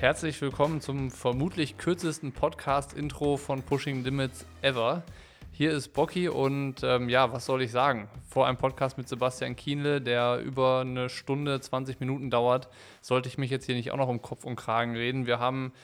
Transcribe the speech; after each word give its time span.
Herzlich 0.00 0.40
willkommen 0.40 0.80
zum 0.80 1.10
vermutlich 1.10 1.76
kürzesten 1.76 2.32
Podcast-Intro 2.32 3.36
von 3.36 3.62
Pushing 3.62 4.02
Limits 4.02 4.46
ever. 4.62 5.02
Hier 5.52 5.72
ist 5.72 5.88
Bocky 5.88 6.30
und 6.30 6.82
ähm, 6.82 7.10
ja, 7.10 7.34
was 7.34 7.44
soll 7.44 7.60
ich 7.60 7.70
sagen? 7.70 8.08
Vor 8.26 8.46
einem 8.46 8.56
Podcast 8.56 8.96
mit 8.96 9.10
Sebastian 9.10 9.56
Kienle, 9.56 10.00
der 10.00 10.40
über 10.40 10.80
eine 10.80 11.10
Stunde, 11.10 11.60
20 11.60 12.00
Minuten 12.00 12.30
dauert, 12.30 12.70
sollte 13.02 13.28
ich 13.28 13.36
mich 13.36 13.50
jetzt 13.50 13.66
hier 13.66 13.74
nicht 13.74 13.90
auch 13.90 13.98
noch 13.98 14.08
um 14.08 14.22
Kopf 14.22 14.46
und 14.46 14.56
Kragen 14.56 14.96
reden. 14.96 15.26
Wir 15.26 15.38
haben 15.38 15.74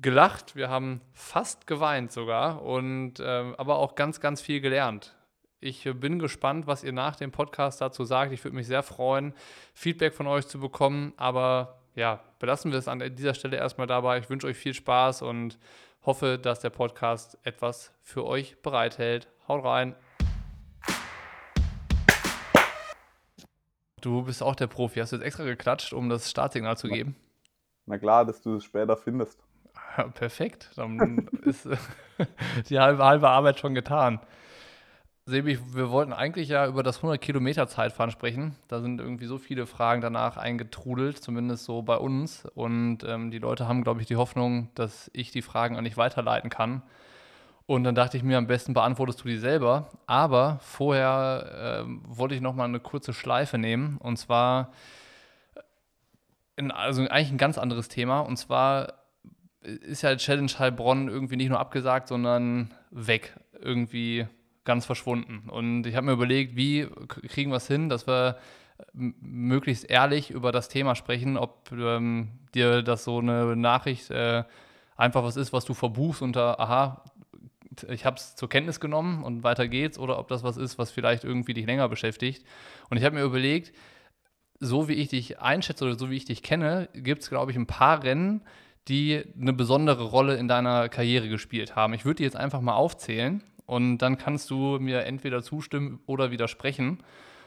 gelacht, 0.00 0.56
wir 0.56 0.70
haben 0.70 1.02
fast 1.12 1.66
geweint 1.66 2.12
sogar 2.12 2.62
und 2.62 3.20
äh, 3.20 3.52
aber 3.58 3.76
auch 3.76 3.94
ganz, 3.94 4.20
ganz 4.20 4.40
viel 4.40 4.62
gelernt. 4.62 5.14
Ich 5.60 5.86
bin 6.00 6.18
gespannt, 6.18 6.66
was 6.66 6.82
ihr 6.82 6.92
nach 6.92 7.16
dem 7.16 7.30
Podcast 7.30 7.82
dazu 7.82 8.04
sagt. 8.04 8.32
Ich 8.32 8.42
würde 8.42 8.56
mich 8.56 8.66
sehr 8.66 8.82
freuen, 8.82 9.34
Feedback 9.74 10.14
von 10.14 10.26
euch 10.26 10.46
zu 10.46 10.58
bekommen, 10.58 11.12
aber 11.18 11.83
ja, 11.94 12.20
belassen 12.38 12.72
wir 12.72 12.78
es 12.78 12.88
an 12.88 13.14
dieser 13.14 13.34
Stelle 13.34 13.56
erstmal 13.56 13.86
dabei. 13.86 14.18
Ich 14.18 14.28
wünsche 14.28 14.46
euch 14.46 14.56
viel 14.56 14.74
Spaß 14.74 15.22
und 15.22 15.58
hoffe, 16.04 16.38
dass 16.38 16.60
der 16.60 16.70
Podcast 16.70 17.38
etwas 17.44 17.92
für 18.02 18.24
euch 18.24 18.60
bereithält. 18.62 19.28
Haut 19.48 19.64
rein. 19.64 19.94
Du 24.00 24.22
bist 24.22 24.42
auch 24.42 24.54
der 24.54 24.66
Profi. 24.66 25.00
Hast 25.00 25.12
du 25.12 25.16
jetzt 25.16 25.24
extra 25.24 25.44
geklatscht, 25.44 25.92
um 25.92 26.08
das 26.08 26.30
Startsignal 26.30 26.76
zu 26.76 26.88
geben? 26.88 27.16
Na 27.86 27.98
klar, 27.98 28.24
dass 28.24 28.42
du 28.42 28.56
es 28.56 28.64
später 28.64 28.96
findest. 28.96 29.42
Ja, 29.96 30.08
perfekt. 30.08 30.70
Dann 30.76 31.28
ist 31.44 31.68
die 32.68 32.78
halbe, 32.78 33.04
halbe 33.04 33.28
Arbeit 33.28 33.60
schon 33.60 33.74
getan. 33.74 34.20
Sebi, 35.26 35.58
wir 35.74 35.90
wollten 35.90 36.12
eigentlich 36.12 36.50
ja 36.50 36.66
über 36.66 36.82
das 36.82 36.98
100 36.98 37.18
Kilometer 37.18 37.66
Zeitfahren 37.66 38.10
sprechen. 38.10 38.56
Da 38.68 38.82
sind 38.82 39.00
irgendwie 39.00 39.24
so 39.24 39.38
viele 39.38 39.64
Fragen 39.64 40.02
danach 40.02 40.36
eingetrudelt, 40.36 41.16
zumindest 41.16 41.64
so 41.64 41.80
bei 41.80 41.96
uns. 41.96 42.44
Und 42.54 43.04
ähm, 43.04 43.30
die 43.30 43.38
Leute 43.38 43.66
haben, 43.66 43.84
glaube 43.84 44.02
ich, 44.02 44.06
die 44.06 44.16
Hoffnung, 44.16 44.68
dass 44.74 45.10
ich 45.14 45.30
die 45.30 45.40
Fragen 45.40 45.76
an 45.76 45.84
dich 45.84 45.96
weiterleiten 45.96 46.50
kann. 46.50 46.82
Und 47.64 47.84
dann 47.84 47.94
dachte 47.94 48.18
ich 48.18 48.22
mir, 48.22 48.36
am 48.36 48.46
besten 48.46 48.74
beantwortest 48.74 49.24
du 49.24 49.28
die 49.28 49.38
selber. 49.38 49.88
Aber 50.06 50.58
vorher 50.60 51.86
äh, 51.86 51.90
wollte 52.04 52.34
ich 52.34 52.42
noch 52.42 52.54
mal 52.54 52.64
eine 52.64 52.80
kurze 52.80 53.14
Schleife 53.14 53.56
nehmen. 53.56 53.96
Und 53.96 54.18
zwar, 54.18 54.72
in, 56.56 56.70
also 56.70 57.00
eigentlich 57.00 57.30
ein 57.30 57.38
ganz 57.38 57.56
anderes 57.56 57.88
Thema. 57.88 58.20
Und 58.20 58.36
zwar 58.36 58.92
ist 59.62 60.02
ja 60.02 60.14
Challenge 60.16 60.52
Heilbronn 60.58 61.08
irgendwie 61.08 61.36
nicht 61.36 61.48
nur 61.48 61.60
abgesagt, 61.60 62.08
sondern 62.08 62.74
weg. 62.90 63.32
Irgendwie 63.58 64.26
ganz 64.64 64.86
verschwunden. 64.86 65.48
Und 65.48 65.86
ich 65.86 65.94
habe 65.96 66.06
mir 66.06 66.12
überlegt, 66.12 66.56
wie 66.56 66.86
kriegen 67.28 67.50
wir 67.50 67.56
es 67.56 67.66
hin, 67.66 67.88
dass 67.88 68.06
wir 68.06 68.38
möglichst 68.92 69.88
ehrlich 69.88 70.30
über 70.30 70.52
das 70.52 70.68
Thema 70.68 70.94
sprechen, 70.94 71.36
ob 71.36 71.70
ähm, 71.72 72.30
dir 72.54 72.82
das 72.82 73.04
so 73.04 73.18
eine 73.18 73.56
Nachricht 73.56 74.10
äh, 74.10 74.44
einfach 74.96 75.22
was 75.22 75.36
ist, 75.36 75.52
was 75.52 75.64
du 75.64 75.74
verbuchst 75.74 76.22
unter, 76.22 76.58
aha, 76.60 77.04
ich 77.88 78.04
habe 78.04 78.16
es 78.16 78.36
zur 78.36 78.48
Kenntnis 78.48 78.80
genommen 78.80 79.24
und 79.24 79.42
weiter 79.42 79.68
geht's, 79.68 79.98
oder 79.98 80.18
ob 80.18 80.28
das 80.28 80.42
was 80.42 80.56
ist, 80.56 80.78
was 80.78 80.90
vielleicht 80.90 81.24
irgendwie 81.24 81.54
dich 81.54 81.66
länger 81.66 81.88
beschäftigt. 81.88 82.44
Und 82.90 82.96
ich 82.96 83.04
habe 83.04 83.16
mir 83.16 83.22
überlegt, 83.22 83.72
so 84.60 84.88
wie 84.88 84.94
ich 84.94 85.08
dich 85.08 85.40
einschätze 85.40 85.84
oder 85.84 85.98
so 85.98 86.10
wie 86.10 86.16
ich 86.16 86.24
dich 86.24 86.42
kenne, 86.42 86.88
gibt 86.94 87.22
es, 87.22 87.30
glaube 87.30 87.50
ich, 87.50 87.56
ein 87.56 87.66
paar 87.66 88.02
Rennen, 88.02 88.42
die 88.88 89.24
eine 89.40 89.52
besondere 89.52 90.04
Rolle 90.04 90.36
in 90.36 90.46
deiner 90.46 90.88
Karriere 90.88 91.28
gespielt 91.28 91.74
haben. 91.74 91.94
Ich 91.94 92.04
würde 92.04 92.18
die 92.18 92.22
jetzt 92.22 92.36
einfach 92.36 92.60
mal 92.60 92.74
aufzählen 92.74 93.42
und 93.66 93.98
dann 93.98 94.18
kannst 94.18 94.50
du 94.50 94.78
mir 94.78 95.04
entweder 95.04 95.42
zustimmen 95.42 96.00
oder 96.06 96.30
widersprechen. 96.30 97.02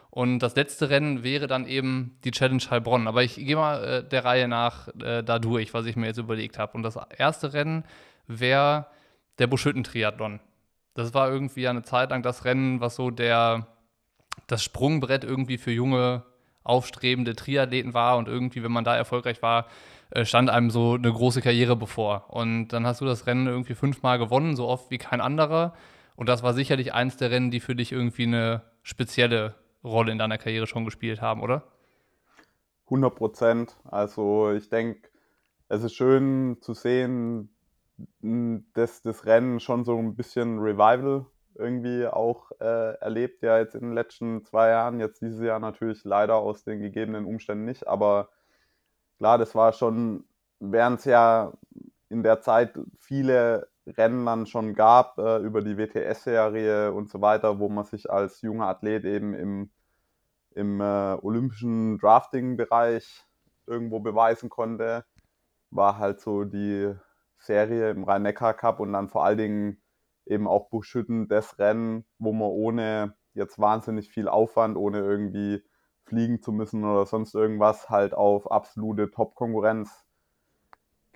Und 0.09 0.39
das 0.39 0.55
letzte 0.55 0.89
Rennen 0.89 1.23
wäre 1.23 1.47
dann 1.47 1.67
eben 1.67 2.17
die 2.23 2.31
Challenge 2.31 2.63
Heilbronn. 2.69 3.07
Aber 3.07 3.23
ich 3.23 3.35
gehe 3.35 3.55
mal 3.55 3.83
äh, 3.83 4.03
der 4.03 4.25
Reihe 4.25 4.47
nach 4.47 4.87
äh, 4.99 5.21
da 5.21 5.37
durch, 5.37 5.73
was 5.73 5.86
ich 5.86 5.95
mir 5.95 6.08
jetzt 6.08 6.17
überlegt 6.17 6.58
habe. 6.58 6.73
Und 6.73 6.83
das 6.83 6.97
erste 7.17 7.53
Rennen 7.53 7.83
wäre 8.25 8.87
der 9.37 9.47
Buschhütten-Triathlon. 9.47 10.39
Das 10.95 11.14
war 11.14 11.30
irgendwie 11.30 11.67
eine 11.67 11.83
Zeit 11.83 12.09
lang 12.09 12.23
das 12.23 12.45
Rennen, 12.45 12.81
was 12.81 12.95
so 12.95 13.11
der, 13.11 13.67
das 14.47 14.63
Sprungbrett 14.63 15.23
irgendwie 15.23 15.59
für 15.59 15.71
junge, 15.71 16.23
aufstrebende 16.63 17.36
Triathleten 17.36 17.93
war. 17.93 18.17
Und 18.17 18.27
irgendwie, 18.27 18.63
wenn 18.63 18.71
man 18.71 18.86
da 18.86 18.95
erfolgreich 18.95 19.43
war, 19.43 19.67
äh, 20.09 20.25
stand 20.25 20.49
einem 20.49 20.71
so 20.71 20.95
eine 20.95 21.11
große 21.11 21.42
Karriere 21.42 21.75
bevor. 21.75 22.33
Und 22.33 22.69
dann 22.69 22.87
hast 22.87 23.02
du 23.02 23.05
das 23.05 23.27
Rennen 23.27 23.45
irgendwie 23.45 23.75
fünfmal 23.75 24.17
gewonnen, 24.17 24.55
so 24.55 24.67
oft 24.67 24.89
wie 24.89 24.97
kein 24.97 25.21
anderer. 25.21 25.73
Und 26.17 26.28
das 26.28 26.42
war 26.42 26.55
sicherlich 26.55 26.95
eins 26.95 27.16
der 27.16 27.30
Rennen, 27.30 27.52
die 27.52 27.60
für 27.60 27.76
dich 27.76 27.92
irgendwie 27.92 28.23
eine 28.23 28.64
spezielle 28.82 29.54
Rolle 29.83 30.11
in 30.11 30.17
deiner 30.17 30.39
Karriere 30.39 30.66
schon 30.66 30.83
gespielt 30.83 31.22
haben, 31.22 31.44
oder? 31.44 31.64
100 32.86 33.16
Prozent. 33.16 33.78
Also 33.83 34.52
ich 34.52 34.67
denke, 34.67 35.10
es 35.70 35.83
ist 35.83 35.94
schön 35.94 36.58
zu 36.60 36.73
sehen, 36.73 37.55
dass 38.73 39.04
das 39.04 39.28
Rennen 39.28 39.60
schon 39.60 39.86
so 39.86 39.95
ein 40.00 40.16
bisschen 40.16 40.58
Revival 40.58 41.28
irgendwie 41.54 42.08
auch 42.08 42.49
äh, 42.60 42.95
erlebt, 42.99 43.44
ja 43.44 43.60
jetzt 43.60 43.76
in 43.76 43.82
den 43.82 43.94
letzten 43.94 44.44
zwei 44.44 44.70
Jahren, 44.70 44.99
jetzt 44.99 45.22
dieses 45.22 45.42
Jahr 45.42 45.60
natürlich 45.60 46.04
leider 46.04 46.36
aus 46.36 46.64
den 46.64 46.80
gegebenen 46.80 47.26
Umständen 47.26 47.66
nicht, 47.66 47.88
aber 47.88 48.30
klar, 49.17 49.38
das 49.38 49.54
war 49.54 49.73
schon, 49.73 50.23
während 50.60 50.99
es 50.99 51.05
ja 51.05 51.54
in 52.10 52.23
der 52.23 52.42
Zeit 52.42 52.80
viele 52.99 53.67
Rennen 53.87 54.25
dann 54.25 54.45
schon 54.45 54.73
gab 54.73 55.17
äh, 55.17 55.37
über 55.39 55.61
die 55.61 55.77
WTS-Serie 55.77 56.93
und 56.93 57.09
so 57.09 57.21
weiter, 57.21 57.59
wo 57.59 57.70
man 57.70 57.86
sich 57.86 58.09
als 58.09 58.42
junger 58.42 58.67
Athlet 58.67 59.05
eben 59.05 59.33
im, 59.33 59.71
im 60.52 60.81
äh, 60.81 61.17
olympischen 61.21 61.98
Drafting-Bereich 61.99 63.25
irgendwo 63.65 63.99
beweisen 63.99 64.49
konnte, 64.49 65.05
war 65.71 65.98
halt 65.98 66.20
so 66.20 66.43
die 66.43 66.93
Serie 67.37 67.92
im 67.92 68.03
Rhein-Neckar-Cup 68.03 68.80
und 68.80 68.93
dann 68.93 69.09
vor 69.09 69.23
allen 69.23 69.37
Dingen 69.37 69.81
eben 70.25 70.48
auch 70.48 70.69
Buchschütten 70.69 71.27
das 71.27 71.58
Rennen, 71.59 72.05
wo 72.17 72.33
man 72.33 72.49
ohne 72.49 73.15
jetzt 73.33 73.59
wahnsinnig 73.59 74.09
viel 74.09 74.27
Aufwand, 74.27 74.77
ohne 74.77 74.99
irgendwie 74.99 75.64
fliegen 76.04 76.42
zu 76.42 76.52
müssen 76.52 76.83
oder 76.83 77.05
sonst 77.05 77.36
irgendwas, 77.36 77.89
halt 77.89 78.14
auf 78.14 78.52
absolute 78.52 79.11
Top-Konkurrenz 79.11 80.06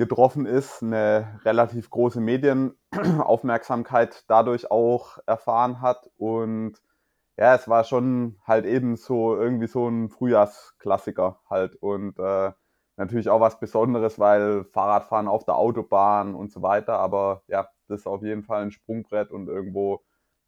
getroffen 0.02 0.48
ist, 0.48 0.82
eine 0.82 1.40
relativ 1.46 1.92
große 1.92 2.20
Medienaufmerksamkeit 2.20 4.24
dadurch 4.28 4.72
auch 4.72 5.20
erfahren 5.28 5.80
hat. 5.80 6.10
Und 6.18 6.82
ja, 7.38 7.54
es 7.54 7.68
war 7.68 7.84
schon 7.84 8.40
halt 8.48 8.66
eben 8.66 8.96
so 8.96 9.36
irgendwie 9.36 9.68
so 9.68 9.88
ein 9.88 10.10
Frühjahrsklassiker 10.10 11.40
halt. 11.48 11.76
Und 11.76 12.18
äh, 12.18 12.52
natürlich 12.98 13.30
auch 13.30 13.42
was 13.42 13.60
Besonderes, 13.60 14.18
weil 14.18 14.64
Fahrradfahren 14.66 15.28
auf 15.28 15.46
der 15.46 15.56
Autobahn 15.56 16.34
und 16.34 16.52
so 16.52 16.64
weiter. 16.64 16.98
Aber 16.98 17.44
ja, 17.48 17.70
das 17.88 18.00
ist 18.00 18.08
auf 18.08 18.24
jeden 18.24 18.42
Fall 18.42 18.64
ein 18.64 18.72
Sprungbrett 18.72 19.30
und 19.30 19.50
irgendwo 19.50 20.02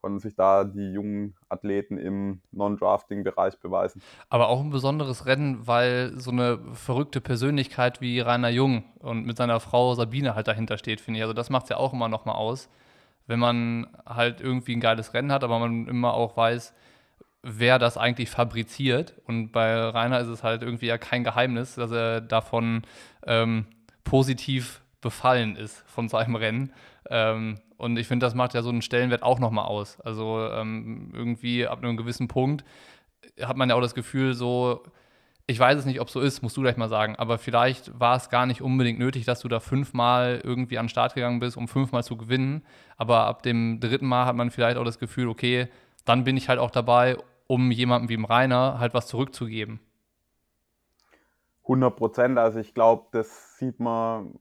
konnten 0.03 0.19
sich 0.19 0.35
da 0.35 0.65
die 0.65 0.91
jungen 0.91 1.33
Athleten 1.47 1.97
im 1.97 2.41
Non-Drafting-Bereich 2.51 3.57
beweisen. 3.59 4.01
Aber 4.29 4.49
auch 4.49 4.59
ein 4.59 4.69
besonderes 4.69 5.25
Rennen, 5.25 5.65
weil 5.65 6.11
so 6.19 6.29
eine 6.29 6.59
verrückte 6.73 7.21
Persönlichkeit 7.21 8.01
wie 8.01 8.19
Rainer 8.19 8.49
Jung 8.49 8.83
und 8.99 9.25
mit 9.25 9.37
seiner 9.37 9.61
Frau 9.61 9.95
Sabine 9.95 10.35
halt 10.35 10.49
dahinter 10.49 10.77
steht, 10.77 10.99
finde 10.99 11.19
ich. 11.19 11.23
Also 11.23 11.33
das 11.33 11.49
macht 11.49 11.63
es 11.63 11.69
ja 11.69 11.77
auch 11.77 11.93
immer 11.93 12.09
noch 12.09 12.25
mal 12.25 12.33
aus, 12.33 12.67
wenn 13.27 13.39
man 13.39 13.87
halt 14.05 14.41
irgendwie 14.41 14.75
ein 14.75 14.81
geiles 14.81 15.13
Rennen 15.13 15.31
hat, 15.31 15.45
aber 15.45 15.57
man 15.57 15.87
immer 15.87 16.13
auch 16.13 16.35
weiß, 16.35 16.73
wer 17.41 17.79
das 17.79 17.97
eigentlich 17.97 18.29
fabriziert. 18.29 19.13
Und 19.25 19.53
bei 19.53 19.73
Rainer 19.73 20.19
ist 20.19 20.27
es 20.27 20.43
halt 20.43 20.63
irgendwie 20.63 20.87
ja 20.87 20.97
kein 20.97 21.23
Geheimnis, 21.23 21.75
dass 21.75 21.91
er 21.91 22.19
davon 22.19 22.81
ähm, 23.25 23.67
positiv 24.03 24.81
befallen 24.99 25.55
ist 25.55 25.81
von 25.87 26.09
seinem 26.09 26.35
Rennen. 26.35 26.73
Ähm, 27.13 27.59
und 27.77 27.95
ich 27.97 28.07
finde, 28.07 28.25
das 28.25 28.33
macht 28.33 28.55
ja 28.55 28.63
so 28.63 28.69
einen 28.69 28.81
Stellenwert 28.81 29.21
auch 29.21 29.37
nochmal 29.37 29.65
aus. 29.65 30.01
Also 30.01 30.49
ähm, 30.51 31.11
irgendwie 31.13 31.67
ab 31.67 31.83
einem 31.83 31.95
gewissen 31.95 32.27
Punkt 32.27 32.65
hat 33.39 33.55
man 33.55 33.69
ja 33.69 33.75
auch 33.75 33.81
das 33.81 33.93
Gefühl, 33.93 34.33
so, 34.33 34.83
ich 35.45 35.59
weiß 35.59 35.77
es 35.77 35.85
nicht, 35.85 36.01
ob 36.01 36.07
es 36.07 36.13
so 36.13 36.19
ist, 36.19 36.41
musst 36.41 36.57
du 36.57 36.61
gleich 36.61 36.75
mal 36.75 36.89
sagen, 36.89 37.15
aber 37.17 37.37
vielleicht 37.37 37.97
war 37.99 38.15
es 38.15 38.29
gar 38.29 38.47
nicht 38.47 38.63
unbedingt 38.63 38.97
nötig, 38.97 39.25
dass 39.25 39.41
du 39.41 39.47
da 39.47 39.59
fünfmal 39.59 40.41
irgendwie 40.43 40.79
an 40.79 40.85
den 40.85 40.89
Start 40.89 41.13
gegangen 41.13 41.39
bist, 41.39 41.55
um 41.55 41.67
fünfmal 41.67 42.03
zu 42.03 42.17
gewinnen. 42.17 42.65
Aber 42.97 43.27
ab 43.27 43.43
dem 43.43 43.79
dritten 43.79 44.07
Mal 44.07 44.25
hat 44.25 44.35
man 44.35 44.49
vielleicht 44.49 44.77
auch 44.77 44.85
das 44.85 44.97
Gefühl, 44.97 45.27
okay, 45.27 45.67
dann 46.05 46.23
bin 46.23 46.35
ich 46.35 46.49
halt 46.49 46.57
auch 46.57 46.71
dabei, 46.71 47.17
um 47.45 47.69
jemandem 47.69 48.09
wie 48.09 48.15
dem 48.15 48.25
Rainer 48.25 48.79
halt 48.79 48.95
was 48.95 49.05
zurückzugeben. 49.05 49.79
100 51.63 51.95
Prozent. 51.95 52.37
Also 52.39 52.59
ich 52.59 52.73
glaube, 52.73 53.05
das 53.11 53.57
sieht 53.59 53.79
man 53.79 54.39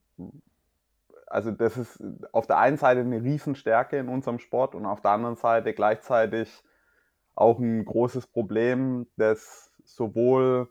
also 1.32 1.50
das 1.50 1.78
ist 1.78 1.98
auf 2.32 2.46
der 2.46 2.58
einen 2.58 2.76
Seite 2.76 3.00
eine 3.00 3.22
Riesenstärke 3.22 3.96
in 3.96 4.08
unserem 4.08 4.38
Sport 4.38 4.74
und 4.74 4.84
auf 4.84 5.00
der 5.00 5.12
anderen 5.12 5.36
Seite 5.36 5.72
gleichzeitig 5.72 6.62
auch 7.34 7.58
ein 7.58 7.86
großes 7.86 8.26
Problem, 8.26 9.06
das 9.16 9.72
sowohl, 9.82 10.68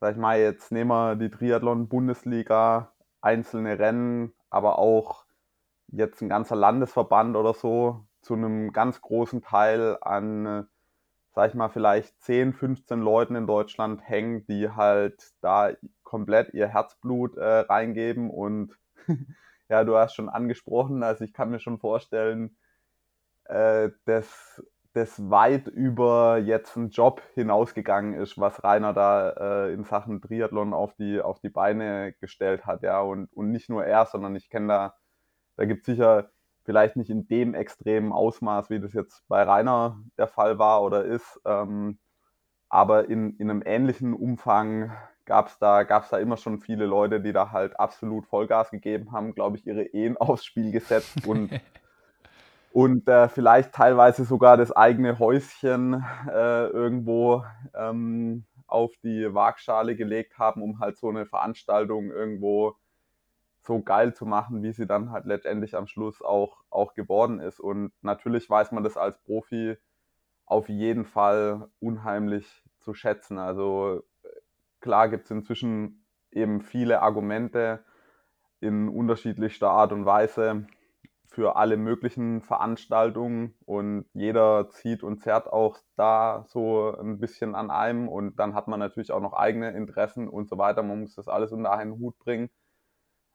sag 0.00 0.12
ich 0.12 0.18
mal, 0.18 0.38
jetzt 0.38 0.70
nehmen 0.70 0.90
wir 0.90 1.16
die 1.16 1.30
Triathlon-Bundesliga, 1.30 2.92
einzelne 3.22 3.78
Rennen, 3.78 4.34
aber 4.50 4.78
auch 4.78 5.24
jetzt 5.88 6.20
ein 6.20 6.28
ganzer 6.28 6.56
Landesverband 6.56 7.34
oder 7.34 7.54
so 7.54 8.04
zu 8.20 8.34
einem 8.34 8.72
ganz 8.72 9.00
großen 9.00 9.40
Teil 9.40 9.96
an, 10.02 10.68
sag 11.34 11.48
ich 11.48 11.54
mal, 11.54 11.70
vielleicht 11.70 12.20
10, 12.20 12.52
15 12.52 13.00
Leuten 13.00 13.34
in 13.34 13.46
Deutschland 13.46 14.06
hängen, 14.06 14.44
die 14.46 14.68
halt 14.68 15.32
da 15.40 15.70
komplett 16.02 16.52
ihr 16.52 16.68
Herzblut 16.68 17.38
äh, 17.38 17.60
reingeben 17.60 18.28
und 18.28 18.78
ja, 19.72 19.84
du 19.84 19.96
hast 19.96 20.14
schon 20.14 20.28
angesprochen, 20.28 21.02
also 21.02 21.24
ich 21.24 21.32
kann 21.32 21.50
mir 21.50 21.58
schon 21.58 21.78
vorstellen, 21.78 22.58
äh, 23.44 23.88
dass 24.04 24.62
das 24.92 25.30
weit 25.30 25.66
über 25.66 26.36
jetzt 26.36 26.76
einen 26.76 26.90
Job 26.90 27.22
hinausgegangen 27.32 28.12
ist, 28.12 28.38
was 28.38 28.62
Rainer 28.62 28.92
da 28.92 29.30
äh, 29.30 29.72
in 29.72 29.84
Sachen 29.84 30.20
Triathlon 30.20 30.74
auf 30.74 30.94
die, 30.96 31.22
auf 31.22 31.40
die 31.40 31.48
Beine 31.48 32.12
gestellt 32.20 32.66
hat, 32.66 32.82
ja, 32.82 33.00
und, 33.00 33.32
und 33.32 33.50
nicht 33.50 33.70
nur 33.70 33.86
er, 33.86 34.04
sondern 34.04 34.36
ich 34.36 34.50
kenne 34.50 34.68
da, 34.68 34.94
da 35.56 35.64
gibt 35.64 35.80
es 35.80 35.86
sicher 35.86 36.30
vielleicht 36.64 36.96
nicht 36.96 37.08
in 37.08 37.26
dem 37.26 37.54
extremen 37.54 38.12
Ausmaß, 38.12 38.68
wie 38.68 38.78
das 38.78 38.92
jetzt 38.92 39.26
bei 39.26 39.42
Rainer 39.42 39.98
der 40.18 40.28
Fall 40.28 40.58
war 40.58 40.82
oder 40.82 41.06
ist, 41.06 41.40
ähm, 41.46 41.98
aber 42.68 43.08
in, 43.08 43.36
in 43.38 43.48
einem 43.48 43.62
ähnlichen 43.64 44.12
Umfang 44.12 44.92
gab 45.24 45.48
es 45.48 45.58
da, 45.58 45.84
gab's 45.84 46.10
da 46.10 46.18
immer 46.18 46.36
schon 46.36 46.60
viele 46.60 46.86
Leute, 46.86 47.20
die 47.20 47.32
da 47.32 47.50
halt 47.50 47.78
absolut 47.78 48.26
Vollgas 48.26 48.70
gegeben 48.70 49.12
haben, 49.12 49.34
glaube 49.34 49.56
ich, 49.56 49.66
ihre 49.66 49.84
Ehen 49.84 50.16
aufs 50.18 50.44
Spiel 50.44 50.72
gesetzt 50.72 51.26
und 51.26 51.50
und 52.72 53.06
äh, 53.08 53.28
vielleicht 53.28 53.72
teilweise 53.72 54.24
sogar 54.24 54.56
das 54.56 54.72
eigene 54.72 55.18
Häuschen 55.18 56.04
äh, 56.28 56.66
irgendwo 56.66 57.44
ähm, 57.74 58.44
auf 58.66 58.92
die 59.02 59.34
Waagschale 59.34 59.94
gelegt 59.96 60.38
haben, 60.38 60.62
um 60.62 60.78
halt 60.78 60.96
so 60.96 61.10
eine 61.10 61.26
Veranstaltung 61.26 62.10
irgendwo 62.10 62.76
so 63.60 63.80
geil 63.80 64.14
zu 64.14 64.26
machen, 64.26 64.62
wie 64.62 64.72
sie 64.72 64.86
dann 64.86 65.12
halt 65.12 65.26
letztendlich 65.26 65.76
am 65.76 65.86
Schluss 65.86 66.22
auch, 66.22 66.64
auch 66.70 66.94
geworden 66.94 67.38
ist. 67.38 67.60
Und 67.60 67.92
natürlich 68.00 68.48
weiß 68.48 68.72
man 68.72 68.82
das 68.82 68.96
als 68.96 69.20
Profi 69.22 69.76
auf 70.46 70.68
jeden 70.68 71.04
Fall 71.04 71.68
unheimlich 71.78 72.64
zu 72.80 72.94
schätzen. 72.94 73.38
Also 73.38 74.02
klar 74.82 75.08
gibt 75.08 75.24
es 75.24 75.30
inzwischen 75.30 76.04
eben 76.30 76.60
viele 76.60 77.00
Argumente 77.00 77.84
in 78.60 78.88
unterschiedlichster 78.88 79.70
Art 79.70 79.92
und 79.92 80.04
Weise, 80.04 80.66
für 81.32 81.56
alle 81.56 81.78
möglichen 81.78 82.42
Veranstaltungen 82.42 83.54
und 83.64 84.04
jeder 84.12 84.68
zieht 84.68 85.02
und 85.02 85.22
zerrt 85.22 85.50
auch 85.50 85.78
da 85.96 86.44
so 86.48 86.94
ein 86.94 87.18
bisschen 87.20 87.54
an 87.54 87.70
einem 87.70 88.08
und 88.08 88.38
dann 88.38 88.54
hat 88.54 88.68
man 88.68 88.78
natürlich 88.78 89.12
auch 89.12 89.20
noch 89.20 89.32
eigene 89.32 89.70
Interessen 89.70 90.28
und 90.28 90.48
so 90.48 90.58
weiter. 90.58 90.82
Man 90.82 91.00
muss 91.00 91.14
das 91.14 91.28
alles 91.28 91.52
unter 91.52 91.72
einen 91.72 91.98
Hut 91.98 92.18
bringen. 92.18 92.50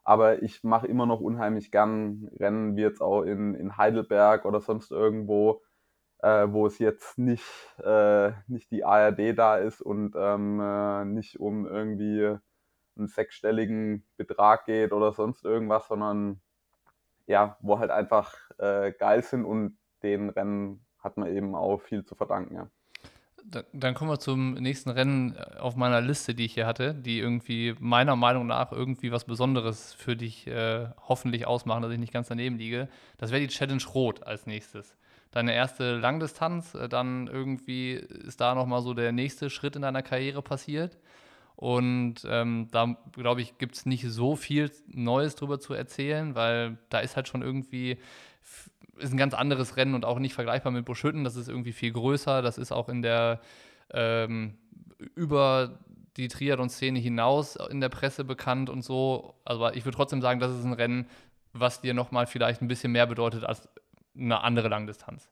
Aber 0.03 0.43
ich 0.43 0.63
mache 0.63 0.87
immer 0.87 1.05
noch 1.05 1.19
unheimlich 1.19 1.71
gern 1.71 2.29
Rennen, 2.39 2.77
wie 2.77 2.81
jetzt 2.81 3.01
auch 3.01 3.23
in, 3.23 3.55
in 3.55 3.77
Heidelberg 3.77 4.45
oder 4.45 4.61
sonst 4.61 4.91
irgendwo, 4.91 5.63
äh, 6.19 6.47
wo 6.49 6.67
es 6.67 6.79
jetzt 6.79 7.17
nicht, 7.17 7.45
äh, 7.83 8.31
nicht 8.47 8.71
die 8.71 8.83
ARD 8.83 9.37
da 9.37 9.57
ist 9.57 9.81
und 9.81 10.15
ähm, 10.17 10.59
äh, 10.59 11.05
nicht 11.05 11.39
um 11.39 11.67
irgendwie 11.67 12.37
einen 12.97 13.07
sechsstelligen 13.07 14.03
Betrag 14.17 14.65
geht 14.65 14.91
oder 14.91 15.13
sonst 15.13 15.45
irgendwas, 15.45 15.87
sondern 15.87 16.41
ja, 17.27 17.57
wo 17.61 17.79
halt 17.79 17.91
einfach 17.91 18.35
äh, 18.57 18.91
geil 18.93 19.21
sind 19.21 19.45
und 19.45 19.77
den 20.03 20.29
Rennen 20.29 20.85
hat 20.99 21.17
man 21.17 21.35
eben 21.35 21.55
auch 21.55 21.81
viel 21.81 22.03
zu 22.03 22.15
verdanken, 22.15 22.55
ja. 22.55 22.67
Dann 23.71 23.93
kommen 23.93 24.11
wir 24.11 24.19
zum 24.19 24.55
nächsten 24.55 24.89
Rennen 24.89 25.35
äh, 25.35 25.59
auf 25.59 25.77
meiner 25.77 26.01
Liste, 26.01 26.35
die 26.35 26.45
ich 26.45 26.55
hier 26.55 26.67
hatte, 26.67 26.93
die 26.93 27.19
irgendwie 27.19 27.75
meiner 27.79 28.17
Meinung 28.17 28.45
nach 28.45 28.73
irgendwie 28.73 29.11
was 29.11 29.23
Besonderes 29.23 29.93
für 29.93 30.17
dich 30.17 30.47
äh, 30.47 30.87
hoffentlich 31.07 31.47
ausmachen, 31.47 31.81
dass 31.81 31.91
ich 31.91 31.99
nicht 31.99 32.11
ganz 32.11 32.27
daneben 32.27 32.57
liege. 32.57 32.89
Das 33.17 33.31
wäre 33.31 33.39
die 33.39 33.47
Challenge 33.47 33.83
Rot 33.93 34.23
als 34.23 34.47
nächstes. 34.47 34.97
Deine 35.37 35.53
erste 35.53 35.97
Langdistanz, 35.97 36.73
äh, 36.73 36.89
dann 36.89 37.27
irgendwie 37.27 37.91
ist 37.91 38.41
da 38.41 38.55
nochmal 38.55 38.81
so 38.81 38.95
der 38.95 39.11
nächste 39.11 39.51
Schritt 39.51 39.75
in 39.75 39.83
deiner 39.83 40.01
Karriere 40.01 40.41
passiert. 40.41 40.97
Und 41.55 42.25
ähm, 42.27 42.69
da, 42.71 42.97
glaube 43.11 43.41
ich, 43.41 43.59
gibt 43.59 43.75
es 43.75 43.85
nicht 43.85 44.03
so 44.09 44.35
viel 44.35 44.71
Neues 44.87 45.35
drüber 45.35 45.59
zu 45.59 45.75
erzählen, 45.75 46.33
weil 46.33 46.79
da 46.89 47.01
ist 47.01 47.15
halt 47.15 47.27
schon 47.27 47.43
irgendwie, 47.43 47.99
ist 48.97 49.13
ein 49.13 49.17
ganz 49.17 49.35
anderes 49.35 49.77
Rennen 49.77 49.93
und 49.93 50.05
auch 50.05 50.17
nicht 50.17 50.33
vergleichbar 50.33 50.71
mit 50.71 50.85
Buschütten. 50.85 51.23
Das 51.23 51.35
ist 51.35 51.49
irgendwie 51.49 51.71
viel 51.71 51.91
größer. 51.91 52.41
Das 52.41 52.57
ist 52.57 52.71
auch 52.71 52.89
in 52.89 53.03
der, 53.03 53.39
ähm, 53.93 54.57
über 55.13 55.77
die 56.15 56.29
Triathlon-Szene 56.29 56.97
hinaus 56.97 57.57
in 57.69 57.79
der 57.79 57.89
Presse 57.89 58.23
bekannt 58.23 58.71
und 58.71 58.81
so. 58.81 59.35
Aber 59.45 59.75
ich 59.75 59.85
würde 59.85 59.97
trotzdem 59.97 60.23
sagen, 60.23 60.39
das 60.39 60.57
ist 60.57 60.65
ein 60.65 60.73
Rennen, 60.73 61.07
was 61.53 61.81
dir 61.81 61.93
nochmal 61.93 62.25
vielleicht 62.25 62.63
ein 62.63 62.67
bisschen 62.67 62.91
mehr 62.91 63.05
bedeutet 63.05 63.43
als 63.43 63.69
eine 64.17 64.41
andere 64.41 64.67
Langdistanz. 64.67 65.29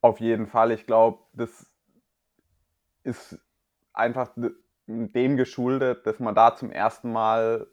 Auf 0.00 0.20
jeden 0.20 0.46
Fall. 0.46 0.72
Ich 0.72 0.86
glaube, 0.86 1.20
das 1.32 1.70
ist 3.04 3.38
einfach 3.92 4.30
dem 4.86 5.36
geschuldet, 5.36 6.06
dass 6.06 6.18
man 6.18 6.34
da 6.34 6.56
zum 6.56 6.70
ersten 6.70 7.12
Mal, 7.12 7.68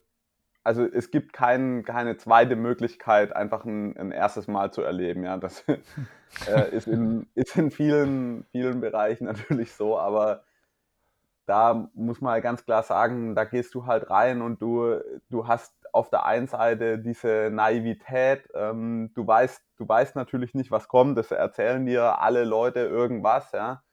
also 0.63 0.83
es 0.85 1.11
gibt 1.11 1.33
kein, 1.33 1.83
keine 1.83 2.17
zweite 2.17 2.55
Möglichkeit, 2.55 3.35
einfach 3.35 3.65
ein, 3.65 3.97
ein 3.97 4.11
erstes 4.11 4.47
Mal 4.47 4.71
zu 4.71 4.81
erleben. 4.81 5.23
Ja, 5.23 5.37
das 5.37 5.65
äh, 6.47 6.75
ist, 6.75 6.87
in, 6.87 7.27
ist 7.33 7.55
in 7.57 7.71
vielen, 7.71 8.45
vielen 8.51 8.79
Bereichen 8.79 9.25
natürlich 9.25 9.73
so, 9.73 9.97
aber 9.97 10.43
da 11.47 11.89
muss 11.95 12.21
man 12.21 12.33
halt 12.33 12.43
ganz 12.43 12.63
klar 12.63 12.83
sagen, 12.83 13.33
da 13.33 13.43
gehst 13.43 13.73
du 13.73 13.87
halt 13.87 14.11
rein 14.11 14.43
und 14.43 14.61
du, 14.61 15.01
du 15.31 15.47
hast 15.47 15.73
auf 15.94 16.09
der 16.09 16.25
einen 16.25 16.47
Seite 16.47 17.00
diese 17.00 17.50
Naivität, 17.51 18.47
ähm, 18.53 19.12
du 19.15 19.25
weißt, 19.25 19.62
du 19.77 19.88
weißt 19.88 20.15
natürlich 20.15 20.53
nicht, 20.53 20.71
was 20.71 20.88
kommt, 20.88 21.18
das 21.18 21.31
erzählen 21.31 21.86
dir 21.86 22.21
alle 22.21 22.44
Leute 22.45 22.81
irgendwas, 22.81 23.51
ja. 23.51 23.83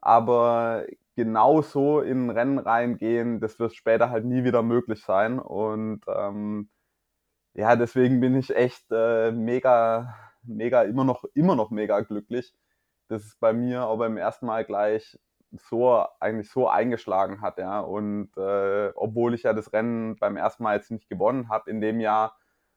Aber 0.00 0.84
genau 1.16 1.62
so 1.62 2.00
in 2.00 2.26
ein 2.26 2.30
Rennen 2.30 2.58
reingehen, 2.58 3.40
das 3.40 3.58
wird 3.58 3.74
später 3.74 4.10
halt 4.10 4.24
nie 4.24 4.44
wieder 4.44 4.62
möglich 4.62 5.02
sein. 5.04 5.38
Und 5.38 6.02
ähm, 6.08 6.70
ja, 7.54 7.76
deswegen 7.76 8.20
bin 8.20 8.36
ich 8.36 8.54
echt 8.54 8.84
äh, 8.92 9.32
mega, 9.32 10.14
mega, 10.42 10.82
immer 10.82 11.04
noch, 11.04 11.24
immer 11.34 11.56
noch 11.56 11.70
mega 11.70 12.00
glücklich, 12.00 12.54
dass 13.08 13.24
es 13.24 13.36
bei 13.36 13.52
mir 13.52 13.86
auch 13.86 13.98
beim 13.98 14.16
ersten 14.16 14.46
Mal 14.46 14.64
gleich 14.64 15.18
so 15.58 16.06
eigentlich 16.20 16.50
so 16.50 16.68
eingeschlagen 16.68 17.40
hat, 17.40 17.58
ja. 17.58 17.80
Und 17.80 18.36
äh, 18.36 18.92
obwohl 18.94 19.34
ich 19.34 19.42
ja 19.44 19.52
das 19.52 19.72
Rennen 19.72 20.16
beim 20.16 20.36
ersten 20.36 20.62
Mal 20.62 20.76
jetzt 20.76 20.90
nicht 20.90 21.08
gewonnen 21.08 21.48
habe, 21.48 21.70
in 21.70 21.80
dem 21.80 22.00
Jahr 22.00 22.36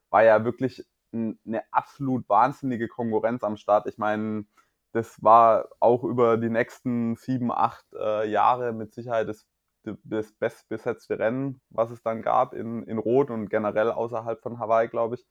war 0.09 0.23
ja 0.23 0.43
wirklich 0.45 0.85
eine 1.13 1.61
absolut 1.71 2.27
wahnsinnige 2.29 2.87
Konkurrenz 2.87 3.43
am 3.43 3.57
Start. 3.57 3.87
Ich 3.87 3.97
meine, 3.97 4.45
das 4.91 5.21
war 5.23 5.69
auch 5.79 6.03
über 6.03 6.37
die 6.37 6.49
nächsten 6.49 7.15
sieben, 7.15 7.51
acht 7.51 7.85
äh, 7.93 8.27
Jahre 8.29 8.73
mit 8.73 8.93
Sicherheit 8.93 9.27
das, 9.27 9.45
das 9.83 10.31
bestbesetzte 10.33 11.19
Rennen, 11.19 11.61
was 11.69 11.91
es 11.91 12.01
dann 12.01 12.21
gab 12.21 12.53
in, 12.53 12.83
in 12.83 12.97
Rot 12.97 13.29
und 13.29 13.49
generell 13.49 13.91
außerhalb 13.91 14.41
von 14.41 14.59
Hawaii, 14.59 14.87
glaube 14.87 15.15
ich. 15.15 15.25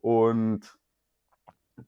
Und 0.00 0.78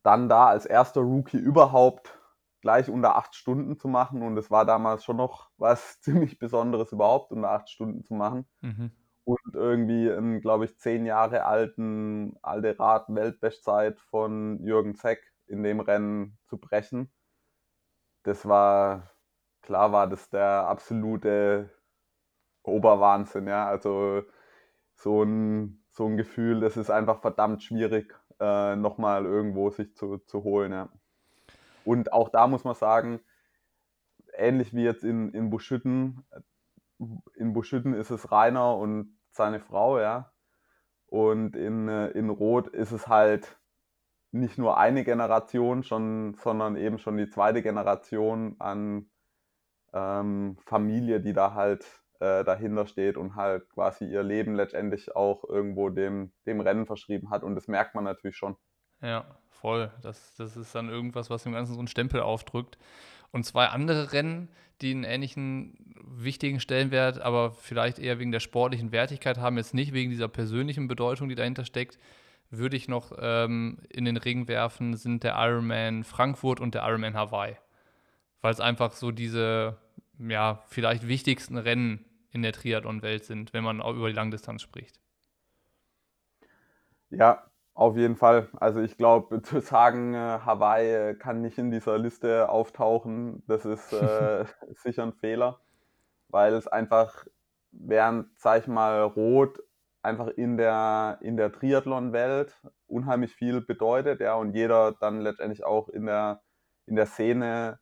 dann 0.02 0.28
da 0.28 0.46
als 0.46 0.66
erster 0.66 1.00
Rookie 1.00 1.38
überhaupt 1.38 2.18
gleich 2.60 2.90
unter 2.90 3.16
acht 3.16 3.34
Stunden 3.34 3.76
zu 3.78 3.88
machen. 3.88 4.22
Und 4.22 4.36
es 4.38 4.50
war 4.50 4.64
damals 4.66 5.04
schon 5.04 5.16
noch 5.16 5.50
was 5.58 6.00
ziemlich 6.00 6.38
Besonderes 6.38 6.92
überhaupt, 6.92 7.32
unter 7.32 7.50
acht 7.50 7.68
Stunden 7.70 8.04
zu 8.04 8.14
machen. 8.14 8.46
Mhm. 8.60 8.92
Und 9.24 9.54
irgendwie 9.54 10.10
einen, 10.10 10.40
glaube 10.40 10.64
ich, 10.64 10.78
zehn 10.78 11.04
Jahre 11.06 11.44
alten 11.44 12.36
alte 12.42 12.78
Rad-Weltbestzeit 12.78 14.00
von 14.00 14.62
Jürgen 14.64 14.94
Zeck 14.94 15.20
in 15.46 15.62
dem 15.62 15.80
Rennen 15.80 16.38
zu 16.46 16.58
brechen. 16.58 17.10
Das 18.22 18.46
war, 18.46 19.10
klar 19.62 19.92
war 19.92 20.06
das 20.08 20.30
der 20.30 20.66
absolute 20.68 21.70
Oberwahnsinn, 22.64 23.48
ja. 23.48 23.66
Also 23.68 24.22
so 24.94 25.22
ein, 25.24 25.84
so 25.90 26.06
ein 26.06 26.16
Gefühl, 26.16 26.60
das 26.60 26.76
ist 26.76 26.90
einfach 26.90 27.20
verdammt 27.20 27.62
schwierig, 27.62 28.14
äh, 28.40 28.76
nochmal 28.76 29.24
irgendwo 29.26 29.70
sich 29.70 29.94
zu, 29.96 30.18
zu 30.18 30.44
holen, 30.44 30.72
ja. 30.72 30.90
Und 31.88 32.12
auch 32.12 32.28
da 32.28 32.46
muss 32.46 32.64
man 32.64 32.74
sagen, 32.74 33.20
ähnlich 34.34 34.74
wie 34.74 34.84
jetzt 34.84 35.04
in, 35.04 35.30
in 35.30 35.48
Buschütten, 35.48 36.22
in 37.34 37.54
Buschütten 37.54 37.94
ist 37.94 38.10
es 38.10 38.30
Rainer 38.30 38.76
und 38.76 39.18
seine 39.32 39.58
Frau, 39.58 39.98
ja. 39.98 40.30
Und 41.06 41.56
in, 41.56 41.88
äh, 41.88 42.08
in 42.08 42.28
Rot 42.28 42.68
ist 42.68 42.92
es 42.92 43.08
halt 43.08 43.58
nicht 44.32 44.58
nur 44.58 44.76
eine 44.76 45.02
Generation, 45.02 45.82
schon, 45.82 46.34
sondern 46.34 46.76
eben 46.76 46.98
schon 46.98 47.16
die 47.16 47.30
zweite 47.30 47.62
Generation 47.62 48.56
an 48.58 49.08
ähm, 49.94 50.58
Familie, 50.66 51.22
die 51.22 51.32
da 51.32 51.54
halt 51.54 51.86
äh, 52.20 52.44
dahinter 52.44 52.86
steht 52.86 53.16
und 53.16 53.34
halt 53.34 53.66
quasi 53.70 54.04
ihr 54.04 54.22
Leben 54.22 54.54
letztendlich 54.54 55.16
auch 55.16 55.42
irgendwo 55.44 55.88
dem, 55.88 56.34
dem 56.44 56.60
Rennen 56.60 56.84
verschrieben 56.84 57.30
hat. 57.30 57.44
Und 57.44 57.54
das 57.54 57.66
merkt 57.66 57.94
man 57.94 58.04
natürlich 58.04 58.36
schon. 58.36 58.58
Ja, 59.02 59.24
voll. 59.48 59.90
Das, 60.02 60.34
das 60.36 60.56
ist 60.56 60.74
dann 60.74 60.88
irgendwas, 60.88 61.30
was 61.30 61.44
dem 61.44 61.52
Ganzen 61.52 61.74
so 61.74 61.78
einen 61.78 61.88
Stempel 61.88 62.20
aufdrückt. 62.20 62.78
Und 63.30 63.44
zwei 63.44 63.66
andere 63.66 64.12
Rennen, 64.12 64.48
die 64.80 64.90
einen 64.90 65.04
ähnlichen 65.04 65.94
wichtigen 66.02 66.60
Stellenwert, 66.60 67.20
aber 67.20 67.52
vielleicht 67.52 67.98
eher 67.98 68.18
wegen 68.18 68.32
der 68.32 68.40
sportlichen 68.40 68.92
Wertigkeit 68.92 69.38
haben, 69.38 69.56
jetzt 69.56 69.74
nicht 69.74 69.92
wegen 69.92 70.10
dieser 70.10 70.28
persönlichen 70.28 70.88
Bedeutung, 70.88 71.28
die 71.28 71.34
dahinter 71.34 71.64
steckt, 71.64 71.98
würde 72.50 72.76
ich 72.76 72.88
noch 72.88 73.12
ähm, 73.20 73.78
in 73.90 74.04
den 74.04 74.16
Ring 74.16 74.48
werfen, 74.48 74.96
sind 74.96 75.22
der 75.22 75.34
Ironman 75.36 76.04
Frankfurt 76.04 76.60
und 76.60 76.74
der 76.74 76.82
Ironman 76.82 77.14
Hawaii. 77.14 77.56
Weil 78.40 78.52
es 78.52 78.60
einfach 78.60 78.92
so 78.92 79.10
diese, 79.10 79.76
ja, 80.18 80.62
vielleicht 80.68 81.06
wichtigsten 81.06 81.58
Rennen 81.58 82.04
in 82.30 82.42
der 82.42 82.52
Triathlon-Welt 82.52 83.24
sind, 83.24 83.52
wenn 83.52 83.64
man 83.64 83.80
auch 83.82 83.94
über 83.94 84.08
die 84.08 84.14
Langdistanz 84.14 84.62
spricht. 84.62 84.98
Ja, 87.10 87.47
auf 87.78 87.96
jeden 87.96 88.16
Fall. 88.16 88.48
Also 88.58 88.80
ich 88.80 88.96
glaube, 88.96 89.40
zu 89.42 89.60
sagen, 89.60 90.12
äh, 90.14 90.40
Hawaii 90.44 91.14
kann 91.14 91.40
nicht 91.42 91.58
in 91.58 91.70
dieser 91.70 91.96
Liste 91.96 92.48
auftauchen, 92.48 93.44
das 93.46 93.64
ist 93.64 93.92
äh, 93.92 94.44
sicher 94.74 95.04
ein 95.04 95.12
Fehler, 95.12 95.60
weil 96.28 96.54
es 96.54 96.66
einfach, 96.66 97.24
während, 97.70 98.28
sag 98.38 98.62
ich 98.62 98.66
mal, 98.68 99.02
Rot 99.02 99.62
einfach 100.02 100.28
in 100.28 100.56
der, 100.56 101.18
in 101.22 101.36
der 101.36 101.52
Triathlon-Welt 101.52 102.60
unheimlich 102.88 103.34
viel 103.34 103.60
bedeutet, 103.60 104.20
ja, 104.20 104.34
und 104.34 104.54
jeder 104.54 104.92
dann 104.92 105.20
letztendlich 105.20 105.64
auch 105.64 105.88
in 105.88 106.06
der, 106.06 106.42
in 106.86 106.96
der 106.96 107.06
Szene 107.06 107.78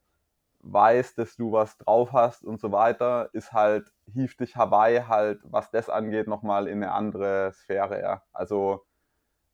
weiß, 0.61 1.15
dass 1.15 1.37
du 1.37 1.53
was 1.53 1.79
drauf 1.79 2.13
hast 2.13 2.45
und 2.45 2.61
so 2.61 2.73
weiter, 2.73 3.31
ist 3.33 3.53
halt, 3.53 3.93
hieft 4.13 4.41
dich 4.41 4.57
Hawaii 4.57 5.03
halt, 5.09 5.41
was 5.45 5.71
das 5.71 5.89
angeht, 5.89 6.29
nochmal 6.29 6.69
in 6.69 6.83
eine 6.83 6.93
andere 6.93 7.53
Sphäre, 7.55 8.01
ja. 8.03 8.23
Also 8.33 8.86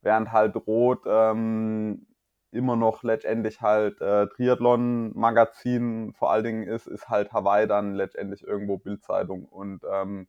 während 0.03 0.31
halt 0.31 0.55
Rot 0.67 1.03
ähm, 1.07 2.05
immer 2.51 2.75
noch 2.75 3.03
letztendlich 3.03 3.61
halt 3.61 3.99
äh, 4.01 4.27
Triathlon-Magazin 4.27 6.13
vor 6.13 6.31
allen 6.31 6.43
Dingen 6.43 6.63
ist, 6.63 6.87
ist 6.87 7.09
halt 7.09 7.33
Hawaii 7.33 7.67
dann 7.67 7.95
letztendlich 7.95 8.43
irgendwo 8.43 8.77
Bildzeitung 8.77 9.45
und 9.45 9.83
ähm, 9.91 10.27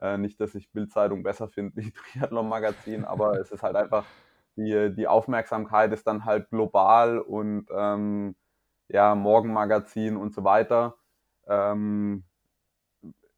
äh, 0.00 0.18
nicht, 0.18 0.40
dass 0.40 0.54
ich 0.54 0.72
Bildzeitung 0.72 1.22
besser 1.22 1.48
finde 1.48 1.76
wie 1.76 1.92
Triathlon-Magazin, 2.12 3.04
aber 3.04 3.38
es 3.40 3.50
ist 3.52 3.62
halt 3.62 3.76
einfach, 3.76 4.04
die, 4.56 4.94
die 4.94 5.08
Aufmerksamkeit 5.08 5.92
ist 5.92 6.06
dann 6.06 6.24
halt 6.24 6.50
global 6.50 7.18
und 7.18 7.66
ähm, 7.76 8.36
ja, 8.88 9.14
Morgenmagazin 9.14 10.16
und 10.16 10.32
so 10.34 10.44
weiter. 10.44 10.96
Ähm, 11.46 12.24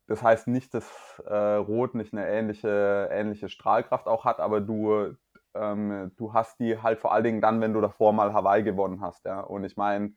das 0.06 0.22
heißt 0.22 0.46
nicht, 0.48 0.72
dass 0.74 1.20
äh, 1.26 1.34
Rot 1.34 1.94
nicht 1.94 2.12
eine 2.12 2.28
ähnliche, 2.28 3.08
ähnliche 3.10 3.48
Strahlkraft 3.48 4.06
auch 4.06 4.24
hat, 4.24 4.38
aber 4.40 4.60
du, 4.60 5.16
ähm, 5.60 6.12
du 6.16 6.32
hast 6.32 6.60
die 6.60 6.80
halt 6.82 6.98
vor 6.98 7.12
allen 7.12 7.24
Dingen 7.24 7.40
dann, 7.40 7.60
wenn 7.60 7.72
du 7.72 7.80
davor 7.80 8.12
mal 8.12 8.32
Hawaii 8.32 8.62
gewonnen 8.62 9.00
hast. 9.00 9.24
Ja? 9.24 9.40
Und 9.40 9.64
ich 9.64 9.76
meine, 9.76 10.12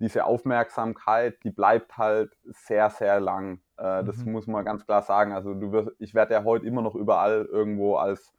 diese 0.00 0.24
Aufmerksamkeit, 0.24 1.42
die 1.44 1.50
bleibt 1.50 1.96
halt 1.96 2.36
sehr, 2.44 2.90
sehr 2.90 3.20
lang. 3.20 3.60
Äh, 3.78 4.02
mhm. 4.02 4.06
Das 4.06 4.24
muss 4.24 4.46
man 4.46 4.64
ganz 4.64 4.84
klar 4.86 5.02
sagen. 5.02 5.32
Also 5.32 5.54
du 5.54 5.72
wirst, 5.72 5.92
ich 5.98 6.14
werde 6.14 6.34
ja 6.34 6.44
heute 6.44 6.66
immer 6.66 6.82
noch 6.82 6.94
überall 6.94 7.46
irgendwo 7.50 7.96
als 7.96 8.32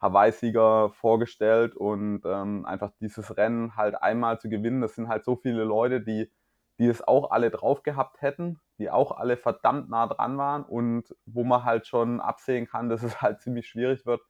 Hawaii-Sieger 0.00 0.90
vorgestellt 0.90 1.74
und 1.74 2.22
ähm, 2.26 2.66
einfach 2.66 2.90
dieses 3.00 3.36
Rennen 3.36 3.76
halt 3.76 3.94
einmal 4.02 4.38
zu 4.38 4.48
gewinnen, 4.50 4.82
das 4.82 4.94
sind 4.94 5.08
halt 5.08 5.24
so 5.24 5.36
viele 5.36 5.64
Leute, 5.64 6.02
die, 6.02 6.30
die 6.78 6.86
es 6.86 7.06
auch 7.06 7.30
alle 7.30 7.50
drauf 7.50 7.82
gehabt 7.82 8.20
hätten, 8.20 8.60
die 8.78 8.90
auch 8.90 9.12
alle 9.12 9.38
verdammt 9.38 9.88
nah 9.88 10.06
dran 10.06 10.36
waren 10.36 10.64
und 10.64 11.14
wo 11.24 11.44
man 11.44 11.64
halt 11.64 11.86
schon 11.86 12.20
absehen 12.20 12.66
kann, 12.66 12.90
dass 12.90 13.02
es 13.02 13.22
halt 13.22 13.40
ziemlich 13.40 13.66
schwierig 13.66 14.04
wird, 14.04 14.20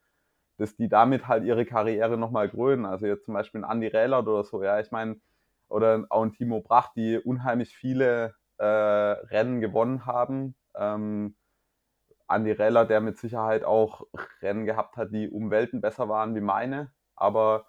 dass 0.56 0.76
die 0.76 0.88
damit 0.88 1.28
halt 1.28 1.44
ihre 1.44 1.64
Karriere 1.64 2.16
nochmal 2.16 2.48
krönen. 2.48 2.86
Also 2.86 3.06
jetzt 3.06 3.24
zum 3.24 3.34
Beispiel 3.34 3.64
ein 3.64 3.70
Andy 3.70 3.88
Rählert 3.88 4.26
oder 4.26 4.44
so, 4.44 4.62
ja, 4.62 4.80
ich 4.80 4.90
meine, 4.90 5.20
oder 5.68 6.04
auch 6.10 6.22
ein 6.22 6.32
Timo 6.32 6.60
Brach, 6.60 6.92
die 6.94 7.18
unheimlich 7.18 7.76
viele 7.76 8.34
äh, 8.58 8.64
Rennen 8.64 9.60
gewonnen 9.60 10.06
haben. 10.06 10.54
Ähm, 10.76 11.36
Andi 12.26 12.52
Reller, 12.52 12.84
der 12.84 13.00
mit 13.00 13.18
Sicherheit 13.18 13.64
auch 13.64 14.06
Rennen 14.40 14.64
gehabt 14.66 14.96
hat, 14.96 15.12
die 15.12 15.28
um 15.28 15.50
Welten 15.50 15.80
besser 15.80 16.08
waren 16.08 16.34
wie 16.34 16.40
meine. 16.40 16.92
Aber 17.16 17.66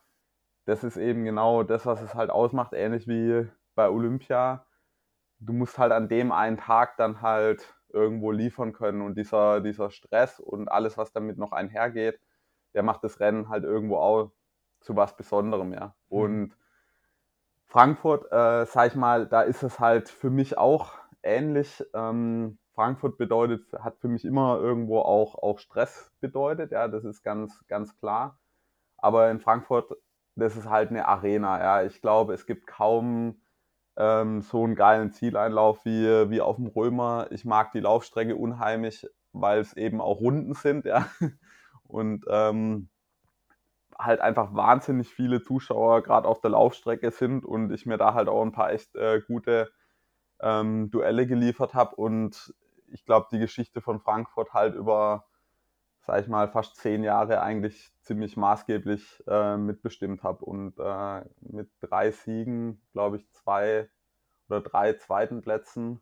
das 0.65 0.83
ist 0.83 0.97
eben 0.97 1.25
genau 1.25 1.63
das, 1.63 1.85
was 1.85 2.01
es 2.01 2.15
halt 2.15 2.29
ausmacht, 2.29 2.73
ähnlich 2.73 3.07
wie 3.07 3.47
bei 3.75 3.89
Olympia. 3.89 4.65
Du 5.39 5.53
musst 5.53 5.77
halt 5.77 5.91
an 5.91 6.07
dem 6.09 6.31
einen 6.31 6.57
Tag 6.57 6.97
dann 6.97 7.21
halt 7.21 7.75
irgendwo 7.89 8.31
liefern 8.31 8.73
können 8.73 9.01
und 9.01 9.17
dieser, 9.17 9.61
dieser 9.61 9.91
Stress 9.91 10.39
und 10.39 10.69
alles, 10.69 10.97
was 10.97 11.11
damit 11.13 11.37
noch 11.37 11.51
einhergeht, 11.51 12.19
der 12.75 12.83
macht 12.83 13.03
das 13.03 13.19
Rennen 13.19 13.49
halt 13.49 13.63
irgendwo 13.63 13.97
auch 13.97 14.31
zu 14.81 14.95
was 14.95 15.17
Besonderem, 15.17 15.73
ja. 15.73 15.95
Mhm. 16.09 16.17
Und 16.17 16.57
Frankfurt, 17.65 18.31
äh, 18.31 18.65
sag 18.65 18.87
ich 18.87 18.95
mal, 18.95 19.27
da 19.27 19.41
ist 19.41 19.63
es 19.63 19.79
halt 19.79 20.09
für 20.09 20.29
mich 20.29 20.57
auch 20.57 20.93
ähnlich. 21.23 21.83
Ähm, 21.93 22.59
Frankfurt 22.73 23.17
bedeutet, 23.17 23.65
hat 23.79 23.97
für 23.99 24.07
mich 24.07 24.25
immer 24.25 24.59
irgendwo 24.59 24.99
auch, 24.99 25.35
auch 25.35 25.59
Stress 25.59 26.11
bedeutet, 26.19 26.71
ja, 26.71 26.87
das 26.87 27.05
ist 27.05 27.23
ganz, 27.23 27.65
ganz 27.67 27.97
klar. 27.97 28.39
Aber 28.97 29.29
in 29.31 29.39
Frankfurt, 29.39 29.91
das 30.35 30.55
ist 30.57 30.69
halt 30.69 30.89
eine 30.89 31.07
Arena, 31.07 31.59
ja. 31.59 31.83
Ich 31.83 32.01
glaube, 32.01 32.33
es 32.33 32.45
gibt 32.45 32.67
kaum 32.67 33.41
ähm, 33.97 34.41
so 34.41 34.63
einen 34.63 34.75
geilen 34.75 35.11
Zieleinlauf 35.11 35.85
wie, 35.85 36.29
wie 36.29 36.41
auf 36.41 36.57
dem 36.57 36.67
Römer. 36.67 37.27
Ich 37.31 37.45
mag 37.45 37.71
die 37.71 37.79
Laufstrecke 37.79 38.35
unheimlich, 38.35 39.07
weil 39.33 39.59
es 39.59 39.75
eben 39.75 40.01
auch 40.01 40.19
Runden 40.19 40.53
sind, 40.53 40.85
ja. 40.85 41.07
Und 41.87 42.25
ähm, 42.27 42.89
halt 43.97 44.19
einfach 44.19 44.53
wahnsinnig 44.53 45.13
viele 45.13 45.41
Zuschauer 45.41 46.03
gerade 46.03 46.27
auf 46.27 46.41
der 46.41 46.51
Laufstrecke 46.51 47.11
sind 47.11 47.45
und 47.45 47.71
ich 47.71 47.85
mir 47.85 47.97
da 47.97 48.13
halt 48.13 48.27
auch 48.27 48.41
ein 48.41 48.51
paar 48.51 48.71
echt 48.71 48.95
äh, 48.95 49.21
gute 49.25 49.71
ähm, 50.41 50.91
Duelle 50.91 51.27
geliefert 51.27 51.73
habe 51.73 51.95
und 51.95 52.53
ich 52.87 53.05
glaube, 53.05 53.27
die 53.31 53.39
Geschichte 53.39 53.81
von 53.81 53.99
Frankfurt 53.99 54.53
halt 54.53 54.75
über, 54.75 55.25
sag 56.01 56.21
ich 56.21 56.27
mal, 56.27 56.47
fast 56.47 56.77
zehn 56.77 57.03
Jahre 57.03 57.41
eigentlich 57.41 57.91
ziemlich 58.01 58.37
maßgeblich 58.37 59.23
äh, 59.27 59.57
mitbestimmt 59.57 60.23
habe. 60.23 60.45
Und 60.45 60.79
äh, 60.79 61.25
mit 61.41 61.69
drei 61.81 62.11
Siegen, 62.11 62.81
glaube 62.93 63.17
ich, 63.17 63.29
zwei 63.31 63.89
oder 64.47 64.61
drei 64.61 64.93
zweiten 64.93 65.41
Plätzen 65.41 66.01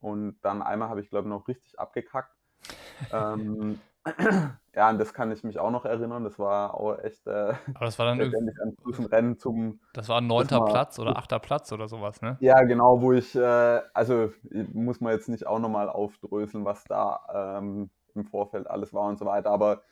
und 0.00 0.40
dann 0.42 0.62
einmal 0.62 0.88
habe 0.88 1.00
ich, 1.00 1.10
glaube 1.10 1.28
ich, 1.28 1.30
noch 1.30 1.46
richtig 1.48 1.78
abgekackt. 1.78 2.34
ähm, 3.12 3.80
ja, 4.74 4.88
an 4.88 4.98
das 4.98 5.14
kann 5.14 5.30
ich 5.30 5.44
mich 5.44 5.58
auch 5.58 5.70
noch 5.70 5.84
erinnern. 5.84 6.24
Das 6.24 6.38
war 6.38 6.74
auch 6.74 6.98
echt 6.98 7.26
äh, 7.26 7.54
Aber 7.74 7.84
das 7.84 7.98
war 7.98 8.06
dann 8.06 8.20
irgendwie 8.20 8.38
ein 8.38 9.06
Rennen 9.06 9.38
zum. 9.38 9.80
Das 9.92 10.08
war 10.08 10.20
ein 10.20 10.26
neunter 10.26 10.64
Platz 10.64 10.98
oder 10.98 11.16
achter 11.16 11.38
Platz 11.38 11.72
oder 11.72 11.88
sowas, 11.88 12.20
ne? 12.22 12.36
Ja, 12.40 12.62
genau, 12.62 13.00
wo 13.00 13.12
ich, 13.12 13.34
äh, 13.34 13.80
also 13.94 14.32
muss 14.72 15.00
man 15.00 15.12
jetzt 15.12 15.28
nicht 15.28 15.46
auch 15.46 15.58
nochmal 15.58 15.88
aufdröseln, 15.88 16.64
was 16.64 16.84
da 16.84 17.58
ähm, 17.58 17.90
im 18.14 18.24
Vorfeld 18.24 18.68
alles 18.68 18.92
war 18.92 19.08
und 19.08 19.18
so 19.18 19.26
weiter, 19.26 19.50
aber 19.50 19.82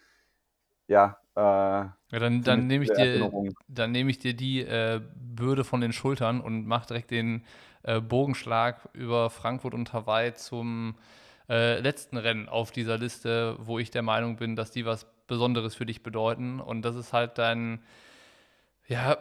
ja. 0.89 1.17
Äh, 1.37 1.41
ja 1.41 1.95
dann, 2.11 2.43
dann 2.43 2.67
nehme 2.67 2.85
ich, 2.85 2.93
dir, 2.93 3.31
dann 3.69 3.93
nehm 3.93 4.09
ich 4.09 4.19
dir 4.19 4.35
die 4.35 4.61
äh, 4.63 5.01
Bürde 5.15 5.63
von 5.63 5.81
den 5.81 5.93
Schultern 5.93 6.41
und 6.41 6.67
mach 6.67 6.85
direkt 6.87 7.13
den 7.13 7.45
äh, 7.85 8.01
Bogenschlag 8.01 8.89
über 8.93 9.31
Frankfurt 9.31 9.75
und 9.75 9.93
Hawaii 9.93 10.35
zum 10.35 10.97
äh, 11.51 11.81
letzten 11.81 12.17
Rennen 12.17 12.49
auf 12.49 12.71
dieser 12.71 12.97
Liste, 12.97 13.57
wo 13.59 13.79
ich 13.81 13.91
der 13.91 14.03
Meinung 14.03 14.37
bin, 14.37 14.55
dass 14.55 14.71
die 14.71 14.87
was 14.87 15.07
Besonderes 15.27 15.75
für 15.75 15.85
dich 15.85 16.03
bedeuten. 16.03 16.61
Und 16.61 16.83
das 16.83 16.95
ist 16.95 17.13
halt 17.13 17.39
dein 17.39 17.81
ja, 18.87 19.19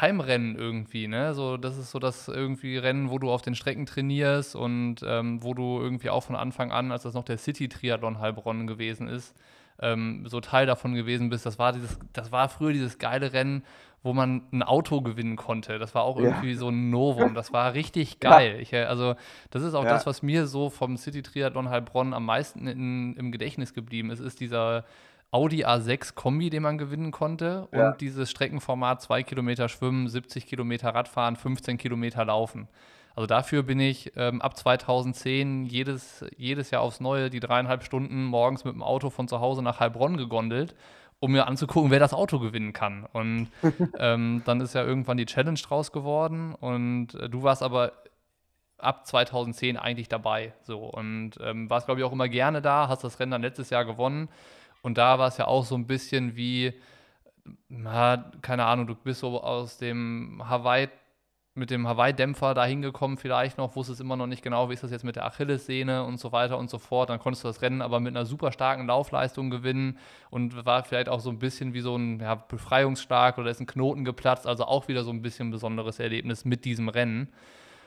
Heimrennen 0.00 0.56
irgendwie, 0.56 1.08
ne? 1.08 1.34
So, 1.34 1.56
das 1.56 1.76
ist 1.78 1.90
so 1.90 1.98
das 1.98 2.28
irgendwie 2.28 2.76
Rennen, 2.76 3.10
wo 3.10 3.18
du 3.18 3.30
auf 3.30 3.42
den 3.42 3.54
Strecken 3.54 3.86
trainierst 3.86 4.54
und 4.54 4.96
ähm, 5.04 5.42
wo 5.42 5.54
du 5.54 5.80
irgendwie 5.80 6.10
auch 6.10 6.22
von 6.22 6.36
Anfang 6.36 6.72
an, 6.72 6.92
als 6.92 7.02
das 7.02 7.14
noch 7.14 7.24
der 7.24 7.38
City 7.38 7.68
Triathlon 7.68 8.20
Heilbronn 8.20 8.66
gewesen 8.66 9.08
ist, 9.08 9.34
ähm, 9.80 10.26
so 10.26 10.40
Teil 10.40 10.66
davon 10.66 10.94
gewesen 10.94 11.28
bist. 11.28 11.44
Das 11.46 11.58
war 11.58 11.72
dieses, 11.72 11.98
das 12.12 12.32
war 12.32 12.48
früher 12.48 12.72
dieses 12.72 12.98
geile 12.98 13.32
Rennen, 13.32 13.64
wo 14.06 14.14
man 14.14 14.42
ein 14.52 14.62
Auto 14.62 15.02
gewinnen 15.02 15.36
konnte. 15.36 15.78
Das 15.78 15.94
war 15.94 16.04
auch 16.04 16.16
irgendwie 16.18 16.52
ja. 16.52 16.56
so 16.56 16.68
ein 16.68 16.90
Novum. 16.90 17.34
Das 17.34 17.52
war 17.52 17.74
richtig 17.74 18.20
geil. 18.20 18.58
Ich, 18.60 18.72
äh, 18.72 18.84
also, 18.84 19.16
das 19.50 19.62
ist 19.62 19.74
auch 19.74 19.84
ja. 19.84 19.90
das, 19.90 20.06
was 20.06 20.22
mir 20.22 20.46
so 20.46 20.70
vom 20.70 20.96
City 20.96 21.22
Triathlon 21.22 21.68
Heilbronn 21.68 22.14
am 22.14 22.24
meisten 22.24 22.66
in, 22.66 23.16
im 23.16 23.32
Gedächtnis 23.32 23.74
geblieben 23.74 24.10
ist, 24.10 24.20
ist 24.20 24.40
dieser 24.40 24.84
Audi 25.32 25.66
A6 25.66 26.14
Kombi, 26.14 26.48
den 26.50 26.62
man 26.62 26.78
gewinnen 26.78 27.10
konnte 27.10 27.66
und 27.72 28.00
dieses 28.00 28.30
Streckenformat 28.30 29.02
2 29.02 29.24
Kilometer 29.24 29.68
Schwimmen, 29.68 30.08
70 30.08 30.46
Kilometer 30.46 30.94
Radfahren, 30.94 31.34
15 31.34 31.76
Kilometer 31.76 32.24
Laufen. 32.24 32.68
Also 33.16 33.26
dafür 33.26 33.64
bin 33.64 33.80
ich 33.80 34.12
ähm, 34.16 34.40
ab 34.40 34.56
2010 34.56 35.64
jedes, 35.64 36.24
jedes 36.36 36.70
Jahr 36.70 36.82
aufs 36.82 37.00
Neue 37.00 37.28
die 37.28 37.40
dreieinhalb 37.40 37.82
Stunden 37.82 38.24
morgens 38.24 38.64
mit 38.64 38.74
dem 38.74 38.82
Auto 38.82 39.10
von 39.10 39.26
zu 39.26 39.40
Hause 39.40 39.62
nach 39.62 39.80
Heilbronn 39.80 40.16
gegondelt 40.16 40.74
um 41.18 41.32
mir 41.32 41.46
anzugucken, 41.46 41.90
wer 41.90 41.98
das 41.98 42.14
Auto 42.14 42.38
gewinnen 42.38 42.72
kann. 42.72 43.06
Und 43.12 43.48
ähm, 43.98 44.42
dann 44.44 44.60
ist 44.60 44.74
ja 44.74 44.84
irgendwann 44.84 45.16
die 45.16 45.26
Challenge 45.26 45.58
draus 45.58 45.92
geworden 45.92 46.54
und 46.54 47.14
äh, 47.14 47.28
du 47.28 47.42
warst 47.42 47.62
aber 47.62 47.92
ab 48.78 49.06
2010 49.06 49.76
eigentlich 49.76 50.08
dabei. 50.08 50.52
So 50.62 50.80
und 50.80 51.32
ähm, 51.40 51.70
warst, 51.70 51.86
glaube 51.86 52.00
ich, 52.00 52.04
auch 52.04 52.12
immer 52.12 52.28
gerne 52.28 52.62
da, 52.62 52.88
hast 52.88 53.04
das 53.04 53.18
Rennen 53.18 53.32
dann 53.32 53.42
letztes 53.42 53.70
Jahr 53.70 53.84
gewonnen. 53.84 54.28
Und 54.82 54.98
da 54.98 55.18
war 55.18 55.28
es 55.28 55.38
ja 55.38 55.46
auch 55.46 55.64
so 55.64 55.74
ein 55.74 55.86
bisschen 55.86 56.36
wie, 56.36 56.72
na, 57.68 58.30
keine 58.42 58.66
Ahnung, 58.66 58.86
du 58.86 58.94
bist 58.94 59.20
so 59.20 59.42
aus 59.42 59.78
dem 59.78 60.42
Hawaii 60.48 60.88
mit 61.56 61.70
dem 61.70 61.88
Hawaii-Dämpfer 61.88 62.54
da 62.54 62.64
hingekommen, 62.64 63.16
vielleicht 63.16 63.58
noch, 63.58 63.76
wusstest 63.76 64.00
immer 64.00 64.16
noch 64.16 64.26
nicht 64.26 64.42
genau, 64.42 64.68
wie 64.68 64.74
ist 64.74 64.82
das 64.82 64.90
jetzt 64.90 65.04
mit 65.04 65.16
der 65.16 65.24
Achillessehne 65.24 66.04
und 66.04 66.18
so 66.18 66.32
weiter 66.32 66.58
und 66.58 66.68
so 66.68 66.78
fort. 66.78 67.10
Dann 67.10 67.18
konntest 67.18 67.44
du 67.44 67.48
das 67.48 67.62
Rennen 67.62 67.82
aber 67.82 68.00
mit 68.00 68.14
einer 68.14 68.26
super 68.26 68.52
starken 68.52 68.86
Laufleistung 68.86 69.50
gewinnen 69.50 69.98
und 70.30 70.66
war 70.66 70.84
vielleicht 70.84 71.08
auch 71.08 71.20
so 71.20 71.30
ein 71.30 71.38
bisschen 71.38 71.74
wie 71.74 71.80
so 71.80 71.96
ein 71.96 72.20
ja, 72.20 72.34
Befreiungsschlag 72.34 73.38
oder 73.38 73.50
ist 73.50 73.60
ein 73.60 73.66
Knoten 73.66 74.04
geplatzt. 74.04 74.46
Also 74.46 74.64
auch 74.64 74.88
wieder 74.88 75.02
so 75.02 75.10
ein 75.10 75.22
bisschen 75.22 75.50
besonderes 75.50 75.98
Erlebnis 75.98 76.44
mit 76.44 76.64
diesem 76.64 76.88
Rennen. 76.88 77.32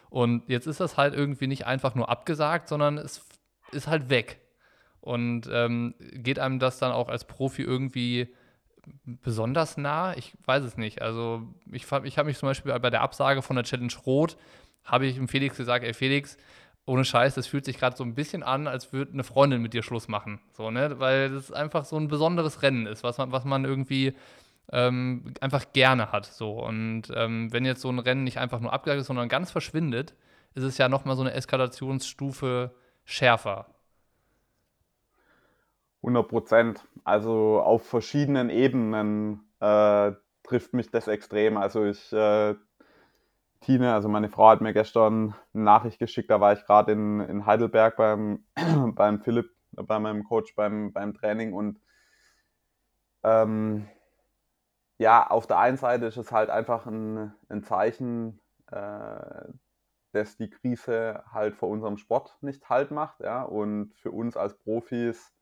Und 0.09 0.49
jetzt 0.49 0.65
ist 0.65 0.79
das 0.79 0.97
halt 0.97 1.13
irgendwie 1.13 1.47
nicht 1.47 1.67
einfach 1.67 1.95
nur 1.95 2.09
abgesagt, 2.09 2.67
sondern 2.67 2.97
es 2.97 3.23
ist 3.71 3.87
halt 3.87 4.09
weg. 4.09 4.39
Und 5.01 5.49
ähm, 5.51 5.93
geht 6.13 6.39
einem 6.39 6.59
das 6.59 6.79
dann 6.79 6.91
auch 6.91 7.09
als 7.09 7.25
Profi 7.25 7.61
irgendwie 7.61 8.33
besonders 9.03 9.77
nah? 9.77 10.15
Ich 10.15 10.33
weiß 10.45 10.63
es 10.63 10.77
nicht. 10.77 11.01
Also 11.01 11.43
ich, 11.71 11.85
ich 12.03 12.17
habe 12.17 12.27
mich 12.27 12.37
zum 12.37 12.49
Beispiel 12.49 12.77
bei 12.79 12.89
der 12.89 13.01
Absage 13.01 13.41
von 13.41 13.55
der 13.55 13.65
Challenge 13.65 13.93
Rot, 14.05 14.37
habe 14.83 15.05
ich 15.05 15.15
dem 15.15 15.27
Felix 15.27 15.57
gesagt, 15.57 15.85
ey 15.85 15.93
Felix, 15.93 16.37
ohne 16.85 17.05
Scheiß, 17.05 17.35
das 17.35 17.47
fühlt 17.47 17.65
sich 17.65 17.77
gerade 17.77 17.95
so 17.95 18.03
ein 18.03 18.15
bisschen 18.15 18.41
an, 18.41 18.67
als 18.67 18.91
würde 18.91 19.13
eine 19.13 19.23
Freundin 19.23 19.61
mit 19.61 19.73
dir 19.73 19.83
Schluss 19.83 20.07
machen. 20.07 20.39
So, 20.53 20.71
ne? 20.71 20.99
Weil 20.99 21.29
das 21.29 21.51
einfach 21.51 21.85
so 21.85 21.97
ein 21.97 22.07
besonderes 22.07 22.63
Rennen 22.63 22.87
ist, 22.87 23.03
was 23.03 23.17
man, 23.19 23.31
was 23.31 23.45
man 23.45 23.63
irgendwie 23.63 24.15
ähm, 24.71 25.33
einfach 25.41 25.71
gerne 25.73 26.11
hat. 26.11 26.25
So. 26.25 26.63
Und 26.63 27.03
ähm, 27.13 27.53
wenn 27.53 27.65
jetzt 27.65 27.81
so 27.81 27.89
ein 27.89 27.99
Rennen 27.99 28.23
nicht 28.23 28.39
einfach 28.39 28.59
nur 28.59 28.73
abgesagt 28.73 29.01
ist, 29.01 29.07
sondern 29.07 29.29
ganz 29.29 29.51
verschwindet, 29.51 30.15
ist 30.55 30.63
es 30.63 30.77
ja 30.77 30.89
nochmal 30.89 31.15
so 31.15 31.21
eine 31.21 31.33
Eskalationsstufe 31.33 32.73
schärfer. 33.05 33.67
100 36.01 36.27
Prozent. 36.27 36.87
Also 37.03 37.61
auf 37.61 37.85
verschiedenen 37.85 38.49
Ebenen 38.49 39.49
äh, 39.59 40.11
trifft 40.43 40.73
mich 40.73 40.91
das 40.91 41.07
extrem. 41.07 41.57
Also 41.57 41.85
ich, 41.85 42.11
äh, 42.13 42.55
Tine, 43.61 43.93
also 43.93 44.07
meine 44.07 44.29
Frau 44.29 44.49
hat 44.49 44.61
mir 44.61 44.73
gestern 44.73 45.35
eine 45.53 45.63
Nachricht 45.63 45.99
geschickt, 45.99 46.29
da 46.29 46.39
war 46.39 46.53
ich 46.53 46.65
gerade 46.65 46.93
in, 46.93 47.19
in 47.19 47.45
Heidelberg 47.45 47.97
beim, 47.97 48.45
beim 48.95 49.21
Philipp, 49.21 49.51
bei 49.71 49.99
meinem 49.99 50.23
Coach 50.23 50.55
beim, 50.55 50.93
beim 50.93 51.13
Training 51.13 51.53
und 51.53 51.79
ähm, 53.23 53.87
ja, 54.97 55.27
auf 55.27 55.45
der 55.47 55.59
einen 55.59 55.77
Seite 55.77 56.05
ist 56.05 56.17
es 56.17 56.31
halt 56.31 56.49
einfach 56.49 56.85
ein, 56.85 57.33
ein 57.49 57.63
Zeichen, 57.63 58.39
äh, 58.71 59.49
dass 60.11 60.37
die 60.37 60.49
Krise 60.49 61.23
halt 61.31 61.55
vor 61.55 61.69
unserem 61.69 61.97
Sport 61.97 62.37
nicht 62.41 62.69
halt 62.69 62.91
macht, 62.91 63.19
ja, 63.19 63.43
und 63.43 63.93
für 63.95 64.11
uns 64.11 64.37
als 64.37 64.57
Profis 64.57 65.33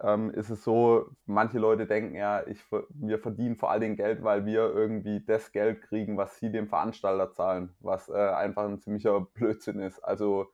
ähm, 0.00 0.30
ist 0.30 0.50
es 0.50 0.62
so, 0.64 1.10
manche 1.26 1.58
Leute 1.58 1.86
denken 1.86 2.14
ja, 2.14 2.46
ich, 2.46 2.64
wir 2.90 3.18
verdienen 3.18 3.56
vor 3.56 3.78
Dingen 3.80 3.96
Geld, 3.96 4.22
weil 4.22 4.46
wir 4.46 4.72
irgendwie 4.72 5.24
das 5.24 5.52
Geld 5.52 5.82
kriegen, 5.82 6.16
was 6.16 6.38
sie 6.38 6.52
dem 6.52 6.68
Veranstalter 6.68 7.32
zahlen, 7.32 7.74
was 7.80 8.08
äh, 8.08 8.12
einfach 8.12 8.64
ein 8.64 8.78
ziemlicher 8.78 9.20
Blödsinn 9.34 9.80
ist. 9.80 10.00
Also 10.00 10.48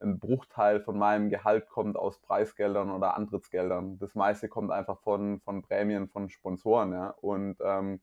ein 0.00 0.18
Bruchteil 0.18 0.80
von 0.80 0.98
meinem 0.98 1.30
Gehalt 1.30 1.68
kommt 1.68 1.96
aus 1.96 2.20
Preisgeldern 2.20 2.90
oder 2.90 3.16
Antrittsgeldern. 3.16 3.98
Das 3.98 4.14
meiste 4.14 4.48
kommt 4.48 4.70
einfach 4.70 5.00
von, 5.00 5.40
von 5.40 5.62
Prämien 5.62 6.08
von 6.08 6.28
Sponsoren. 6.28 6.92
Ja? 6.92 7.10
Und 7.20 7.56
ähm, 7.60 8.00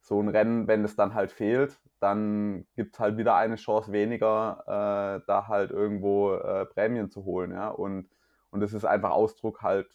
so 0.00 0.20
ein 0.20 0.28
Rennen, 0.28 0.66
wenn 0.66 0.84
es 0.84 0.96
dann 0.96 1.14
halt 1.14 1.32
fehlt, 1.32 1.80
dann 1.98 2.66
gibt 2.74 2.94
es 2.94 3.00
halt 3.00 3.16
wieder 3.18 3.34
eine 3.36 3.56
Chance 3.56 3.92
weniger, 3.92 4.62
äh, 4.66 5.26
da 5.26 5.48
halt 5.48 5.70
irgendwo 5.70 6.34
äh, 6.34 6.64
Prämien 6.66 7.10
zu 7.10 7.24
holen. 7.24 7.52
Ja? 7.52 7.68
Und 7.68 8.08
und 8.50 8.60
das 8.60 8.72
ist 8.72 8.84
einfach 8.84 9.10
Ausdruck 9.10 9.62
halt, 9.62 9.88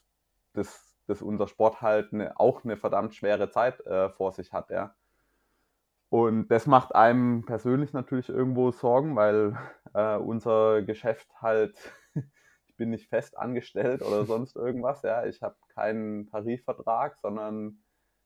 dass, 0.54 0.96
dass 1.08 1.22
unser 1.22 1.48
Sport 1.48 1.82
halt 1.82 2.14
eine, 2.14 2.40
auch 2.40 2.64
eine 2.64 2.78
verdammt 2.78 3.16
schwere 3.16 3.50
Zeit 3.50 3.86
äh, 3.86 4.10
vor 4.10 4.32
sich 4.32 4.54
hat, 4.54 4.70
ja. 4.70 4.96
Und 6.10 6.48
das 6.48 6.66
macht 6.66 6.96
einem 6.96 7.46
persönlich 7.46 7.92
natürlich 7.92 8.30
irgendwo 8.30 8.72
Sorgen, 8.72 9.16
weil 9.16 9.58
äh, 9.94 10.16
unser 10.16 10.82
Geschäft 10.84 11.28
halt, 11.42 11.78
ich 12.68 12.76
bin 12.78 12.92
nicht 12.92 13.10
fest 13.10 13.38
angestellt 13.38 14.02
oder 14.02 14.26
sonst 14.26 14.56
irgendwas, 14.56 15.02
ja. 15.02 15.26
Ich 15.26 15.42
habe 15.42 15.56
keinen 15.74 16.28
Tarifvertrag, 16.28 17.18
sondern 17.22 17.80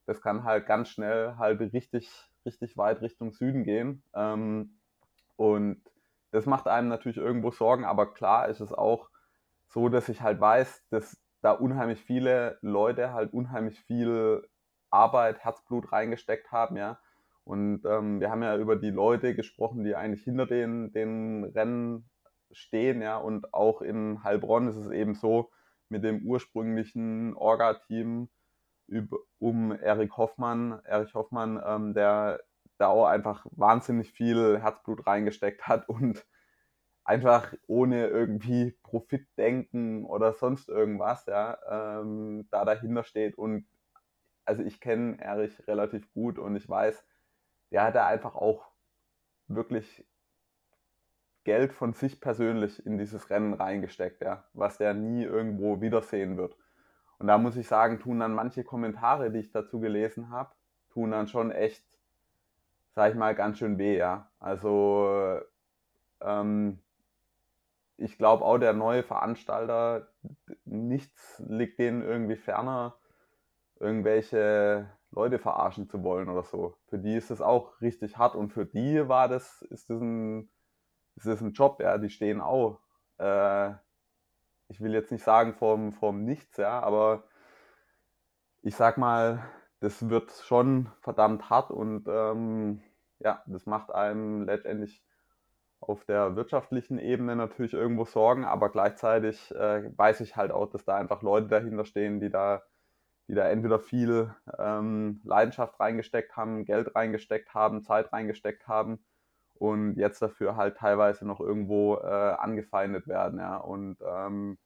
das 0.06 0.20
kann 0.20 0.44
halt 0.44 0.66
ganz 0.66 0.88
schnell 0.88 1.36
halt 1.36 1.60
richtig, 1.72 2.10
richtig 2.44 2.76
weit 2.76 3.00
Richtung 3.00 3.32
Süden 3.32 3.64
gehen. 3.64 4.02
Ähm, 4.14 4.78
und 5.36 5.82
das 6.30 6.46
macht 6.46 6.68
einem 6.68 6.88
natürlich 6.88 7.18
irgendwo 7.18 7.50
Sorgen, 7.50 7.84
aber 7.84 8.12
klar 8.12 8.48
ist 8.48 8.60
es 8.60 8.72
auch, 8.72 9.09
so, 9.70 9.88
dass 9.88 10.08
ich 10.08 10.20
halt 10.20 10.40
weiß, 10.40 10.84
dass 10.90 11.16
da 11.42 11.52
unheimlich 11.52 12.02
viele 12.02 12.58
Leute 12.60 13.12
halt 13.12 13.32
unheimlich 13.32 13.80
viel 13.80 14.46
Arbeit, 14.90 15.38
Herzblut 15.38 15.92
reingesteckt 15.92 16.52
haben, 16.52 16.76
ja. 16.76 16.98
Und 17.44 17.84
ähm, 17.84 18.20
wir 18.20 18.30
haben 18.30 18.42
ja 18.42 18.56
über 18.56 18.76
die 18.76 18.90
Leute 18.90 19.34
gesprochen, 19.34 19.84
die 19.84 19.94
eigentlich 19.94 20.24
hinter 20.24 20.46
den, 20.46 20.92
den 20.92 21.44
Rennen 21.44 22.10
stehen, 22.50 23.00
ja. 23.00 23.16
Und 23.16 23.54
auch 23.54 23.80
in 23.80 24.22
Heilbronn 24.24 24.68
ist 24.68 24.76
es 24.76 24.90
eben 24.90 25.14
so, 25.14 25.50
mit 25.88 26.04
dem 26.04 26.26
ursprünglichen 26.26 27.34
Orga-Team 27.34 28.28
um 29.38 29.72
Erik 29.72 30.16
Hoffmann, 30.16 30.80
Erich 30.84 31.14
Hoffmann, 31.14 31.62
ähm, 31.64 31.94
der 31.94 32.40
da 32.78 32.88
auch 32.88 33.06
einfach 33.06 33.46
wahnsinnig 33.52 34.10
viel 34.10 34.58
Herzblut 34.60 35.06
reingesteckt 35.06 35.68
hat 35.68 35.88
und 35.88 36.26
einfach 37.10 37.52
ohne 37.66 38.06
irgendwie 38.06 38.70
Profitdenken 38.84 40.04
oder 40.04 40.32
sonst 40.32 40.68
irgendwas, 40.68 41.26
ja, 41.26 41.58
ähm, 41.68 42.46
da 42.52 42.64
dahinter 42.64 43.02
steht. 43.02 43.36
Und 43.36 43.66
also 44.44 44.62
ich 44.62 44.80
kenne 44.80 45.20
Erich 45.20 45.66
relativ 45.66 46.08
gut 46.12 46.38
und 46.38 46.54
ich 46.54 46.68
weiß, 46.68 47.04
der 47.72 47.82
hat 47.82 47.96
da 47.96 48.06
einfach 48.06 48.36
auch 48.36 48.70
wirklich 49.48 50.06
Geld 51.42 51.72
von 51.72 51.94
sich 51.94 52.20
persönlich 52.20 52.86
in 52.86 52.96
dieses 52.96 53.28
Rennen 53.28 53.54
reingesteckt, 53.54 54.22
ja, 54.22 54.44
was 54.52 54.78
der 54.78 54.94
nie 54.94 55.24
irgendwo 55.24 55.80
wiedersehen 55.80 56.36
wird. 56.36 56.56
Und 57.18 57.26
da 57.26 57.38
muss 57.38 57.56
ich 57.56 57.66
sagen, 57.66 57.98
tun 57.98 58.20
dann 58.20 58.34
manche 58.34 58.62
Kommentare, 58.62 59.32
die 59.32 59.40
ich 59.40 59.50
dazu 59.50 59.80
gelesen 59.80 60.30
habe, 60.30 60.52
tun 60.92 61.10
dann 61.10 61.26
schon 61.26 61.50
echt, 61.50 61.84
sag 62.94 63.10
ich 63.10 63.18
mal, 63.18 63.34
ganz 63.34 63.58
schön 63.58 63.78
weh, 63.78 63.96
ja. 63.96 64.30
Also 64.38 65.40
ähm, 66.20 66.78
ich 68.00 68.18
glaube 68.18 68.44
auch 68.44 68.58
der 68.58 68.72
neue 68.72 69.02
Veranstalter, 69.02 70.08
nichts 70.64 71.42
liegt 71.46 71.78
denen 71.78 72.02
irgendwie 72.02 72.36
ferner, 72.36 72.96
irgendwelche 73.78 74.90
Leute 75.10 75.38
verarschen 75.38 75.88
zu 75.88 76.02
wollen 76.02 76.28
oder 76.28 76.44
so. 76.44 76.76
Für 76.88 76.98
die 76.98 77.14
ist 77.16 77.30
es 77.30 77.40
auch 77.40 77.80
richtig 77.80 78.16
hart 78.16 78.34
und 78.36 78.50
für 78.52 78.66
die 78.66 79.08
war 79.08 79.28
das, 79.28 79.62
ist 79.62 79.90
das 79.90 80.00
ein, 80.00 80.50
ist 81.16 81.26
das 81.26 81.40
ein 81.40 81.52
Job, 81.52 81.80
ja, 81.80 81.98
die 81.98 82.10
stehen 82.10 82.40
auch. 82.40 82.80
Äh, 83.18 83.72
ich 84.68 84.80
will 84.80 84.94
jetzt 84.94 85.12
nicht 85.12 85.24
sagen 85.24 85.54
vom, 85.54 85.92
vom 85.92 86.24
Nichts, 86.24 86.56
ja, 86.56 86.80
aber 86.80 87.24
ich 88.62 88.76
sag 88.76 88.98
mal, 88.98 89.42
das 89.80 90.08
wird 90.08 90.30
schon 90.32 90.90
verdammt 91.00 91.50
hart 91.50 91.70
und 91.70 92.06
ähm, 92.08 92.82
ja, 93.18 93.42
das 93.46 93.66
macht 93.66 93.90
einem 93.90 94.44
letztendlich 94.44 95.02
auf 95.80 96.04
der 96.04 96.36
wirtschaftlichen 96.36 96.98
Ebene 96.98 97.36
natürlich 97.36 97.72
irgendwo 97.72 98.04
sorgen, 98.04 98.44
aber 98.44 98.70
gleichzeitig 98.70 99.54
äh, 99.54 99.90
weiß 99.96 100.20
ich 100.20 100.36
halt 100.36 100.50
auch, 100.50 100.70
dass 100.70 100.84
da 100.84 100.96
einfach 100.96 101.22
Leute 101.22 101.48
dahinter 101.48 101.84
stehen, 101.84 102.20
die 102.20 102.30
da, 102.30 102.62
die 103.28 103.34
da 103.34 103.48
entweder 103.48 103.80
viel 103.80 104.34
ähm, 104.58 105.20
Leidenschaft 105.24 105.80
reingesteckt 105.80 106.36
haben, 106.36 106.64
Geld 106.64 106.94
reingesteckt 106.94 107.54
haben, 107.54 107.82
Zeit 107.82 108.12
reingesteckt 108.12 108.68
haben 108.68 109.04
und 109.54 109.96
jetzt 109.96 110.22
dafür 110.22 110.56
halt 110.56 110.78
teilweise 110.78 111.26
noch 111.26 111.38
irgendwo 111.38 111.96
äh, 111.96 112.06
angefeindet 112.06 113.06
werden. 113.06 113.38
Ja. 113.38 113.58
Und 113.58 113.98
ähm, 114.02 114.58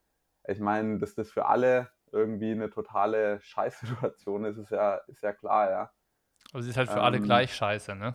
ich 0.47 0.61
meine, 0.61 0.99
dass 0.99 1.15
das 1.17 1.31
für 1.31 1.47
alle 1.47 1.91
irgendwie 2.13 2.53
eine 2.53 2.71
totale 2.71 3.41
Scheißsituation 3.43 4.45
ist, 4.45 4.59
ist 4.59 4.71
ja, 4.71 4.97
ist 5.09 5.23
ja 5.23 5.33
klar, 5.33 5.71
ja. 5.71 5.91
Aber 6.53 6.63
sie 6.63 6.71
ist 6.71 6.77
halt 6.77 6.89
für 6.91 6.99
ähm, 6.99 7.05
alle 7.05 7.21
gleich 7.21 7.55
scheiße, 7.55 7.97
ne? 7.97 8.15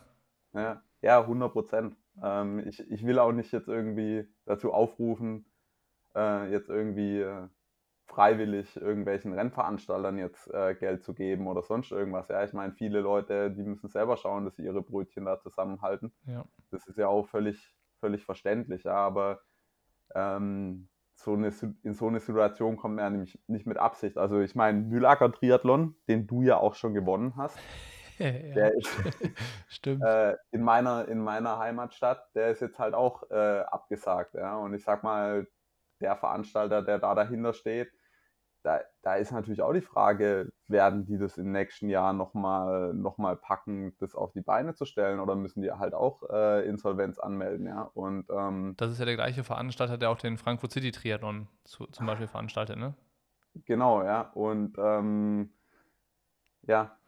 Ja, 0.53 0.81
ja 1.01 1.19
100 1.19 1.51
Prozent. 1.51 1.97
Ähm, 2.23 2.60
ich, 2.67 2.79
ich 2.91 3.05
will 3.05 3.19
auch 3.19 3.32
nicht 3.32 3.51
jetzt 3.51 3.67
irgendwie 3.67 4.27
dazu 4.45 4.73
aufrufen, 4.73 5.45
äh, 6.15 6.51
jetzt 6.51 6.69
irgendwie 6.69 7.19
äh, 7.19 7.47
freiwillig 8.10 8.75
irgendwelchen 8.75 9.34
Rennveranstaltern 9.34 10.17
jetzt 10.17 10.51
äh, 10.53 10.75
Geld 10.75 11.03
zu 11.03 11.13
geben 11.13 11.47
oder 11.47 11.62
sonst 11.62 11.91
irgendwas. 11.91 12.27
Ja, 12.27 12.43
ich 12.43 12.53
meine, 12.53 12.73
viele 12.73 13.01
Leute, 13.01 13.51
die 13.51 13.63
müssen 13.63 13.89
selber 13.89 14.17
schauen, 14.17 14.45
dass 14.45 14.55
sie 14.55 14.63
ihre 14.63 14.82
Brötchen 14.82 15.25
da 15.25 15.39
zusammenhalten. 15.39 16.12
Ja. 16.25 16.45
Das 16.71 16.88
ist 16.88 16.97
ja 16.97 17.08
auch 17.08 17.27
völlig, 17.27 17.75
völlig 17.99 18.25
verständlich, 18.25 18.84
ja, 18.84 18.95
aber 18.95 19.41
ähm, 20.15 20.89
so 21.13 21.34
eine, 21.34 21.51
in 21.84 21.93
so 21.93 22.08
eine 22.08 22.19
Situation 22.19 22.77
kommt 22.77 22.95
man 22.95 23.03
ja 23.03 23.10
nämlich 23.10 23.39
nicht 23.47 23.67
mit 23.67 23.77
Absicht. 23.77 24.17
Also 24.17 24.39
ich 24.39 24.55
meine, 24.55 24.79
Mühlacker 24.79 25.32
Triathlon, 25.32 25.95
den 26.08 26.27
du 26.27 26.41
ja 26.41 26.58
auch 26.58 26.75
schon 26.75 26.93
gewonnen 26.93 27.34
hast, 27.36 27.60
Der 28.19 28.75
ist 28.75 28.89
Stimmt. 29.67 30.03
Äh, 30.03 30.36
in, 30.51 30.62
meiner, 30.62 31.08
in 31.08 31.19
meiner 31.19 31.58
Heimatstadt, 31.58 32.27
der 32.36 32.51
ist 32.51 32.62
jetzt 32.62 32.79
halt 32.79 32.93
auch 32.93 33.29
äh, 33.32 33.62
abgesagt. 33.62 34.36
Ja? 34.36 34.58
Und 34.58 34.73
ich 34.73 34.84
sag 34.84 35.03
mal, 35.03 35.47
der 36.01 36.15
Veranstalter, 36.15 36.82
der 36.82 36.99
da 36.99 37.15
dahinter 37.15 37.53
steht, 37.53 37.89
da, 38.63 38.82
da 39.03 39.15
ist 39.15 39.32
natürlich 39.32 39.62
auch 39.62 39.71
die 39.71 39.82
Frage, 39.82 40.51
werden 40.67 41.05
die 41.05 41.17
das 41.17 41.38
im 41.38 41.51
nächsten 41.51 41.89
Jahr 41.89 42.12
nochmal 42.12 42.93
noch 42.93 43.17
mal 43.17 43.38
packen, 43.38 43.95
das 43.99 44.15
auf 44.15 44.34
die 44.34 44.41
Beine 44.41 44.73
zu 44.75 44.86
stellen 44.86 45.21
oder 45.21 45.36
müssen 45.36 45.62
die 45.62 45.71
halt 45.71 45.93
auch 45.93 46.23
äh, 46.29 46.67
Insolvenz 46.67 47.19
anmelden, 47.19 47.67
ja? 47.67 47.84
Und, 47.93 48.29
ähm, 48.29 48.73
das 48.77 48.91
ist 48.91 48.99
ja 48.99 49.05
der 49.05 49.15
gleiche 49.15 49.45
Veranstalter, 49.45 49.97
der 49.97 50.10
auch 50.10 50.17
den 50.17 50.38
Frankfurt 50.38 50.71
City 50.71 50.91
Triathlon 50.91 51.47
zu, 51.63 51.86
zum 51.88 52.05
Beispiel 52.05 52.27
veranstaltet, 52.27 52.77
ne? 52.77 52.95
Genau, 53.65 54.03
ja. 54.03 54.29
Und 54.34 54.77
ähm, 54.77 55.51
ja, 56.63 56.98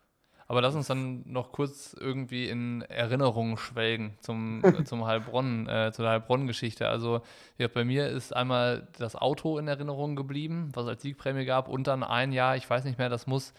Aber 0.51 0.61
lass 0.61 0.75
uns 0.75 0.87
dann 0.87 1.23
noch 1.31 1.53
kurz 1.53 1.95
irgendwie 1.97 2.49
in 2.49 2.81
Erinnerungen 2.81 3.55
schwelgen 3.55 4.17
zum, 4.19 4.61
zum 4.83 5.05
Heilbronn, 5.05 5.65
äh, 5.69 5.93
zur 5.93 6.09
Heilbronn-Geschichte. 6.09 6.89
Also 6.89 7.21
ja, 7.57 7.69
bei 7.69 7.85
mir 7.85 8.09
ist 8.09 8.35
einmal 8.35 8.85
das 8.99 9.15
Auto 9.15 9.57
in 9.59 9.69
Erinnerung 9.69 10.17
geblieben, 10.17 10.71
was 10.73 10.83
es 10.83 10.89
als 10.89 11.03
Siegprämie 11.03 11.45
gab, 11.45 11.69
und 11.69 11.87
dann 11.87 12.03
ein 12.03 12.33
Jahr, 12.33 12.57
ich 12.57 12.69
weiß 12.69 12.83
nicht 12.83 12.97
mehr, 12.97 13.07
das 13.07 13.27
muss 13.27 13.53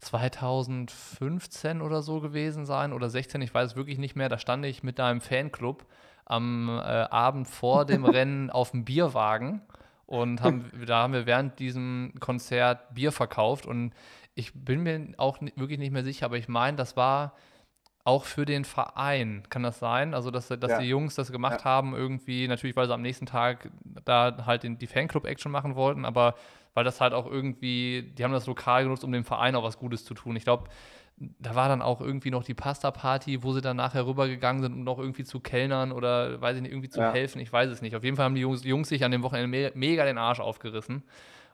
2015 0.00 1.80
oder 1.80 2.02
so 2.02 2.20
gewesen 2.20 2.66
sein 2.66 2.92
oder 2.92 3.08
16, 3.08 3.40
ich 3.40 3.54
weiß 3.54 3.70
es 3.70 3.76
wirklich 3.76 3.96
nicht 3.96 4.14
mehr. 4.14 4.28
Da 4.28 4.36
stand 4.36 4.66
ich 4.66 4.82
mit 4.82 5.00
einem 5.00 5.22
Fanclub 5.22 5.86
am 6.26 6.68
äh, 6.68 6.82
Abend 6.82 7.48
vor 7.48 7.86
dem 7.86 8.04
Rennen 8.04 8.50
auf 8.50 8.72
dem 8.72 8.84
Bierwagen 8.84 9.62
und 10.04 10.42
haben, 10.42 10.70
da 10.86 11.04
haben 11.04 11.14
wir 11.14 11.24
während 11.24 11.58
diesem 11.58 12.12
Konzert 12.20 12.94
Bier 12.94 13.12
verkauft 13.12 13.64
und 13.64 13.94
ich 14.38 14.52
bin 14.54 14.84
mir 14.84 15.14
auch 15.16 15.38
wirklich 15.56 15.80
nicht 15.80 15.90
mehr 15.90 16.04
sicher, 16.04 16.26
aber 16.26 16.36
ich 16.36 16.46
meine, 16.46 16.76
das 16.76 16.96
war 16.96 17.34
auch 18.04 18.24
für 18.24 18.46
den 18.46 18.64
Verein, 18.64 19.42
kann 19.50 19.64
das 19.64 19.80
sein? 19.80 20.14
Also, 20.14 20.30
dass, 20.30 20.46
dass 20.46 20.70
ja. 20.70 20.78
die 20.78 20.86
Jungs 20.86 21.16
das 21.16 21.32
gemacht 21.32 21.60
ja. 21.60 21.64
haben, 21.64 21.94
irgendwie, 21.94 22.46
natürlich, 22.46 22.76
weil 22.76 22.86
sie 22.86 22.94
am 22.94 23.02
nächsten 23.02 23.26
Tag 23.26 23.68
da 24.04 24.46
halt 24.46 24.62
die 24.62 24.86
Fanclub-Action 24.86 25.50
machen 25.50 25.74
wollten, 25.74 26.04
aber 26.04 26.36
weil 26.72 26.84
das 26.84 27.00
halt 27.00 27.14
auch 27.14 27.26
irgendwie, 27.26 28.12
die 28.16 28.22
haben 28.22 28.32
das 28.32 28.46
lokal 28.46 28.84
genutzt, 28.84 29.02
um 29.02 29.10
dem 29.10 29.24
Verein 29.24 29.56
auch 29.56 29.64
was 29.64 29.76
Gutes 29.76 30.04
zu 30.04 30.14
tun. 30.14 30.36
Ich 30.36 30.44
glaube, 30.44 30.68
da 31.16 31.56
war 31.56 31.68
dann 31.68 31.82
auch 31.82 32.00
irgendwie 32.00 32.30
noch 32.30 32.44
die 32.44 32.54
Pasta-Party, 32.54 33.42
wo 33.42 33.52
sie 33.52 33.60
dann 33.60 33.76
nachher 33.76 34.06
rübergegangen 34.06 34.62
sind, 34.62 34.72
um 34.72 34.84
noch 34.84 35.00
irgendwie 35.00 35.24
zu 35.24 35.40
kellnern 35.40 35.90
oder 35.90 36.40
weiß 36.40 36.56
ich 36.56 36.62
nicht, 36.62 36.70
irgendwie 36.70 36.90
zu 36.90 37.00
ja. 37.00 37.12
helfen. 37.12 37.40
Ich 37.40 37.52
weiß 37.52 37.68
es 37.70 37.82
nicht. 37.82 37.96
Auf 37.96 38.04
jeden 38.04 38.16
Fall 38.16 38.26
haben 38.26 38.36
die 38.36 38.42
Jungs, 38.42 38.62
Jungs 38.62 38.88
sich 38.88 39.04
an 39.04 39.10
dem 39.10 39.24
Wochenende 39.24 39.48
me 39.48 39.72
mega 39.74 40.04
den 40.04 40.16
Arsch 40.16 40.38
aufgerissen. 40.38 41.02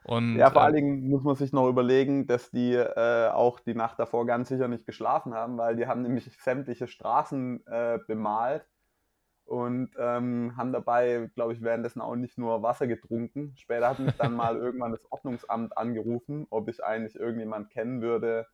Und, 0.05 0.37
ja, 0.37 0.51
vor 0.51 0.61
äh, 0.61 0.65
allen 0.65 0.75
Dingen 0.75 1.09
muss 1.09 1.23
man 1.23 1.35
sich 1.35 1.51
noch 1.51 1.67
überlegen, 1.67 2.27
dass 2.27 2.51
die 2.51 2.73
äh, 2.73 3.29
auch 3.29 3.59
die 3.59 3.73
Nacht 3.73 3.97
davor 3.97 4.27
ganz 4.27 4.49
sicher 4.49 4.67
nicht 4.67 4.85
geschlafen 4.85 5.33
haben, 5.33 5.57
weil 5.57 5.75
die 5.75 5.87
haben 5.87 6.03
nämlich 6.03 6.29
sämtliche 6.39 6.87
Straßen 6.87 7.65
äh, 7.65 7.97
bemalt 8.07 8.67
und 9.45 9.89
ähm, 9.97 10.53
haben 10.57 10.71
dabei, 10.71 11.31
glaube 11.33 11.53
ich, 11.53 11.63
währenddessen 11.63 12.01
auch 12.01 12.15
nicht 12.15 12.37
nur 12.37 12.61
Wasser 12.61 12.85
getrunken. 12.85 13.53
Später 13.57 13.89
hat 13.89 13.99
mich 13.99 14.15
dann 14.15 14.33
mal 14.35 14.57
irgendwann 14.57 14.91
das 14.91 15.11
Ordnungsamt 15.11 15.75
angerufen, 15.75 16.45
ob 16.51 16.69
ich 16.69 16.83
eigentlich 16.83 17.15
irgendjemand 17.15 17.71
kennen 17.71 18.03
würde, 18.03 18.45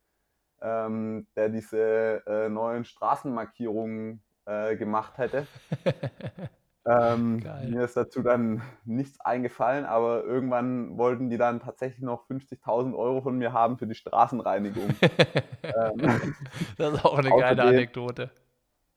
ähm, 0.62 1.26
der 1.36 1.50
diese 1.50 2.22
äh, 2.26 2.48
neuen 2.48 2.86
Straßenmarkierungen 2.86 4.22
äh, 4.46 4.74
gemacht 4.76 5.18
hätte. 5.18 5.46
ähm, 6.84 7.42
mir 7.68 7.84
ist 7.84 7.96
dazu 7.96 8.22
dann 8.22 8.62
nichts 8.84 9.20
eingefallen, 9.20 9.84
aber 9.84 10.24
irgendwann 10.24 10.98
wollten 10.98 11.30
die 11.30 11.38
dann 11.38 11.60
tatsächlich 11.60 12.02
noch 12.02 12.28
50.000 12.28 12.96
Euro 12.96 13.20
von 13.20 13.38
mir 13.38 13.52
haben 13.52 13.78
für 13.78 13.86
die 13.86 13.94
Straßenreinigung. 13.94 14.90
ähm, 15.62 16.34
das 16.78 16.94
ist 16.94 17.04
auch 17.04 17.18
eine 17.18 17.30
geile 17.30 17.62
Anekdote. 17.62 18.30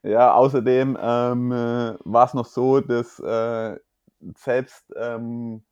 Ja, 0.02 0.34
außerdem 0.34 0.98
ähm, 1.00 1.52
äh, 1.52 1.95
war 2.04 2.26
es 2.26 2.34
noch 2.34 2.45
so, 2.45 2.80
dass 2.80 3.19
äh, 3.19 3.78
selbst 4.36 4.93
ähm, 4.95 5.63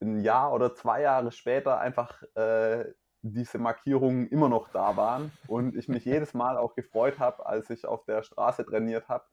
ein 0.00 0.20
Jahr 0.20 0.52
oder 0.52 0.74
zwei 0.74 1.02
Jahre 1.02 1.32
später 1.32 1.78
einfach 1.78 2.22
äh, 2.34 2.84
diese 3.22 3.58
Markierungen 3.58 4.26
immer 4.28 4.48
noch 4.48 4.68
da 4.68 4.96
waren 4.96 5.32
und 5.46 5.76
ich 5.76 5.88
mich 5.88 6.04
jedes 6.04 6.34
Mal 6.34 6.56
auch 6.56 6.74
gefreut 6.74 7.18
habe, 7.18 7.46
als 7.46 7.70
ich 7.70 7.86
auf 7.86 8.04
der 8.04 8.22
Straße 8.22 8.64
trainiert 8.64 9.08
habe, 9.08 9.24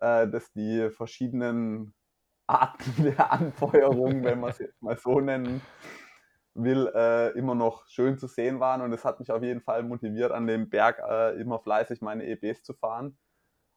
äh, 0.00 0.28
dass 0.28 0.52
die 0.52 0.90
verschiedenen 0.90 1.94
Arten 2.46 2.94
der 3.04 3.32
Anfeuerung, 3.32 4.24
wenn 4.24 4.40
man 4.40 4.50
es 4.50 4.58
jetzt 4.58 4.82
mal 4.82 4.96
so 4.98 5.20
nennen 5.20 5.60
will, 6.54 6.90
äh, 6.94 7.30
immer 7.38 7.54
noch 7.54 7.86
schön 7.86 8.18
zu 8.18 8.26
sehen 8.26 8.60
waren 8.60 8.80
und 8.80 8.92
es 8.92 9.04
hat 9.04 9.20
mich 9.20 9.30
auf 9.30 9.42
jeden 9.42 9.60
Fall 9.60 9.82
motiviert, 9.82 10.32
an 10.32 10.46
dem 10.46 10.70
Berg 10.70 11.02
äh, 11.06 11.38
immer 11.40 11.58
fleißig 11.58 12.00
meine 12.00 12.24
EBs 12.24 12.62
zu 12.62 12.72
fahren. 12.72 13.18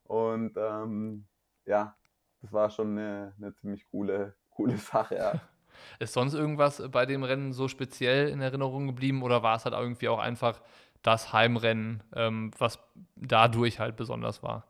Und 0.04 0.54
ähm, 0.58 1.28
ja, 1.66 1.96
das 2.42 2.54
war 2.54 2.70
schon 2.70 2.98
eine, 2.98 3.34
eine 3.38 3.54
ziemlich 3.56 3.86
coole, 3.86 4.36
coole 4.50 4.78
Sache, 4.78 5.16
ja. 5.16 5.34
Ist 6.00 6.14
sonst 6.14 6.34
irgendwas 6.34 6.82
bei 6.92 7.06
dem 7.06 7.24
Rennen 7.24 7.54
so 7.54 7.68
speziell 7.68 8.30
in 8.30 8.42
Erinnerung 8.42 8.88
geblieben 8.88 9.24
oder 9.24 9.44
war 9.44 9.56
es 9.56 9.66
halt 9.66 9.76
irgendwie 9.76 10.10
auch 10.10 10.20
einfach 10.20 10.62
das 11.04 11.32
Heimrennen, 11.32 12.04
ähm, 12.16 12.52
was 12.58 12.80
dadurch 13.16 13.80
halt 13.80 13.96
besonders 13.96 14.44
war? 14.44 14.69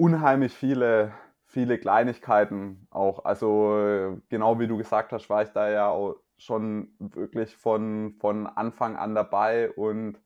Unheimlich 0.00 0.52
viele, 0.54 1.12
viele 1.46 1.76
Kleinigkeiten 1.78 2.86
auch. 2.90 3.24
Also 3.24 4.20
genau 4.28 4.60
wie 4.60 4.68
du 4.68 4.76
gesagt 4.76 5.12
hast, 5.12 5.28
war 5.28 5.42
ich 5.42 5.48
da 5.50 5.68
ja 5.70 5.88
auch 5.88 6.14
schon 6.36 6.92
wirklich 7.00 7.56
von, 7.56 8.14
von 8.20 8.46
Anfang 8.46 8.96
an 8.96 9.16
dabei 9.16 9.72
und 9.72 10.20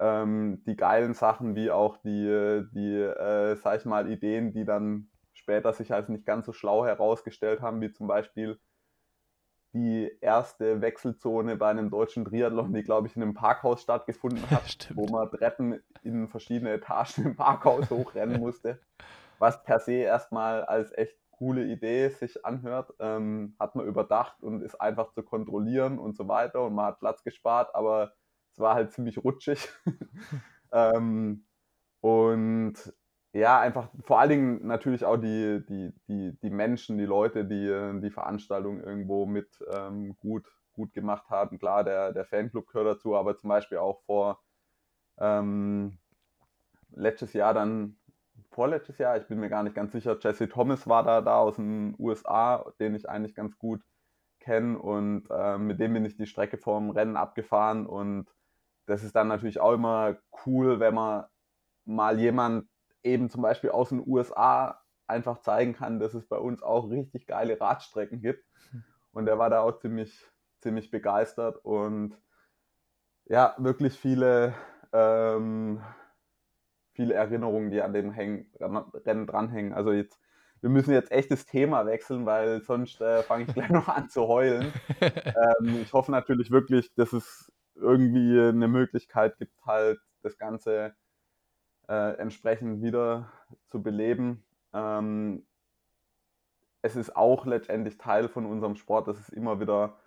ähm, 0.00 0.62
die 0.66 0.76
geilen 0.76 1.14
Sachen 1.14 1.56
wie 1.56 1.72
auch 1.72 1.96
die, 1.98 2.62
die 2.72 2.96
äh, 2.98 3.56
sag 3.56 3.80
ich 3.80 3.84
mal, 3.86 4.10
Ideen, 4.10 4.52
die 4.52 4.64
dann 4.64 5.10
später 5.34 5.72
sich 5.72 5.92
als 5.92 6.08
nicht 6.08 6.26
ganz 6.26 6.46
so 6.46 6.52
schlau 6.52 6.86
herausgestellt 6.86 7.62
haben, 7.62 7.80
wie 7.80 7.92
zum 7.92 8.06
Beispiel 8.06 8.60
die 9.72 10.10
erste 10.20 10.80
Wechselzone 10.80 11.56
bei 11.56 11.70
einem 11.70 11.90
deutschen 11.90 12.24
Triathlon, 12.24 12.72
die, 12.72 12.82
glaube 12.82 13.06
ich, 13.06 13.16
in 13.16 13.22
einem 13.22 13.34
Parkhaus 13.34 13.82
stattgefunden 13.82 14.50
hat, 14.50 14.90
wo 14.94 15.06
man 15.06 15.30
Treppen 15.30 15.80
in 16.02 16.28
verschiedene 16.28 16.72
Etagen 16.72 17.24
im 17.24 17.36
Parkhaus 17.36 17.88
hochrennen 17.90 18.40
musste, 18.40 18.80
was 19.38 19.62
per 19.62 19.78
se 19.78 19.92
erstmal 19.92 20.64
als 20.64 20.92
echt 20.96 21.16
coole 21.30 21.64
Idee 21.64 22.08
sich 22.10 22.44
anhört, 22.44 22.92
ähm, 22.98 23.54
hat 23.58 23.74
man 23.74 23.86
überdacht 23.86 24.42
und 24.42 24.62
ist 24.62 24.80
einfach 24.80 25.12
zu 25.12 25.22
kontrollieren 25.22 25.98
und 25.98 26.16
so 26.16 26.28
weiter 26.28 26.64
und 26.64 26.74
man 26.74 26.86
hat 26.86 26.98
Platz 26.98 27.22
gespart, 27.22 27.74
aber 27.74 28.12
es 28.52 28.58
war 28.58 28.74
halt 28.74 28.92
ziemlich 28.92 29.16
rutschig. 29.24 29.68
ähm, 30.72 31.46
und 32.00 32.74
ja, 33.32 33.60
einfach 33.60 33.88
vor 34.02 34.18
allen 34.18 34.30
Dingen 34.30 34.66
natürlich 34.66 35.04
auch 35.04 35.16
die, 35.16 35.64
die, 35.68 35.92
die, 36.08 36.36
die 36.42 36.50
Menschen, 36.50 36.98
die 36.98 37.04
Leute, 37.04 37.44
die 37.44 38.00
die 38.00 38.10
Veranstaltung 38.10 38.80
irgendwo 38.80 39.26
mit 39.26 39.48
ähm, 39.72 40.16
gut, 40.18 40.46
gut 40.72 40.92
gemacht 40.92 41.28
haben. 41.30 41.58
Klar, 41.58 41.84
der, 41.84 42.12
der 42.12 42.24
Fanclub 42.24 42.66
gehört 42.66 42.96
dazu, 42.96 43.16
aber 43.16 43.36
zum 43.36 43.48
Beispiel 43.48 43.78
auch 43.78 44.00
vor 44.02 44.40
ähm, 45.18 45.98
letztes 46.92 47.32
Jahr 47.32 47.54
dann, 47.54 47.96
vorletztes 48.50 48.98
Jahr, 48.98 49.16
ich 49.16 49.26
bin 49.26 49.38
mir 49.38 49.48
gar 49.48 49.62
nicht 49.62 49.76
ganz 49.76 49.92
sicher, 49.92 50.18
Jesse 50.20 50.48
Thomas 50.48 50.88
war 50.88 51.04
da, 51.04 51.20
da 51.20 51.38
aus 51.38 51.56
den 51.56 51.94
USA, 51.98 52.72
den 52.80 52.94
ich 52.94 53.08
eigentlich 53.08 53.34
ganz 53.34 53.56
gut 53.58 53.80
kenne 54.40 54.78
und 54.78 55.28
äh, 55.30 55.58
mit 55.58 55.78
dem 55.78 55.92
bin 55.92 56.04
ich 56.04 56.16
die 56.16 56.26
Strecke 56.26 56.58
vorm 56.58 56.90
Rennen 56.90 57.16
abgefahren 57.16 57.86
und 57.86 58.26
das 58.86 59.04
ist 59.04 59.14
dann 59.14 59.28
natürlich 59.28 59.60
auch 59.60 59.72
immer 59.72 60.16
cool, 60.46 60.80
wenn 60.80 60.94
man 60.94 61.24
mal 61.84 62.18
jemand 62.18 62.66
eben 63.02 63.30
zum 63.30 63.42
Beispiel 63.42 63.70
aus 63.70 63.90
den 63.90 64.02
USA 64.06 64.80
einfach 65.06 65.40
zeigen 65.40 65.74
kann, 65.74 65.98
dass 65.98 66.14
es 66.14 66.26
bei 66.26 66.38
uns 66.38 66.62
auch 66.62 66.90
richtig 66.90 67.26
geile 67.26 67.60
Radstrecken 67.60 68.20
gibt. 68.20 68.44
Und 69.12 69.26
er 69.26 69.38
war 69.38 69.50
da 69.50 69.60
auch 69.60 69.78
ziemlich, 69.78 70.30
ziemlich 70.60 70.90
begeistert 70.90 71.58
und 71.64 72.16
ja, 73.26 73.54
wirklich 73.58 73.98
viele, 73.98 74.54
ähm, 74.92 75.82
viele 76.92 77.14
Erinnerungen, 77.14 77.70
die 77.70 77.82
an 77.82 77.92
dem 77.92 78.12
Häng, 78.12 78.46
Rennen 78.60 79.26
dranhängen. 79.26 79.72
Also 79.72 79.92
jetzt, 79.92 80.20
wir 80.60 80.70
müssen 80.70 80.92
jetzt 80.92 81.12
echt 81.12 81.30
das 81.30 81.46
Thema 81.46 81.86
wechseln, 81.86 82.26
weil 82.26 82.62
sonst 82.62 83.00
äh, 83.00 83.22
fange 83.22 83.44
ich 83.44 83.54
gleich 83.54 83.70
noch 83.70 83.88
an 83.88 84.08
zu 84.08 84.28
heulen. 84.28 84.72
ähm, 85.00 85.80
ich 85.82 85.92
hoffe 85.92 86.10
natürlich 86.12 86.50
wirklich, 86.50 86.92
dass 86.94 87.12
es 87.12 87.52
irgendwie 87.74 88.38
eine 88.40 88.68
Möglichkeit 88.68 89.38
gibt, 89.38 89.64
halt 89.64 90.00
das 90.22 90.36
Ganze 90.36 90.94
äh, 91.90 92.12
entsprechend 92.18 92.82
wieder 92.82 93.30
zu 93.66 93.82
beleben. 93.82 94.44
Ähm, 94.72 95.44
es 96.82 96.96
ist 96.96 97.16
auch 97.16 97.44
letztendlich 97.44 97.98
Teil 97.98 98.28
von 98.28 98.46
unserem 98.46 98.76
Sport, 98.76 99.08
dass 99.08 99.18
es 99.18 99.28
immer 99.28 99.60
wieder 99.60 99.98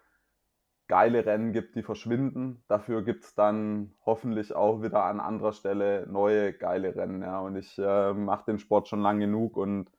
geile 0.87 1.25
Rennen 1.25 1.53
gibt, 1.53 1.75
die 1.75 1.83
verschwinden. 1.83 2.63
Dafür 2.67 3.03
gibt 3.03 3.25
es 3.25 3.35
dann 3.35 3.93
hoffentlich 4.05 4.55
auch 4.55 4.81
wieder 4.81 5.03
an 5.03 5.19
anderer 5.19 5.53
Stelle 5.53 6.07
neue 6.07 6.53
geile 6.53 6.95
Rennen. 6.95 7.21
Ja. 7.21 7.39
Und 7.41 7.57
ich 7.57 7.77
äh, 7.77 8.13
mache 8.13 8.45
den 8.45 8.59
Sport 8.59 8.87
schon 8.87 9.01
lang 9.01 9.19
genug 9.19 9.57
und 9.57 9.91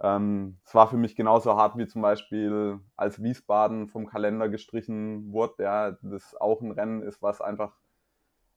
ähm, 0.00 0.58
es 0.64 0.74
war 0.74 0.88
für 0.88 0.96
mich 0.96 1.14
genauso 1.14 1.56
hart 1.56 1.78
wie 1.78 1.86
zum 1.86 2.02
Beispiel, 2.02 2.80
als 2.96 3.22
Wiesbaden 3.22 3.88
vom 3.88 4.06
Kalender 4.06 4.48
gestrichen 4.48 5.32
wurde, 5.32 5.62
ja, 5.62 5.92
das 6.02 6.34
auch 6.34 6.60
ein 6.60 6.72
Rennen 6.72 7.02
ist, 7.02 7.22
was 7.22 7.40
einfach 7.40 7.72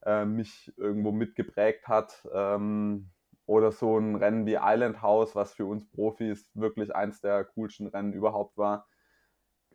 äh, 0.06 0.26
mich 0.26 0.74
irgendwo 0.78 1.12
mitgeprägt 1.12 1.88
hat. 1.88 2.28
Ähm, 2.34 3.10
oder 3.48 3.72
so 3.72 3.98
ein 3.98 4.15
Rennen 4.15 4.46
wie 4.46 4.58
Island 4.60 5.02
House, 5.02 5.36
was 5.36 5.54
für 5.54 5.65
uns 5.65 5.88
Profis 5.91 6.50
wirklich 6.56 6.96
eins 6.96 7.22
der 7.22 7.46
coolsten 7.46 7.88
Rennen 7.88 8.13
überhaupt 8.13 8.58
war. 8.58 8.88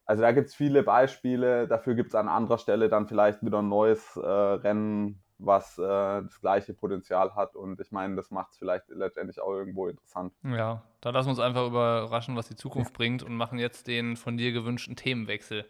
Also 0.05 0.23
da 0.23 0.33
gibt 0.33 0.49
es 0.49 0.55
viele 0.57 0.83
Beispiele, 0.83 1.69
dafür 1.69 1.95
gibt 1.95 2.09
es 2.09 2.15
an 2.17 2.29
anderer 2.29 2.59
Stelle 2.59 2.89
dann 2.89 3.07
vielleicht 3.07 3.45
wieder 3.45 3.63
ein 3.63 3.69
neues 3.69 4.17
äh, 4.17 4.27
Rennen, 4.27 5.23
was 5.39 5.79
äh, 5.79 5.83
das 5.83 6.41
gleiche 6.41 6.75
Potenzial 6.75 7.37
hat. 7.37 7.55
Und 7.55 7.81
ich 7.81 7.93
meine, 7.93 8.17
das 8.17 8.33
macht 8.33 8.51
es 8.51 8.59
vielleicht 8.59 8.89
letztendlich 8.89 9.41
auch 9.41 9.53
irgendwo 9.53 9.87
interessant. 9.87 10.33
Ja, 10.43 10.83
da 11.01 11.11
lassen 11.11 11.29
wir 11.29 11.31
uns 11.31 11.39
einfach 11.39 11.67
überraschen, 11.67 12.35
was 12.35 12.49
die 12.49 12.57
Zukunft 12.57 12.93
bringt 12.93 13.23
und 13.23 13.37
machen 13.37 13.61
jetzt 13.61 13.87
den 13.87 14.17
von 14.17 14.37
dir 14.37 14.51
gewünschten 14.51 14.97
Themenwechsel. 14.97 15.65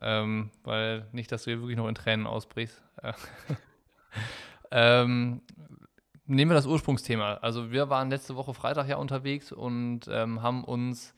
Ähm, 0.00 0.50
weil 0.62 1.08
nicht, 1.10 1.32
dass 1.32 1.44
du 1.44 1.50
hier 1.50 1.60
wirklich 1.60 1.76
noch 1.76 1.88
in 1.88 1.96
Tränen 1.96 2.26
ausbrichst. 2.26 2.82
ähm, 4.70 5.42
nehmen 6.26 6.50
wir 6.50 6.54
das 6.54 6.66
Ursprungsthema. 6.66 7.34
Also 7.34 7.70
wir 7.70 7.90
waren 7.90 8.10
letzte 8.10 8.36
Woche 8.36 8.54
Freitag 8.54 8.88
ja 8.88 8.96
unterwegs 8.96 9.52
und 9.52 10.02
ähm, 10.10 10.42
haben 10.42 10.64
uns 10.64 11.14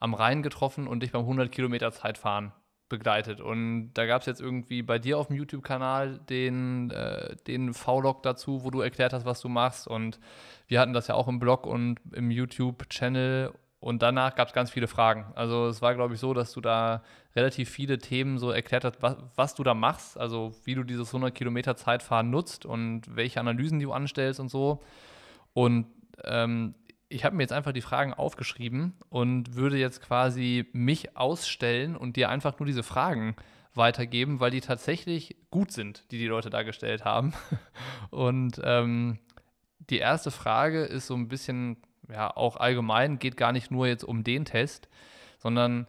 am 0.00 0.14
Rhein 0.14 0.42
getroffen 0.42 0.86
und 0.88 1.02
dich 1.02 1.12
beim 1.12 1.22
100 1.22 1.50
Kilometer 1.52 1.92
Zeitfahren 1.92 2.52
begleitet. 2.88 3.40
Und 3.40 3.92
da 3.94 4.04
gab 4.04 4.20
es 4.20 4.26
jetzt 4.26 4.40
irgendwie 4.40 4.82
bei 4.82 4.98
dir 4.98 5.18
auf 5.18 5.28
dem 5.28 5.36
YouTube-Kanal 5.36 6.18
den, 6.28 6.90
äh, 6.90 7.36
den 7.46 7.72
V-Log 7.72 8.22
dazu, 8.22 8.64
wo 8.64 8.70
du 8.70 8.80
erklärt 8.80 9.14
hast, 9.14 9.24
was 9.24 9.40
du 9.40 9.48
machst. 9.48 9.88
Und 9.88 10.20
wir 10.66 10.78
hatten 10.78 10.92
das 10.92 11.06
ja 11.06 11.14
auch 11.14 11.26
im 11.26 11.38
Blog 11.38 11.66
und 11.66 12.00
im 12.12 12.30
YouTube-Channel. 12.30 13.52
Und 13.82 14.00
danach 14.00 14.36
gab 14.36 14.46
es 14.46 14.54
ganz 14.54 14.70
viele 14.70 14.86
Fragen. 14.86 15.26
Also 15.34 15.66
es 15.66 15.82
war, 15.82 15.96
glaube 15.96 16.14
ich, 16.14 16.20
so, 16.20 16.34
dass 16.34 16.52
du 16.52 16.60
da 16.60 17.02
relativ 17.34 17.68
viele 17.68 17.98
Themen 17.98 18.38
so 18.38 18.52
erklärt 18.52 18.84
hast, 18.84 19.02
was, 19.02 19.16
was 19.34 19.56
du 19.56 19.64
da 19.64 19.74
machst, 19.74 20.16
also 20.16 20.52
wie 20.64 20.76
du 20.76 20.84
dieses 20.84 21.08
100 21.08 21.34
Kilometer 21.34 21.74
Zeitfahren 21.74 22.30
nutzt 22.30 22.64
und 22.64 23.02
welche 23.16 23.40
Analysen 23.40 23.80
du 23.80 23.92
anstellst 23.92 24.38
und 24.38 24.50
so. 24.50 24.80
Und 25.52 25.86
ähm, 26.22 26.76
ich 27.08 27.24
habe 27.24 27.34
mir 27.34 27.42
jetzt 27.42 27.52
einfach 27.52 27.72
die 27.72 27.80
Fragen 27.80 28.14
aufgeschrieben 28.14 28.92
und 29.08 29.56
würde 29.56 29.78
jetzt 29.78 30.00
quasi 30.00 30.64
mich 30.72 31.16
ausstellen 31.16 31.96
und 31.96 32.14
dir 32.14 32.28
einfach 32.28 32.60
nur 32.60 32.66
diese 32.66 32.84
Fragen 32.84 33.34
weitergeben, 33.74 34.38
weil 34.38 34.52
die 34.52 34.60
tatsächlich 34.60 35.34
gut 35.50 35.72
sind, 35.72 36.04
die 36.12 36.18
die 36.18 36.28
Leute 36.28 36.50
da 36.50 36.62
gestellt 36.62 37.04
haben. 37.04 37.32
Und 38.10 38.60
ähm, 38.62 39.18
die 39.90 39.98
erste 39.98 40.30
Frage 40.30 40.84
ist 40.84 41.08
so 41.08 41.14
ein 41.14 41.26
bisschen, 41.26 41.78
ja, 42.10 42.34
auch 42.34 42.56
allgemein, 42.56 43.18
geht 43.18 43.36
gar 43.36 43.52
nicht 43.52 43.70
nur 43.70 43.86
jetzt 43.86 44.04
um 44.04 44.24
den 44.24 44.44
Test, 44.44 44.88
sondern 45.38 45.86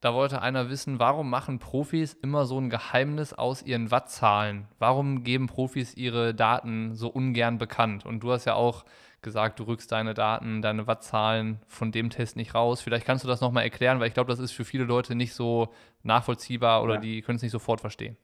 da 0.00 0.12
wollte 0.12 0.42
einer 0.42 0.68
wissen, 0.68 0.98
warum 0.98 1.30
machen 1.30 1.58
Profis 1.58 2.12
immer 2.12 2.44
so 2.44 2.60
ein 2.60 2.68
Geheimnis 2.68 3.32
aus 3.32 3.62
ihren 3.62 3.90
Wattzahlen? 3.90 4.68
Warum 4.78 5.24
geben 5.24 5.46
Profis 5.46 5.94
ihre 5.94 6.34
Daten 6.34 6.94
so 6.94 7.08
ungern 7.08 7.56
bekannt? 7.56 8.04
Und 8.04 8.20
du 8.20 8.30
hast 8.30 8.44
ja 8.44 8.52
auch 8.52 8.84
gesagt, 9.22 9.58
du 9.58 9.62
rückst 9.62 9.90
deine 9.90 10.12
Daten, 10.12 10.60
deine 10.60 10.86
Wattzahlen 10.86 11.58
von 11.66 11.90
dem 11.90 12.10
Test 12.10 12.36
nicht 12.36 12.54
raus. 12.54 12.82
Vielleicht 12.82 13.06
kannst 13.06 13.24
du 13.24 13.28
das 13.28 13.40
nochmal 13.40 13.64
erklären, 13.64 13.98
weil 13.98 14.08
ich 14.08 14.14
glaube, 14.14 14.30
das 14.30 14.40
ist 14.40 14.52
für 14.52 14.66
viele 14.66 14.84
Leute 14.84 15.14
nicht 15.14 15.32
so 15.32 15.72
nachvollziehbar 16.02 16.82
oder 16.82 16.96
ja. 16.96 17.00
die 17.00 17.22
können 17.22 17.36
es 17.36 17.42
nicht 17.42 17.52
sofort 17.52 17.80
verstehen. 17.80 18.18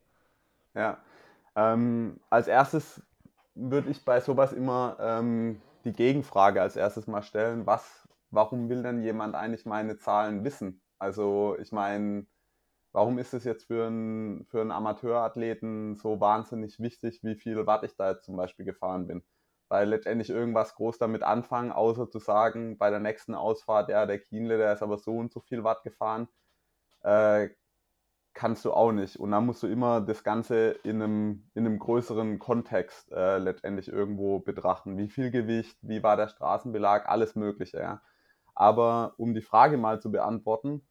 Ja, 0.74 0.98
ähm, 1.56 2.20
als 2.28 2.46
erstes 2.46 3.02
würde 3.54 3.88
ich 3.88 4.04
bei 4.04 4.20
sowas 4.20 4.52
immer 4.52 4.98
ähm, 5.00 5.62
die 5.84 5.92
Gegenfrage 5.92 6.60
als 6.62 6.76
erstes 6.76 7.06
mal 7.06 7.22
stellen, 7.22 7.66
was, 7.66 8.08
warum 8.30 8.68
will 8.68 8.82
denn 8.82 9.02
jemand 9.02 9.34
eigentlich 9.34 9.66
meine 9.66 9.96
Zahlen 9.98 10.44
wissen? 10.44 10.82
Also 10.98 11.56
ich 11.58 11.72
meine, 11.72 12.26
warum 12.92 13.18
ist 13.18 13.34
es 13.34 13.44
jetzt 13.44 13.66
für 13.66 13.86
einen, 13.88 14.46
für 14.46 14.62
Amateurathleten 14.62 15.96
so 15.96 16.20
wahnsinnig 16.20 16.80
wichtig, 16.80 17.20
wie 17.24 17.36
viel 17.36 17.66
Watt 17.66 17.84
ich 17.84 17.96
da 17.96 18.12
jetzt 18.12 18.24
zum 18.26 18.36
Beispiel 18.36 18.64
gefahren 18.66 19.06
bin? 19.06 19.24
Weil 19.68 19.88
letztendlich 19.88 20.30
irgendwas 20.30 20.74
groß 20.74 20.98
damit 20.98 21.22
anfangen, 21.22 21.72
außer 21.72 22.10
zu 22.10 22.18
sagen, 22.18 22.78
bei 22.78 22.90
der 22.90 23.00
nächsten 23.00 23.34
Ausfahrt, 23.34 23.88
ja, 23.90 24.06
der 24.06 24.18
Kienle, 24.20 24.58
der 24.58 24.74
ist 24.74 24.82
aber 24.82 24.98
so 24.98 25.16
und 25.18 25.32
so 25.32 25.40
viel 25.40 25.64
Watt 25.64 25.82
gefahren, 25.84 26.28
äh, 27.02 27.50
kannst 28.34 28.64
du 28.64 28.72
auch 28.72 28.92
nicht. 28.92 29.16
Und 29.16 29.32
dann 29.32 29.46
musst 29.46 29.62
du 29.62 29.66
immer 29.66 30.00
das 30.00 30.22
Ganze 30.24 30.70
in 30.84 31.02
einem, 31.02 31.50
in 31.54 31.66
einem 31.66 31.78
größeren 31.78 32.38
Kontext 32.38 33.10
äh, 33.12 33.38
letztendlich 33.38 33.88
irgendwo 33.88 34.40
betrachten. 34.40 34.96
Wie 34.96 35.08
viel 35.08 35.30
Gewicht, 35.30 35.76
wie 35.82 36.02
war 36.02 36.16
der 36.16 36.28
Straßenbelag, 36.28 37.08
alles 37.08 37.34
Mögliche. 37.34 37.78
Ja. 37.78 38.02
Aber 38.54 39.14
um 39.16 39.34
die 39.34 39.42
Frage 39.42 39.76
mal 39.76 40.00
zu 40.00 40.10
beantworten, 40.10 40.86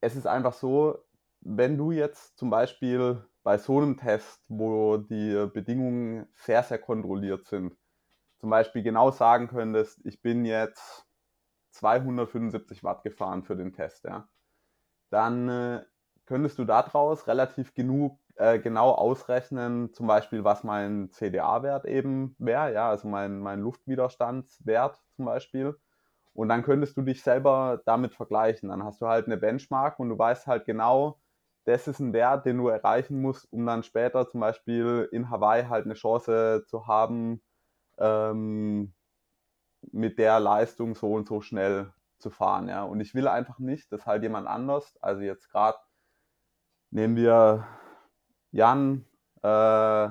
es 0.00 0.14
ist 0.14 0.26
einfach 0.26 0.52
so, 0.52 0.98
wenn 1.40 1.76
du 1.76 1.90
jetzt 1.90 2.38
zum 2.38 2.50
Beispiel 2.50 3.24
bei 3.42 3.58
so 3.58 3.78
einem 3.78 3.96
Test, 3.96 4.44
wo 4.48 4.96
die 4.96 5.48
Bedingungen 5.52 6.26
sehr, 6.34 6.62
sehr 6.62 6.78
kontrolliert 6.78 7.46
sind, 7.46 7.76
zum 8.38 8.50
Beispiel 8.50 8.82
genau 8.82 9.10
sagen 9.10 9.48
könntest, 9.48 10.04
ich 10.04 10.20
bin 10.20 10.44
jetzt 10.44 11.06
275 11.70 12.82
Watt 12.84 13.02
gefahren 13.02 13.44
für 13.44 13.56
den 13.56 13.72
Test, 13.72 14.04
ja, 14.04 14.28
dann 15.10 15.48
äh, 15.48 15.84
könntest 16.26 16.58
du 16.58 16.64
daraus 16.64 17.26
relativ 17.26 17.74
genug, 17.74 18.18
äh, 18.36 18.58
genau 18.58 18.92
ausrechnen, 18.92 19.92
zum 19.94 20.06
Beispiel, 20.06 20.44
was 20.44 20.64
mein 20.64 21.10
CDA-Wert 21.12 21.86
eben 21.86 22.36
wäre, 22.38 22.72
ja, 22.74 22.90
also 22.90 23.08
mein, 23.08 23.38
mein 23.40 23.60
Luftwiderstandswert 23.60 25.02
zum 25.16 25.24
Beispiel. 25.24 25.76
Und 26.34 26.48
dann 26.50 26.62
könntest 26.62 26.96
du 26.96 27.02
dich 27.02 27.22
selber 27.22 27.80
damit 27.86 28.14
vergleichen. 28.14 28.68
Dann 28.68 28.84
hast 28.84 29.00
du 29.00 29.06
halt 29.06 29.26
eine 29.26 29.38
Benchmark 29.38 29.98
und 29.98 30.10
du 30.10 30.18
weißt 30.18 30.46
halt 30.46 30.66
genau, 30.66 31.18
das 31.64 31.88
ist 31.88 31.98
ein 32.00 32.12
Wert, 32.12 32.44
den 32.46 32.58
du 32.58 32.68
erreichen 32.68 33.20
musst, 33.22 33.50
um 33.52 33.64
dann 33.66 33.82
später 33.82 34.28
zum 34.28 34.40
Beispiel 34.40 35.08
in 35.12 35.30
Hawaii 35.30 35.64
halt 35.64 35.86
eine 35.86 35.94
Chance 35.94 36.64
zu 36.66 36.86
haben, 36.86 37.42
ähm, 37.98 38.94
mit 39.92 40.18
der 40.18 40.40
Leistung 40.40 40.94
so 40.94 41.12
und 41.12 41.26
so 41.26 41.40
schnell 41.40 41.92
zu 42.18 42.30
fahren. 42.30 42.68
Ja. 42.68 42.84
Und 42.84 43.00
ich 43.00 43.14
will 43.14 43.28
einfach 43.28 43.58
nicht, 43.58 43.90
dass 43.92 44.06
halt 44.06 44.22
jemand 44.22 44.46
anders, 44.46 44.96
also 45.00 45.22
jetzt 45.22 45.50
gerade 45.50 45.78
nehmen 46.96 47.14
wir 47.14 47.66
Jan, 48.52 49.04
äh, 49.42 50.08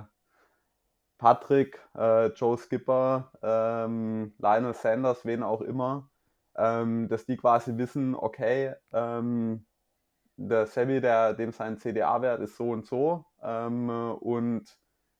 Patrick, 1.17 1.79
äh, 1.97 2.27
Joe 2.27 2.57
Skipper, 2.59 3.31
ähm, 3.41 4.35
Lionel 4.37 4.75
Sanders, 4.75 5.25
wen 5.25 5.41
auch 5.41 5.61
immer, 5.61 6.11
ähm, 6.55 7.07
dass 7.07 7.25
die 7.25 7.37
quasi 7.37 7.75
wissen, 7.77 8.13
okay, 8.13 8.75
ähm, 8.93 9.65
der 10.37 10.67
Sevi, 10.67 11.01
der, 11.01 11.33
dem 11.33 11.51
sein 11.51 11.79
CDA-Wert 11.79 12.41
ist 12.41 12.55
so 12.55 12.69
und 12.69 12.85
so 12.85 13.25
ähm, 13.41 13.89
und 13.89 14.65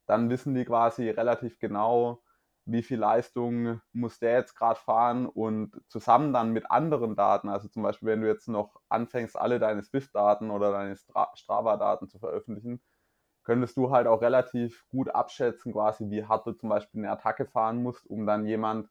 dann 0.05 0.29
wissen 0.29 0.53
die 0.53 0.65
quasi 0.65 1.09
relativ 1.09 1.57
genau, 1.57 2.21
wie 2.65 2.81
viel 2.83 2.99
Leistung 2.99 3.81
muss 3.93 4.19
der 4.19 4.33
jetzt 4.39 4.55
gerade 4.55 4.79
fahren 4.79 5.27
und 5.27 5.79
zusammen 5.87 6.33
dann 6.33 6.51
mit 6.51 6.71
anderen 6.71 7.15
Daten, 7.15 7.49
also 7.49 7.67
zum 7.67 7.83
Beispiel, 7.83 8.07
wenn 8.07 8.21
du 8.21 8.27
jetzt 8.27 8.47
noch 8.47 8.81
anfängst, 8.89 9.37
alle 9.37 9.59
deine 9.59 9.83
Swift-Daten 9.83 10.49
oder 10.51 10.71
deine 10.71 10.95
Strava-Daten 10.95 12.07
zu 12.09 12.19
veröffentlichen, 12.19 12.81
könntest 13.43 13.77
du 13.77 13.91
halt 13.91 14.07
auch 14.07 14.21
relativ 14.21 14.87
gut 14.89 15.09
abschätzen, 15.09 15.73
quasi, 15.73 16.09
wie 16.09 16.25
hart 16.25 16.47
du 16.47 16.53
zum 16.53 16.69
Beispiel 16.69 17.01
eine 17.01 17.11
Attacke 17.11 17.45
fahren 17.45 17.83
musst, 17.83 18.09
um 18.09 18.25
dann 18.25 18.45
jemand 18.47 18.89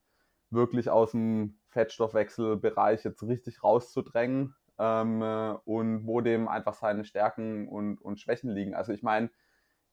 wirklich 0.50 0.90
aus 0.90 1.10
dem 1.10 1.58
Fettstoffwechselbereich 1.68 3.04
jetzt 3.04 3.22
richtig 3.24 3.64
rauszudrängen 3.64 4.54
ähm, 4.78 5.22
äh, 5.22 5.54
und 5.64 6.06
wo 6.06 6.20
dem 6.20 6.48
einfach 6.48 6.74
seine 6.74 7.04
Stärken 7.04 7.68
und, 7.68 8.00
und 8.00 8.20
Schwächen 8.20 8.50
liegen. 8.50 8.74
Also 8.74 8.92
ich 8.92 9.02
meine, 9.02 9.30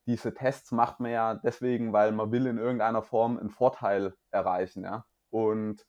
diese 0.08 0.34
Tests 0.34 0.72
macht 0.72 1.00
man 1.00 1.12
ja 1.12 1.36
deswegen, 1.36 1.94
weil 1.94 2.12
man 2.12 2.32
will 2.32 2.48
in 2.48 2.58
irgendeiner 2.58 3.04
Form 3.04 3.38
einen 3.38 3.50
Vorteil 3.50 4.16
erreichen, 4.32 4.84
ja. 4.84 5.06
Und 5.30 5.86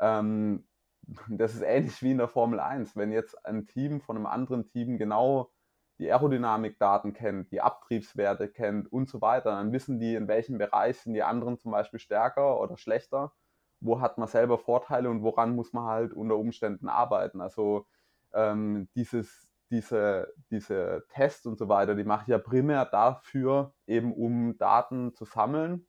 ähm, 0.00 0.68
das 1.28 1.54
ist 1.54 1.62
ähnlich 1.62 2.02
wie 2.02 2.12
in 2.12 2.18
der 2.18 2.28
Formel 2.28 2.60
1. 2.60 2.96
Wenn 2.96 3.12
jetzt 3.12 3.44
ein 3.44 3.66
Team 3.66 4.00
von 4.00 4.16
einem 4.16 4.26
anderen 4.26 4.66
Team 4.66 4.98
genau 4.98 5.50
die 5.98 6.10
Aerodynamikdaten 6.10 7.12
kennt, 7.12 7.52
die 7.52 7.60
Abtriebswerte 7.60 8.48
kennt 8.48 8.90
und 8.90 9.08
so 9.08 9.20
weiter, 9.20 9.50
dann 9.50 9.72
wissen 9.72 10.00
die, 10.00 10.14
in 10.14 10.28
welchem 10.28 10.58
Bereich 10.58 10.98
sind 11.00 11.14
die 11.14 11.22
anderen 11.22 11.58
zum 11.58 11.72
Beispiel 11.72 12.00
stärker 12.00 12.58
oder 12.60 12.76
schlechter 12.78 13.32
wo 13.80 14.00
hat 14.00 14.18
man 14.18 14.28
selber 14.28 14.58
Vorteile 14.58 15.10
und 15.10 15.22
woran 15.22 15.54
muss 15.54 15.72
man 15.72 15.84
halt 15.84 16.12
unter 16.12 16.36
Umständen 16.36 16.88
arbeiten. 16.88 17.40
Also 17.40 17.86
ähm, 18.32 18.88
dieses, 18.94 19.49
diese, 19.70 20.32
diese 20.50 21.04
Tests 21.10 21.46
und 21.46 21.58
so 21.58 21.68
weiter, 21.68 21.94
die 21.94 22.04
mache 22.04 22.22
ich 22.22 22.28
ja 22.28 22.38
primär 22.38 22.84
dafür, 22.86 23.74
eben 23.86 24.12
um 24.12 24.58
Daten 24.58 25.14
zu 25.14 25.24
sammeln. 25.24 25.86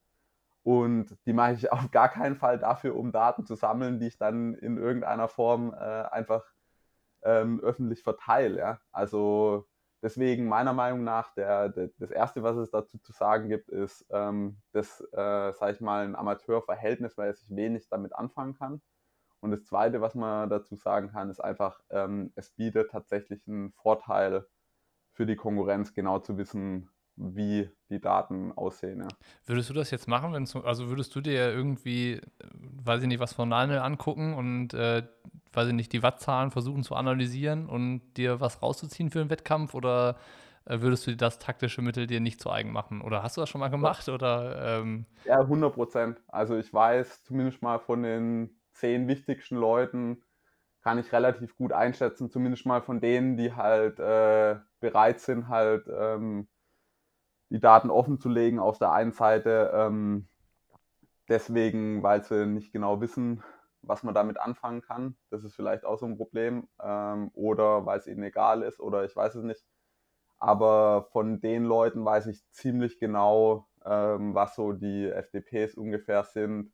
Und 0.63 1.17
die 1.25 1.33
mache 1.33 1.53
ich 1.53 1.71
auf 1.71 1.91
gar 1.91 2.09
keinen 2.09 2.35
Fall 2.35 2.59
dafür, 2.59 2.95
um 2.95 3.11
Daten 3.11 3.45
zu 3.45 3.55
sammeln, 3.55 3.99
die 3.99 4.07
ich 4.07 4.17
dann 4.17 4.53
in 4.55 4.77
irgendeiner 4.77 5.27
Form 5.27 5.73
äh, 5.73 5.77
einfach 5.77 6.43
ähm, 7.23 7.59
öffentlich 7.61 8.03
verteile. 8.03 8.59
Ja? 8.59 8.79
Also 8.91 9.67
Deswegen 10.03 10.47
meiner 10.47 10.73
Meinung 10.73 11.03
nach, 11.03 11.31
der, 11.35 11.69
der, 11.69 11.89
das 11.99 12.09
Erste, 12.09 12.41
was 12.41 12.57
es 12.57 12.71
dazu 12.71 12.97
zu 12.97 13.11
sagen 13.11 13.49
gibt, 13.49 13.69
ist, 13.69 14.05
ähm, 14.09 14.57
dass, 14.71 14.99
äh, 15.11 15.53
sage 15.53 15.73
ich 15.73 15.81
mal, 15.81 16.03
ein 16.03 16.15
Amateur 16.15 16.61
verhältnismäßig 16.63 17.55
wenig 17.55 17.87
damit 17.87 18.15
anfangen 18.15 18.55
kann. 18.55 18.81
Und 19.41 19.51
das 19.51 19.63
Zweite, 19.63 20.01
was 20.01 20.15
man 20.15 20.49
dazu 20.49 20.75
sagen 20.75 21.09
kann, 21.09 21.29
ist 21.29 21.39
einfach, 21.39 21.81
ähm, 21.89 22.31
es 22.35 22.51
bietet 22.51 22.91
tatsächlich 22.91 23.47
einen 23.47 23.71
Vorteil 23.71 24.45
für 25.11 25.25
die 25.25 25.35
Konkurrenz, 25.35 25.93
genau 25.93 26.19
zu 26.19 26.37
wissen, 26.37 26.89
wie 27.15 27.69
die 27.89 27.99
Daten 27.99 28.51
aussehen. 28.53 29.01
Ja. 29.01 29.07
Würdest 29.45 29.69
du 29.69 29.73
das 29.73 29.91
jetzt 29.91 30.07
machen, 30.07 30.33
wenn 30.33 30.47
also 30.63 30.89
würdest 30.89 31.13
du 31.15 31.21
dir 31.21 31.51
irgendwie, 31.51 32.13
äh, 32.13 32.21
weiß 32.83 33.01
ich 33.01 33.07
nicht, 33.07 33.19
was 33.19 33.33
von 33.33 33.49
Nine 33.49 33.83
angucken 33.83 34.33
und 34.33 34.73
äh, 34.73 35.03
weiß 35.53 35.67
ich 35.67 35.73
nicht, 35.73 35.91
die 35.91 36.03
Wattzahlen 36.03 36.51
versuchen 36.51 36.83
zu 36.83 36.95
analysieren 36.95 37.67
und 37.67 38.01
dir 38.15 38.39
was 38.39 38.61
rauszuziehen 38.61 39.09
für 39.09 39.19
einen 39.19 39.29
Wettkampf 39.29 39.73
oder 39.73 40.15
äh, 40.65 40.79
würdest 40.81 41.07
du 41.07 41.15
das 41.15 41.39
taktische 41.39 41.81
Mittel 41.81 42.07
dir 42.07 42.19
nicht 42.19 42.41
zu 42.41 42.49
eigen 42.49 42.71
machen? 42.71 43.01
Oder 43.01 43.23
hast 43.23 43.37
du 43.37 43.41
das 43.41 43.49
schon 43.49 43.59
mal 43.59 43.69
gemacht? 43.69 44.07
Oder, 44.09 44.79
ähm 44.79 45.05
ja, 45.25 45.39
100 45.39 45.73
Prozent. 45.73 46.21
Also 46.27 46.57
ich 46.57 46.73
weiß 46.73 47.23
zumindest 47.23 47.61
mal 47.61 47.79
von 47.79 48.03
den 48.03 48.60
zehn 48.73 49.07
wichtigsten 49.07 49.55
Leuten, 49.55 50.23
kann 50.81 50.97
ich 50.97 51.11
relativ 51.11 51.55
gut 51.57 51.73
einschätzen, 51.73 52.31
zumindest 52.31 52.65
mal 52.65 52.81
von 52.81 53.01
denen, 53.01 53.37
die 53.37 53.53
halt 53.53 53.99
äh, 53.99 54.57
bereit 54.79 55.19
sind, 55.19 55.47
halt 55.47 55.87
ähm, 55.87 56.47
die 57.49 57.59
Daten 57.59 57.89
offen 57.89 58.19
zu 58.19 58.29
legen 58.29 58.59
auf 58.59 58.79
der 58.79 58.91
einen 58.91 59.11
Seite 59.11 59.71
ähm, 59.73 60.27
deswegen, 61.31 62.03
weil 62.03 62.23
sie 62.23 62.45
nicht 62.45 62.71
genau 62.73 63.01
wissen, 63.01 63.43
was 63.81 64.03
man 64.03 64.13
damit 64.13 64.39
anfangen 64.39 64.81
kann. 64.81 65.15
Das 65.29 65.43
ist 65.43 65.55
vielleicht 65.55 65.85
auch 65.85 65.97
so 65.97 66.05
ein 66.05 66.17
Problem. 66.17 66.67
Ähm, 66.81 67.31
oder 67.33 67.85
weil 67.85 67.99
es 67.99 68.07
ihnen 68.07 68.23
egal 68.23 68.61
ist 68.63 68.79
oder 68.79 69.05
ich 69.05 69.15
weiß 69.15 69.35
es 69.35 69.43
nicht. 69.43 69.63
Aber 70.39 71.07
von 71.11 71.39
den 71.41 71.63
Leuten 71.65 72.03
weiß 72.03 72.27
ich 72.27 72.43
ziemlich 72.51 72.99
genau, 72.99 73.67
ähm, 73.85 74.35
was 74.35 74.55
so 74.55 74.73
die 74.73 75.07
FDPs 75.07 75.75
ungefähr 75.75 76.23
sind, 76.23 76.73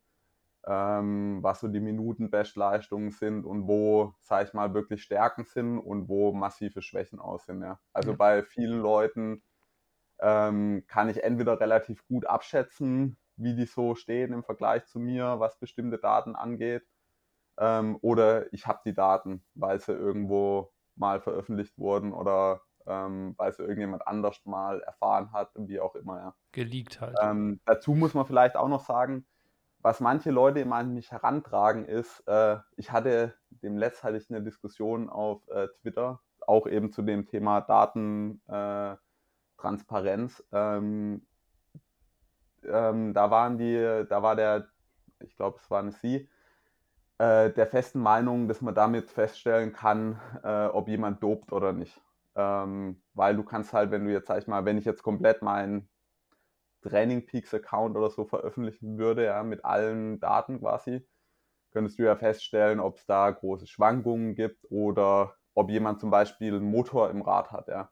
ähm, 0.68 1.40
was 1.42 1.62
so 1.62 1.70
die 1.70 1.80
Minuten-Bestleistungen 1.80 3.12
sind 3.12 3.46
und 3.46 3.68
wo, 3.68 4.14
sag 4.20 4.48
ich 4.48 4.54
mal, 4.54 4.74
wirklich 4.74 5.02
Stärken 5.02 5.46
sind 5.46 5.80
und 5.80 6.10
wo 6.10 6.34
massive 6.34 6.82
Schwächen 6.82 7.20
aus 7.20 7.46
sind. 7.46 7.62
Ja. 7.62 7.80
Also 7.94 8.12
ja. 8.12 8.18
bei 8.18 8.44
vielen 8.44 8.82
Leuten 8.82 9.42
ähm, 10.20 10.84
kann 10.88 11.10
ich 11.10 11.24
entweder 11.24 11.60
relativ 11.60 12.06
gut 12.08 12.26
abschätzen, 12.26 13.18
wie 13.38 13.56
die 13.56 13.66
so 13.66 13.96
stehen 13.96 14.34
im 14.34 14.44
Vergleich 14.44 14.86
zu 14.88 15.00
mir, 15.00 15.40
was 15.40 15.58
bestimmte 15.58 16.00
Daten 16.00 16.36
angeht, 16.36 16.86
ähm, 17.58 17.98
oder 18.02 18.52
ich 18.54 18.68
habe 18.68 18.82
die 18.86 18.94
Daten, 18.94 19.46
weil 19.54 19.80
sie 19.80 19.94
irgendwo 19.94 20.74
mal 20.96 21.22
veröffentlicht 21.22 21.78
wurden 21.78 22.12
oder 22.12 22.62
ähm, 22.86 23.36
weil 23.38 23.54
sie 23.54 23.64
irgendjemand 23.64 24.08
anders 24.08 24.42
mal 24.46 24.82
erfahren 24.82 25.32
hat, 25.32 25.52
wie 25.56 25.80
auch 25.80 25.96
immer. 25.96 26.18
Ja. 26.18 26.36
Geleakt 26.52 27.00
halt. 27.00 27.18
Ähm, 27.22 27.62
dazu 27.66 27.94
muss 27.94 28.14
man 28.14 28.26
vielleicht 28.26 28.56
auch 28.56 28.70
noch 28.70 28.82
sagen, 28.86 29.26
was 29.88 30.00
manche 30.02 30.32
Leute 30.32 30.60
immer 30.60 30.76
an 30.76 30.94
mich 30.94 31.14
herantragen, 31.14 31.86
ist, 31.86 32.28
äh, 32.28 32.58
ich 32.76 32.92
hatte, 32.92 33.34
dem 33.50 33.78
Letzt 33.78 34.04
hatte 34.04 34.18
ich 34.18 34.30
eine 34.30 34.42
Diskussion 34.42 35.10
auf 35.10 35.48
äh, 35.48 35.70
Twitter, 35.82 36.20
auch 36.46 36.68
eben 36.68 36.92
zu 36.92 37.04
dem 37.04 37.26
Thema 37.26 37.62
Datentransparenz. 37.62 40.44
Äh, 40.52 40.58
ähm, 40.58 41.26
ähm, 42.66 43.14
da 43.14 43.32
waren 43.32 43.58
die, 43.58 44.04
da 44.10 44.22
war 44.22 44.36
der, 44.36 44.68
ich 45.22 45.38
glaube, 45.38 45.58
es 45.62 45.72
war 45.72 45.80
eine 45.80 45.94
Sie, 45.94 46.28
äh, 47.18 47.50
der 47.52 47.68
festen 47.68 48.02
Meinung, 48.02 48.50
dass 48.50 48.60
man 48.60 48.76
damit 48.76 49.10
feststellen 49.10 49.72
kann, 49.72 50.20
äh, 50.44 50.66
ob 50.66 50.90
jemand 50.90 51.24
dopt 51.24 51.54
oder 51.54 51.72
nicht. 51.72 52.02
Ähm, 52.36 53.02
weil 53.14 53.38
du 53.38 53.44
kannst 53.44 53.72
halt, 53.72 53.92
wenn 53.92 54.04
du 54.04 54.12
jetzt, 54.12 54.28
sag 54.28 54.40
ich 54.40 54.48
mal, 54.48 54.66
wenn 54.66 54.78
ich 54.78 54.84
jetzt 54.84 55.02
komplett 55.02 55.42
meinen 55.42 55.88
Training 56.82 57.26
Peaks 57.26 57.54
Account 57.54 57.96
oder 57.96 58.10
so 58.10 58.26
veröffentlichen 58.26 58.98
würde, 58.98 59.26
ja, 59.26 59.44
mit 59.44 59.66
allen 59.66 60.20
Daten 60.20 60.60
quasi, 60.60 61.08
könntest 61.72 62.00
du 62.00 62.04
ja 62.04 62.16
feststellen, 62.16 62.80
ob 62.80 62.98
es 62.98 63.06
da 63.06 63.30
große 63.32 63.68
Schwankungen 63.68 64.36
gibt 64.36 64.66
oder 64.70 65.36
ob 65.54 65.70
jemand 65.70 66.00
zum 66.00 66.12
Beispiel 66.12 66.56
einen 66.56 66.70
Motor 66.70 67.10
im 67.10 67.22
Rad 67.22 67.52
hat, 67.52 67.68
ja. 67.68 67.90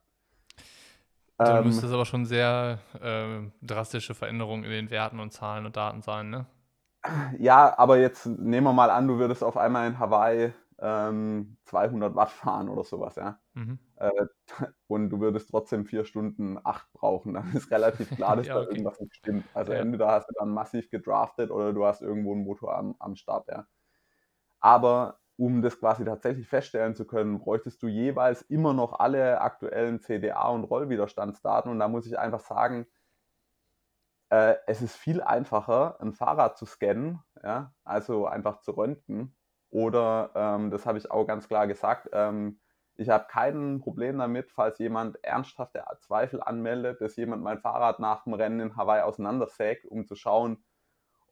Dann 1.38 1.58
ähm, 1.58 1.64
müsste 1.64 1.86
es 1.86 1.92
aber 1.92 2.06
schon 2.06 2.24
sehr 2.24 2.78
äh, 3.00 3.50
drastische 3.62 4.14
Veränderungen 4.14 4.64
in 4.64 4.70
den 4.70 4.90
Werten 4.90 5.20
und 5.20 5.32
Zahlen 5.32 5.66
und 5.66 5.76
Daten 5.76 6.02
sein, 6.02 6.30
ne? 6.30 6.46
Ja, 7.38 7.78
aber 7.78 7.98
jetzt 7.98 8.26
nehmen 8.26 8.66
wir 8.66 8.72
mal 8.72 8.90
an, 8.90 9.06
du 9.06 9.18
würdest 9.18 9.44
auf 9.44 9.56
einmal 9.56 9.86
in 9.86 9.98
Hawaii 9.98 10.52
ähm, 10.78 11.56
200 11.64 12.14
Watt 12.14 12.30
fahren 12.30 12.68
oder 12.68 12.84
sowas, 12.84 13.16
ja. 13.16 13.38
Mhm. 13.54 13.78
Äh, 13.96 14.26
und 14.86 15.10
du 15.10 15.20
würdest 15.20 15.50
trotzdem 15.50 15.86
vier 15.86 16.04
Stunden 16.04 16.58
acht 16.62 16.92
brauchen. 16.92 17.34
Dann 17.34 17.52
ist 17.54 17.70
relativ 17.70 18.10
klar, 18.10 18.36
dass 18.36 18.46
ja, 18.46 18.56
okay. 18.56 18.64
da 18.64 18.70
irgendwas 18.70 19.00
nicht 19.00 19.14
stimmt. 19.16 19.44
Also 19.54 19.72
ja. 19.72 19.78
entweder 19.80 20.08
hast 20.08 20.28
du 20.28 20.34
dann 20.38 20.50
massiv 20.50 20.90
gedraftet 20.90 21.50
oder 21.50 21.72
du 21.72 21.84
hast 21.84 22.02
irgendwo 22.02 22.32
einen 22.32 22.44
Motor 22.44 22.76
am, 22.76 22.96
am 22.98 23.16
Start, 23.16 23.48
ja. 23.48 23.66
Aber 24.60 25.20
um 25.36 25.60
das 25.60 25.78
quasi 25.78 26.04
tatsächlich 26.04 26.48
feststellen 26.48 26.94
zu 26.94 27.06
können, 27.06 27.38
bräuchtest 27.38 27.82
du 27.82 27.88
jeweils 27.88 28.42
immer 28.42 28.72
noch 28.72 28.98
alle 28.98 29.40
aktuellen 29.40 30.00
CDA 30.00 30.48
und 30.48 30.64
Rollwiderstandsdaten. 30.64 31.70
Und 31.70 31.78
da 31.78 31.88
muss 31.88 32.06
ich 32.06 32.18
einfach 32.18 32.40
sagen, 32.40 32.86
äh, 34.30 34.56
es 34.66 34.82
ist 34.82 34.96
viel 34.96 35.22
einfacher, 35.22 36.00
ein 36.00 36.12
Fahrrad 36.12 36.56
zu 36.56 36.66
scannen, 36.66 37.20
ja, 37.42 37.72
also 37.84 38.26
einfach 38.26 38.60
zu 38.60 38.72
röntgen. 38.72 39.36
Oder, 39.70 40.30
ähm, 40.34 40.70
das 40.70 40.86
habe 40.86 40.98
ich 40.98 41.10
auch 41.10 41.26
ganz 41.26 41.48
klar 41.48 41.66
gesagt, 41.66 42.08
ähm, 42.12 42.60
ich 42.96 43.08
habe 43.08 43.26
kein 43.28 43.80
Problem 43.80 44.18
damit, 44.18 44.50
falls 44.50 44.78
jemand 44.78 45.22
ernsthafte 45.22 45.84
Zweifel 46.00 46.40
anmeldet, 46.42 47.00
dass 47.00 47.16
jemand 47.16 47.42
mein 47.42 47.60
Fahrrad 47.60 48.00
nach 48.00 48.24
dem 48.24 48.34
Rennen 48.34 48.60
in 48.60 48.76
Hawaii 48.76 49.02
auseinandersägt, 49.02 49.84
um 49.84 50.06
zu 50.06 50.14
schauen, 50.14 50.64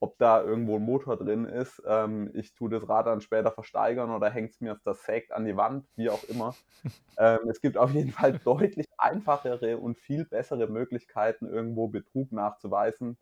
ob 0.01 0.19
da 0.19 0.43
irgendwo 0.43 0.77
ein 0.77 0.83
Motor 0.83 1.17
drin 1.17 1.47
ist. 1.47 1.83
Ähm, 1.87 2.31
ich 2.35 2.55
tue 2.55 2.69
das 2.69 2.87
Rad 2.89 3.07
dann 3.07 3.23
später 3.23 3.51
versteigern 3.51 4.11
oder 4.11 4.29
hängt 4.29 4.51
es 4.51 4.61
mir 4.61 4.73
auf 4.73 4.81
das 4.85 5.03
Sägt 5.05 5.33
an 5.33 5.47
die 5.47 5.57
Wand, 5.57 5.87
wie 5.97 6.11
auch 6.11 6.23
immer. 6.25 6.55
ähm, 7.19 7.49
es 7.49 7.61
gibt 7.63 7.79
auf 7.79 7.91
jeden 7.93 8.11
Fall 8.11 8.39
deutlich 8.45 8.87
einfachere 8.99 9.79
und 9.79 9.97
viel 9.97 10.27
bessere 10.27 10.67
Möglichkeiten, 10.67 11.47
irgendwo 11.47 11.89
Betrug 11.89 12.33
nachzuweisen, 12.33 13.17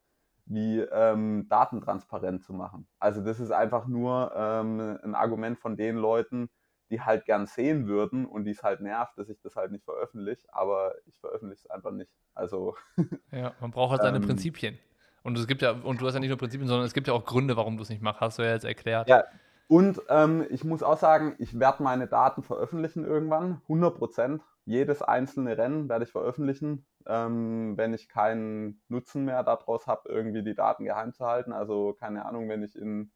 wie 0.46 0.80
ähm, 0.80 1.46
datentransparent 1.48 2.42
zu 2.42 2.52
machen. 2.52 2.88
Also 2.98 3.22
das 3.22 3.38
ist 3.38 3.52
einfach 3.52 3.86
nur 3.86 4.32
ähm, 4.34 4.98
ein 5.04 5.14
Argument 5.14 5.60
von 5.60 5.76
den 5.76 5.96
Leuten, 5.96 6.50
die 6.92 7.00
halt 7.00 7.24
gern 7.24 7.46
sehen 7.46 7.88
würden 7.88 8.26
und 8.26 8.44
die 8.44 8.50
es 8.52 8.62
halt 8.62 8.80
nervt, 8.80 9.16
dass 9.16 9.28
ich 9.28 9.40
das 9.40 9.56
halt 9.56 9.72
nicht 9.72 9.84
veröffentliche, 9.84 10.46
aber 10.52 10.94
ich 11.06 11.18
veröffentliche 11.18 11.64
es 11.64 11.70
einfach 11.70 11.90
nicht. 11.90 12.12
Also 12.34 12.76
ja, 13.32 13.54
man 13.60 13.70
braucht 13.70 13.92
halt 13.92 14.02
seine 14.02 14.18
ähm, 14.18 14.26
Prinzipien. 14.26 14.78
Und 15.24 15.38
es 15.38 15.46
gibt 15.46 15.62
ja, 15.62 15.72
und 15.72 16.00
du 16.00 16.06
hast 16.06 16.14
ja 16.14 16.20
nicht 16.20 16.28
nur 16.28 16.38
Prinzipien, 16.38 16.68
sondern 16.68 16.86
es 16.86 16.94
gibt 16.94 17.08
ja 17.08 17.14
auch 17.14 17.24
Gründe, 17.24 17.56
warum 17.56 17.76
du 17.76 17.82
es 17.82 17.88
nicht 17.88 18.02
machst, 18.02 18.20
hast 18.20 18.38
du 18.38 18.42
ja 18.42 18.52
jetzt 18.52 18.64
erklärt. 18.64 19.08
Ja, 19.08 19.24
und 19.68 20.02
ähm, 20.10 20.44
ich 20.50 20.64
muss 20.64 20.82
auch 20.82 20.98
sagen, 20.98 21.34
ich 21.38 21.58
werde 21.58 21.82
meine 21.82 22.06
Daten 22.06 22.42
veröffentlichen 22.42 23.06
irgendwann, 23.06 23.62
100 23.62 23.96
Prozent. 23.96 24.42
Jedes 24.66 25.00
einzelne 25.00 25.56
Rennen 25.56 25.88
werde 25.88 26.04
ich 26.04 26.12
veröffentlichen, 26.12 26.84
ähm, 27.06 27.76
wenn 27.76 27.94
ich 27.94 28.08
keinen 28.08 28.82
Nutzen 28.88 29.24
mehr 29.24 29.42
daraus 29.42 29.86
habe, 29.86 30.10
irgendwie 30.10 30.42
die 30.42 30.54
Daten 30.54 30.84
geheim 30.84 31.14
zu 31.14 31.24
halten. 31.24 31.52
Also 31.52 31.94
keine 31.98 32.26
Ahnung, 32.26 32.50
wenn 32.50 32.62
ich 32.62 32.76
in 32.76 33.12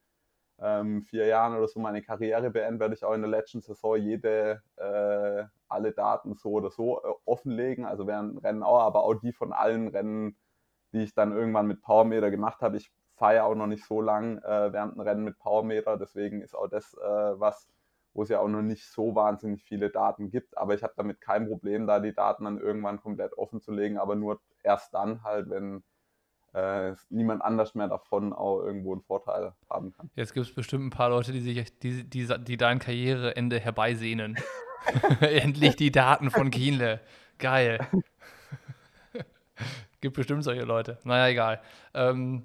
ähm, 0.60 1.02
vier 1.02 1.26
Jahren 1.26 1.56
oder 1.56 1.68
so 1.68 1.80
meine 1.80 2.02
Karriere 2.02 2.50
beende, 2.50 2.80
werde 2.80 2.94
ich 2.94 3.04
auch 3.04 3.14
in 3.14 3.22
der 3.22 3.30
letzten 3.30 3.60
Saison 3.60 3.96
jede, 3.96 4.62
äh, 4.76 5.44
alle 5.68 5.92
Daten 5.92 6.34
so 6.36 6.50
oder 6.50 6.70
so 6.70 7.02
äh, 7.02 7.12
offenlegen. 7.24 7.84
Also 7.84 8.06
während 8.06 8.42
Rennen 8.44 8.62
auch, 8.62 8.80
aber 8.80 9.04
auch 9.04 9.14
die 9.14 9.32
von 9.32 9.52
allen 9.52 9.88
Rennen 9.88 10.36
die 10.92 11.02
ich 11.02 11.14
dann 11.14 11.32
irgendwann 11.32 11.66
mit 11.66 11.82
Powermeter 11.82 12.30
gemacht 12.30 12.62
habe. 12.62 12.76
Ich 12.76 12.90
fahre 13.16 13.36
ja 13.36 13.44
auch 13.44 13.54
noch 13.54 13.66
nicht 13.66 13.84
so 13.84 14.00
lang 14.00 14.38
äh, 14.38 14.72
während 14.72 14.92
einem 14.94 15.00
Rennen 15.00 15.24
mit 15.24 15.38
Powermeter, 15.38 15.96
deswegen 15.96 16.42
ist 16.42 16.54
auch 16.54 16.68
das 16.68 16.94
äh, 16.94 17.40
was, 17.40 17.68
wo 18.14 18.22
es 18.22 18.28
ja 18.28 18.40
auch 18.40 18.48
noch 18.48 18.62
nicht 18.62 18.86
so 18.90 19.14
wahnsinnig 19.14 19.62
viele 19.64 19.90
Daten 19.90 20.30
gibt. 20.30 20.56
Aber 20.56 20.74
ich 20.74 20.82
habe 20.82 20.94
damit 20.96 21.20
kein 21.20 21.48
Problem, 21.48 21.86
da 21.86 22.00
die 22.00 22.14
Daten 22.14 22.44
dann 22.44 22.58
irgendwann 22.58 23.00
komplett 23.00 23.36
offen 23.36 23.60
zu 23.60 23.72
legen, 23.72 23.98
aber 23.98 24.16
nur 24.16 24.40
erst 24.62 24.94
dann 24.94 25.22
halt, 25.22 25.50
wenn 25.50 25.82
äh, 26.56 26.94
niemand 27.10 27.42
anders 27.42 27.74
mehr 27.74 27.88
davon 27.88 28.32
auch 28.32 28.62
irgendwo 28.62 28.92
einen 28.92 29.02
Vorteil 29.02 29.52
haben 29.68 29.92
kann. 29.92 30.10
Jetzt 30.14 30.32
gibt 30.32 30.46
es 30.46 30.54
bestimmt 30.54 30.86
ein 30.86 30.90
paar 30.90 31.10
Leute, 31.10 31.32
die 31.32 31.40
sich 31.40 31.78
die, 31.78 32.08
die, 32.08 32.26
die 32.44 32.56
dein 32.56 32.78
Karriereende 32.78 33.58
herbeisehnen. 33.58 34.36
Endlich 35.20 35.76
die 35.76 35.90
Daten 35.90 36.30
von 36.30 36.50
Kienle. 36.50 37.00
Geil. 37.38 37.86
Gibt 40.00 40.16
bestimmt 40.16 40.44
solche 40.44 40.62
Leute. 40.62 40.98
Naja, 41.04 41.28
egal. 41.28 41.60
Ähm, 41.94 42.42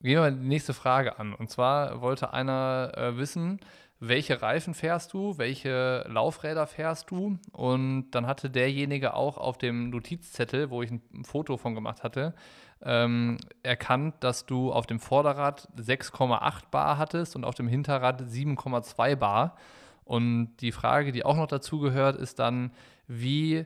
gehen 0.00 0.22
wir 0.22 0.30
die 0.30 0.46
nächste 0.46 0.74
Frage 0.74 1.18
an. 1.18 1.34
Und 1.34 1.50
zwar 1.50 2.00
wollte 2.00 2.32
einer 2.32 2.92
äh, 2.96 3.16
wissen, 3.16 3.60
welche 3.98 4.42
Reifen 4.42 4.74
fährst 4.74 5.12
du, 5.14 5.38
welche 5.38 6.04
Laufräder 6.08 6.66
fährst 6.66 7.10
du? 7.10 7.38
Und 7.52 8.10
dann 8.10 8.26
hatte 8.26 8.50
derjenige 8.50 9.14
auch 9.14 9.38
auf 9.38 9.56
dem 9.56 9.90
Notizzettel, 9.90 10.70
wo 10.70 10.82
ich 10.82 10.90
ein 10.90 11.24
Foto 11.24 11.56
von 11.56 11.74
gemacht 11.74 12.02
hatte, 12.02 12.34
ähm, 12.82 13.38
erkannt, 13.62 14.16
dass 14.20 14.44
du 14.44 14.72
auf 14.72 14.86
dem 14.86 15.00
Vorderrad 15.00 15.68
6,8 15.76 16.70
Bar 16.70 16.98
hattest 16.98 17.36
und 17.36 17.44
auf 17.44 17.54
dem 17.54 17.68
Hinterrad 17.68 18.20
7,2 18.22 19.16
Bar. 19.16 19.56
Und 20.04 20.56
die 20.58 20.72
Frage, 20.72 21.10
die 21.10 21.24
auch 21.24 21.36
noch 21.36 21.48
dazu 21.48 21.80
gehört, 21.80 22.16
ist 22.16 22.38
dann, 22.38 22.72
wie 23.08 23.64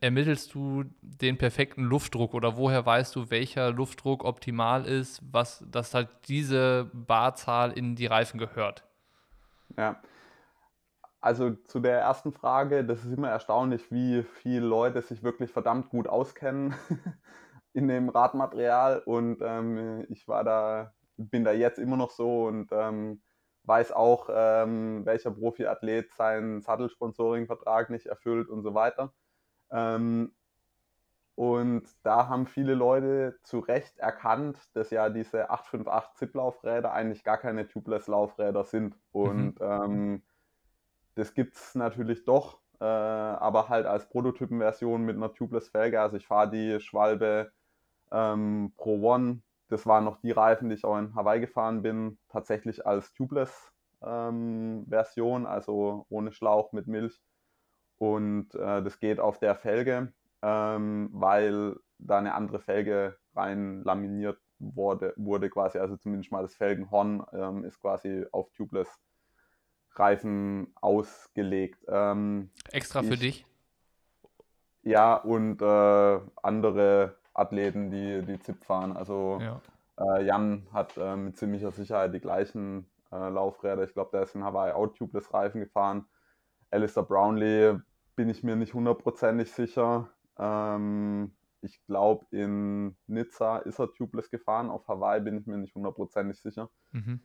ermittelst 0.00 0.54
du 0.54 0.84
den 1.00 1.38
perfekten 1.38 1.82
Luftdruck 1.82 2.34
oder 2.34 2.56
woher 2.56 2.86
weißt 2.86 3.16
du, 3.16 3.30
welcher 3.30 3.72
Luftdruck 3.72 4.24
optimal 4.24 4.84
ist, 4.86 5.20
was, 5.28 5.64
dass 5.68 5.92
halt 5.92 6.08
diese 6.28 6.88
Barzahl 6.94 7.72
in 7.72 7.96
die 7.96 8.06
Reifen 8.06 8.38
gehört? 8.38 8.84
Ja. 9.76 10.00
Also 11.20 11.50
zu 11.50 11.80
der 11.80 11.98
ersten 12.00 12.32
Frage, 12.32 12.84
das 12.84 13.04
ist 13.04 13.12
immer 13.12 13.30
erstaunlich, 13.30 13.90
wie 13.90 14.22
viele 14.22 14.66
Leute 14.66 15.02
sich 15.02 15.22
wirklich 15.22 15.50
verdammt 15.50 15.88
gut 15.88 16.06
auskennen 16.08 16.74
in 17.72 17.88
dem 17.88 18.08
Radmaterial 18.08 19.00
und 19.00 19.38
ähm, 19.42 20.06
ich 20.08 20.28
war 20.28 20.44
da, 20.44 20.94
bin 21.16 21.44
da 21.44 21.52
jetzt 21.52 21.78
immer 21.78 21.96
noch 21.96 22.10
so 22.10 22.46
und 22.46 22.70
ähm, 22.72 23.22
weiß 23.64 23.92
auch, 23.92 24.28
ähm, 24.32 25.04
welcher 25.04 25.32
Profiathlet 25.32 26.12
seinen 26.14 26.62
Sattelsponsoring-Vertrag 26.62 27.90
nicht 27.90 28.06
erfüllt 28.06 28.48
und 28.48 28.62
so 28.62 28.74
weiter. 28.74 29.12
Ähm, 29.70 30.34
und 31.36 31.84
da 32.02 32.26
haben 32.28 32.46
viele 32.46 32.74
Leute 32.74 33.38
zu 33.42 33.58
Recht 33.58 33.98
erkannt, 33.98 34.58
dass 34.72 34.90
ja 34.90 35.10
diese 35.10 35.50
858 35.50 36.16
Zip-Laufräder 36.16 36.94
eigentlich 36.94 37.24
gar 37.24 37.36
keine 37.36 37.68
Tubeless-Laufräder 37.68 38.64
sind. 38.64 38.96
Und 39.12 39.60
mhm. 39.60 39.66
ähm, 39.66 40.22
das 41.14 41.34
gibt 41.34 41.56
es 41.56 41.74
natürlich 41.74 42.24
doch. 42.24 42.58
äh, 42.80 42.84
aber 42.84 43.68
halt 43.68 43.84
als 43.86 44.08
Prototypenversion 44.08 45.02
mit 45.02 45.16
einer 45.16 45.34
Tubeless-Felge. 45.34 46.00
Also 46.00 46.16
ich 46.16 46.26
fahre 46.26 46.48
die 46.50 46.80
Schwalbe 46.80 47.52
ähm, 48.10 48.72
Pro 48.78 49.02
One. 49.02 49.42
Das 49.68 49.86
waren 49.86 50.04
noch 50.04 50.16
die 50.20 50.30
Reifen, 50.30 50.70
die 50.70 50.76
ich 50.76 50.86
auch 50.86 50.96
in 50.98 51.14
Hawaii 51.14 51.40
gefahren 51.40 51.82
bin, 51.82 52.16
tatsächlich 52.30 52.86
als 52.86 53.12
Tubeless-Version, 53.12 55.40
ähm, 55.42 55.46
also 55.46 56.06
ohne 56.08 56.32
Schlauch 56.32 56.72
mit 56.72 56.86
Milch. 56.86 57.20
Und 57.98 58.54
äh, 58.54 58.82
das 58.82 59.00
geht 59.00 59.20
auf 59.20 59.38
der 59.38 59.54
Felge, 59.54 60.14
ähm, 60.42 61.08
weil 61.12 61.76
da 61.98 62.18
eine 62.18 62.34
andere 62.34 62.60
Felge 62.60 63.16
rein 63.34 63.82
laminiert 63.82 64.38
wurde, 64.58 65.12
wurde 65.16 65.50
quasi, 65.50 65.78
also 65.78 65.96
zumindest 65.96 66.32
mal 66.32 66.42
das 66.42 66.54
Felgenhorn 66.54 67.24
ähm, 67.32 67.64
ist 67.64 67.80
quasi 67.80 68.24
auf 68.32 68.50
Tubeless 68.52 68.88
Reifen 69.98 70.72
ausgelegt. 70.80 71.82
Ähm, 71.88 72.50
Extra 72.70 73.02
für 73.02 73.14
ich, 73.14 73.20
dich? 73.20 73.46
Ja, 74.82 75.14
und 75.16 75.62
äh, 75.62 76.20
andere 76.42 77.16
Athleten, 77.34 77.90
die, 77.90 78.22
die 78.22 78.38
ZIP 78.38 78.64
fahren. 78.64 78.96
Also 78.96 79.38
ja. 79.40 79.60
äh, 79.98 80.24
Jan 80.24 80.66
hat 80.72 80.96
äh, 80.96 81.16
mit 81.16 81.36
ziemlicher 81.36 81.70
Sicherheit 81.70 82.14
die 82.14 82.20
gleichen 82.20 82.86
äh, 83.10 83.28
Laufräder. 83.28 83.84
Ich 83.84 83.94
glaube, 83.94 84.10
der 84.12 84.22
ist 84.22 84.34
in 84.34 84.44
Hawaii 84.44 84.72
auch 84.72 84.88
Tubeless 84.88 85.32
Reifen 85.32 85.60
gefahren. 85.60 86.06
Alistair 86.70 87.04
Brownlee 87.04 87.78
bin 88.16 88.28
ich 88.28 88.42
mir 88.42 88.56
nicht 88.56 88.74
hundertprozentig 88.74 89.50
sicher. 89.52 90.08
Ähm, 90.38 91.32
ich 91.62 91.84
glaube, 91.86 92.26
in 92.30 92.96
Nizza 93.06 93.58
ist 93.58 93.78
er 93.78 93.92
tubeless 93.92 94.30
gefahren. 94.30 94.70
Auf 94.70 94.86
Hawaii 94.88 95.20
bin 95.20 95.38
ich 95.38 95.46
mir 95.46 95.56
nicht 95.56 95.74
hundertprozentig 95.74 96.40
sicher. 96.40 96.70
Mhm. 96.92 97.20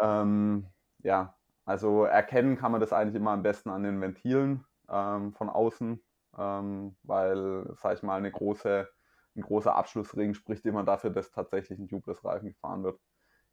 Ähm, 0.00 0.66
ja, 1.02 1.36
also 1.64 2.04
erkennen 2.04 2.56
kann 2.56 2.72
man 2.72 2.80
das 2.80 2.92
eigentlich 2.92 3.14
immer 3.14 3.32
am 3.32 3.42
besten 3.42 3.70
an 3.70 3.82
den 3.82 4.00
Ventilen 4.00 4.64
ähm, 4.88 5.32
von 5.34 5.48
außen, 5.48 6.02
ähm, 6.38 6.96
weil, 7.02 7.70
sag 7.76 7.96
ich 7.96 8.02
mal, 8.02 8.16
eine 8.16 8.30
große, 8.30 8.88
ein 9.36 9.42
großer 9.42 9.74
Abschlussring 9.74 10.34
spricht 10.34 10.64
immer 10.66 10.84
dafür, 10.84 11.10
dass 11.10 11.30
tatsächlich 11.30 11.78
ein 11.78 11.88
Tubeless-Reifen 11.88 12.48
gefahren 12.48 12.82
wird. 12.82 12.98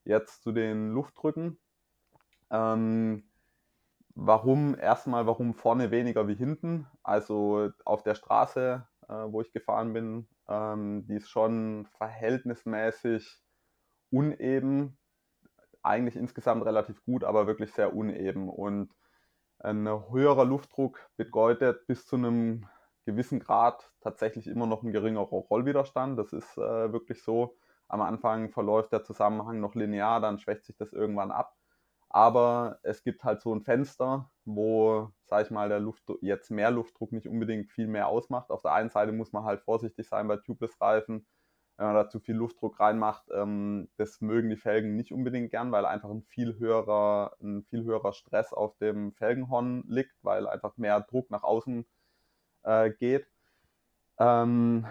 Jetzt 0.05 0.43
zu 0.43 0.51
den 0.51 0.91
Luftdrücken. 0.91 1.59
Ähm, 2.49 3.29
warum 4.15 4.75
erstmal, 4.75 5.27
warum 5.27 5.53
vorne 5.53 5.91
weniger 5.91 6.27
wie 6.27 6.35
hinten? 6.35 6.87
Also 7.03 7.69
auf 7.85 8.03
der 8.03 8.15
Straße, 8.15 8.87
äh, 9.09 9.13
wo 9.31 9.41
ich 9.41 9.51
gefahren 9.51 9.93
bin, 9.93 10.27
ähm, 10.47 11.05
die 11.07 11.15
ist 11.15 11.29
schon 11.29 11.87
verhältnismäßig 11.97 13.41
uneben 14.11 14.97
eigentlich 15.83 16.15
insgesamt 16.15 16.65
relativ 16.65 17.03
gut, 17.03 17.23
aber 17.23 17.47
wirklich 17.47 17.73
sehr 17.73 17.95
uneben. 17.95 18.49
Und 18.49 18.93
ein 19.59 19.87
höherer 19.87 20.45
Luftdruck 20.45 21.09
bedeutet 21.17 21.85
bis 21.87 22.05
zu 22.05 22.15
einem 22.15 22.67
gewissen 23.05 23.39
Grad 23.39 23.91
tatsächlich 24.01 24.47
immer 24.47 24.67
noch 24.67 24.83
ein 24.83 24.91
geringerer 24.91 25.25
Rollwiderstand. 25.25 26.17
Das 26.19 26.33
ist 26.33 26.57
äh, 26.57 26.93
wirklich 26.93 27.23
so. 27.23 27.57
Am 27.87 28.01
Anfang 28.01 28.51
verläuft 28.51 28.91
der 28.91 29.03
Zusammenhang 29.03 29.59
noch 29.59 29.73
linear, 29.73 30.21
dann 30.21 30.37
schwächt 30.37 30.65
sich 30.65 30.77
das 30.77 30.93
irgendwann 30.93 31.31
ab. 31.31 31.55
Aber 32.09 32.79
es 32.83 33.03
gibt 33.03 33.23
halt 33.23 33.41
so 33.41 33.53
ein 33.53 33.63
Fenster, 33.63 34.29
wo, 34.55 35.11
sag 35.25 35.45
ich 35.45 35.51
mal, 35.51 35.69
der 35.69 35.79
Luft, 35.79 36.03
jetzt 36.21 36.51
mehr 36.51 36.71
Luftdruck 36.71 37.11
nicht 37.11 37.27
unbedingt 37.27 37.69
viel 37.69 37.87
mehr 37.87 38.07
ausmacht. 38.07 38.49
Auf 38.49 38.61
der 38.61 38.73
einen 38.73 38.89
Seite 38.89 39.11
muss 39.11 39.33
man 39.33 39.43
halt 39.43 39.61
vorsichtig 39.61 40.07
sein 40.07 40.27
bei 40.27 40.37
Tubeless-Reifen 40.37 41.25
wenn 41.79 41.85
man 41.85 41.95
da 41.95 42.09
zu 42.09 42.19
viel 42.19 42.35
Luftdruck 42.35 42.77
reinmacht, 42.81 43.23
ähm, 43.33 43.87
das 43.95 44.19
mögen 44.19 44.49
die 44.49 44.57
Felgen 44.57 44.97
nicht 44.97 45.13
unbedingt 45.13 45.49
gern, 45.49 45.71
weil 45.71 45.85
einfach 45.85 46.09
ein 46.09 46.23
viel 46.23 46.59
höherer, 46.59 47.37
ein 47.41 47.63
viel 47.69 47.85
höherer 47.85 48.11
Stress 48.11 48.51
auf 48.51 48.75
dem 48.79 49.13
Felgenhorn 49.13 49.85
liegt, 49.87 50.13
weil 50.21 50.45
einfach 50.45 50.75
mehr 50.75 50.99
Druck 50.99 51.31
nach 51.31 51.43
außen 51.43 51.85
äh, 52.63 52.89
geht. 52.89 53.27
Ähm, 54.19 54.87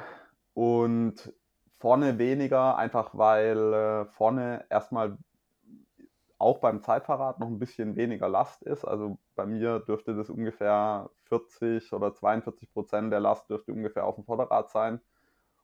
und 0.55 1.31
vorne 1.79 2.17
weniger, 2.17 2.79
einfach 2.79 3.11
weil 3.13 3.75
äh, 3.75 4.07
vorne 4.07 4.65
erstmal 4.71 5.19
auch 6.39 6.59
beim 6.59 6.83
Zeitverrat 6.83 7.39
noch 7.39 7.49
ein 7.49 7.59
bisschen 7.59 7.97
weniger 7.97 8.31
Last 8.31 8.63
ist. 8.63 8.87
Also 8.87 9.19
bei 9.39 9.47
mir 9.47 9.79
dürfte 9.79 10.17
das 10.17 10.31
ungefähr 10.31 11.11
40 11.29 11.93
oder 11.93 12.13
42 12.13 12.73
Prozent 12.73 13.13
der 13.13 13.21
Last 13.21 13.49
dürfte 13.49 13.73
ungefähr 13.73 14.05
auf 14.05 14.17
dem 14.17 14.25
Vorderrad 14.25 14.69
sein 14.69 15.01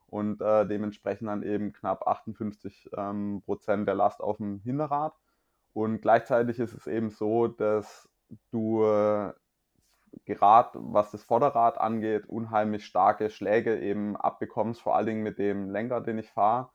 und 0.07 0.41
äh, 0.41 0.65
dementsprechend 0.65 1.27
dann 1.27 1.43
eben 1.43 1.73
knapp 1.73 2.07
58 2.07 2.91
ähm, 2.95 3.41
Prozent 3.43 3.85
der 3.85 3.95
Last 3.95 4.21
auf 4.21 4.37
dem 4.37 4.61
Hinterrad. 4.61 5.13
Und 5.73 6.01
gleichzeitig 6.01 6.57
ist 6.57 6.73
es 6.73 6.87
eben 6.87 7.09
so, 7.09 7.47
dass 7.47 8.07
du 8.49 8.85
äh, 8.85 9.33
gerade 10.23 10.69
was 10.75 11.11
das 11.11 11.25
Vorderrad 11.25 11.77
angeht, 11.77 12.29
unheimlich 12.29 12.85
starke 12.85 13.29
Schläge 13.29 13.77
eben 13.81 14.15
abbekommst, 14.15 14.81
vor 14.81 14.95
allen 14.95 15.07
Dingen 15.07 15.23
mit 15.23 15.37
dem 15.37 15.69
Lenker, 15.69 15.99
den 15.99 16.17
ich 16.17 16.29
fahre. 16.31 16.69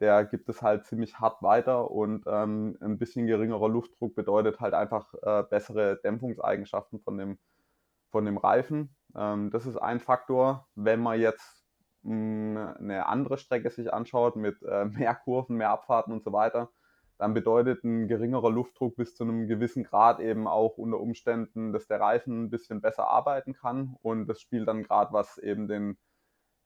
Der 0.00 0.24
gibt 0.24 0.48
es 0.48 0.60
halt 0.62 0.84
ziemlich 0.86 1.20
hart 1.20 1.42
weiter 1.42 1.90
und 1.90 2.24
ähm, 2.26 2.76
ein 2.80 2.98
bisschen 2.98 3.26
geringerer 3.26 3.68
Luftdruck 3.68 4.14
bedeutet 4.14 4.60
halt 4.60 4.74
einfach 4.74 5.14
äh, 5.22 5.44
bessere 5.44 6.00
Dämpfungseigenschaften 6.02 7.00
von 7.00 7.16
dem, 7.16 7.38
von 8.10 8.24
dem 8.24 8.36
Reifen. 8.36 8.96
Ähm, 9.16 9.50
das 9.50 9.66
ist 9.66 9.76
ein 9.76 10.00
Faktor. 10.00 10.68
Wenn 10.74 11.00
man 11.00 11.20
jetzt 11.20 11.64
eine 12.04 13.06
andere 13.06 13.38
Strecke 13.38 13.70
sich 13.70 13.92
anschaut 13.92 14.36
mit 14.36 14.62
äh, 14.62 14.84
mehr 14.84 15.14
Kurven, 15.14 15.56
mehr 15.56 15.70
Abfahrten 15.70 16.12
und 16.12 16.22
so 16.22 16.32
weiter, 16.32 16.70
dann 17.18 17.32
bedeutet 17.32 17.84
ein 17.84 18.08
geringerer 18.08 18.50
Luftdruck 18.50 18.96
bis 18.96 19.14
zu 19.14 19.24
einem 19.24 19.46
gewissen 19.46 19.84
Grad 19.84 20.20
eben 20.20 20.48
auch 20.48 20.76
unter 20.76 21.00
Umständen, 21.00 21.72
dass 21.72 21.86
der 21.86 22.00
Reifen 22.00 22.44
ein 22.44 22.50
bisschen 22.50 22.80
besser 22.80 23.08
arbeiten 23.08 23.54
kann 23.54 23.96
und 24.02 24.26
das 24.26 24.40
spielt 24.40 24.68
dann 24.68 24.82
gerade, 24.82 25.12
was 25.12 25.38
eben 25.38 25.68
den, 25.68 25.96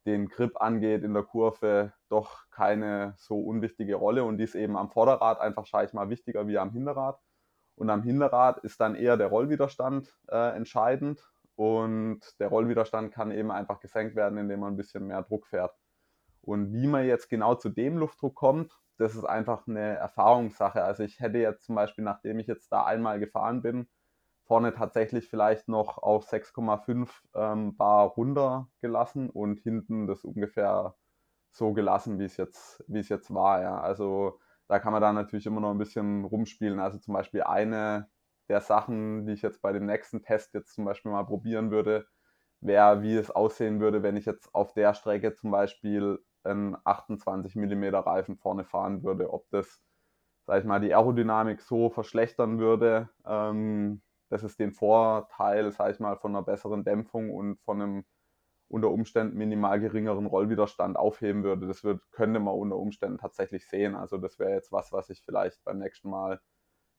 den 0.08 0.28
Grip 0.28 0.60
angeht 0.60 1.04
in 1.04 1.14
der 1.14 1.22
Kurve, 1.22 1.92
doch 2.08 2.48
keine 2.50 3.14
so 3.18 3.38
unwichtige 3.40 3.96
Rolle 3.96 4.24
und 4.24 4.38
die 4.38 4.44
ist 4.44 4.54
eben 4.54 4.76
am 4.76 4.90
Vorderrad 4.90 5.40
einfach, 5.40 5.66
sage 5.66 5.86
ich 5.86 5.92
mal, 5.92 6.10
wichtiger 6.10 6.48
wie 6.48 6.58
am 6.58 6.72
Hinterrad. 6.72 7.20
Und 7.76 7.90
am 7.90 8.02
Hinterrad 8.02 8.58
ist 8.58 8.80
dann 8.80 8.96
eher 8.96 9.16
der 9.16 9.28
Rollwiderstand 9.28 10.12
äh, 10.28 10.56
entscheidend 10.56 11.24
und 11.54 12.20
der 12.40 12.48
Rollwiderstand 12.48 13.12
kann 13.12 13.30
eben 13.30 13.50
einfach 13.50 13.80
gesenkt 13.80 14.16
werden, 14.16 14.38
indem 14.38 14.60
man 14.60 14.72
ein 14.72 14.76
bisschen 14.76 15.06
mehr 15.06 15.22
Druck 15.22 15.46
fährt. 15.46 15.76
Und 16.40 16.72
wie 16.72 16.86
man 16.86 17.06
jetzt 17.06 17.28
genau 17.28 17.54
zu 17.54 17.68
dem 17.68 17.98
Luftdruck 17.98 18.34
kommt, 18.34 18.72
das 18.96 19.14
ist 19.14 19.24
einfach 19.24 19.68
eine 19.68 19.96
Erfahrungssache. 19.96 20.82
Also 20.82 21.04
ich 21.04 21.20
hätte 21.20 21.38
jetzt 21.38 21.64
zum 21.64 21.74
Beispiel, 21.74 22.04
nachdem 22.04 22.40
ich 22.40 22.46
jetzt 22.46 22.72
da 22.72 22.84
einmal 22.84 23.20
gefahren 23.20 23.62
bin, 23.62 23.88
vorne 24.48 24.72
tatsächlich 24.74 25.28
vielleicht 25.28 25.68
noch 25.68 25.98
auf 25.98 26.26
6,5 26.26 27.10
ähm, 27.34 27.76
Bar 27.76 28.08
runtergelassen 28.08 29.28
und 29.30 29.60
hinten 29.60 30.06
das 30.06 30.24
ungefähr 30.24 30.96
so 31.52 31.74
gelassen, 31.74 32.18
wie 32.18 32.24
es 32.24 32.38
jetzt, 32.38 32.82
wie 32.88 33.00
es 33.00 33.10
jetzt 33.10 33.32
war. 33.32 33.60
Ja. 33.60 33.80
Also 33.80 34.40
da 34.66 34.78
kann 34.78 34.92
man 34.92 35.02
dann 35.02 35.14
natürlich 35.14 35.46
immer 35.46 35.60
noch 35.60 35.70
ein 35.70 35.78
bisschen 35.78 36.24
rumspielen. 36.24 36.80
Also 36.80 36.98
zum 36.98 37.14
Beispiel 37.14 37.42
eine 37.42 38.08
der 38.48 38.62
Sachen, 38.62 39.26
die 39.26 39.32
ich 39.34 39.42
jetzt 39.42 39.60
bei 39.60 39.72
dem 39.72 39.84
nächsten 39.84 40.22
Test 40.22 40.54
jetzt 40.54 40.74
zum 40.74 40.86
Beispiel 40.86 41.12
mal 41.12 41.24
probieren 41.24 41.70
würde, 41.70 42.06
wäre, 42.60 43.02
wie 43.02 43.16
es 43.16 43.30
aussehen 43.30 43.80
würde, 43.80 44.02
wenn 44.02 44.16
ich 44.16 44.24
jetzt 44.24 44.54
auf 44.54 44.72
der 44.72 44.94
Strecke 44.94 45.34
zum 45.34 45.50
Beispiel 45.50 46.18
einen 46.44 46.76
28 46.84 47.54
mm 47.54 47.84
Reifen 47.96 48.38
vorne 48.38 48.64
fahren 48.64 49.02
würde, 49.02 49.30
ob 49.30 49.48
das, 49.50 49.82
sag 50.46 50.60
ich 50.60 50.64
mal, 50.64 50.80
die 50.80 50.94
Aerodynamik 50.94 51.60
so 51.60 51.90
verschlechtern 51.90 52.58
würde, 52.58 53.10
ähm, 53.26 54.00
dass 54.28 54.42
es 54.42 54.56
den 54.56 54.72
Vorteil, 54.72 55.70
sag 55.72 55.92
ich 55.92 56.00
mal, 56.00 56.16
von 56.16 56.34
einer 56.34 56.44
besseren 56.44 56.84
Dämpfung 56.84 57.30
und 57.30 57.60
von 57.60 57.82
einem 57.82 58.04
unter 58.68 58.90
Umständen 58.90 59.38
minimal 59.38 59.80
geringeren 59.80 60.26
Rollwiderstand 60.26 60.96
aufheben 60.96 61.42
würde. 61.42 61.66
Das 61.66 61.84
wird, 61.84 62.02
könnte 62.12 62.38
man 62.38 62.54
unter 62.54 62.76
Umständen 62.76 63.18
tatsächlich 63.18 63.66
sehen. 63.66 63.94
Also 63.94 64.18
das 64.18 64.38
wäre 64.38 64.52
jetzt 64.52 64.72
was, 64.72 64.92
was 64.92 65.08
ich 65.10 65.22
vielleicht 65.22 65.64
beim 65.64 65.78
nächsten 65.78 66.10
Mal 66.10 66.40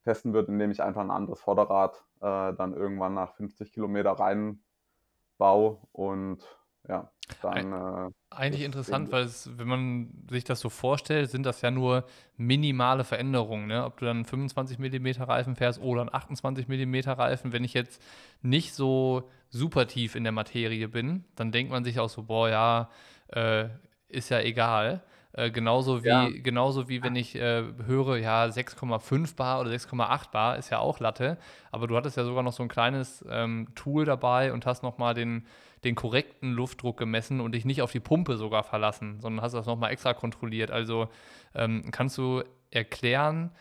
testen 0.03 0.33
würde, 0.33 0.51
indem 0.51 0.71
ich 0.71 0.81
einfach 0.81 1.01
ein 1.01 1.11
anderes 1.11 1.41
Vorderrad 1.41 2.03
äh, 2.21 2.53
dann 2.53 2.73
irgendwann 2.73 3.13
nach 3.13 3.35
50 3.35 3.71
Kilometer 3.71 4.11
reinbaue 4.13 5.79
und 5.91 6.43
ja, 6.89 7.11
dann. 7.41 7.71
Äh, 7.71 8.11
Eigentlich 8.31 8.63
interessant, 8.63 9.11
weil 9.11 9.23
es, 9.23 9.57
wenn 9.57 9.67
man 9.67 10.09
sich 10.29 10.43
das 10.43 10.59
so 10.59 10.69
vorstellt, 10.69 11.29
sind 11.29 11.45
das 11.45 11.61
ja 11.61 11.71
nur 11.71 12.05
minimale 12.35 13.03
Veränderungen. 13.03 13.67
Ne? 13.67 13.85
Ob 13.85 13.97
du 13.97 14.05
dann 14.05 14.25
25 14.25 14.79
mm 14.79 15.21
Reifen 15.21 15.55
fährst 15.55 15.79
oder 15.81 16.01
einen 16.01 16.13
28 16.13 16.67
mm 16.67 16.95
Reifen. 17.11 17.53
Wenn 17.53 17.63
ich 17.63 17.73
jetzt 17.73 18.01
nicht 18.41 18.73
so 18.73 19.29
super 19.49 19.87
tief 19.87 20.15
in 20.15 20.23
der 20.23 20.33
Materie 20.33 20.87
bin, 20.87 21.25
dann 21.35 21.51
denkt 21.51 21.71
man 21.71 21.83
sich 21.83 21.99
auch 21.99 22.09
so, 22.09 22.23
boah, 22.23 22.49
ja, 22.49 22.89
äh, 23.27 23.69
ist 24.07 24.29
ja 24.29 24.39
egal. 24.39 25.03
Äh, 25.33 25.51
genauso, 25.51 26.03
wie, 26.03 26.07
ja. 26.07 26.27
genauso 26.27 26.89
wie 26.89 27.03
wenn 27.03 27.15
ich 27.15 27.35
äh, 27.35 27.63
höre, 27.85 28.17
ja, 28.17 28.45
6,5 28.45 29.35
Bar 29.35 29.61
oder 29.61 29.69
6,8 29.69 30.31
Bar 30.31 30.57
ist 30.57 30.71
ja 30.71 30.79
auch 30.79 30.99
Latte. 30.99 31.37
Aber 31.71 31.87
du 31.87 31.95
hattest 31.95 32.17
ja 32.17 32.23
sogar 32.23 32.41
noch 32.41 32.53
so 32.53 32.63
ein 32.63 32.69
kleines 32.69 33.23
ähm, 33.29 33.67
Tool 33.75 34.05
dabei 34.05 34.51
und 34.53 34.65
hast 34.65 34.81
nochmal 34.81 35.13
den, 35.13 35.45
den 35.83 35.95
korrekten 35.95 36.51
Luftdruck 36.51 36.97
gemessen 36.97 37.39
und 37.39 37.53
dich 37.53 37.65
nicht 37.65 37.81
auf 37.81 37.91
die 37.91 37.99
Pumpe 37.99 38.37
sogar 38.37 38.63
verlassen, 38.63 39.19
sondern 39.21 39.43
hast 39.43 39.53
das 39.53 39.65
nochmal 39.65 39.91
extra 39.91 40.13
kontrolliert. 40.13 40.71
Also 40.71 41.09
ähm, 41.55 41.89
kannst 41.91 42.17
du 42.17 42.43
erklären, 42.71 43.51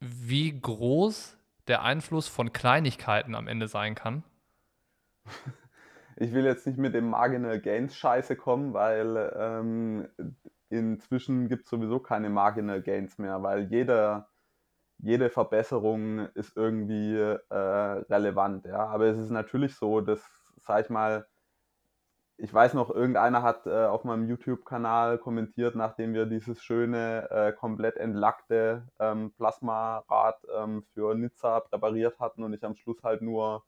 wie 0.00 0.60
groß 0.60 1.36
der 1.68 1.82
Einfluss 1.82 2.28
von 2.28 2.52
Kleinigkeiten 2.52 3.34
am 3.34 3.48
Ende 3.48 3.68
sein 3.68 3.94
kann? 3.94 4.22
ich 6.16 6.32
will 6.32 6.44
jetzt 6.44 6.66
nicht 6.66 6.78
mit 6.78 6.94
dem 6.94 7.10
Marginal 7.10 7.60
Gains 7.60 7.96
Scheiße 7.96 8.36
kommen, 8.36 8.72
weil 8.72 9.32
ähm, 9.38 10.08
inzwischen 10.68 11.48
gibt 11.48 11.64
es 11.64 11.70
sowieso 11.70 12.00
keine 12.00 12.30
Marginal 12.30 12.82
Gains 12.82 13.18
mehr, 13.18 13.42
weil 13.42 13.64
jeder, 13.70 14.28
jede 14.98 15.30
Verbesserung 15.30 16.26
ist 16.34 16.56
irgendwie 16.56 17.16
äh, 17.16 17.54
relevant. 17.54 18.66
Ja? 18.66 18.86
Aber 18.86 19.06
es 19.06 19.18
ist 19.18 19.30
natürlich 19.30 19.74
so, 19.76 20.00
dass, 20.00 20.20
sag 20.62 20.84
ich 20.84 20.90
mal, 20.90 21.26
ich 22.38 22.52
weiß 22.52 22.74
noch, 22.74 22.90
irgendeiner 22.90 23.42
hat 23.42 23.66
äh, 23.66 23.86
auf 23.86 24.04
meinem 24.04 24.28
YouTube-Kanal 24.28 25.18
kommentiert, 25.18 25.74
nachdem 25.74 26.12
wir 26.12 26.26
dieses 26.26 26.62
schöne, 26.62 27.30
äh, 27.30 27.52
komplett 27.52 27.96
entlackte 27.96 28.86
ähm, 28.98 29.32
Plasmarad 29.36 30.36
ähm, 30.54 30.84
für 30.92 31.14
Nizza 31.14 31.60
präpariert 31.60 32.20
hatten 32.20 32.42
und 32.42 32.52
ich 32.52 32.62
am 32.62 32.76
Schluss 32.76 33.02
halt 33.02 33.22
nur 33.22 33.64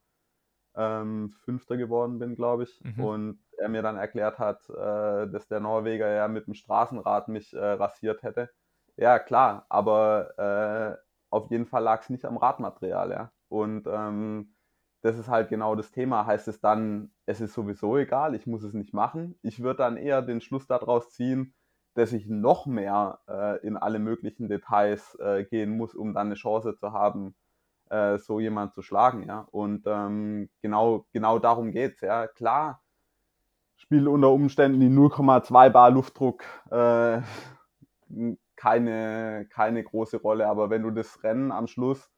ähm, 0.75 1.31
Fünfter 1.45 1.77
geworden 1.77 2.19
bin, 2.19 2.35
glaube 2.35 2.63
ich. 2.63 2.79
Mhm. 2.83 3.03
Und 3.03 3.39
er 3.57 3.69
mir 3.69 3.81
dann 3.81 3.97
erklärt 3.97 4.37
hat, 4.37 4.69
äh, 4.69 5.27
dass 5.27 5.47
der 5.47 5.59
Norweger 5.59 6.09
ja 6.09 6.27
mit 6.27 6.45
dem 6.45 6.53
Straßenrad 6.53 7.27
mich 7.27 7.53
äh, 7.53 7.59
rasiert 7.59 8.21
hätte. 8.21 8.51
Ja, 8.97 9.17
klar, 9.17 9.65
aber 9.69 10.37
äh, 10.37 10.97
auf 11.31 11.49
jeden 11.49 11.65
Fall 11.65 11.83
lag 11.83 12.01
es 12.01 12.09
nicht 12.09 12.25
am 12.25 12.37
Radmaterial, 12.37 13.09
ja. 13.11 13.31
Und 13.47 13.87
ähm, 13.87 14.53
das 15.01 15.17
ist 15.17 15.29
halt 15.29 15.49
genau 15.49 15.75
das 15.75 15.91
Thema. 15.91 16.25
Heißt 16.25 16.47
es 16.47 16.59
dann, 16.59 17.11
es 17.25 17.41
ist 17.41 17.53
sowieso 17.53 17.97
egal, 17.97 18.35
ich 18.35 18.47
muss 18.47 18.63
es 18.63 18.73
nicht 18.73 18.93
machen. 18.93 19.37
Ich 19.41 19.61
würde 19.61 19.77
dann 19.77 19.97
eher 19.97 20.21
den 20.21 20.41
Schluss 20.41 20.67
daraus 20.67 21.11
ziehen, 21.11 21.53
dass 21.93 22.13
ich 22.13 22.27
noch 22.27 22.65
mehr 22.65 23.19
äh, 23.27 23.65
in 23.65 23.77
alle 23.77 23.99
möglichen 23.99 24.47
Details 24.47 25.15
äh, 25.15 25.45
gehen 25.45 25.75
muss, 25.75 25.95
um 25.95 26.13
dann 26.13 26.27
eine 26.27 26.35
Chance 26.35 26.75
zu 26.75 26.91
haben, 26.91 27.35
äh, 27.89 28.17
so 28.17 28.39
jemand 28.39 28.73
zu 28.73 28.81
schlagen. 28.81 29.23
Ja? 29.23 29.47
Und 29.51 29.83
ähm, 29.85 30.49
genau, 30.61 31.05
genau 31.11 31.39
darum 31.39 31.71
geht 31.71 31.95
es. 31.95 32.01
Ja? 32.01 32.27
Klar, 32.27 32.81
spielt 33.77 34.07
unter 34.07 34.29
Umständen 34.29 34.79
die 34.79 34.89
0,2 34.89 35.69
Bar 35.69 35.91
Luftdruck 35.91 36.43
äh, 36.71 37.21
keine, 38.55 39.47
keine 39.49 39.83
große 39.83 40.17
Rolle, 40.17 40.47
aber 40.47 40.69
wenn 40.69 40.83
du 40.83 40.91
das 40.91 41.23
Rennen 41.23 41.51
am 41.51 41.67
Schluss 41.67 42.11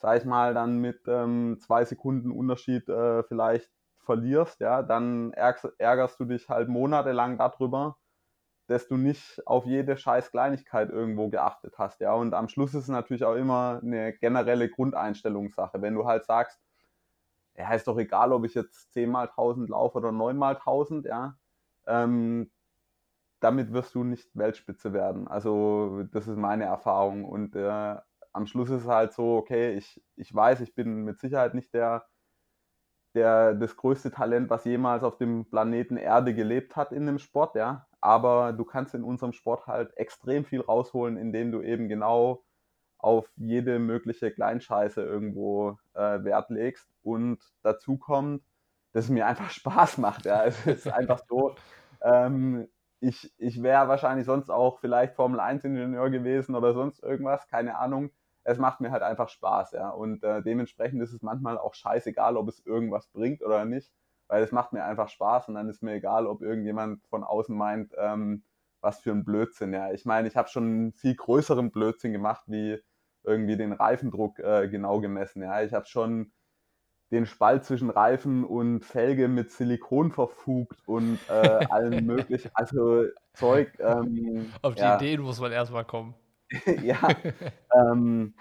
sag 0.00 0.18
ich 0.18 0.24
mal, 0.24 0.54
dann 0.54 0.78
mit 0.78 1.00
ähm, 1.06 1.58
zwei 1.60 1.84
Sekunden 1.84 2.30
Unterschied 2.30 2.88
äh, 2.88 3.22
vielleicht 3.24 3.70
verlierst, 3.98 4.60
ja, 4.60 4.82
dann 4.82 5.32
ärgerst, 5.34 5.74
ärgerst 5.78 6.18
du 6.20 6.24
dich 6.24 6.48
halt 6.48 6.68
monatelang 6.68 7.38
darüber, 7.38 7.96
dass 8.66 8.88
du 8.88 8.96
nicht 8.96 9.42
auf 9.46 9.66
jede 9.66 9.96
scheiß 9.96 10.30
Kleinigkeit 10.30 10.90
irgendwo 10.90 11.28
geachtet 11.28 11.74
hast, 11.78 12.00
ja. 12.00 12.14
Und 12.14 12.34
am 12.34 12.48
Schluss 12.48 12.74
ist 12.74 12.84
es 12.84 12.88
natürlich 12.88 13.24
auch 13.24 13.34
immer 13.34 13.80
eine 13.82 14.12
generelle 14.14 14.68
Grundeinstellungssache. 14.70 15.82
Wenn 15.82 15.94
du 15.94 16.06
halt 16.06 16.24
sagst, 16.24 16.60
ja, 17.56 17.72
ist 17.74 17.86
doch 17.86 17.98
egal, 17.98 18.32
ob 18.32 18.44
ich 18.44 18.54
jetzt 18.54 18.92
10 18.92 19.10
mal 19.10 19.28
1000 19.28 19.68
laufe 19.70 19.98
oder 19.98 20.12
9 20.12 20.36
mal 20.36 20.56
1000, 20.56 21.06
ja, 21.06 21.36
ähm, 21.86 22.50
damit 23.40 23.72
wirst 23.72 23.94
du 23.94 24.04
nicht 24.04 24.30
Weltspitze 24.36 24.92
werden. 24.92 25.28
Also 25.28 26.04
das 26.12 26.28
ist 26.28 26.36
meine 26.36 26.64
Erfahrung. 26.64 27.24
Und 27.24 27.56
äh, 27.56 27.96
am 28.32 28.46
Schluss 28.46 28.70
ist 28.70 28.82
es 28.82 28.88
halt 28.88 29.12
so, 29.12 29.36
okay, 29.36 29.74
ich, 29.74 30.00
ich 30.16 30.34
weiß, 30.34 30.60
ich 30.60 30.74
bin 30.74 31.04
mit 31.04 31.18
Sicherheit 31.18 31.54
nicht 31.54 31.74
der, 31.74 32.06
der, 33.14 33.54
das 33.54 33.76
größte 33.76 34.10
Talent, 34.10 34.50
was 34.50 34.64
jemals 34.64 35.02
auf 35.02 35.16
dem 35.16 35.46
Planeten 35.46 35.96
Erde 35.96 36.34
gelebt 36.34 36.76
hat 36.76 36.92
in 36.92 37.06
dem 37.06 37.18
Sport, 37.18 37.56
ja. 37.56 37.86
Aber 38.00 38.52
du 38.52 38.64
kannst 38.64 38.94
in 38.94 39.04
unserem 39.04 39.32
Sport 39.32 39.66
halt 39.66 39.96
extrem 39.96 40.44
viel 40.44 40.60
rausholen, 40.60 41.16
indem 41.16 41.52
du 41.52 41.60
eben 41.60 41.88
genau 41.88 42.44
auf 42.98 43.30
jede 43.36 43.78
mögliche 43.78 44.30
Kleinscheiße 44.30 45.02
irgendwo 45.02 45.78
äh, 45.94 46.22
Wert 46.24 46.50
legst. 46.50 46.88
Und 47.02 47.38
dazu 47.62 47.96
kommt, 47.98 48.42
dass 48.92 49.06
es 49.06 49.10
mir 49.10 49.26
einfach 49.26 49.50
Spaß 49.50 49.98
macht. 49.98 50.24
Ja. 50.26 50.44
Es 50.44 50.66
ist 50.66 50.88
einfach 50.88 51.20
so, 51.28 51.56
ähm, 52.02 52.68
ich, 53.00 53.32
ich 53.38 53.62
wäre 53.62 53.88
wahrscheinlich 53.88 54.26
sonst 54.26 54.50
auch 54.50 54.78
vielleicht 54.78 55.14
Formel 55.14 55.40
1-Ingenieur 55.40 56.10
gewesen 56.10 56.54
oder 56.54 56.74
sonst 56.74 57.02
irgendwas, 57.02 57.48
keine 57.48 57.76
Ahnung 57.78 58.10
es 58.44 58.58
macht 58.58 58.80
mir 58.80 58.90
halt 58.90 59.02
einfach 59.02 59.28
Spaß, 59.28 59.72
ja. 59.72 59.90
Und 59.90 60.22
äh, 60.24 60.42
dementsprechend 60.42 61.02
ist 61.02 61.12
es 61.12 61.22
manchmal 61.22 61.58
auch 61.58 61.74
scheißegal, 61.74 62.36
ob 62.36 62.48
es 62.48 62.64
irgendwas 62.64 63.08
bringt 63.08 63.42
oder 63.42 63.64
nicht, 63.64 63.92
weil 64.28 64.42
es 64.42 64.52
macht 64.52 64.72
mir 64.72 64.84
einfach 64.84 65.08
Spaß 65.08 65.48
und 65.48 65.54
dann 65.54 65.68
ist 65.68 65.82
mir 65.82 65.94
egal, 65.94 66.26
ob 66.26 66.42
irgendjemand 66.42 67.04
von 67.06 67.24
außen 67.24 67.56
meint, 67.56 67.92
ähm, 67.98 68.44
was 68.80 69.00
für 69.00 69.10
ein 69.10 69.24
Blödsinn, 69.24 69.72
ja. 69.72 69.92
Ich 69.92 70.04
meine, 70.04 70.28
ich 70.28 70.36
habe 70.36 70.48
schon 70.48 70.64
einen 70.64 70.92
viel 70.92 71.14
größeren 71.14 71.70
Blödsinn 71.70 72.12
gemacht, 72.12 72.44
wie 72.46 72.78
irgendwie 73.22 73.56
den 73.56 73.72
Reifendruck 73.72 74.38
äh, 74.38 74.68
genau 74.68 75.00
gemessen, 75.00 75.42
ja. 75.42 75.62
Ich 75.62 75.74
habe 75.74 75.86
schon 75.86 76.32
den 77.10 77.26
Spalt 77.26 77.64
zwischen 77.64 77.90
Reifen 77.90 78.44
und 78.44 78.84
Felge 78.84 79.28
mit 79.28 79.50
Silikon 79.50 80.12
verfugt 80.12 80.80
und 80.86 81.18
äh, 81.28 81.66
allen 81.68 82.06
möglichen, 82.06 82.50
also 82.54 83.04
Zeug. 83.34 83.72
Ähm, 83.80 84.52
Auf 84.62 84.76
die 84.76 84.82
ja. 84.82 84.96
Ideen 84.96 85.20
muss 85.22 85.40
man 85.40 85.52
erstmal 85.52 85.84
kommen. 85.84 86.14
ja. 86.82 86.98
ähm, 87.74 88.34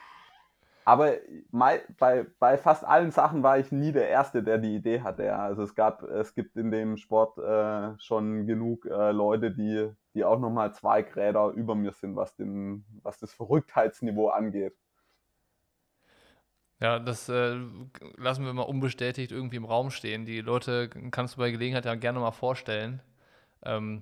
aber 0.89 1.17
bei, 1.51 2.25
bei 2.39 2.57
fast 2.57 2.83
allen 2.83 3.11
Sachen 3.11 3.43
war 3.43 3.59
ich 3.59 3.71
nie 3.71 3.91
der 3.91 4.09
Erste, 4.09 4.41
der 4.41 4.57
die 4.57 4.75
Idee 4.75 5.01
hatte. 5.01 5.23
Ja. 5.23 5.37
Also 5.37 5.61
es 5.61 5.75
gab, 5.75 6.01
es 6.01 6.33
gibt 6.33 6.55
in 6.55 6.71
dem 6.71 6.97
Sport 6.97 7.37
äh, 7.37 7.99
schon 7.99 8.47
genug 8.47 8.85
äh, 8.85 9.11
Leute, 9.11 9.51
die, 9.51 9.91
die 10.15 10.23
auch 10.23 10.39
nochmal 10.39 10.73
zwei 10.73 11.03
Gräder 11.03 11.49
über 11.49 11.75
mir 11.75 11.91
sind, 11.91 12.15
was, 12.15 12.35
den, 12.35 12.85
was 13.03 13.19
das 13.19 13.33
Verrücktheitsniveau 13.35 14.29
angeht. 14.29 14.75
Ja, 16.81 16.97
das 16.97 17.29
äh, 17.29 17.59
lassen 18.17 18.45
wir 18.45 18.53
mal 18.53 18.63
unbestätigt 18.63 19.31
irgendwie 19.31 19.57
im 19.57 19.65
Raum 19.65 19.91
stehen. 19.91 20.25
Die 20.25 20.41
Leute 20.41 20.89
kannst 21.11 21.35
du 21.35 21.39
bei 21.39 21.51
Gelegenheit 21.51 21.85
ja 21.85 21.93
gerne 21.95 22.19
mal 22.19 22.31
vorstellen. 22.31 23.01
Ähm, 23.63 24.01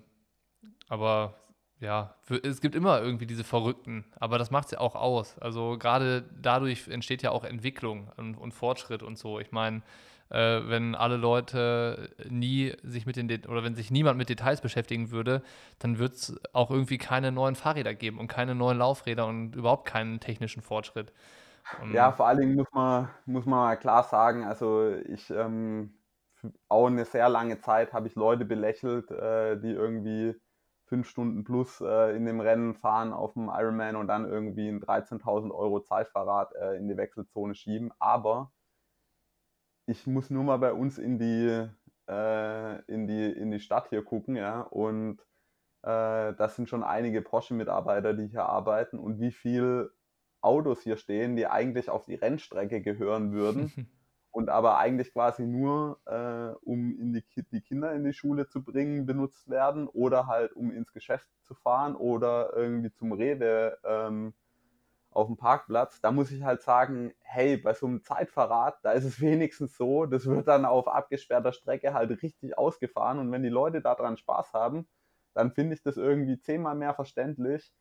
aber 0.87 1.33
ja, 1.79 2.15
es 2.43 2.61
gibt 2.61 2.75
immer 2.75 3.01
irgendwie 3.01 3.27
diese 3.27 3.43
Verrückten, 3.43 4.05
aber 4.19 4.39
das 4.39 4.49
macht 4.49 4.65
es 4.65 4.71
ja 4.71 4.79
auch 4.79 4.95
aus. 4.95 5.37
Also 5.39 5.77
gerade 5.77 6.23
dadurch 6.41 6.87
entsteht 6.87 7.21
ja 7.21 7.31
auch 7.31 7.43
Entwicklung 7.43 8.11
und, 8.17 8.35
und 8.35 8.53
Fortschritt 8.53 9.03
und 9.03 9.17
so. 9.17 9.39
Ich 9.39 9.51
meine, 9.51 9.83
äh, 10.29 10.61
wenn 10.65 10.95
alle 10.95 11.17
Leute 11.17 12.09
nie 12.29 12.73
sich 12.83 13.05
mit 13.05 13.15
den, 13.15 13.27
De 13.27 13.47
oder 13.47 13.63
wenn 13.63 13.75
sich 13.75 13.91
niemand 13.91 14.17
mit 14.17 14.29
Details 14.29 14.59
beschäftigen 14.61 15.11
würde, 15.11 15.43
dann 15.77 15.99
wird 15.99 16.13
es 16.13 16.35
auch 16.51 16.71
irgendwie 16.71 16.97
keine 16.97 17.31
neuen 17.31 17.55
Fahrräder 17.55 17.93
geben 17.93 18.19
und 18.19 18.27
keine 18.27 18.55
neuen 18.55 18.79
Laufräder 18.79 19.27
und 19.27 19.55
überhaupt 19.55 19.87
keinen 19.87 20.19
technischen 20.19 20.63
Fortschritt. 20.63 21.13
Und 21.81 21.93
ja, 21.93 22.11
vor 22.11 22.27
allen 22.27 22.39
Dingen 22.39 22.55
muss 22.55 22.71
man, 22.73 23.09
muss 23.25 23.45
man 23.45 23.77
klar 23.77 24.03
sagen, 24.03 24.45
also 24.45 24.95
ich 25.07 25.29
ähm, 25.29 25.93
auch 26.69 26.87
eine 26.87 27.05
sehr 27.05 27.29
lange 27.29 27.59
Zeit 27.59 27.93
habe 27.93 28.07
ich 28.07 28.15
Leute 28.15 28.45
belächelt, 28.45 29.11
äh, 29.11 29.59
die 29.59 29.71
irgendwie 29.71 30.35
fünf 30.87 31.07
Stunden 31.09 31.43
plus 31.43 31.81
äh, 31.81 32.15
in 32.15 32.25
dem 32.25 32.39
Rennen 32.39 32.73
fahren 32.73 33.13
auf 33.13 33.33
dem 33.33 33.49
Ironman 33.53 33.95
und 33.95 34.07
dann 34.07 34.25
irgendwie 34.25 34.69
ein 34.69 34.81
13.000 34.81 35.51
Euro 35.51 35.81
Zeitfahrrad 35.81 36.53
äh, 36.55 36.77
in 36.77 36.87
die 36.87 36.97
Wechselzone 36.97 37.55
schieben. 37.55 37.91
Aber 37.99 38.51
ich 39.85 40.07
muss 40.07 40.29
nur 40.29 40.43
mal 40.43 40.57
bei 40.57 40.73
uns 40.73 40.97
in 40.97 41.19
die, 41.19 41.67
äh, 42.09 42.81
in 42.91 43.07
die, 43.07 43.31
in 43.31 43.51
die 43.51 43.59
Stadt 43.59 43.89
hier 43.89 44.03
gucken, 44.03 44.35
ja, 44.35 44.61
und 44.61 45.21
äh, 45.83 46.33
das 46.33 46.55
sind 46.55 46.69
schon 46.69 46.83
einige 46.83 47.21
Porsche-Mitarbeiter, 47.21 48.13
die 48.13 48.27
hier 48.27 48.45
arbeiten 48.45 48.97
und 48.97 49.19
wie 49.19 49.31
viel 49.31 49.91
Autos 50.41 50.81
hier 50.81 50.97
stehen, 50.97 51.35
die 51.35 51.47
eigentlich 51.47 51.89
auf 51.89 52.05
die 52.05 52.15
Rennstrecke 52.15 52.81
gehören 52.81 53.33
würden. 53.33 53.89
und 54.37 54.49
aber 54.49 54.77
eigentlich 54.77 55.13
quasi 55.13 55.47
nur, 55.47 55.99
äh, 56.05 56.55
um 56.63 56.95
in 56.99 57.11
die, 57.11 57.23
die 57.51 57.61
Kinder 57.61 57.91
in 57.93 58.03
die 58.03 58.13
Schule 58.13 58.47
zu 58.47 58.63
bringen, 58.63 59.07
benutzt 59.07 59.49
werden 59.49 59.87
oder 59.87 60.27
halt 60.27 60.53
um 60.53 60.69
ins 60.71 60.93
Geschäft 60.93 61.25
zu 61.41 61.55
fahren 61.55 61.95
oder 61.95 62.53
irgendwie 62.55 62.91
zum 62.91 63.13
Rewe 63.13 63.79
ähm, 63.83 64.35
auf 65.09 65.25
dem 65.25 65.37
Parkplatz. 65.37 66.01
Da 66.01 66.11
muss 66.11 66.29
ich 66.29 66.43
halt 66.43 66.61
sagen, 66.61 67.15
hey, 67.21 67.57
bei 67.57 67.73
so 67.73 67.87
einem 67.87 68.03
Zeitverrat, 68.03 68.77
da 68.83 68.91
ist 68.91 69.05
es 69.05 69.19
wenigstens 69.21 69.75
so, 69.75 70.05
das 70.05 70.27
wird 70.27 70.47
dann 70.47 70.65
auf 70.65 70.87
abgesperrter 70.87 71.51
Strecke 71.51 71.95
halt 71.95 72.21
richtig 72.21 72.59
ausgefahren 72.59 73.17
und 73.17 73.31
wenn 73.31 73.41
die 73.41 73.49
Leute 73.49 73.81
daran 73.81 74.17
Spaß 74.17 74.53
haben, 74.53 74.87
dann 75.33 75.51
finde 75.51 75.73
ich 75.73 75.81
das 75.81 75.97
irgendwie 75.97 76.39
zehnmal 76.39 76.75
mehr 76.75 76.93
verständlich, 76.93 77.73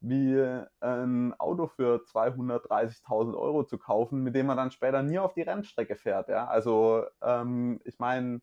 wie 0.00 0.62
ein 0.80 1.34
Auto 1.38 1.66
für 1.66 2.02
230.000 2.04 3.36
Euro 3.36 3.64
zu 3.64 3.78
kaufen, 3.78 4.22
mit 4.22 4.34
dem 4.34 4.46
man 4.46 4.56
dann 4.56 4.70
später 4.70 5.02
nie 5.02 5.18
auf 5.18 5.34
die 5.34 5.42
Rennstrecke 5.42 5.94
fährt. 5.94 6.28
Ja? 6.28 6.46
Also 6.46 7.04
ähm, 7.22 7.80
ich 7.84 7.98
meine, 7.98 8.40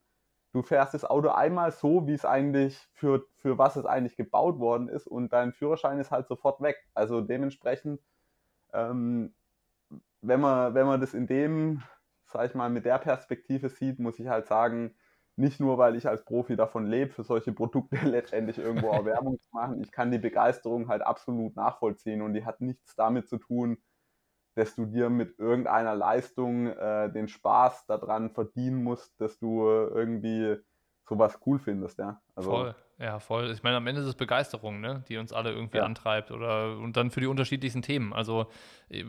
du 0.53 0.62
fährst 0.62 0.93
das 0.93 1.03
Auto 1.03 1.30
einmal 1.30 1.72
so, 1.72 2.08
wie 2.08 2.14
es 2.14 2.26
eigentlich 2.26 2.78
für, 2.93 3.26
für 3.38 3.58
was 3.58 3.76
es 3.76 3.86
eigentlich 3.86 4.18
gebaut 4.18 4.60
worden 4.60 4.88
ist 4.88 5.08
und 5.08 5.34
dein 5.34 5.51
Führerschein 5.51 5.99
ist 5.99 6.12
halt 6.12 6.28
sofort 6.28 6.62
weg. 6.62 6.78
Also 6.93 7.22
dementsprechend, 7.22 8.01
ähm, 8.74 9.34
wenn, 10.22 10.39
man, 10.39 10.76
wenn 10.76 10.86
man 10.86 11.01
das 11.01 11.16
in 11.16 11.26
dem, 11.26 11.82
sag 12.26 12.49
ich 12.49 12.55
mal, 12.55 12.70
mit 12.70 12.86
der 12.86 12.99
Perspektive 12.99 13.70
sieht, 13.70 13.99
muss 13.99 14.20
ich 14.20 14.28
halt 14.28 14.45
sagen, 14.45 14.95
nicht 15.38 15.60
nur, 15.60 15.78
weil 15.78 15.96
ich 15.96 16.08
als 16.08 16.26
Profi 16.26 16.56
davon 16.56 16.88
lebe, 16.88 17.14
für 17.14 17.24
solche 17.24 17.54
Produkte 17.54 17.98
letztendlich 18.04 18.58
irgendwo 18.58 18.90
auch 18.90 19.06
Werbung 19.06 19.38
zu 19.38 19.56
machen. 19.56 19.82
Ich 19.82 19.92
kann 19.92 20.12
die 20.12 20.18
Begeisterung 20.18 20.88
halt 20.88 21.02
absolut 21.02 21.56
nachvollziehen 21.56 22.22
und 22.22 22.34
die 22.34 22.46
hat 22.46 22.60
nichts 22.62 22.96
damit 22.96 23.30
zu 23.30 23.38
tun, 23.38 23.78
dass 24.56 24.76
du 24.76 24.86
dir 24.86 25.10
mit 25.10 25.38
irgendeiner 25.38 25.96
Leistung 25.96 26.68
äh, 26.68 27.12
den 27.12 27.28
Spaß 27.28 27.86
daran 27.86 28.32
verdienen 28.32 28.84
musst, 28.84 29.22
dass 29.22 29.38
du 29.38 29.68
irgendwie 29.68 30.58
sowas 31.08 31.40
cool 31.46 31.60
findest, 31.60 32.00
ja. 32.00 32.20
Also, 32.36 32.50
voll, 32.50 32.76
ja, 33.00 33.20
voll. 33.20 33.52
Ich 33.52 33.64
meine, 33.64 33.78
am 33.78 33.88
Ende 33.88 34.02
ist 34.02 34.08
es 34.08 34.16
Begeisterung, 34.16 34.82
ne, 34.82 35.04
die 35.08 35.18
uns 35.18 35.32
alle 35.32 35.52
irgendwie 35.52 35.78
ja. 35.78 35.84
antreibt 35.84 36.32
oder 36.32 36.78
und 36.78 36.98
dann 36.98 37.12
für 37.12 37.22
die 37.22 37.28
unterschiedlichsten 37.28 37.82
Themen. 37.82 38.12
Also 38.14 38.48
äh, 38.90 39.04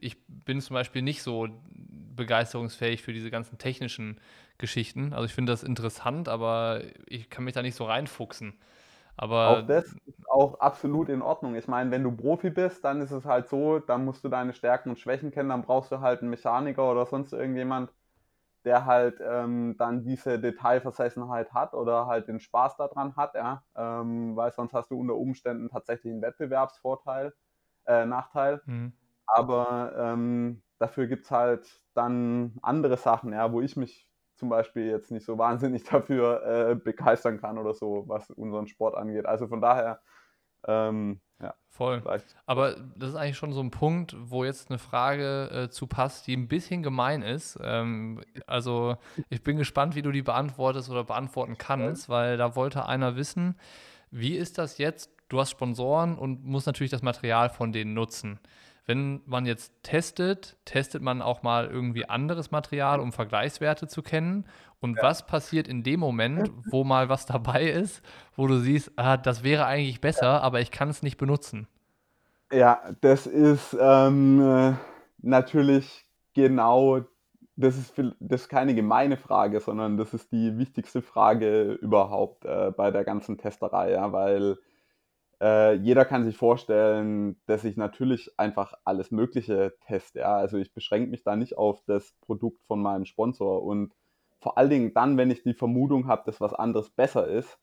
ich 0.00 0.16
bin 0.26 0.60
zum 0.60 0.74
Beispiel 0.74 1.02
nicht 1.02 1.22
so 1.22 1.48
begeisterungsfähig 1.70 3.02
für 3.02 3.12
diese 3.12 3.30
ganzen 3.30 3.58
technischen 3.58 4.20
Geschichten. 4.60 5.12
Also 5.12 5.24
ich 5.24 5.34
finde 5.34 5.52
das 5.52 5.64
interessant, 5.64 6.28
aber 6.28 6.82
ich 7.06 7.28
kann 7.30 7.44
mich 7.44 7.54
da 7.54 7.62
nicht 7.62 7.74
so 7.74 7.84
reinfuchsen. 7.84 8.54
Aber 9.16 9.48
auch 9.48 9.66
das 9.66 9.84
ist 10.06 10.30
auch 10.30 10.60
absolut 10.60 11.08
in 11.08 11.22
Ordnung. 11.22 11.54
Ich 11.56 11.66
meine, 11.66 11.90
wenn 11.90 12.04
du 12.04 12.12
Profi 12.12 12.50
bist, 12.50 12.84
dann 12.84 13.00
ist 13.00 13.10
es 13.10 13.24
halt 13.24 13.48
so, 13.48 13.78
dann 13.78 14.04
musst 14.04 14.24
du 14.24 14.28
deine 14.28 14.52
Stärken 14.52 14.90
und 14.90 14.98
Schwächen 14.98 15.30
kennen, 15.30 15.48
dann 15.48 15.62
brauchst 15.62 15.90
du 15.92 16.00
halt 16.00 16.20
einen 16.20 16.30
Mechaniker 16.30 16.90
oder 16.90 17.06
sonst 17.06 17.32
irgendjemand, 17.32 17.92
der 18.64 18.84
halt 18.86 19.20
ähm, 19.22 19.76
dann 19.78 20.04
diese 20.04 20.38
Detailversessenheit 20.38 21.52
hat 21.52 21.74
oder 21.74 22.06
halt 22.06 22.28
den 22.28 22.40
Spaß 22.40 22.76
daran 22.76 23.16
hat, 23.16 23.34
ja, 23.34 23.62
ähm, 23.74 24.36
weil 24.36 24.52
sonst 24.52 24.74
hast 24.74 24.90
du 24.90 25.00
unter 25.00 25.14
Umständen 25.14 25.68
tatsächlich 25.70 26.12
einen 26.12 26.22
Wettbewerbsvorteil, 26.22 27.32
äh, 27.86 28.04
Nachteil. 28.04 28.60
Mhm. 28.66 28.92
Aber 29.26 29.94
ähm, 29.96 30.62
dafür 30.78 31.06
gibt 31.06 31.24
es 31.24 31.30
halt 31.30 31.80
dann 31.94 32.58
andere 32.62 32.96
Sachen, 32.96 33.32
ja, 33.32 33.52
wo 33.52 33.60
ich 33.60 33.76
mich 33.76 34.09
zum 34.40 34.48
Beispiel 34.48 34.86
jetzt 34.86 35.12
nicht 35.12 35.24
so 35.24 35.38
wahnsinnig 35.38 35.84
dafür 35.90 36.42
äh, 36.44 36.74
begeistern 36.74 37.40
kann 37.40 37.58
oder 37.58 37.74
so, 37.74 38.04
was 38.08 38.30
unseren 38.30 38.66
Sport 38.66 38.96
angeht. 38.96 39.26
Also 39.26 39.46
von 39.46 39.60
daher, 39.60 40.00
ähm, 40.66 41.20
ja. 41.40 41.54
Voll. 41.68 42.00
Vielleicht. 42.00 42.36
Aber 42.46 42.74
das 42.96 43.10
ist 43.10 43.14
eigentlich 43.14 43.36
schon 43.36 43.52
so 43.52 43.60
ein 43.60 43.70
Punkt, 43.70 44.16
wo 44.18 44.44
jetzt 44.44 44.70
eine 44.70 44.78
Frage 44.78 45.50
äh, 45.50 45.70
zu 45.70 45.86
passt, 45.86 46.26
die 46.26 46.36
ein 46.36 46.48
bisschen 46.48 46.82
gemein 46.82 47.22
ist. 47.22 47.58
Ähm, 47.62 48.22
also 48.46 48.96
ich 49.28 49.42
bin 49.42 49.56
gespannt, 49.56 49.94
wie 49.94 50.02
du 50.02 50.10
die 50.10 50.22
beantwortest 50.22 50.90
oder 50.90 51.04
beantworten 51.04 51.56
kannst, 51.56 52.08
weil 52.08 52.36
da 52.36 52.56
wollte 52.56 52.86
einer 52.86 53.16
wissen, 53.16 53.56
wie 54.10 54.36
ist 54.36 54.58
das 54.58 54.78
jetzt? 54.78 55.10
Du 55.28 55.38
hast 55.38 55.50
Sponsoren 55.50 56.18
und 56.18 56.44
musst 56.44 56.66
natürlich 56.66 56.90
das 56.90 57.02
Material 57.02 57.50
von 57.50 57.72
denen 57.72 57.94
nutzen. 57.94 58.40
Wenn 58.90 59.20
man 59.24 59.46
jetzt 59.46 59.72
testet, 59.84 60.56
testet 60.64 61.00
man 61.00 61.22
auch 61.22 61.44
mal 61.44 61.68
irgendwie 61.68 62.08
anderes 62.08 62.50
Material, 62.50 62.98
um 62.98 63.12
Vergleichswerte 63.12 63.86
zu 63.86 64.02
kennen. 64.02 64.46
Und 64.80 64.96
ja. 64.96 65.04
was 65.04 65.24
passiert 65.26 65.68
in 65.68 65.84
dem 65.84 66.00
Moment, 66.00 66.50
wo 66.72 66.82
mal 66.82 67.08
was 67.08 67.24
dabei 67.24 67.70
ist, 67.70 68.02
wo 68.34 68.48
du 68.48 68.58
siehst, 68.58 68.90
ah, 68.96 69.16
das 69.16 69.44
wäre 69.44 69.64
eigentlich 69.66 70.00
besser, 70.00 70.26
ja. 70.26 70.40
aber 70.40 70.58
ich 70.60 70.72
kann 70.72 70.88
es 70.88 71.04
nicht 71.04 71.18
benutzen? 71.18 71.68
Ja, 72.50 72.82
das 73.00 73.28
ist 73.28 73.76
ähm, 73.80 74.76
natürlich 75.18 76.04
genau, 76.34 77.02
das 77.54 77.78
ist, 77.78 77.94
das 78.18 78.40
ist 78.40 78.48
keine 78.48 78.74
gemeine 78.74 79.16
Frage, 79.16 79.60
sondern 79.60 79.98
das 79.98 80.14
ist 80.14 80.32
die 80.32 80.58
wichtigste 80.58 81.00
Frage 81.00 81.74
überhaupt 81.74 82.44
äh, 82.44 82.72
bei 82.76 82.90
der 82.90 83.04
ganzen 83.04 83.38
Testerei, 83.38 83.92
ja, 83.92 84.10
weil 84.10 84.58
äh, 85.40 85.74
jeder 85.74 86.04
kann 86.04 86.24
sich 86.24 86.36
vorstellen, 86.36 87.40
dass 87.46 87.64
ich 87.64 87.76
natürlich 87.76 88.30
einfach 88.38 88.74
alles 88.84 89.10
Mögliche 89.10 89.74
teste. 89.86 90.20
Ja? 90.20 90.36
Also 90.36 90.58
ich 90.58 90.72
beschränke 90.74 91.10
mich 91.10 91.22
da 91.22 91.36
nicht 91.36 91.56
auf 91.56 91.82
das 91.86 92.12
Produkt 92.20 92.62
von 92.66 92.80
meinem 92.82 93.06
Sponsor. 93.06 93.62
Und 93.62 93.94
vor 94.40 94.58
allen 94.58 94.70
Dingen 94.70 94.94
dann, 94.94 95.16
wenn 95.16 95.30
ich 95.30 95.42
die 95.42 95.54
Vermutung 95.54 96.06
habe, 96.08 96.22
dass 96.26 96.40
was 96.40 96.54
anderes 96.54 96.90
besser 96.90 97.26
ist, 97.26 97.58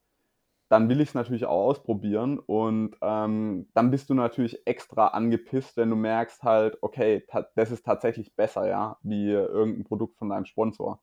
dann 0.70 0.90
will 0.90 1.00
ich 1.02 1.10
es 1.10 1.16
natürlich 1.16 1.46
auch 1.46 1.68
ausprobieren. 1.68 2.40
Und 2.40 2.96
ähm, 3.02 3.70
dann 3.74 3.92
bist 3.92 4.10
du 4.10 4.14
natürlich 4.16 4.66
extra 4.66 5.08
angepisst, 5.10 5.78
wenn 5.78 5.90
du 5.90 5.96
merkst 5.96 6.44
halt, 6.44 6.78
okay, 6.82 7.26
das 7.56 7.72
ist 7.72 7.86
tatsächlich 7.86 8.36
besser, 8.36 8.68
ja, 8.68 8.98
wie 9.04 9.32
irgendein 9.32 9.86
Produkt 9.86 10.18
von 10.18 10.30
deinem 10.30 10.46
Sponsor. 10.46 11.00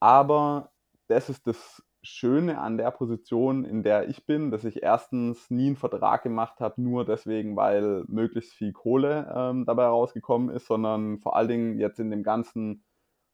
Aber 0.00 0.70
das 1.08 1.28
ist 1.28 1.46
das 1.46 1.82
Schöne 2.04 2.58
an 2.60 2.76
der 2.76 2.90
Position, 2.90 3.64
in 3.64 3.82
der 3.82 4.08
ich 4.08 4.26
bin, 4.26 4.50
dass 4.50 4.64
ich 4.64 4.82
erstens 4.82 5.50
nie 5.50 5.68
einen 5.68 5.76
Vertrag 5.76 6.22
gemacht 6.22 6.60
habe, 6.60 6.80
nur 6.80 7.06
deswegen, 7.06 7.56
weil 7.56 8.04
möglichst 8.08 8.52
viel 8.52 8.72
Kohle 8.72 9.32
ähm, 9.34 9.64
dabei 9.64 9.86
rausgekommen 9.86 10.54
ist, 10.54 10.66
sondern 10.66 11.18
vor 11.20 11.34
allen 11.34 11.48
Dingen 11.48 11.78
jetzt 11.78 11.98
in 11.98 12.10
dem 12.10 12.22
ganzen 12.22 12.84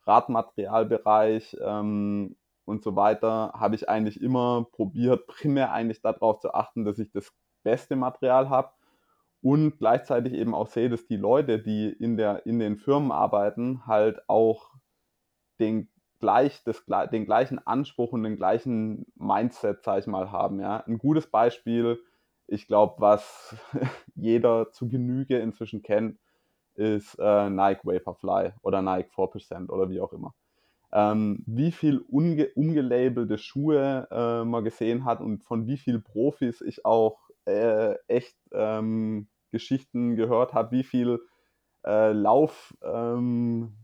Radmaterialbereich 0.07 1.57
ähm, 1.61 2.37
und 2.64 2.85
so 2.85 2.95
weiter, 2.95 3.53
habe 3.55 3.75
ich 3.75 3.89
eigentlich 3.89 4.21
immer 4.21 4.66
probiert, 4.71 5.27
primär 5.27 5.73
eigentlich 5.73 6.01
darauf 6.01 6.39
zu 6.39 6.55
achten, 6.55 6.85
dass 6.85 6.99
ich 7.01 7.11
das 7.11 7.33
beste 7.64 7.97
Material 7.97 8.51
habe 8.51 8.71
und 9.43 9.79
gleichzeitig 9.79 10.35
eben 10.35 10.55
auch 10.55 10.68
sehe, 10.68 10.89
dass 10.89 11.07
die 11.07 11.16
Leute, 11.16 11.59
die 11.59 11.89
in, 11.89 12.16
der, 12.16 12.47
in 12.47 12.61
den 12.61 12.77
Firmen 12.77 13.11
arbeiten, 13.11 13.87
halt 13.87 14.21
auch 14.29 14.71
den 15.59 15.89
gleich 16.21 16.62
das, 16.64 16.85
den 17.12 17.25
gleichen 17.25 17.59
Anspruch 17.66 18.12
und 18.12 18.23
den 18.23 18.37
gleichen 18.37 19.07
Mindset, 19.16 19.83
sag 19.83 20.01
ich 20.01 20.07
mal, 20.07 20.31
haben. 20.31 20.61
Ja? 20.61 20.85
Ein 20.87 20.99
gutes 20.99 21.27
Beispiel, 21.27 22.01
ich 22.47 22.66
glaube, 22.66 22.97
was 22.99 23.57
jeder 24.14 24.71
zu 24.71 24.89
Genüge 24.89 25.39
inzwischen 25.39 25.83
kennt, 25.83 26.18
ist 26.75 27.16
äh, 27.18 27.51
Nike 27.51 27.85
Vaporfly 27.85 28.53
oder 28.62 28.83
Nike 28.83 29.11
4% 29.14 29.71
oder 29.71 29.91
wie 29.91 30.01
auch 30.01 30.12
immer. 30.12 30.35
Ähm, 30.93 31.45
wie 31.47 31.71
viel 31.73 31.99
unge 32.09 32.49
umgelabelte 32.55 33.39
Schuhe 33.39 34.09
äh, 34.11 34.45
man 34.45 34.64
gesehen 34.64 35.05
hat 35.05 35.21
und 35.21 35.45
von 35.45 35.66
wie 35.66 35.77
vielen 35.77 36.03
Profis 36.03 36.61
ich 36.61 36.85
auch 36.85 37.18
äh, 37.45 37.95
echt 38.09 38.37
ähm, 38.53 39.29
Geschichten 39.53 40.16
gehört 40.16 40.53
habe, 40.53 40.73
wie 40.73 40.83
viel 40.83 41.21
äh, 41.85 42.12
Laufprofis 42.12 42.77
ähm, 42.83 43.80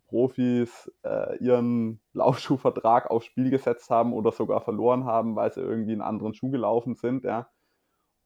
äh, 1.04 1.36
ihren 1.38 2.00
Laufschuhvertrag 2.12 3.11
aufs 3.11 3.26
Spiel 3.26 3.50
gesetzt 3.50 3.90
haben 3.90 4.12
oder 4.12 4.32
sogar 4.32 4.61
verloren 4.61 5.04
haben, 5.04 5.36
weil 5.36 5.52
sie 5.52 5.61
irgendwie 5.61 5.92
einen 5.92 6.02
anderen 6.02 6.34
Schuh 6.34 6.50
gelaufen 6.50 6.94
sind, 6.94 7.24
ja. 7.24 7.48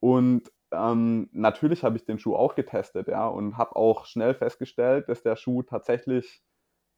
Und 0.01 0.53
ähm, 0.73 1.29
natürlich 1.33 1.85
habe 1.85 1.97
ich 1.97 2.05
den 2.05 2.19
Schuh 2.19 2.37
auch 2.37 2.55
getestet, 2.55 3.09
ja, 3.09 3.27
und 3.29 3.57
habe 3.59 3.77
auch 3.77 4.07
schnell 4.07 4.35
festgestellt, 4.35 5.09
dass 5.09 5.23
der 5.23 5.37
Schuh 5.37 5.63
tatsächlich 5.63 6.43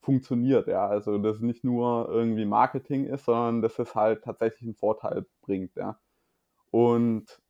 funktioniert, 0.03 0.69
ja. 0.69 0.87
Also 0.89 1.19
dass 1.19 1.37
es 1.37 1.43
nicht 1.43 1.65
nur 1.65 2.09
irgendwie 2.11 2.47
Marketing 2.47 3.07
ist, 3.07 3.27
sondern 3.27 3.63
dass 3.63 3.79
es 3.79 3.95
halt 3.95 4.25
tatsächlich 4.25 4.63
einen 4.65 4.77
Vorteil 4.77 5.27
bringt, 5.43 5.77
ja. 5.77 5.99
Und 6.71 7.41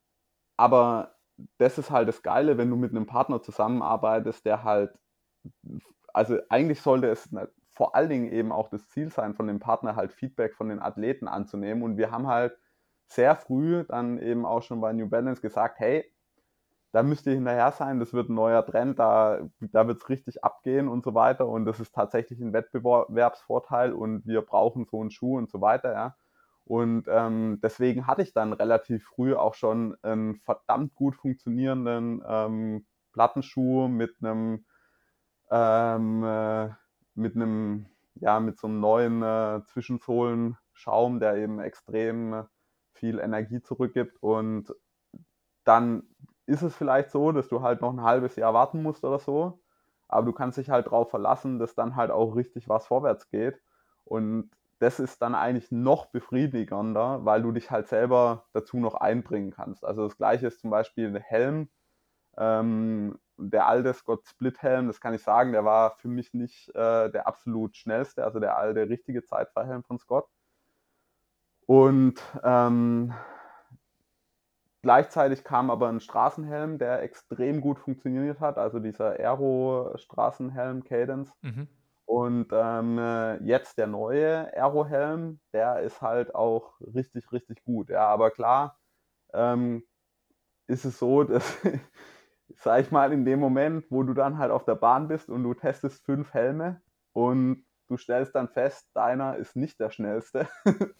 aber 0.57 1.15
das 1.59 1.77
ist 1.79 1.91
halt 1.91 2.07
das 2.09 2.23
Geile, 2.23 2.57
wenn 2.57 2.69
du 2.69 2.75
mit 2.77 2.91
einem 2.91 3.07
Partner 3.07 3.41
zusammenarbeitest, 3.41 4.45
der 4.45 4.63
halt 4.63 4.93
also 6.13 6.37
eigentlich 6.49 6.81
sollte 6.81 7.07
es 7.07 7.29
vor 7.71 7.95
allen 7.95 8.09
Dingen 8.09 8.31
eben 8.31 8.51
auch 8.51 8.69
das 8.69 8.87
Ziel 8.89 9.09
sein, 9.11 9.33
von 9.33 9.47
dem 9.47 9.59
Partner 9.59 9.95
halt 9.95 10.13
Feedback 10.13 10.55
von 10.55 10.69
den 10.69 10.79
Athleten 10.79 11.27
anzunehmen. 11.27 11.83
Und 11.83 11.97
wir 11.97 12.11
haben 12.11 12.27
halt 12.27 12.57
sehr 13.07 13.35
früh 13.35 13.83
dann 13.85 14.19
eben 14.19 14.45
auch 14.45 14.61
schon 14.61 14.79
bei 14.81 14.93
New 14.93 15.09
Balance 15.09 15.41
gesagt, 15.41 15.79
hey, 15.79 16.05
da 16.91 17.01
müsst 17.01 17.25
ihr 17.25 17.33
hinterher 17.33 17.71
sein, 17.71 17.99
das 17.99 18.13
wird 18.13 18.29
ein 18.29 18.35
neuer 18.35 18.63
Trend, 18.65 18.99
da, 18.99 19.49
da 19.59 19.87
wird 19.87 19.97
es 19.97 20.09
richtig 20.09 20.43
abgehen 20.43 20.87
und 20.87 21.03
so 21.03 21.15
weiter. 21.15 21.47
Und 21.47 21.65
das 21.65 21.79
ist 21.79 21.95
tatsächlich 21.95 22.39
ein 22.39 22.53
Wettbewerbsvorteil 22.53 23.93
und 23.93 24.27
wir 24.27 24.41
brauchen 24.43 24.85
so 24.85 25.01
einen 25.01 25.09
Schuh 25.09 25.37
und 25.37 25.49
so 25.49 25.59
weiter, 25.59 25.91
ja. 25.93 26.15
Und 26.65 27.07
ähm, 27.09 27.59
deswegen 27.61 28.07
hatte 28.07 28.21
ich 28.21 28.33
dann 28.33 28.53
relativ 28.53 29.03
früh 29.05 29.33
auch 29.35 29.53
schon 29.55 29.97
einen 30.01 30.35
verdammt 30.37 30.95
gut 30.95 31.15
funktionierenden 31.15 32.23
ähm, 32.25 32.85
Plattenschuh 33.11 33.87
mit 33.89 34.15
einem 34.21 34.65
ähm, 35.51 36.23
äh, 36.23 36.69
mit 37.15 37.35
einem, 37.35 37.85
ja, 38.15 38.39
mit 38.39 38.57
so 38.57 38.67
einem 38.67 38.79
neuen 38.79 39.21
äh, 39.23 39.61
Zwischensohlenschaum, 39.65 41.19
der 41.19 41.35
eben 41.37 41.59
extrem 41.59 42.45
viel 42.93 43.19
Energie 43.19 43.61
zurückgibt. 43.61 44.21
Und 44.21 44.73
dann 45.63 46.03
ist 46.45 46.61
es 46.61 46.75
vielleicht 46.75 47.11
so, 47.11 47.31
dass 47.31 47.47
du 47.47 47.61
halt 47.61 47.81
noch 47.81 47.93
ein 47.93 48.03
halbes 48.03 48.35
Jahr 48.35 48.53
warten 48.53 48.81
musst 48.83 49.03
oder 49.03 49.19
so. 49.19 49.59
Aber 50.07 50.25
du 50.25 50.33
kannst 50.33 50.57
dich 50.57 50.69
halt 50.69 50.87
darauf 50.87 51.09
verlassen, 51.09 51.59
dass 51.59 51.75
dann 51.75 51.95
halt 51.95 52.11
auch 52.11 52.35
richtig 52.35 52.69
was 52.69 52.87
vorwärts 52.87 53.29
geht. 53.29 53.59
Und 54.05 54.51
das 54.79 54.99
ist 54.99 55.21
dann 55.21 55.33
eigentlich 55.33 55.71
noch 55.71 56.07
befriedigender, 56.07 57.23
weil 57.25 57.41
du 57.41 57.51
dich 57.51 57.71
halt 57.71 57.87
selber 57.87 58.45
dazu 58.53 58.77
noch 58.77 58.95
einbringen 58.95 59.51
kannst. 59.51 59.85
Also 59.85 60.03
das 60.03 60.17
gleiche 60.17 60.47
ist 60.47 60.59
zum 60.59 60.69
Beispiel 60.69 61.19
Helm. 61.19 61.69
Ähm, 62.37 63.17
der 63.37 63.67
alte 63.67 63.93
Scott 63.93 64.25
Split-Helm, 64.27 64.87
das 64.87 65.01
kann 65.01 65.13
ich 65.13 65.23
sagen, 65.23 65.51
der 65.51 65.65
war 65.65 65.97
für 65.97 66.07
mich 66.07 66.33
nicht 66.33 66.69
äh, 66.69 67.09
der 67.09 67.27
absolut 67.27 67.75
schnellste, 67.75 68.23
also 68.23 68.39
der 68.39 68.57
alte 68.57 68.89
richtige 68.89 69.23
Zeitfahrhelm 69.23 69.83
von 69.83 69.99
Scott. 69.99 70.27
Und 71.65 72.21
ähm, 72.43 73.13
gleichzeitig 74.81 75.43
kam 75.43 75.71
aber 75.71 75.89
ein 75.89 76.01
Straßenhelm, 76.01 76.77
der 76.77 77.01
extrem 77.03 77.61
gut 77.61 77.79
funktioniert 77.79 78.39
hat, 78.39 78.57
also 78.57 78.79
dieser 78.79 79.19
Aero-Straßenhelm 79.19 80.83
Cadence. 80.83 81.31
Mhm. 81.41 81.67
Und 82.05 82.47
ähm, 82.51 83.39
jetzt 83.45 83.77
der 83.77 83.87
neue 83.87 84.53
Aero-Helm, 84.53 85.39
der 85.53 85.79
ist 85.79 86.01
halt 86.01 86.35
auch 86.35 86.79
richtig, 86.81 87.31
richtig 87.31 87.63
gut. 87.63 87.89
Ja, 87.89 88.07
aber 88.07 88.29
klar 88.29 88.77
ähm, 89.33 89.83
ist 90.67 90.85
es 90.85 90.99
so, 90.99 91.23
dass 91.23 91.57
sag 92.57 92.81
ich 92.81 92.91
mal, 92.91 93.11
in 93.13 93.25
dem 93.25 93.39
Moment, 93.39 93.85
wo 93.89 94.03
du 94.03 94.13
dann 94.13 94.37
halt 94.37 94.51
auf 94.51 94.65
der 94.65 94.75
Bahn 94.75 95.07
bist 95.07 95.29
und 95.29 95.43
du 95.43 95.53
testest 95.53 96.05
fünf 96.05 96.33
Helme 96.33 96.81
und 97.13 97.65
du 97.87 97.97
stellst 97.97 98.35
dann 98.35 98.49
fest, 98.49 98.89
deiner 98.93 99.37
ist 99.37 99.55
nicht 99.55 99.79
der 99.79 99.89
schnellste, 99.89 100.47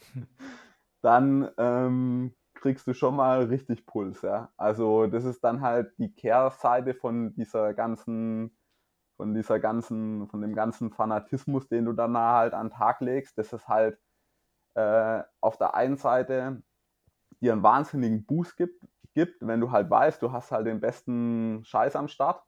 dann 1.02 1.50
ähm, 1.58 2.36
kriegst 2.56 2.88
du 2.88 2.94
schon 2.94 3.16
mal 3.16 3.44
richtig 3.46 3.86
Puls, 3.86 4.22
ja. 4.22 4.52
Also 4.58 5.08
das 5.08 5.26
ist 5.26 5.44
dann 5.44 5.62
halt 5.62 5.94
die 5.98 6.14
Kehrseite 6.14 6.94
von 6.94 7.34
dieser 7.36 7.74
ganzen, 7.74 8.58
von 9.18 9.34
dieser 9.34 9.60
ganzen, 9.60 10.28
von 10.30 10.42
dem 10.42 10.56
ganzen 10.56 10.92
Fanatismus, 10.92 11.68
den 11.68 11.86
du 11.86 11.94
dann 11.94 12.18
halt 12.18 12.54
an 12.54 12.68
den 12.68 12.74
Tag 12.74 13.02
legst. 13.02 13.38
Das 13.38 13.54
ist 13.54 13.68
halt 13.68 14.00
äh, 14.76 15.24
auf 15.42 15.58
der 15.58 15.76
einen 15.76 15.98
Seite 15.98 16.64
dir 17.42 17.54
einen 17.54 17.64
wahnsinnigen 17.64 18.26
Boost 18.26 18.58
gibt, 18.58 18.84
gibt, 19.14 19.46
wenn 19.46 19.60
du 19.62 19.72
halt 19.72 19.90
weißt, 19.90 20.22
du 20.22 20.32
hast 20.32 20.52
halt 20.52 20.68
den 20.68 20.80
besten 20.80 21.64
Scheiß 21.66 21.96
am 21.96 22.08
Start. 22.08 22.44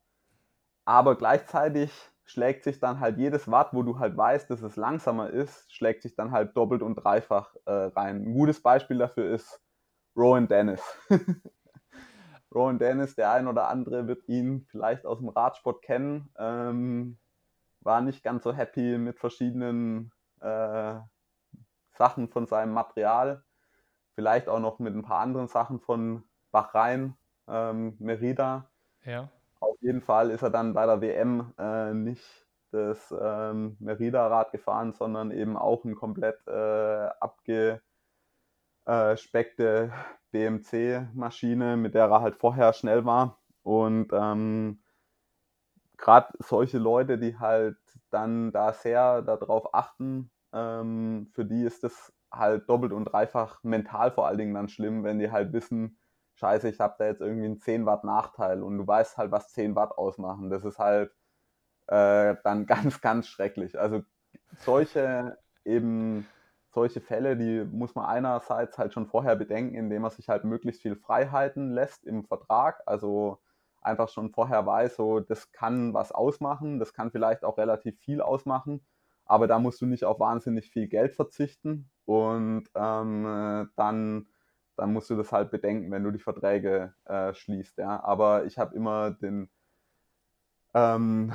Aber 0.85 1.15
gleichzeitig 1.15 1.91
schlägt 2.25 2.63
sich 2.63 2.79
dann 2.79 2.99
halt 2.99 3.17
jedes 3.17 3.49
Watt, 3.49 3.69
wo 3.73 3.83
du 3.83 3.99
halt 3.99 4.17
weißt, 4.17 4.49
dass 4.49 4.61
es 4.61 4.75
langsamer 4.75 5.29
ist, 5.29 5.71
schlägt 5.73 6.01
sich 6.03 6.15
dann 6.15 6.31
halt 6.31 6.55
doppelt 6.57 6.81
und 6.81 6.95
dreifach 6.95 7.55
äh, 7.65 7.71
rein. 7.71 8.23
Ein 8.23 8.33
gutes 8.33 8.61
Beispiel 8.61 8.97
dafür 8.97 9.33
ist 9.33 9.61
Rowan 10.15 10.47
Dennis. 10.47 10.81
Rowan 12.53 12.79
Dennis, 12.79 13.15
der 13.15 13.31
ein 13.31 13.47
oder 13.47 13.67
andere 13.67 14.07
wird 14.07 14.27
ihn 14.27 14.65
vielleicht 14.69 15.05
aus 15.05 15.19
dem 15.19 15.29
Radsport 15.29 15.81
kennen, 15.81 16.29
ähm, 16.37 17.17
war 17.81 18.01
nicht 18.01 18.23
ganz 18.23 18.43
so 18.43 18.53
happy 18.53 18.97
mit 18.97 19.19
verschiedenen 19.19 20.11
äh, 20.39 20.95
Sachen 21.91 22.29
von 22.29 22.47
seinem 22.47 22.73
Material. 22.73 23.43
Vielleicht 24.15 24.47
auch 24.47 24.59
noch 24.59 24.79
mit 24.79 24.95
ein 24.95 25.03
paar 25.03 25.19
anderen 25.19 25.47
Sachen 25.47 25.79
von 25.79 26.23
Bahrain, 26.55 27.17
ähm, 27.49 27.97
Merida. 27.99 28.69
Ja. 29.03 29.27
Auf 29.59 29.75
jeden 29.81 29.99
Fall 30.01 30.29
ist 30.31 30.41
er 30.41 30.51
dann 30.51 30.73
bei 30.73 30.85
der 30.85 31.01
WM 31.01 31.53
äh, 31.57 31.93
nicht 31.93 32.47
das 32.71 33.13
ähm, 33.19 33.75
Merida-Rad 33.79 34.53
gefahren, 34.53 34.93
sondern 34.93 35.31
eben 35.31 35.57
auch 35.57 35.83
ein 35.83 35.95
komplett 35.95 36.39
äh, 36.47 37.09
abgespeckte 38.85 39.91
BMC-Maschine, 40.31 41.75
mit 41.75 41.93
der 41.93 42.05
er 42.05 42.21
halt 42.21 42.37
vorher 42.37 42.71
schnell 42.71 43.03
war. 43.03 43.37
Und 43.63 44.13
ähm, 44.13 44.79
gerade 45.97 46.29
solche 46.39 46.77
Leute, 46.77 47.17
die 47.17 47.37
halt 47.37 47.77
dann 48.11 48.53
da 48.53 48.71
sehr 48.71 49.21
darauf 49.23 49.73
achten, 49.73 50.31
ähm, 50.53 51.27
für 51.33 51.43
die 51.43 51.63
ist 51.65 51.83
das 51.83 52.13
halt 52.31 52.69
doppelt 52.69 52.93
und 52.93 53.05
dreifach 53.05 53.61
mental 53.63 54.11
vor 54.11 54.27
allen 54.27 54.37
Dingen 54.37 54.53
dann 54.53 54.69
schlimm, 54.69 55.03
wenn 55.03 55.19
die 55.19 55.31
halt 55.31 55.51
wissen, 55.51 55.97
scheiße, 56.35 56.69
ich 56.69 56.79
habe 56.79 56.95
da 56.99 57.05
jetzt 57.05 57.21
irgendwie 57.21 57.45
einen 57.45 57.59
10 57.59 57.85
Watt 57.85 58.03
Nachteil 58.03 58.63
und 58.63 58.77
du 58.77 58.87
weißt 58.87 59.17
halt, 59.17 59.31
was 59.31 59.53
10 59.53 59.75
Watt 59.75 59.97
ausmachen. 59.97 60.49
Das 60.49 60.63
ist 60.65 60.79
halt 60.79 61.11
äh, 61.87 62.35
dann 62.43 62.65
ganz, 62.67 63.01
ganz 63.01 63.27
schrecklich. 63.27 63.79
Also 63.79 64.03
solche 64.59 65.37
eben 65.65 66.27
solche 66.75 67.01
Fälle, 67.01 67.37
die 67.37 67.63
muss 67.63 67.95
man 67.95 68.05
einerseits 68.05 68.77
halt 68.77 68.93
schon 68.93 69.07
vorher 69.07 69.35
bedenken, 69.37 69.75
indem 69.75 70.03
man 70.03 70.11
sich 70.11 70.29
halt 70.29 70.43
möglichst 70.43 70.81
viel 70.81 70.95
Freiheiten 70.97 71.71
lässt 71.71 72.03
im 72.03 72.25
Vertrag. 72.25 72.83
Also 72.85 73.39
einfach 73.81 74.09
schon 74.09 74.31
vorher 74.31 74.65
weiß, 74.65 74.97
so 74.97 75.21
das 75.21 75.51
kann 75.51 75.93
was 75.93 76.11
ausmachen, 76.11 76.79
das 76.79 76.93
kann 76.93 77.11
vielleicht 77.11 77.45
auch 77.45 77.57
relativ 77.57 77.97
viel 77.99 78.21
ausmachen, 78.21 78.85
aber 79.25 79.47
da 79.47 79.59
musst 79.59 79.81
du 79.81 79.85
nicht 79.85 80.03
auf 80.05 80.19
wahnsinnig 80.19 80.69
viel 80.69 80.87
Geld 80.87 81.15
verzichten 81.15 81.89
und 82.05 82.65
ähm, 82.75 83.69
dann 83.75 84.27
dann 84.77 84.93
musst 84.93 85.09
du 85.09 85.15
das 85.15 85.31
halt 85.31 85.51
bedenken, 85.51 85.91
wenn 85.91 86.03
du 86.03 86.11
die 86.11 86.19
Verträge 86.19 86.93
äh, 87.05 87.33
schließt. 87.33 87.77
Ja? 87.77 88.03
Aber 88.03 88.45
ich 88.45 88.57
habe 88.57 88.75
immer 88.75 89.11
den, 89.11 89.49
ähm, 90.73 91.33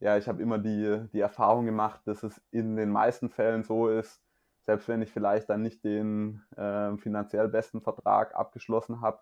ja, 0.00 0.16
ich 0.16 0.28
habe 0.28 0.42
immer 0.42 0.58
die, 0.58 1.06
die 1.12 1.20
Erfahrung 1.20 1.66
gemacht, 1.66 2.00
dass 2.06 2.22
es 2.22 2.40
in 2.50 2.76
den 2.76 2.90
meisten 2.90 3.30
Fällen 3.30 3.62
so 3.62 3.88
ist, 3.88 4.22
selbst 4.62 4.88
wenn 4.88 5.02
ich 5.02 5.10
vielleicht 5.10 5.48
dann 5.50 5.62
nicht 5.62 5.84
den 5.84 6.42
äh, 6.56 6.96
finanziell 6.98 7.48
besten 7.48 7.80
Vertrag 7.80 8.34
abgeschlossen 8.34 9.00
habe, 9.00 9.20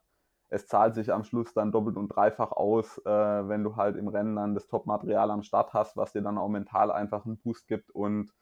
es 0.50 0.66
zahlt 0.66 0.94
sich 0.94 1.12
am 1.12 1.24
Schluss 1.24 1.52
dann 1.52 1.72
doppelt 1.72 1.96
und 1.96 2.08
dreifach 2.08 2.52
aus, 2.52 2.98
äh, 3.04 3.48
wenn 3.48 3.64
du 3.64 3.76
halt 3.76 3.96
im 3.96 4.08
Rennen 4.08 4.36
dann 4.36 4.54
das 4.54 4.66
Top-Material 4.66 5.30
am 5.30 5.42
Start 5.42 5.74
hast, 5.74 5.96
was 5.96 6.12
dir 6.12 6.22
dann 6.22 6.38
auch 6.38 6.48
mental 6.48 6.90
einfach 6.90 7.24
einen 7.26 7.38
Boost 7.38 7.68
gibt 7.68 7.90
und 7.90 8.32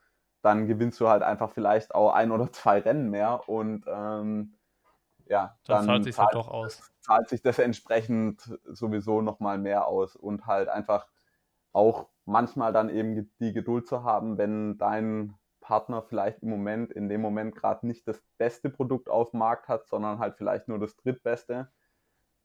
dann 0.42 0.68
gewinnst 0.68 1.00
du 1.00 1.08
halt 1.08 1.22
einfach 1.22 1.50
vielleicht 1.50 1.94
auch 1.94 2.12
ein 2.12 2.30
oder 2.30 2.50
zwei 2.52 2.78
Rennen 2.78 3.10
mehr 3.10 3.48
und 3.48 3.84
ähm, 3.88 4.55
ja, 5.28 5.58
dann, 5.64 5.78
dann 5.78 5.86
zahlt 5.86 6.04
sich 6.04 6.18
halt 6.18 6.34
doch 6.34 6.48
aus. 6.48 6.92
Zahlt 7.00 7.28
sich 7.28 7.42
das 7.42 7.58
entsprechend 7.58 8.58
sowieso 8.64 9.22
nochmal 9.22 9.58
mehr 9.58 9.86
aus 9.86 10.16
und 10.16 10.46
halt 10.46 10.68
einfach 10.68 11.06
auch 11.72 12.08
manchmal 12.24 12.72
dann 12.72 12.88
eben 12.88 13.30
die 13.38 13.52
Geduld 13.52 13.86
zu 13.86 14.02
haben, 14.02 14.38
wenn 14.38 14.78
dein 14.78 15.34
Partner 15.60 16.02
vielleicht 16.02 16.42
im 16.42 16.50
Moment, 16.50 16.92
in 16.92 17.08
dem 17.08 17.20
Moment 17.20 17.54
gerade 17.54 17.86
nicht 17.86 18.06
das 18.06 18.22
beste 18.38 18.70
Produkt 18.70 19.08
auf 19.08 19.30
dem 19.30 19.40
Markt 19.40 19.68
hat, 19.68 19.88
sondern 19.88 20.18
halt 20.18 20.36
vielleicht 20.36 20.68
nur 20.68 20.78
das 20.78 20.96
drittbeste, 20.96 21.70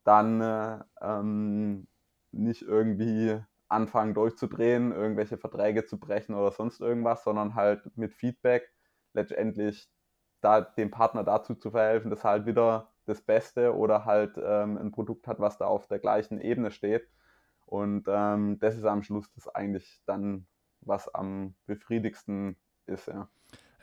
dann 0.03 0.41
äh, 0.41 0.79
ähm, 1.01 1.87
nicht 2.31 2.63
irgendwie 2.63 3.39
anfangen 3.67 4.13
durchzudrehen, 4.13 4.91
irgendwelche 4.91 5.37
Verträge 5.37 5.85
zu 5.85 5.99
brechen 5.99 6.35
oder 6.35 6.51
sonst 6.51 6.81
irgendwas, 6.81 7.23
sondern 7.23 7.55
halt 7.55 7.95
mit 7.95 8.13
Feedback 8.13 8.73
letztendlich 9.13 9.89
da 10.41 10.61
dem 10.61 10.91
Partner 10.91 11.23
dazu 11.23 11.55
zu 11.55 11.71
verhelfen, 11.71 12.09
dass 12.09 12.23
halt 12.23 12.45
wieder 12.45 12.89
das 13.05 13.21
Beste 13.21 13.75
oder 13.75 14.05
halt 14.05 14.37
ähm, 14.37 14.77
ein 14.77 14.91
Produkt 14.91 15.27
hat, 15.27 15.39
was 15.39 15.57
da 15.57 15.65
auf 15.65 15.87
der 15.87 15.99
gleichen 15.99 16.39
Ebene 16.39 16.71
steht. 16.71 17.07
Und 17.65 18.05
ähm, 18.07 18.59
das 18.59 18.75
ist 18.75 18.85
am 18.85 19.03
Schluss 19.03 19.31
das 19.33 19.47
eigentlich 19.47 20.01
dann, 20.05 20.45
was 20.81 21.13
am 21.13 21.55
befriedigsten 21.65 22.57
ist, 22.85 23.07
ja. 23.07 23.29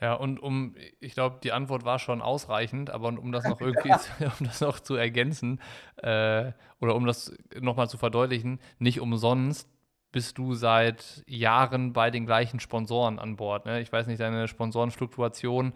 Ja, 0.00 0.14
und 0.14 0.38
um, 0.38 0.76
ich 1.00 1.14
glaube, 1.14 1.40
die 1.42 1.50
Antwort 1.50 1.84
war 1.84 1.98
schon 1.98 2.22
ausreichend, 2.22 2.90
aber 2.90 3.08
um 3.08 3.32
das 3.32 3.44
noch 3.44 3.60
irgendwie, 3.60 3.90
um 4.38 4.46
das 4.46 4.60
noch 4.60 4.78
zu 4.80 4.94
ergänzen 4.94 5.60
äh, 5.96 6.52
oder 6.80 6.94
um 6.94 7.06
das 7.06 7.32
nochmal 7.60 7.88
zu 7.88 7.98
verdeutlichen, 7.98 8.60
nicht 8.78 9.00
umsonst 9.00 9.68
bist 10.10 10.38
du 10.38 10.54
seit 10.54 11.22
Jahren 11.26 11.92
bei 11.92 12.10
den 12.10 12.24
gleichen 12.24 12.60
Sponsoren 12.60 13.18
an 13.18 13.36
Bord. 13.36 13.66
Ne? 13.66 13.80
Ich 13.80 13.92
weiß 13.92 14.06
nicht, 14.06 14.20
deine 14.20 14.48
Sponsorenfluktuation 14.48 15.74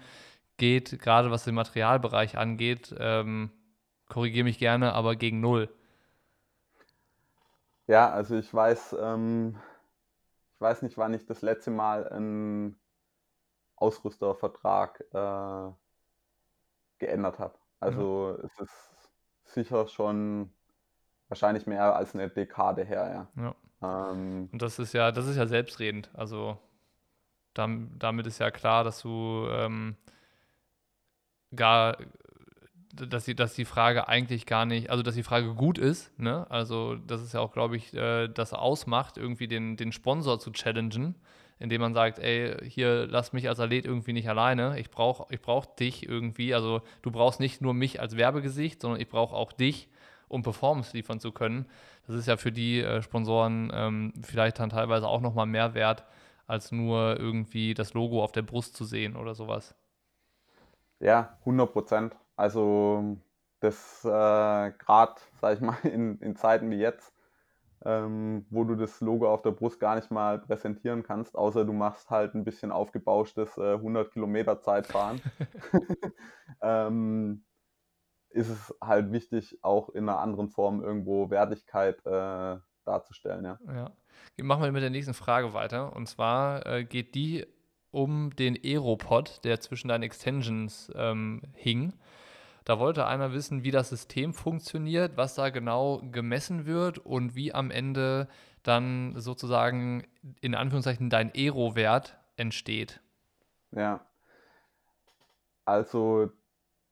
geht, 0.63 1.01
gerade 1.01 1.33
was 1.33 1.43
den 1.43 1.57
Materialbereich 1.57 2.39
angeht, 2.39 2.95
ähm, 2.97 3.51
korrigiere 4.09 4.45
mich 4.45 4.61
gerne, 4.61 4.93
aber 4.93 5.17
gegen 5.17 5.41
null. 5.41 5.69
Ja, 7.89 8.09
also 8.13 8.37
ich 8.37 8.55
weiß, 8.55 8.95
ähm, 9.01 9.59
ich 10.55 10.61
weiß 10.61 10.83
nicht, 10.83 10.97
wann 10.97 11.15
ich 11.15 11.27
das 11.27 11.43
letzte 11.43 11.73
Mal 11.73 12.09
einen 12.09 12.79
Ausrüstervertrag 13.75 15.01
äh, 15.13 15.73
geändert 16.99 17.41
habe. 17.41 17.59
Also 17.81 18.39
ja. 18.39 18.45
es 18.45 18.61
ist 18.61 19.11
sicher 19.47 19.89
schon 19.89 20.53
wahrscheinlich 21.27 21.67
mehr 21.67 21.97
als 21.97 22.15
eine 22.15 22.31
Dekade 22.31 22.85
her, 22.85 23.29
ja. 23.37 23.43
ja. 23.83 24.11
Ähm, 24.13 24.49
Und 24.53 24.63
das 24.63 24.79
ist 24.79 24.93
ja, 24.93 25.11
das 25.11 25.27
ist 25.27 25.37
ja 25.37 25.49
selbstredend. 25.49 26.09
Also 26.15 26.57
damit 27.53 28.29
ist 28.29 28.39
ja 28.39 28.53
klar, 28.53 28.85
dass 28.85 29.03
du 29.03 29.49
ähm, 29.51 29.97
gar, 31.55 31.97
dass 32.95 33.25
die, 33.25 33.35
dass 33.35 33.55
die 33.55 33.65
Frage 33.65 34.09
eigentlich 34.09 34.47
gar 34.47 34.67
nicht, 34.67 34.91
also 34.91 35.03
dass 35.03 35.15
die 35.15 35.23
Frage 35.23 35.55
gut 35.55 35.79
ist, 35.79 36.19
ne? 36.19 36.47
Also 36.51 36.97
das 36.97 37.23
ist 37.23 37.33
ja 37.35 37.41
auch, 37.41 37.53
glaube 37.53 37.77
ich, 37.77 37.95
äh, 37.95 38.29
das 38.29 38.53
ausmacht, 38.53 39.17
irgendwie 39.17 39.49
den, 39.49 39.77
den 39.77 39.93
Sponsor 39.93 40.39
zu 40.39 40.51
challengen, 40.53 41.17
indem 41.59 41.81
man 41.81 41.95
sagt, 41.95 42.19
ey, 42.19 42.57
hier 42.69 43.07
lass 43.07 43.33
mich 43.33 43.49
als 43.49 43.61
Athlet 43.61 43.87
irgendwie 43.87 44.13
nicht 44.13 44.29
alleine, 44.29 44.79
ich 44.79 44.91
brauche 44.91 45.33
ich 45.33 45.41
brauch 45.41 45.65
dich 45.67 46.09
irgendwie, 46.09 46.55
also 46.55 46.83
du 47.03 47.11
brauchst 47.11 47.41
nicht 47.41 47.61
nur 47.63 47.73
mich 47.75 48.01
als 48.01 48.17
Werbegesicht, 48.17 48.83
sondern 48.83 49.01
ich 49.01 49.09
brauche 49.09 49.35
auch 49.35 49.53
dich, 49.53 49.89
um 50.29 50.43
Performance 50.43 50.97
liefern 50.97 51.21
zu 51.21 51.33
können. 51.33 51.67
Das 52.07 52.17
ist 52.17 52.27
ja 52.27 52.37
für 52.37 52.53
die 52.53 52.81
äh, 52.81 53.03
Sponsoren 53.03 53.71
ähm, 53.75 54.13
vielleicht 54.23 54.59
dann 54.59 54.71
teilweise 54.71 55.07
auch 55.07 55.21
nochmal 55.21 55.47
mehr 55.47 55.75
wert, 55.75 56.05
als 56.47 56.73
nur 56.73 57.19
irgendwie 57.19 57.75
das 57.75 57.95
Logo 57.95 58.23
auf 58.23 58.33
der 58.33 58.43
Brust 58.43 58.77
zu 58.77 58.85
sehen 58.85 59.17
oder 59.17 59.35
sowas. 59.35 59.75
Ja, 61.03 61.37
100 61.41 61.73
Prozent. 61.73 62.17
Also 62.37 63.19
das 63.59 64.05
äh, 64.05 64.09
gerade, 64.09 65.21
sag 65.41 65.55
ich 65.55 65.61
mal, 65.61 65.77
in, 65.83 66.19
in 66.21 66.37
Zeiten 66.37 66.71
wie 66.71 66.77
jetzt, 66.77 67.13
ähm, 67.85 68.47
wo 68.51 68.63
du 68.63 68.77
das 68.77 69.01
Logo 69.01 69.29
auf 69.33 69.43
der 69.43 69.51
Brust 69.51 69.81
gar 69.81 69.97
nicht 69.97 70.13
mal 70.13 70.39
präsentieren 70.39 71.03
kannst, 71.03 71.35
außer 71.35 71.65
du 71.65 71.73
machst 71.73 72.09
halt 72.11 72.35
ein 72.35 72.45
bisschen 72.45 72.71
aufgebauschtes 72.71 73.59
äh, 73.59 73.75
100 73.75 74.13
Kilometer 74.13 74.61
Zeitfahren, 74.61 75.21
ähm, 76.63 77.45
ist 78.31 78.49
es 78.49 78.75
halt 78.81 79.11
wichtig, 79.11 79.59
auch 79.63 79.89
in 79.91 80.09
einer 80.09 80.21
anderen 80.21 80.49
Form 80.51 80.83
irgendwo 80.83 81.31
Wertigkeit 81.31 81.99
äh, 82.07 82.59
darzustellen. 82.85 83.45
Ja. 83.45 83.59
ja. 83.67 83.91
Machen 84.41 84.63
wir 84.63 84.73
mit 84.73 84.83
der 84.83 84.91
nächsten 84.91 85.15
Frage 85.15 85.53
weiter. 85.53 85.95
Und 85.95 86.09
zwar 86.09 86.65
äh, 86.65 86.85
geht 86.85 87.15
die 87.15 87.47
um 87.93 88.35
den 88.35 88.59
Aeropod, 88.63 89.45
der 89.45 89.61
zwischen 89.61 89.89
deinen 89.89 90.03
Extensions 90.03 90.91
ähm, 90.97 91.43
hing. 91.55 91.93
Da 92.65 92.79
wollte 92.79 93.07
einer 93.07 93.33
wissen, 93.33 93.65
wie 93.65 93.71
das 93.71 93.89
System 93.89 94.35
funktioniert, 94.35 95.17
was 95.17 95.35
da 95.35 95.51
genau 95.51 96.01
gemessen 96.11 96.67
wird 96.67 96.99
und 96.99 97.35
wie 97.35 97.53
am 97.55 97.71
Ende 97.71 98.29
dann 98.63 99.15
sozusagen 99.17 100.05
in 100.41 100.55
Anführungszeichen 100.55 101.11
dein 101.11 101.33
Aero-Wert 101.35 102.19
entsteht. 102.37 103.01
Ja. 103.73 104.01
Also 105.65 106.31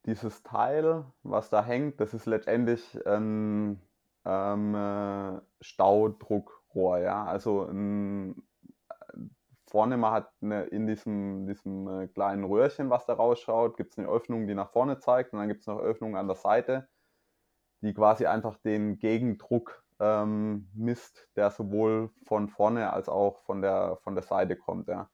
dieses 0.06 0.42
Teil, 0.42 1.04
was 1.22 1.50
da 1.50 1.64
hängt, 1.64 2.00
das 2.00 2.14
ist 2.14 2.26
letztendlich 2.26 2.98
ein 3.06 3.80
ähm, 4.24 4.74
äh, 4.74 5.40
Staudruckrohr. 5.60 6.98
Ja? 6.98 7.24
Also 7.24 7.66
ein, 7.66 8.42
vorne 9.70 9.96
man 9.96 10.12
hat 10.12 10.32
eine, 10.42 10.64
in 10.64 10.86
diesem, 10.86 11.46
diesem 11.46 11.88
äh, 11.88 12.08
kleinen 12.08 12.44
Röhrchen, 12.44 12.90
was 12.90 13.06
da 13.06 13.14
rausschaut, 13.14 13.76
gibt 13.76 13.92
es 13.92 13.98
eine 13.98 14.08
Öffnung, 14.08 14.46
die 14.46 14.54
nach 14.54 14.70
vorne 14.70 14.98
zeigt 14.98 15.32
und 15.32 15.38
dann 15.38 15.48
gibt 15.48 15.60
es 15.60 15.66
noch 15.68 15.78
Öffnungen 15.78 16.16
an 16.16 16.26
der 16.26 16.36
Seite, 16.36 16.88
die 17.80 17.94
quasi 17.94 18.26
einfach 18.26 18.56
den 18.58 18.98
Gegendruck 18.98 19.84
ähm, 20.00 20.68
misst, 20.74 21.28
der 21.36 21.50
sowohl 21.50 22.10
von 22.26 22.48
vorne 22.48 22.92
als 22.92 23.08
auch 23.08 23.38
von 23.40 23.62
der, 23.62 23.98
von 24.02 24.14
der 24.14 24.24
Seite 24.24 24.56
kommt. 24.56 24.88
Ja. 24.88 25.08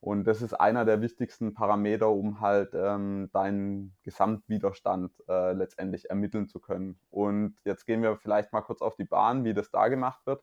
Und 0.00 0.24
das 0.24 0.42
ist 0.42 0.54
einer 0.54 0.84
der 0.84 1.00
wichtigsten 1.00 1.54
Parameter, 1.54 2.08
um 2.08 2.40
halt 2.40 2.70
ähm, 2.74 3.30
deinen 3.32 3.96
Gesamtwiderstand 4.04 5.12
äh, 5.28 5.52
letztendlich 5.54 6.08
ermitteln 6.08 6.46
zu 6.46 6.60
können. 6.60 7.00
Und 7.10 7.56
jetzt 7.64 7.84
gehen 7.84 8.02
wir 8.02 8.16
vielleicht 8.16 8.52
mal 8.52 8.62
kurz 8.62 8.80
auf 8.80 8.94
die 8.94 9.04
Bahn, 9.04 9.44
wie 9.44 9.54
das 9.54 9.70
da 9.72 9.88
gemacht 9.88 10.24
wird. 10.24 10.42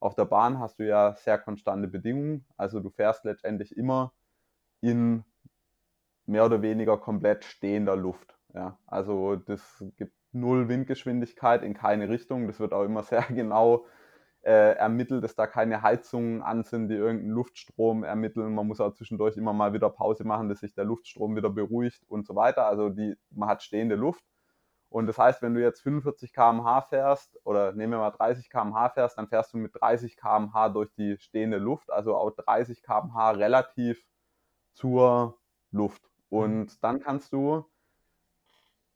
Auf 0.00 0.14
der 0.14 0.24
Bahn 0.26 0.58
hast 0.58 0.78
du 0.78 0.86
ja 0.86 1.14
sehr 1.14 1.38
konstante 1.38 1.88
Bedingungen. 1.88 2.46
Also 2.56 2.80
du 2.80 2.90
fährst 2.90 3.24
letztendlich 3.24 3.76
immer 3.76 4.12
in 4.80 5.24
mehr 6.26 6.44
oder 6.44 6.62
weniger 6.62 6.98
komplett 6.98 7.44
stehender 7.44 7.96
Luft. 7.96 8.36
Ja, 8.54 8.78
also 8.86 9.36
das 9.36 9.84
gibt 9.96 10.14
null 10.32 10.68
Windgeschwindigkeit 10.68 11.62
in 11.62 11.74
keine 11.74 12.08
Richtung. 12.08 12.46
Das 12.46 12.60
wird 12.60 12.72
auch 12.72 12.84
immer 12.84 13.02
sehr 13.02 13.22
genau 13.28 13.86
äh, 14.42 14.76
ermittelt, 14.76 15.24
dass 15.24 15.34
da 15.34 15.46
keine 15.46 15.82
Heizungen 15.82 16.42
an 16.42 16.62
sind, 16.62 16.88
die 16.88 16.94
irgendeinen 16.94 17.32
Luftstrom 17.32 18.04
ermitteln. 18.04 18.54
Man 18.54 18.66
muss 18.66 18.80
auch 18.80 18.94
zwischendurch 18.94 19.36
immer 19.36 19.52
mal 19.52 19.72
wieder 19.72 19.90
Pause 19.90 20.24
machen, 20.24 20.48
dass 20.48 20.60
sich 20.60 20.74
der 20.74 20.84
Luftstrom 20.84 21.36
wieder 21.36 21.50
beruhigt 21.50 22.04
und 22.08 22.26
so 22.26 22.36
weiter. 22.36 22.66
Also 22.66 22.90
die, 22.90 23.16
man 23.30 23.48
hat 23.48 23.62
stehende 23.62 23.96
Luft. 23.96 24.22
Und 24.88 25.06
das 25.06 25.18
heißt, 25.18 25.42
wenn 25.42 25.54
du 25.54 25.60
jetzt 25.60 25.82
45 25.82 26.32
km/h 26.32 26.82
fährst 26.82 27.38
oder 27.44 27.72
nehmen 27.72 27.94
wir 27.94 27.98
mal 27.98 28.10
30 28.10 28.48
km/h 28.50 28.90
fährst, 28.90 29.18
dann 29.18 29.28
fährst 29.28 29.52
du 29.52 29.58
mit 29.58 29.72
30 29.80 30.16
km/h 30.16 30.68
durch 30.68 30.92
die 30.94 31.16
stehende 31.18 31.58
Luft, 31.58 31.90
also 31.90 32.16
auch 32.16 32.30
30 32.30 32.82
km/h 32.82 33.32
relativ 33.32 34.04
zur 34.74 35.38
Luft. 35.72 36.02
Und 36.28 36.66
mhm. 36.66 36.78
dann 36.80 37.00
kannst 37.00 37.32
du 37.32 37.64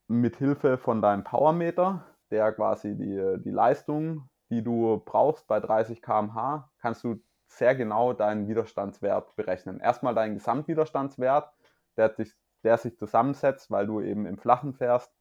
mit 0.06 0.36
Hilfe 0.36 0.78
von 0.78 1.02
deinem 1.02 1.24
Powermeter, 1.24 2.04
der 2.30 2.52
quasi 2.52 2.96
die, 2.96 3.36
die 3.44 3.50
Leistung, 3.50 4.28
die 4.50 4.62
du 4.62 5.02
brauchst 5.04 5.46
bei 5.46 5.60
30 5.60 6.02
km/h, 6.02 6.70
kannst 6.78 7.04
du 7.04 7.20
sehr 7.46 7.74
genau 7.74 8.12
deinen 8.12 8.48
Widerstandswert 8.48 9.34
berechnen. 9.36 9.80
Erstmal 9.80 10.14
deinen 10.14 10.34
Gesamtwiderstandswert, 10.34 11.52
der 11.96 12.14
sich, 12.14 12.32
der 12.62 12.78
sich 12.78 12.96
zusammensetzt, 12.96 13.70
weil 13.70 13.86
du 13.86 14.00
eben 14.00 14.26
im 14.26 14.38
Flachen 14.38 14.72
fährst, 14.74 15.12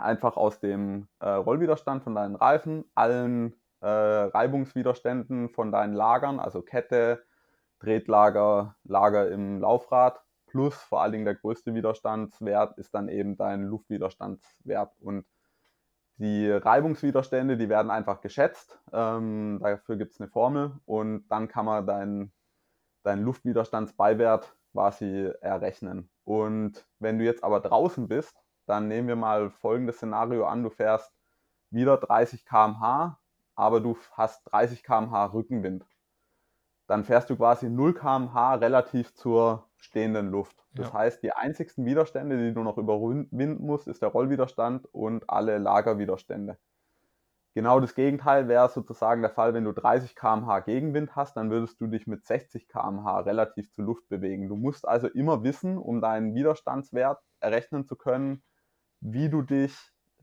einfach 0.00 0.36
aus 0.36 0.60
dem 0.60 1.08
äh, 1.20 1.28
Rollwiderstand 1.28 2.02
von 2.02 2.14
deinen 2.14 2.36
Reifen, 2.36 2.84
allen 2.94 3.54
äh, 3.80 3.86
Reibungswiderständen 3.86 5.50
von 5.50 5.72
deinen 5.72 5.94
Lagern, 5.94 6.40
also 6.40 6.62
Kette, 6.62 7.22
Tretlager, 7.80 8.76
Lager 8.84 9.30
im 9.30 9.60
Laufrad, 9.60 10.22
plus 10.46 10.74
vor 10.74 11.02
allen 11.02 11.12
Dingen 11.12 11.24
der 11.24 11.36
größte 11.36 11.74
Widerstandswert 11.74 12.76
ist 12.78 12.94
dann 12.94 13.08
eben 13.08 13.36
dein 13.36 13.64
Luftwiderstandswert. 13.64 14.92
Und 15.00 15.24
die 16.16 16.50
Reibungswiderstände, 16.50 17.56
die 17.56 17.68
werden 17.68 17.90
einfach 17.90 18.20
geschätzt. 18.20 18.78
Ähm, 18.92 19.58
dafür 19.62 19.96
gibt 19.96 20.12
es 20.12 20.20
eine 20.20 20.28
Formel 20.28 20.72
und 20.84 21.26
dann 21.28 21.48
kann 21.48 21.64
man 21.64 21.86
deinen 21.86 22.32
dein 23.02 23.22
Luftwiderstandsbeiwert 23.22 24.54
quasi 24.72 25.30
errechnen. 25.40 26.10
Und 26.24 26.86
wenn 26.98 27.18
du 27.18 27.24
jetzt 27.24 27.42
aber 27.42 27.60
draußen 27.60 28.08
bist 28.08 28.36
dann 28.70 28.88
nehmen 28.88 29.08
wir 29.08 29.16
mal 29.16 29.50
folgendes 29.50 29.96
Szenario 29.96 30.46
an, 30.46 30.62
du 30.62 30.70
fährst 30.70 31.12
wieder 31.70 31.96
30 31.96 32.46
km/h, 32.46 33.18
aber 33.54 33.80
du 33.80 33.96
hast 34.12 34.42
30 34.44 34.82
km/h 34.82 35.26
Rückenwind. 35.26 35.84
Dann 36.86 37.04
fährst 37.04 37.30
du 37.30 37.36
quasi 37.36 37.68
0 37.68 37.94
km/h 37.94 38.54
relativ 38.54 39.14
zur 39.14 39.68
stehenden 39.76 40.30
Luft. 40.30 40.64
Das 40.72 40.88
ja. 40.88 40.94
heißt, 40.94 41.22
die 41.22 41.32
einzigsten 41.32 41.84
Widerstände, 41.84 42.38
die 42.38 42.54
du 42.54 42.62
noch 42.62 42.78
überwinden 42.78 43.66
musst, 43.66 43.88
ist 43.88 44.02
der 44.02 44.10
Rollwiderstand 44.10 44.86
und 44.92 45.28
alle 45.28 45.58
Lagerwiderstände. 45.58 46.58
Genau 47.54 47.80
das 47.80 47.96
Gegenteil 47.96 48.46
wäre 48.46 48.68
sozusagen 48.68 49.22
der 49.22 49.30
Fall, 49.30 49.54
wenn 49.54 49.64
du 49.64 49.72
30 49.72 50.14
km/h 50.14 50.60
Gegenwind 50.60 51.16
hast, 51.16 51.36
dann 51.36 51.50
würdest 51.50 51.80
du 51.80 51.88
dich 51.88 52.06
mit 52.06 52.24
60 52.24 52.68
km/h 52.68 53.20
relativ 53.20 53.72
zur 53.72 53.86
Luft 53.86 54.08
bewegen. 54.08 54.48
Du 54.48 54.54
musst 54.54 54.86
also 54.86 55.08
immer 55.08 55.42
wissen, 55.42 55.76
um 55.76 56.00
deinen 56.00 56.34
Widerstandswert 56.34 57.20
errechnen 57.40 57.86
zu 57.86 57.96
können, 57.96 58.44
wie 59.00 59.28
du 59.28 59.42
dich 59.42 59.74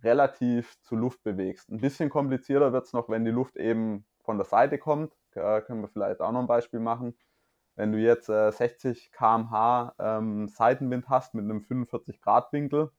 relativ 0.04 0.80
zur 0.82 1.00
Luft 1.00 1.24
bewegst. 1.24 1.70
Ein 1.70 1.80
bisschen 1.80 2.10
komplizierter 2.10 2.74
wird 2.74 2.86
es 2.86 2.94
noch, 2.94 3.10
wenn 3.10 3.26
die 3.26 3.32
Luft 3.32 3.58
eben 3.58 4.06
von 4.24 4.38
der 4.38 4.46
Seite 4.46 4.78
kommt. 4.78 5.14
Äh, 5.34 5.62
können 5.62 5.82
wir 5.82 5.88
vielleicht 5.88 6.22
auch 6.22 6.32
noch 6.32 6.42
ein 6.42 6.48
Beispiel 6.48 6.80
machen. 6.80 7.16
Wenn 7.76 7.92
du 7.92 8.00
jetzt 8.00 8.30
äh, 8.30 8.52
60 8.52 9.12
km/h 9.12 9.94
ähm, 10.00 10.48
Seitenwind 10.48 11.10
hast 11.10 11.34
mit 11.34 11.46
einem 11.46 11.62
45 11.62 12.22
Grad 12.22 12.52
Winkel, 12.52 12.92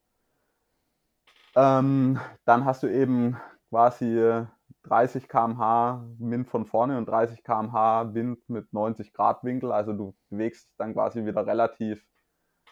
ähm, 1.57 2.21
dann 2.45 2.65
hast 2.65 2.83
du 2.83 2.87
eben 2.87 3.37
quasi 3.71 4.45
30 4.85 5.29
km/h 5.29 6.05
Wind 6.19 6.49
von 6.49 6.65
vorne 6.65 6.97
und 6.97 7.07
30 7.09 7.43
km/h 7.43 8.15
Wind 8.15 8.49
mit 8.49 8.73
90 8.73 9.13
Grad 9.13 9.43
Winkel. 9.45 9.73
Also 9.73 9.93
du 9.93 10.15
bewegst 10.31 10.69
dich 10.69 10.77
dann 10.77 10.95
quasi 10.95 11.25
wieder 11.25 11.47
relativ 11.47 12.07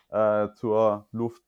äh, 0.09 0.49
zur 0.55 1.09
Luft 1.11 1.43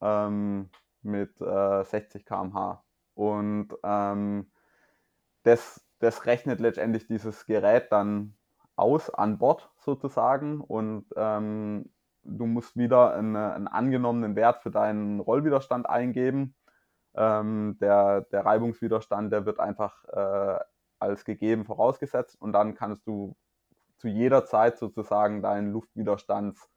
ähm, 0.00 0.70
mit 1.04 1.40
äh, 1.40 1.84
60 1.84 2.24
km/h. 2.24 2.84
Und 3.14 3.68
ähm, 3.82 4.50
das, 5.44 5.84
das 6.00 6.26
rechnet 6.26 6.60
letztendlich 6.60 7.06
dieses 7.06 7.46
Gerät 7.46 7.92
dann 7.92 8.36
aus 8.76 9.10
an 9.10 9.38
Bord 9.38 9.70
sozusagen 9.78 10.60
und 10.60 11.06
ähm, 11.16 11.92
du 12.24 12.46
musst 12.46 12.76
wieder 12.76 13.14
einen, 13.14 13.36
einen, 13.36 13.68
angenommenen 13.68 14.34
Wert 14.34 14.62
für 14.62 14.70
deinen 14.70 15.20
Rollwiderstand 15.20 15.88
eingeben. 15.88 16.56
Ähm, 17.14 17.76
der, 17.80 18.22
der 18.22 18.44
Reibungswiderstand, 18.44 19.32
der 19.32 19.46
wird 19.46 19.60
einfach 19.60 20.04
äh, 20.06 20.58
als 20.98 21.24
gegeben 21.24 21.64
vorausgesetzt 21.64 22.40
und 22.40 22.52
dann 22.52 22.74
kannst 22.74 23.06
du 23.06 23.36
zu 23.98 24.08
jeder 24.08 24.44
Zeit 24.46 24.78
sozusagen 24.78 25.42
deinen 25.42 25.70
Luftwiderstands 25.70 26.68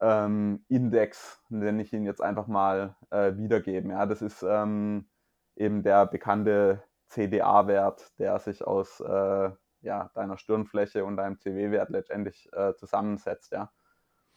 ähm, 0.00 0.64
Index, 0.68 1.42
nenne 1.48 1.82
ich 1.82 1.92
ihn 1.92 2.04
jetzt 2.04 2.22
einfach 2.22 2.46
mal, 2.46 2.96
äh, 3.10 3.36
wiedergeben. 3.36 3.90
Ja, 3.90 4.06
das 4.06 4.22
ist 4.22 4.42
ähm, 4.42 5.08
eben 5.56 5.82
der 5.82 6.06
bekannte 6.06 6.82
CDA-Wert, 7.08 8.18
der 8.18 8.38
sich 8.38 8.66
aus 8.66 9.00
äh, 9.00 9.50
ja, 9.82 10.10
deiner 10.14 10.36
Stirnfläche 10.36 11.04
und 11.04 11.16
deinem 11.16 11.38
CW-Wert 11.38 11.90
letztendlich 11.90 12.48
äh, 12.52 12.74
zusammensetzt. 12.74 13.52
Ja. 13.52 13.70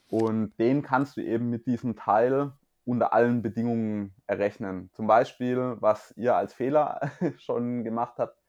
Und 0.08 0.58
den 0.60 0.82
kannst 0.82 1.18
du 1.18 1.22
eben 1.22 1.50
mit 1.50 1.66
diesem 1.66 1.96
Teil 1.96 2.52
unter 2.86 3.14
allen 3.14 3.42
Bedingungen 3.42 4.14
errechnen. 4.28 4.90
Zum 4.94 5.08
Beispiel, 5.08 5.78
was 5.80 6.14
ihr 6.18 6.36
als 6.36 6.54
Fehler 6.54 7.12
schon 7.38 7.84
gemacht 7.84 8.16
habt, 8.18 8.43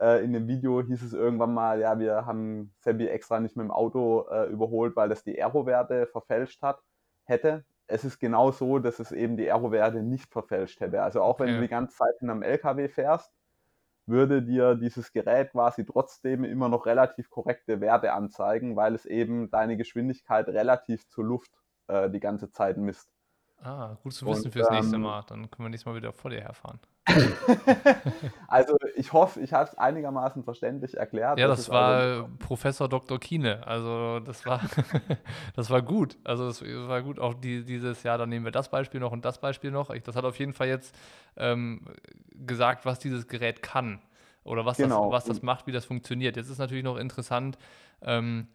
äh, 0.00 0.24
in 0.24 0.32
dem 0.32 0.48
Video 0.48 0.82
hieß 0.82 1.02
es 1.02 1.12
irgendwann 1.12 1.52
mal, 1.54 1.80
ja, 1.80 1.98
wir 1.98 2.26
haben 2.26 2.72
Sebi 2.78 3.06
extra 3.06 3.38
nicht 3.38 3.56
mit 3.56 3.64
dem 3.64 3.70
Auto 3.70 4.26
äh, 4.30 4.46
überholt, 4.46 4.96
weil 4.96 5.08
das 5.08 5.22
die 5.22 5.40
Aero-Werte 5.40 6.06
verfälscht 6.06 6.62
hat, 6.62 6.80
hätte. 7.24 7.64
Es 7.86 8.04
ist 8.04 8.18
genau 8.18 8.50
so, 8.50 8.78
dass 8.78 8.98
es 8.98 9.12
eben 9.12 9.36
die 9.36 9.50
Aero-Werte 9.50 10.02
nicht 10.02 10.32
verfälscht 10.32 10.80
hätte. 10.80 11.02
Also 11.02 11.22
auch 11.22 11.38
wenn 11.40 11.48
ja. 11.48 11.54
du 11.56 11.60
die 11.60 11.68
ganze 11.68 11.96
Zeit 11.96 12.14
in 12.20 12.30
einem 12.30 12.42
LKW 12.42 12.88
fährst, 12.88 13.32
würde 14.06 14.42
dir 14.42 14.74
dieses 14.74 15.12
Gerät 15.12 15.52
quasi 15.52 15.84
trotzdem 15.84 16.44
immer 16.44 16.68
noch 16.68 16.86
relativ 16.86 17.30
korrekte 17.30 17.80
Werte 17.80 18.12
anzeigen, 18.12 18.76
weil 18.76 18.94
es 18.94 19.06
eben 19.06 19.50
deine 19.50 19.76
Geschwindigkeit 19.76 20.48
relativ 20.48 21.06
zur 21.08 21.24
Luft 21.24 21.52
äh, 21.88 22.10
die 22.10 22.20
ganze 22.20 22.50
Zeit 22.50 22.76
misst. 22.76 23.12
Ah, 23.62 23.96
gut 24.02 24.14
zu 24.14 24.26
wissen 24.26 24.46
Und, 24.46 24.52
fürs 24.52 24.70
nächste 24.70 24.96
ähm, 24.96 25.02
Mal. 25.02 25.22
Dann 25.28 25.50
können 25.50 25.66
wir 25.66 25.68
nächstes 25.68 25.86
Mal 25.86 25.94
wieder 25.94 26.12
vor 26.12 26.30
dir 26.30 26.40
herfahren. 26.40 26.80
also 28.48 28.76
ich 28.96 29.12
hoffe, 29.12 29.40
ich 29.40 29.52
habe 29.52 29.68
es 29.68 29.76
einigermaßen 29.76 30.44
verständlich 30.44 30.96
erklärt. 30.96 31.38
Ja, 31.38 31.48
das, 31.48 31.58
das 31.58 31.68
war 31.70 31.94
also 31.94 32.28
Professor 32.38 32.88
Dr. 32.88 33.18
Kiene. 33.18 33.66
Also 33.66 34.20
das 34.20 34.44
war, 34.46 34.60
das 35.56 35.70
war 35.70 35.82
gut. 35.82 36.18
Also 36.24 36.48
es 36.48 36.62
war 36.62 37.02
gut 37.02 37.18
auch 37.18 37.34
die, 37.34 37.64
dieses 37.64 38.02
Jahr, 38.02 38.18
dann 38.18 38.28
nehmen 38.28 38.44
wir 38.44 38.52
das 38.52 38.70
Beispiel 38.70 39.00
noch 39.00 39.12
und 39.12 39.24
das 39.24 39.40
Beispiel 39.40 39.70
noch. 39.70 39.90
Ich, 39.90 40.02
das 40.02 40.16
hat 40.16 40.24
auf 40.24 40.38
jeden 40.38 40.52
Fall 40.52 40.68
jetzt 40.68 40.94
ähm, 41.36 41.86
gesagt, 42.34 42.84
was 42.84 42.98
dieses 42.98 43.26
Gerät 43.26 43.62
kann 43.62 44.00
oder 44.44 44.64
was, 44.64 44.76
genau. 44.76 45.10
das, 45.10 45.12
was 45.12 45.24
das 45.24 45.42
macht, 45.42 45.66
wie 45.66 45.72
das 45.72 45.84
funktioniert. 45.84 46.36
Jetzt 46.36 46.50
ist 46.50 46.58
natürlich 46.58 46.84
noch 46.84 46.96
interessant, 46.96 47.58
ähm, 48.02 48.48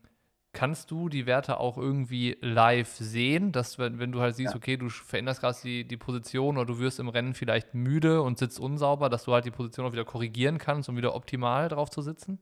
kannst 0.55 0.89
du 0.89 1.09
die 1.09 1.27
Werte 1.27 1.59
auch 1.59 1.77
irgendwie 1.77 2.37
live 2.41 2.89
sehen, 2.95 3.51
dass 3.51 3.77
wenn, 3.77 3.99
wenn 3.99 4.11
du 4.11 4.21
halt 4.21 4.35
siehst, 4.35 4.53
Ja. 4.53 4.57
okay, 4.57 4.77
du 4.77 4.89
veränderst 4.89 5.41
gerade 5.41 5.57
die, 5.63 5.87
die 5.87 5.97
Position 5.97 6.57
oder 6.57 6.65
du 6.65 6.79
wirst 6.79 6.99
im 6.99 7.09
Rennen 7.09 7.35
vielleicht 7.35 7.75
müde 7.75 8.21
und 8.23 8.39
sitzt 8.39 8.59
unsauber, 8.59 9.09
dass 9.09 9.25
du 9.25 9.33
halt 9.33 9.45
die 9.45 9.51
Position 9.51 9.85
auch 9.85 9.91
wieder 9.91 10.05
korrigieren 10.05 10.57
kannst, 10.57 10.89
um 10.89 10.97
wieder 10.97 11.13
optimal 11.13 11.67
drauf 11.69 11.91
zu 11.91 12.01
sitzen? 12.01 12.39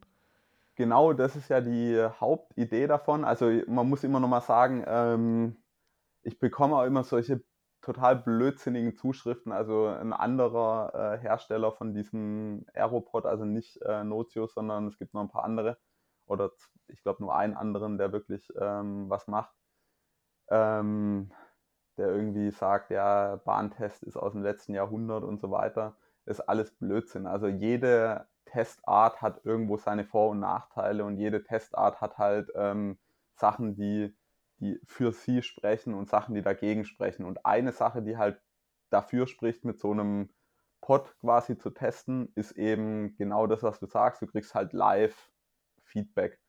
Genau, 0.75 1.13
das 1.13 1.35
ist 1.35 1.49
ja 1.49 1.61
die 1.61 2.01
Hauptidee 2.19 2.87
davon. 2.87 3.25
Also 3.25 3.51
man 3.67 3.87
muss 3.89 4.03
immer 4.03 4.19
noch 4.19 4.27
mal 4.27 4.41
sagen, 4.41 4.83
ähm, 4.87 5.57
ich 6.23 6.39
bekomme 6.39 6.75
auch 6.77 6.85
immer 6.85 7.03
solche 7.03 7.43
total 7.81 8.15
blödsinnigen 8.15 8.95
Zuschriften. 8.95 9.51
Also 9.51 9.87
ein 9.87 10.13
anderer 10.13 11.15
äh, 11.15 11.19
Hersteller 11.19 11.71
von 11.73 11.93
diesem 11.93 12.65
Aeropod, 12.73 13.25
also 13.25 13.45
nicht 13.45 13.81
äh, 13.83 14.03
Notius, 14.03 14.53
sondern 14.53 14.87
es 14.87 14.97
gibt 14.97 15.13
noch 15.13 15.21
ein 15.21 15.29
paar 15.29 15.43
andere 15.43 15.77
oder 16.33 16.51
ich 16.87 17.01
glaube 17.03 17.23
nur 17.23 17.35
einen 17.35 17.55
anderen, 17.55 17.97
der 17.97 18.11
wirklich 18.11 18.51
ähm, 18.59 19.09
was 19.09 19.27
macht, 19.27 19.53
ähm, 20.49 21.31
der 21.97 22.07
irgendwie 22.07 22.51
sagt, 22.51 22.89
ja, 22.89 23.37
Bahntest 23.45 24.03
ist 24.03 24.17
aus 24.17 24.33
dem 24.33 24.43
letzten 24.43 24.73
Jahrhundert 24.73 25.23
und 25.23 25.39
so 25.39 25.51
weiter. 25.51 25.95
Ist 26.25 26.41
alles 26.41 26.71
Blödsinn. 26.71 27.27
Also 27.27 27.47
jede 27.47 28.27
Testart 28.45 29.21
hat 29.21 29.45
irgendwo 29.45 29.77
seine 29.77 30.05
Vor- 30.05 30.29
und 30.29 30.39
Nachteile 30.39 31.05
und 31.05 31.17
jede 31.17 31.43
Testart 31.43 32.01
hat 32.01 32.17
halt 32.17 32.51
ähm, 32.55 32.97
Sachen, 33.35 33.75
die, 33.75 34.15
die 34.57 34.79
für 34.85 35.11
sie 35.11 35.41
sprechen 35.41 35.93
und 35.93 36.09
Sachen, 36.09 36.35
die 36.35 36.41
dagegen 36.41 36.85
sprechen. 36.85 37.25
Und 37.25 37.45
eine 37.45 37.71
Sache, 37.71 38.01
die 38.01 38.17
halt 38.17 38.41
dafür 38.89 39.27
spricht, 39.27 39.65
mit 39.65 39.79
so 39.79 39.91
einem 39.91 40.29
Pod 40.81 41.15
quasi 41.19 41.57
zu 41.57 41.69
testen, 41.69 42.31
ist 42.35 42.51
eben 42.53 43.15
genau 43.17 43.47
das, 43.47 43.63
was 43.63 43.79
du 43.79 43.85
sagst. 43.85 44.21
Du 44.21 44.27
kriegst 44.27 44.53
halt 44.53 44.73
live 44.73 45.31
Feedback. 45.93 46.39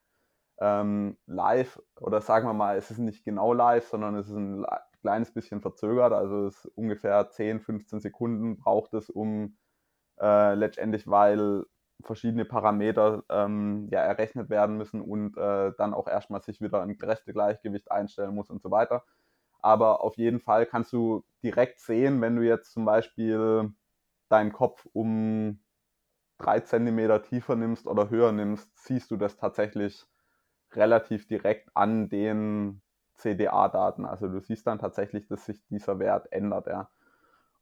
Ähm, 0.61 1.19
live, 1.27 1.83
oder 2.01 2.21
sagen 2.21 2.49
wir 2.49 2.55
mal, 2.55 2.77
es 2.77 2.91
ist 2.91 2.99
nicht 2.99 3.25
genau 3.25 3.53
live, 3.53 3.87
sondern 3.89 4.17
es 4.17 4.29
ist 4.29 4.37
ein 4.37 4.65
kleines 5.03 5.33
bisschen 5.33 5.61
verzögert. 5.61 6.13
Also 6.13 6.47
es 6.47 6.65
ist 6.65 6.73
ungefähr 6.77 7.31
10, 7.31 7.61
15 7.61 8.01
Sekunden 8.01 8.57
braucht 8.57 8.95
es, 8.95 9.11
um 9.11 9.59
äh, 10.21 10.55
letztendlich, 10.55 11.09
weil 11.09 11.65
verschiedene 12.03 12.45
Parameter 12.45 13.25
ähm, 13.31 13.89
ja 13.91 14.01
errechnet 14.01 14.51
werden 14.51 14.77
müssen 14.77 15.01
und 15.01 15.37
äh, 15.37 15.73
dann 15.79 15.95
auch 15.95 16.09
erstmal 16.09 16.43
sich 16.43 16.61
wieder 16.61 16.83
ein 16.83 16.99
Kräftegleichgewicht 16.99 17.91
einstellen 17.91 18.35
muss 18.35 18.51
und 18.51 18.63
so 18.63 18.71
weiter. 18.71 19.05
Aber 19.61 20.03
auf 20.05 20.17
jeden 20.19 20.41
Fall 20.41 20.67
kannst 20.67 20.93
du 20.93 21.25
direkt 21.43 21.81
sehen, 21.81 22.21
wenn 22.21 22.37
du 22.37 22.43
jetzt 22.43 22.73
zum 22.73 22.85
Beispiel 22.85 23.73
deinen 24.29 24.53
Kopf 24.53 24.87
um 24.93 25.64
drei 26.39 26.61
Zentimeter 26.61 27.23
tiefer 27.23 27.57
nimmst 27.57 27.87
oder 27.87 28.11
höher 28.11 28.33
nimmst, 28.33 28.71
siehst 28.77 29.11
du 29.11 29.17
das 29.17 29.37
tatsächlich 29.37 30.07
relativ 30.73 31.27
direkt 31.27 31.71
an 31.75 32.09
den 32.09 32.83
CDA-Daten. 33.15 34.05
Also 34.05 34.29
du 34.29 34.41
siehst 34.41 34.67
dann 34.67 34.79
tatsächlich, 34.79 35.27
dass 35.29 35.47
sich 35.47 35.65
dieser 35.69 35.99
Wert 35.99 36.33
ändert. 36.33 36.67
Ja. 36.67 36.91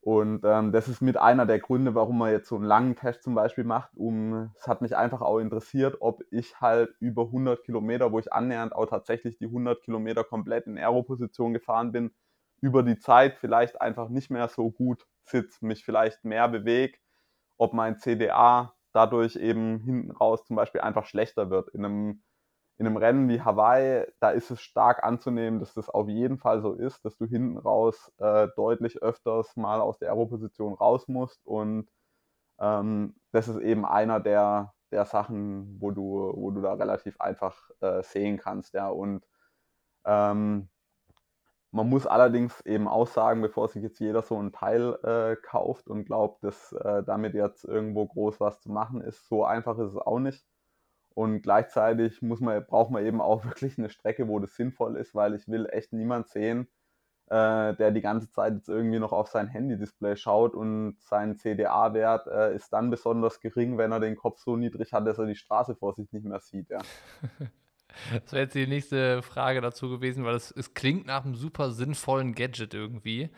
Und 0.00 0.44
ähm, 0.44 0.72
das 0.72 0.88
ist 0.88 1.00
mit 1.00 1.16
einer 1.16 1.46
der 1.46 1.60
Gründe, 1.60 1.94
warum 1.94 2.18
man 2.18 2.32
jetzt 2.32 2.48
so 2.48 2.56
einen 2.56 2.64
langen 2.64 2.96
Test 2.96 3.22
zum 3.22 3.34
Beispiel 3.34 3.64
macht. 3.64 3.90
Um, 3.94 4.50
es 4.58 4.66
hat 4.66 4.82
mich 4.82 4.96
einfach 4.96 5.20
auch 5.20 5.38
interessiert, 5.38 5.98
ob 6.00 6.22
ich 6.30 6.60
halt 6.60 6.92
über 6.98 7.26
100 7.26 7.62
Kilometer, 7.62 8.10
wo 8.10 8.18
ich 8.18 8.32
annähernd 8.32 8.74
auch 8.74 8.86
tatsächlich 8.86 9.38
die 9.38 9.46
100 9.46 9.82
Kilometer 9.82 10.24
komplett 10.24 10.66
in 10.66 10.76
Aero-Position 10.76 11.52
gefahren 11.52 11.92
bin, 11.92 12.12
über 12.60 12.82
die 12.82 12.98
Zeit 12.98 13.36
vielleicht 13.36 13.80
einfach 13.80 14.08
nicht 14.08 14.30
mehr 14.30 14.48
so 14.48 14.72
gut 14.72 15.06
sitze, 15.24 15.64
mich 15.64 15.84
vielleicht 15.84 16.24
mehr 16.24 16.48
bewege, 16.48 16.98
ob 17.62 17.72
mein 17.74 17.96
CDA 17.98 18.74
dadurch 18.92 19.36
eben 19.36 19.78
hinten 19.80 20.10
raus 20.10 20.44
zum 20.44 20.56
Beispiel 20.56 20.80
einfach 20.80 21.06
schlechter 21.06 21.48
wird. 21.48 21.68
In 21.70 21.84
einem 21.84 22.22
in 22.78 22.86
einem 22.86 22.96
Rennen 22.96 23.28
wie 23.28 23.40
Hawaii, 23.40 24.06
da 24.18 24.30
ist 24.30 24.50
es 24.50 24.60
stark 24.60 25.04
anzunehmen, 25.04 25.60
dass 25.60 25.72
das 25.72 25.88
auf 25.88 26.08
jeden 26.08 26.38
Fall 26.38 26.62
so 26.62 26.72
ist, 26.72 27.04
dass 27.04 27.16
du 27.16 27.26
hinten 27.26 27.56
raus 27.58 28.12
äh, 28.18 28.48
deutlich 28.56 29.00
öfters 29.02 29.54
mal 29.56 29.80
aus 29.80 29.98
der 29.98 30.10
Aero-Position 30.10 30.74
raus 30.74 31.06
musst. 31.06 31.40
Und 31.46 31.88
ähm, 32.58 33.14
das 33.30 33.46
ist 33.46 33.60
eben 33.60 33.84
einer 33.84 34.18
der, 34.18 34.74
der 34.90 35.04
Sachen, 35.04 35.80
wo 35.80 35.92
du, 35.92 36.32
wo 36.34 36.50
du 36.50 36.60
da 36.60 36.74
relativ 36.74 37.20
einfach 37.20 37.70
äh, 37.80 38.02
sehen 38.02 38.38
kannst. 38.38 38.74
Ja. 38.74 38.88
Und 38.88 39.24
ähm, 40.04 40.68
man 41.72 41.88
muss 41.88 42.06
allerdings 42.06 42.60
eben 42.62 42.86
auch 42.86 43.06
sagen, 43.06 43.40
bevor 43.40 43.68
sich 43.68 43.82
jetzt 43.82 43.98
jeder 43.98 44.22
so 44.22 44.38
ein 44.40 44.52
Teil 44.52 44.94
äh, 45.02 45.36
kauft 45.36 45.88
und 45.88 46.04
glaubt, 46.04 46.44
dass 46.44 46.72
äh, 46.72 47.02
damit 47.02 47.34
jetzt 47.34 47.64
irgendwo 47.64 48.06
groß 48.06 48.40
was 48.40 48.60
zu 48.60 48.70
machen 48.70 49.00
ist, 49.00 49.26
so 49.26 49.44
einfach 49.44 49.78
ist 49.78 49.92
es 49.92 49.96
auch 49.96 50.18
nicht. 50.18 50.44
Und 51.14 51.42
gleichzeitig 51.42 52.22
muss 52.22 52.40
man, 52.40 52.64
braucht 52.66 52.90
man 52.90 53.04
eben 53.04 53.20
auch 53.22 53.44
wirklich 53.46 53.78
eine 53.78 53.88
Strecke, 53.90 54.28
wo 54.28 54.38
das 54.38 54.54
sinnvoll 54.54 54.96
ist, 54.96 55.14
weil 55.14 55.34
ich 55.34 55.48
will 55.48 55.66
echt 55.70 55.94
niemand 55.94 56.28
sehen, 56.28 56.68
äh, 57.28 57.74
der 57.74 57.90
die 57.90 58.02
ganze 58.02 58.30
Zeit 58.30 58.54
jetzt 58.54 58.68
irgendwie 58.68 58.98
noch 58.98 59.12
auf 59.12 59.28
sein 59.28 59.48
Handy-Display 59.48 60.16
schaut 60.16 60.54
und 60.54 60.96
sein 61.00 61.36
CDA-Wert 61.38 62.26
äh, 62.26 62.54
ist 62.54 62.70
dann 62.74 62.90
besonders 62.90 63.40
gering, 63.40 63.78
wenn 63.78 63.92
er 63.92 64.00
den 64.00 64.16
Kopf 64.16 64.40
so 64.40 64.56
niedrig 64.56 64.92
hat, 64.92 65.06
dass 65.06 65.18
er 65.18 65.26
die 65.26 65.36
Straße 65.36 65.74
vor 65.74 65.94
sich 65.94 66.12
nicht 66.12 66.26
mehr 66.26 66.40
sieht. 66.40 66.68
Ja. 66.68 66.80
Das 68.24 68.32
wäre 68.32 68.44
jetzt 68.44 68.54
die 68.54 68.66
nächste 68.66 69.22
Frage 69.22 69.60
dazu 69.60 69.88
gewesen, 69.88 70.24
weil 70.24 70.34
es, 70.34 70.50
es 70.50 70.74
klingt 70.74 71.06
nach 71.06 71.24
einem 71.24 71.34
super 71.34 71.70
sinnvollen 71.70 72.34
Gadget 72.34 72.74
irgendwie. 72.74 73.30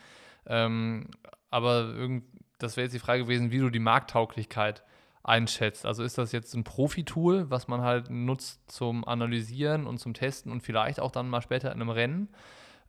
Ähm, 0.47 1.09
aber 1.51 1.93
irgend, 1.95 2.25
das 2.59 2.77
wäre 2.77 2.85
jetzt 2.85 2.95
die 2.95 2.99
Frage 2.99 3.25
gewesen, 3.25 3.51
wie 3.51 3.59
du 3.59 3.71
die 3.71 3.79
Markttauglichkeit 3.79 4.85
einschätzt. 5.23 5.87
Also 5.87 6.03
ist 6.05 6.19
das 6.19 6.33
jetzt 6.33 6.55
ein 6.55 6.65
Profi-Tool, 6.65 7.51
was 7.51 7.67
man 7.67 7.81
halt 7.81 8.11
nutzt 8.11 8.71
zum 8.71 9.07
Analysieren 9.07 9.87
und 9.87 9.99
zum 9.99 10.15
Testen 10.15 10.53
und 10.53 10.63
vielleicht 10.63 11.01
auch 11.01 11.11
dann 11.11 11.29
mal 11.31 11.43
später 11.43 11.73
in 11.73 11.81
einem 11.81 11.91
Rennen? 11.91 12.29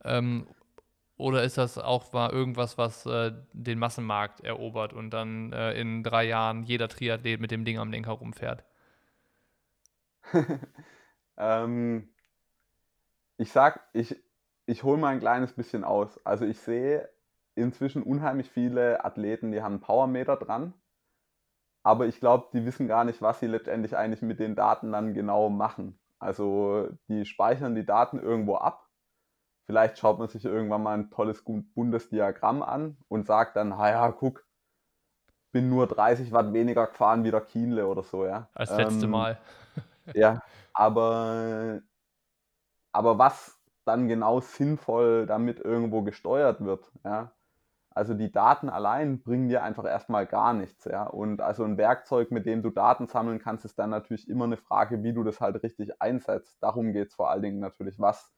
Ähm, 0.04 0.48
oder 1.18 1.44
ist 1.44 1.58
das 1.58 1.78
auch 1.78 2.12
mal 2.12 2.30
irgendwas, 2.32 2.78
was 2.78 3.06
äh, 3.06 3.32
den 3.54 3.80
Massenmarkt 3.80 4.42
erobert 4.42 4.94
und 4.94 5.12
dann 5.12 5.54
äh, 5.54 5.74
in 5.80 6.04
drei 6.04 6.26
Jahren 6.26 6.64
jeder 6.64 6.90
Triathlet 6.90 7.40
mit 7.40 7.52
dem 7.52 7.64
Ding 7.66 7.78
am 7.80 7.92
Lenker 7.92 8.12
rumfährt? 8.12 8.66
ähm, 11.38 12.10
ich 13.38 13.52
sag, 13.52 13.88
ich, 13.94 14.16
ich 14.66 14.84
hole 14.84 14.98
mal 14.98 15.10
ein 15.10 15.20
kleines 15.20 15.54
bisschen 15.54 15.84
aus. 15.84 16.20
Also 16.26 16.46
ich 16.46 16.60
sehe 16.60 17.10
inzwischen 17.56 18.04
unheimlich 18.04 18.50
viele 18.50 19.04
Athleten, 19.06 19.52
die 19.52 19.62
haben 19.62 19.74
einen 19.74 19.82
Powermeter 19.82 20.38
dran, 20.38 20.74
aber 21.84 22.08
ich 22.08 22.20
glaube, 22.20 22.48
die 22.52 22.66
wissen 22.66 22.88
gar 22.88 23.04
nicht, 23.04 23.22
was 23.22 23.40
sie 23.40 23.48
letztendlich 23.48 23.96
eigentlich 23.96 24.24
mit 24.24 24.40
den 24.40 24.56
Daten 24.56 24.92
dann 24.92 25.14
genau 25.14 25.50
machen. 25.50 26.00
Also 26.18 26.90
die 27.08 27.26
speichern 27.26 27.76
die 27.76 27.86
Daten 27.86 28.20
irgendwo 28.20 28.56
ab. 28.56 28.90
Vielleicht 29.68 30.00
schaut 30.00 30.20
man 30.20 30.28
sich 30.28 30.46
irgendwann 30.46 30.84
mal 30.84 30.98
ein 30.98 31.12
tolles 31.12 31.44
buntes 31.44 32.10
Diagramm 32.10 32.64
an 32.64 32.98
und 33.08 33.28
sagt 33.28 33.56
dann, 33.56 33.70
ja, 33.70 34.12
guck, 34.12 34.46
bin 35.52 35.70
nur 35.70 35.88
30 35.88 36.32
Watt 36.32 36.54
weniger 36.54 36.88
gefahren 36.88 37.24
wie 37.24 37.32
der 37.32 37.42
Kienle 37.42 37.88
oder 37.88 38.04
so, 38.04 38.26
ja. 38.26 38.50
Als 38.54 38.76
letzte 38.76 39.06
ähm, 39.06 39.12
Mal. 39.12 39.38
ja, 40.14 40.42
aber, 40.76 41.82
aber 42.92 43.18
was 43.18 43.60
dann 43.86 44.08
genau 44.08 44.40
sinnvoll 44.40 45.26
damit 45.28 45.60
irgendwo 45.60 46.02
gesteuert 46.04 46.62
wird, 46.64 46.92
ja. 47.04 47.32
Also 47.92 48.14
die 48.14 48.32
Daten 48.32 48.70
allein 48.70 49.24
bringen 49.24 49.48
dir 49.50 49.64
einfach 49.64 49.86
erstmal 49.86 50.28
gar 50.28 50.54
nichts, 50.54 50.86
ja. 50.86 51.04
Und 51.06 51.42
also 51.42 51.64
ein 51.64 51.78
Werkzeug, 51.78 52.32
mit 52.32 52.46
dem 52.46 52.62
du 52.64 52.70
Daten 52.72 53.08
sammeln 53.08 53.40
kannst, 53.40 53.66
ist 53.66 53.80
dann 53.80 53.90
natürlich 53.92 54.28
immer 54.30 54.46
eine 54.46 54.58
Frage, 54.58 55.04
wie 55.04 55.14
du 55.14 55.24
das 55.24 55.42
halt 55.42 55.64
richtig 55.64 56.02
einsetzt. 56.02 56.62
Darum 56.62 56.94
geht 56.94 57.10
es 57.10 57.16
vor 57.16 57.30
allen 57.32 57.44
Dingen 57.44 57.60
natürlich, 57.60 58.00
was, 58.00 58.34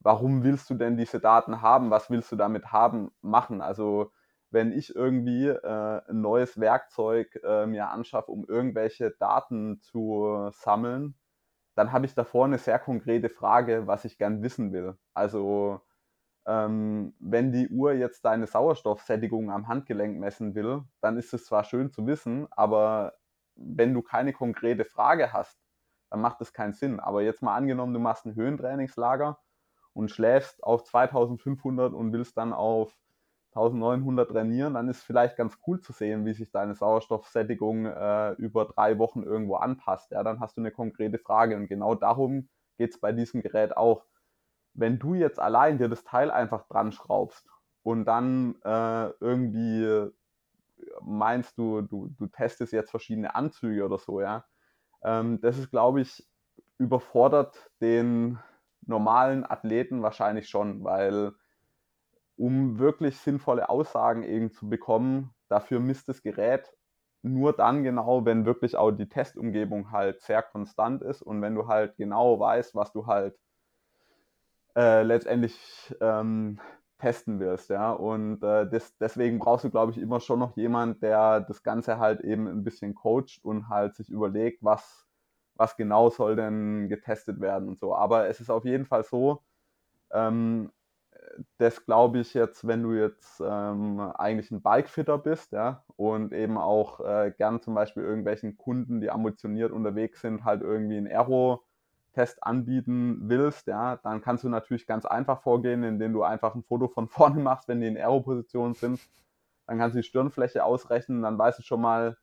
warum 0.00 0.44
willst 0.44 0.70
du 0.70 0.74
denn 0.74 0.96
diese 0.96 1.20
Daten 1.20 1.62
haben? 1.62 1.90
Was 1.90 2.10
willst 2.10 2.32
du 2.32 2.36
damit 2.36 2.72
haben, 2.72 3.12
machen? 3.22 3.60
Also 3.62 4.12
wenn 4.50 4.72
ich 4.72 4.94
irgendwie 4.96 5.48
äh, 5.48 6.02
ein 6.08 6.20
neues 6.20 6.58
Werkzeug 6.60 7.40
äh, 7.44 7.66
mir 7.66 7.90
anschaffe, 7.90 8.32
um 8.32 8.44
irgendwelche 8.46 9.12
Daten 9.12 9.80
zu 9.80 10.50
sammeln, 10.52 11.14
dann 11.80 11.92
habe 11.92 12.04
ich 12.04 12.14
davor 12.14 12.44
eine 12.44 12.58
sehr 12.58 12.78
konkrete 12.78 13.30
Frage, 13.30 13.86
was 13.86 14.04
ich 14.04 14.18
gern 14.18 14.42
wissen 14.42 14.70
will. 14.74 14.98
Also 15.14 15.80
ähm, 16.46 17.14
wenn 17.18 17.52
die 17.52 17.70
Uhr 17.70 17.94
jetzt 17.94 18.26
deine 18.26 18.46
Sauerstoffsättigung 18.46 19.50
am 19.50 19.66
Handgelenk 19.66 20.18
messen 20.18 20.54
will, 20.54 20.82
dann 21.00 21.16
ist 21.16 21.32
es 21.32 21.46
zwar 21.46 21.64
schön 21.64 21.90
zu 21.90 22.06
wissen, 22.06 22.48
aber 22.50 23.14
wenn 23.54 23.94
du 23.94 24.02
keine 24.02 24.34
konkrete 24.34 24.84
Frage 24.84 25.32
hast, 25.32 25.58
dann 26.10 26.20
macht 26.20 26.42
es 26.42 26.52
keinen 26.52 26.74
Sinn. 26.74 27.00
Aber 27.00 27.22
jetzt 27.22 27.40
mal 27.40 27.56
angenommen, 27.56 27.94
du 27.94 28.00
machst 28.00 28.26
ein 28.26 28.34
Höhentrainingslager 28.34 29.38
und 29.94 30.10
schläfst 30.10 30.62
auf 30.62 30.84
2500 30.84 31.94
und 31.94 32.12
willst 32.12 32.36
dann 32.36 32.52
auf 32.52 32.94
1900 33.54 34.30
trainieren, 34.30 34.74
dann 34.74 34.88
ist 34.88 35.02
vielleicht 35.02 35.36
ganz 35.36 35.58
cool 35.66 35.80
zu 35.80 35.92
sehen, 35.92 36.24
wie 36.24 36.32
sich 36.32 36.50
deine 36.50 36.74
Sauerstoffsättigung 36.74 37.86
äh, 37.86 38.32
über 38.32 38.66
drei 38.66 38.98
Wochen 38.98 39.22
irgendwo 39.22 39.56
anpasst. 39.56 40.10
Ja, 40.12 40.22
dann 40.22 40.40
hast 40.40 40.56
du 40.56 40.60
eine 40.60 40.70
konkrete 40.70 41.18
Frage 41.18 41.56
und 41.56 41.66
genau 41.68 41.94
darum 41.94 42.48
geht 42.78 42.90
es 42.90 43.00
bei 43.00 43.12
diesem 43.12 43.42
Gerät 43.42 43.76
auch. 43.76 44.04
Wenn 44.74 44.98
du 44.98 45.14
jetzt 45.14 45.40
allein 45.40 45.78
dir 45.78 45.88
das 45.88 46.04
Teil 46.04 46.30
einfach 46.30 46.66
dran 46.68 46.92
schraubst 46.92 47.48
und 47.82 48.04
dann 48.04 48.54
äh, 48.62 49.10
irgendwie 49.20 50.10
meinst 51.02 51.58
du, 51.58 51.82
du, 51.82 52.08
du 52.18 52.26
testest 52.28 52.72
jetzt 52.72 52.90
verschiedene 52.90 53.34
Anzüge 53.34 53.84
oder 53.84 53.98
so, 53.98 54.20
ja, 54.20 54.44
ähm, 55.02 55.40
das 55.40 55.58
ist, 55.58 55.70
glaube 55.70 56.00
ich, 56.00 56.26
überfordert 56.78 57.70
den, 57.80 58.38
normalen 58.86 59.48
Athleten 59.48 60.02
wahrscheinlich 60.02 60.48
schon, 60.48 60.84
weil 60.84 61.32
um 62.40 62.78
wirklich 62.78 63.18
sinnvolle 63.18 63.68
Aussagen 63.68 64.22
eben 64.22 64.50
zu 64.50 64.68
bekommen, 64.68 65.34
dafür 65.48 65.78
misst 65.78 66.08
das 66.08 66.22
Gerät 66.22 66.74
nur 67.22 67.52
dann 67.52 67.82
genau, 67.82 68.24
wenn 68.24 68.46
wirklich 68.46 68.76
auch 68.76 68.92
die 68.92 69.08
Testumgebung 69.08 69.92
halt 69.92 70.22
sehr 70.22 70.42
konstant 70.42 71.02
ist 71.02 71.20
und 71.20 71.42
wenn 71.42 71.54
du 71.54 71.68
halt 71.68 71.96
genau 71.98 72.40
weißt, 72.40 72.74
was 72.74 72.92
du 72.92 73.06
halt 73.06 73.38
äh, 74.74 75.02
letztendlich 75.02 75.94
ähm, 76.00 76.58
testen 76.98 77.40
wirst, 77.40 77.68
ja. 77.68 77.92
Und 77.92 78.42
äh, 78.42 78.68
des, 78.68 78.96
deswegen 78.96 79.38
brauchst 79.38 79.64
du, 79.64 79.70
glaube 79.70 79.92
ich, 79.92 79.98
immer 79.98 80.20
schon 80.20 80.38
noch 80.38 80.56
jemand, 80.56 81.02
der 81.02 81.40
das 81.40 81.62
Ganze 81.62 81.98
halt 81.98 82.20
eben 82.20 82.46
ein 82.46 82.64
bisschen 82.64 82.94
coacht 82.94 83.40
und 83.42 83.68
halt 83.68 83.96
sich 83.96 84.08
überlegt, 84.08 84.62
was, 84.62 85.06
was 85.56 85.76
genau 85.76 86.08
soll 86.08 86.36
denn 86.36 86.88
getestet 86.88 87.40
werden 87.40 87.68
und 87.68 87.78
so. 87.78 87.94
Aber 87.94 88.28
es 88.28 88.40
ist 88.40 88.50
auf 88.50 88.64
jeden 88.64 88.86
Fall 88.86 89.04
so, 89.04 89.42
ähm, 90.12 90.70
das 91.58 91.84
glaube 91.84 92.20
ich 92.20 92.34
jetzt, 92.34 92.66
wenn 92.66 92.82
du 92.82 92.92
jetzt 92.92 93.40
ähm, 93.44 94.00
eigentlich 94.00 94.50
ein 94.50 94.62
Bikefitter 94.62 95.18
bist, 95.18 95.52
ja, 95.52 95.84
und 95.96 96.32
eben 96.32 96.58
auch 96.58 97.00
äh, 97.00 97.32
gern 97.36 97.60
zum 97.60 97.74
Beispiel 97.74 98.02
irgendwelchen 98.02 98.56
Kunden, 98.56 99.00
die 99.00 99.10
ambitioniert 99.10 99.72
unterwegs 99.72 100.20
sind, 100.20 100.44
halt 100.44 100.62
irgendwie 100.62 100.96
ein 100.96 101.06
Aero 101.06 101.64
Test 102.12 102.42
anbieten 102.42 103.20
willst, 103.28 103.66
ja, 103.68 103.96
dann 103.96 104.20
kannst 104.20 104.44
du 104.44 104.48
natürlich 104.48 104.86
ganz 104.86 105.04
einfach 105.06 105.42
vorgehen, 105.42 105.84
indem 105.84 106.12
du 106.12 106.22
einfach 106.22 106.54
ein 106.54 106.64
Foto 106.64 106.88
von 106.88 107.08
vorne 107.08 107.40
machst, 107.40 107.68
wenn 107.68 107.80
die 107.80 107.86
in 107.86 107.96
Aero-Position 107.96 108.74
sind. 108.74 109.00
Dann 109.66 109.78
kannst 109.78 109.94
du 109.94 110.00
die 110.00 110.06
Stirnfläche 110.06 110.64
ausrechnen, 110.64 111.22
dann 111.22 111.38
weißt 111.38 111.60
du 111.60 111.62
schon 111.62 111.80
mal, 111.80 112.16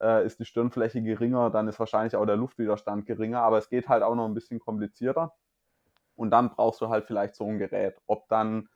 äh, 0.00 0.24
ist 0.24 0.38
die 0.38 0.44
Stirnfläche 0.44 1.02
geringer, 1.02 1.50
dann 1.50 1.68
ist 1.68 1.78
wahrscheinlich 1.80 2.14
auch 2.16 2.26
der 2.26 2.36
Luftwiderstand 2.36 3.06
geringer, 3.06 3.42
aber 3.42 3.58
es 3.58 3.68
geht 3.68 3.88
halt 3.88 4.02
auch 4.02 4.14
noch 4.14 4.26
ein 4.26 4.34
bisschen 4.34 4.60
komplizierter. 4.60 5.34
Und 6.22 6.30
dann 6.30 6.50
brauchst 6.50 6.80
du 6.80 6.88
halt 6.88 7.06
vielleicht 7.06 7.34
so 7.34 7.48
ein 7.48 7.58
Gerät. 7.58 7.96
Ob 8.06 8.28
dann, 8.28 8.68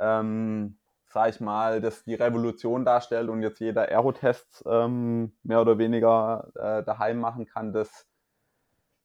ähm, 0.00 0.78
sag 1.06 1.30
ich 1.30 1.40
mal, 1.40 1.80
das 1.80 2.02
die 2.04 2.14
Revolution 2.16 2.84
darstellt 2.84 3.28
und 3.28 3.40
jetzt 3.42 3.60
jeder 3.60 3.82
Aerotest 3.82 4.64
ähm, 4.66 5.32
mehr 5.44 5.60
oder 5.62 5.78
weniger 5.78 6.50
äh, 6.56 6.82
daheim 6.84 7.20
machen 7.20 7.46
kann, 7.46 7.72
das 7.72 8.06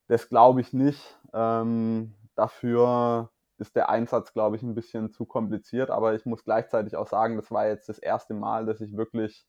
das 0.08 0.28
glaube 0.30 0.62
ich 0.62 0.74
nicht. 0.74 1.20
Ähm, 1.34 2.16
dafür 2.36 3.32
ist 3.58 3.76
der 3.76 3.90
Einsatz, 3.90 4.34
glaube 4.34 4.56
ich, 4.56 4.64
ein 4.64 4.74
bisschen 4.76 5.12
zu 5.12 5.26
kompliziert. 5.26 5.92
Aber 5.92 6.16
ich 6.16 6.26
muss 6.26 6.44
gleichzeitig 6.44 6.96
auch 6.96 7.08
sagen, 7.08 7.36
das 7.38 7.52
war 7.52 7.68
jetzt 7.68 7.90
das 7.90 8.00
erste 8.00 8.34
Mal, 8.34 8.66
dass 8.66 8.82
ich 8.82 8.98
wirklich 8.98 9.46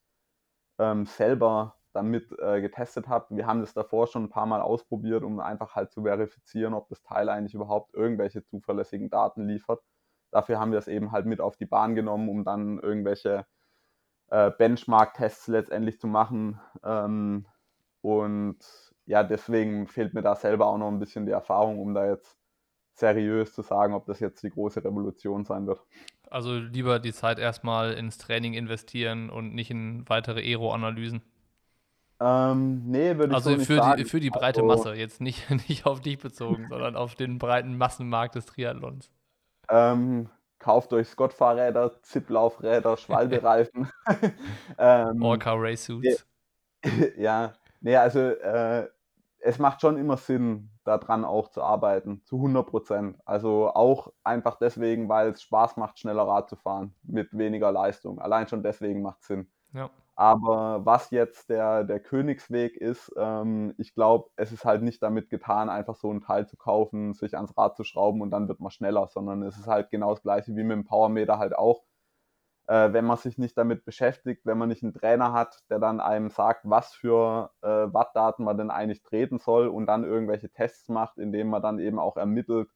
ähm, 0.79 1.05
selber 1.07 1.75
damit 1.95 2.31
äh, 2.39 2.61
getestet 2.61 3.07
habe. 3.07 3.35
Wir 3.35 3.47
haben 3.47 3.61
das 3.61 3.73
davor 3.73 4.07
schon 4.07 4.25
ein 4.25 4.29
paar 4.29 4.45
Mal 4.45 4.61
ausprobiert, 4.61 5.23
um 5.23 5.39
einfach 5.39 5.75
halt 5.75 5.91
zu 5.91 6.03
verifizieren, 6.03 6.73
ob 6.73 6.89
das 6.89 7.01
Teil 7.01 7.29
eigentlich 7.29 7.53
überhaupt 7.53 7.93
irgendwelche 7.93 8.43
zuverlässigen 8.43 9.09
Daten 9.09 9.47
liefert. 9.47 9.81
Dafür 10.31 10.59
haben 10.59 10.71
wir 10.71 10.79
es 10.79 10.89
eben 10.89 11.11
halt 11.11 11.25
mit 11.25 11.39
auf 11.39 11.55
die 11.55 11.65
Bahn 11.65 11.95
genommen, 11.95 12.27
um 12.27 12.43
dann 12.43 12.79
irgendwelche 12.79 13.45
äh, 14.27 14.51
Benchmark-Tests 14.51 15.47
letztendlich 15.47 15.99
zu 15.99 16.07
machen. 16.07 16.59
Ähm, 16.83 17.45
und 18.01 18.57
ja, 19.05 19.23
deswegen 19.23 19.87
fehlt 19.87 20.13
mir 20.13 20.21
da 20.21 20.35
selber 20.35 20.67
auch 20.67 20.77
noch 20.77 20.89
ein 20.89 20.99
bisschen 20.99 21.25
die 21.25 21.31
Erfahrung, 21.31 21.79
um 21.79 21.93
da 21.93 22.07
jetzt 22.07 22.37
seriös 22.93 23.53
zu 23.53 23.61
sagen, 23.61 23.93
ob 23.93 24.05
das 24.05 24.19
jetzt 24.19 24.43
die 24.43 24.49
große 24.49 24.83
Revolution 24.83 25.45
sein 25.45 25.67
wird. 25.67 25.81
Also 26.29 26.55
lieber 26.55 26.99
die 26.99 27.13
Zeit 27.13 27.39
erstmal 27.39 27.93
ins 27.93 28.17
Training 28.17 28.53
investieren 28.53 29.29
und 29.29 29.53
nicht 29.53 29.71
in 29.71 30.07
weitere 30.09 30.41
Aero-Analysen. 30.41 31.21
Ähm, 32.19 32.83
nee, 32.85 33.17
würde 33.17 33.31
ich 33.31 33.35
also 33.35 33.51
so 33.51 33.57
nicht 33.57 33.67
für 33.67 33.75
sagen. 33.75 33.97
Die, 33.97 34.05
für 34.05 34.19
die 34.19 34.29
breite 34.29 34.61
also, 34.61 34.65
Masse, 34.65 34.93
jetzt 34.95 35.21
nicht, 35.21 35.49
nicht 35.69 35.85
auf 35.85 36.01
dich 36.01 36.17
bezogen, 36.17 36.67
sondern 36.69 36.95
auf 36.95 37.15
den 37.15 37.39
breiten 37.39 37.77
Massenmarkt 37.77 38.35
des 38.35 38.45
Triathlons. 38.45 39.09
Ähm, 39.69 40.29
kauft 40.59 40.93
euch 40.93 41.07
Scott-Fahrräder, 41.09 42.01
Zip-Laufräder, 42.01 42.97
Schwalbereifen. 42.97 43.89
ähm, 44.77 45.21
Orca 45.21 45.53
Race 45.55 45.85
Suits. 45.85 46.25
Ja, 47.17 47.53
nee, 47.81 47.95
also 47.95 48.19
äh, 48.19 48.87
es 49.39 49.59
macht 49.59 49.81
schon 49.81 49.97
immer 49.97 50.17
Sinn, 50.17 50.69
daran 50.83 51.25
auch 51.25 51.49
zu 51.49 51.61
arbeiten, 51.61 52.21
zu 52.25 52.37
100 52.37 52.67
Prozent. 52.67 53.17
Also 53.25 53.69
auch 53.73 54.11
einfach 54.23 54.57
deswegen, 54.57 55.09
weil 55.09 55.29
es 55.29 55.41
Spaß 55.41 55.77
macht, 55.77 55.99
schneller 55.99 56.27
Rad 56.27 56.49
zu 56.49 56.55
fahren 56.55 56.93
mit 57.03 57.35
weniger 57.37 57.71
Leistung. 57.71 58.19
Allein 58.19 58.47
schon 58.47 58.63
deswegen 58.63 59.01
macht 59.01 59.21
es 59.21 59.27
Sinn. 59.27 59.47
Ja. 59.73 59.89
Aber 60.17 60.85
was 60.85 61.11
jetzt 61.11 61.49
der, 61.49 61.83
der 61.83 61.99
Königsweg 61.99 62.77
ist, 62.77 63.11
ähm, 63.17 63.73
ich 63.77 63.93
glaube, 63.93 64.29
es 64.37 64.51
ist 64.53 64.63
halt 64.65 64.81
nicht 64.81 65.03
damit 65.03 65.29
getan, 65.29 65.69
einfach 65.69 65.95
so 65.95 66.11
ein 66.11 66.21
Teil 66.21 66.47
zu 66.47 66.55
kaufen, 66.57 67.13
sich 67.13 67.35
ans 67.35 67.57
Rad 67.57 67.75
zu 67.75 67.83
schrauben 67.83 68.21
und 68.21 68.31
dann 68.31 68.47
wird 68.47 68.59
man 68.61 68.71
schneller, 68.71 69.07
sondern 69.07 69.43
es 69.43 69.57
ist 69.57 69.67
halt 69.67 69.89
genau 69.91 70.11
das 70.11 70.21
gleiche 70.23 70.55
wie 70.55 70.63
mit 70.63 70.71
dem 70.77 70.85
Powermeter 70.85 71.37
halt 71.37 71.55
auch 71.55 71.83
äh, 72.67 72.93
wenn 72.93 73.05
man 73.05 73.17
sich 73.17 73.37
nicht 73.37 73.57
damit 73.57 73.85
beschäftigt, 73.85 74.45
wenn 74.45 74.57
man 74.57 74.69
nicht 74.69 74.83
einen 74.83 74.93
Trainer 74.93 75.33
hat, 75.33 75.59
der 75.69 75.79
dann 75.79 75.99
einem 75.99 76.29
sagt, 76.29 76.61
was 76.65 76.93
für 76.93 77.51
äh, 77.61 77.67
Wattdaten 77.67 78.45
man 78.45 78.57
denn 78.57 78.71
eigentlich 78.71 79.03
treten 79.03 79.39
soll 79.39 79.67
und 79.67 79.85
dann 79.87 80.03
irgendwelche 80.03 80.49
Tests 80.49 80.89
macht, 80.89 81.17
indem 81.17 81.49
man 81.49 81.61
dann 81.61 81.79
eben 81.79 81.99
auch 81.99 82.17
ermittelt, 82.17 82.69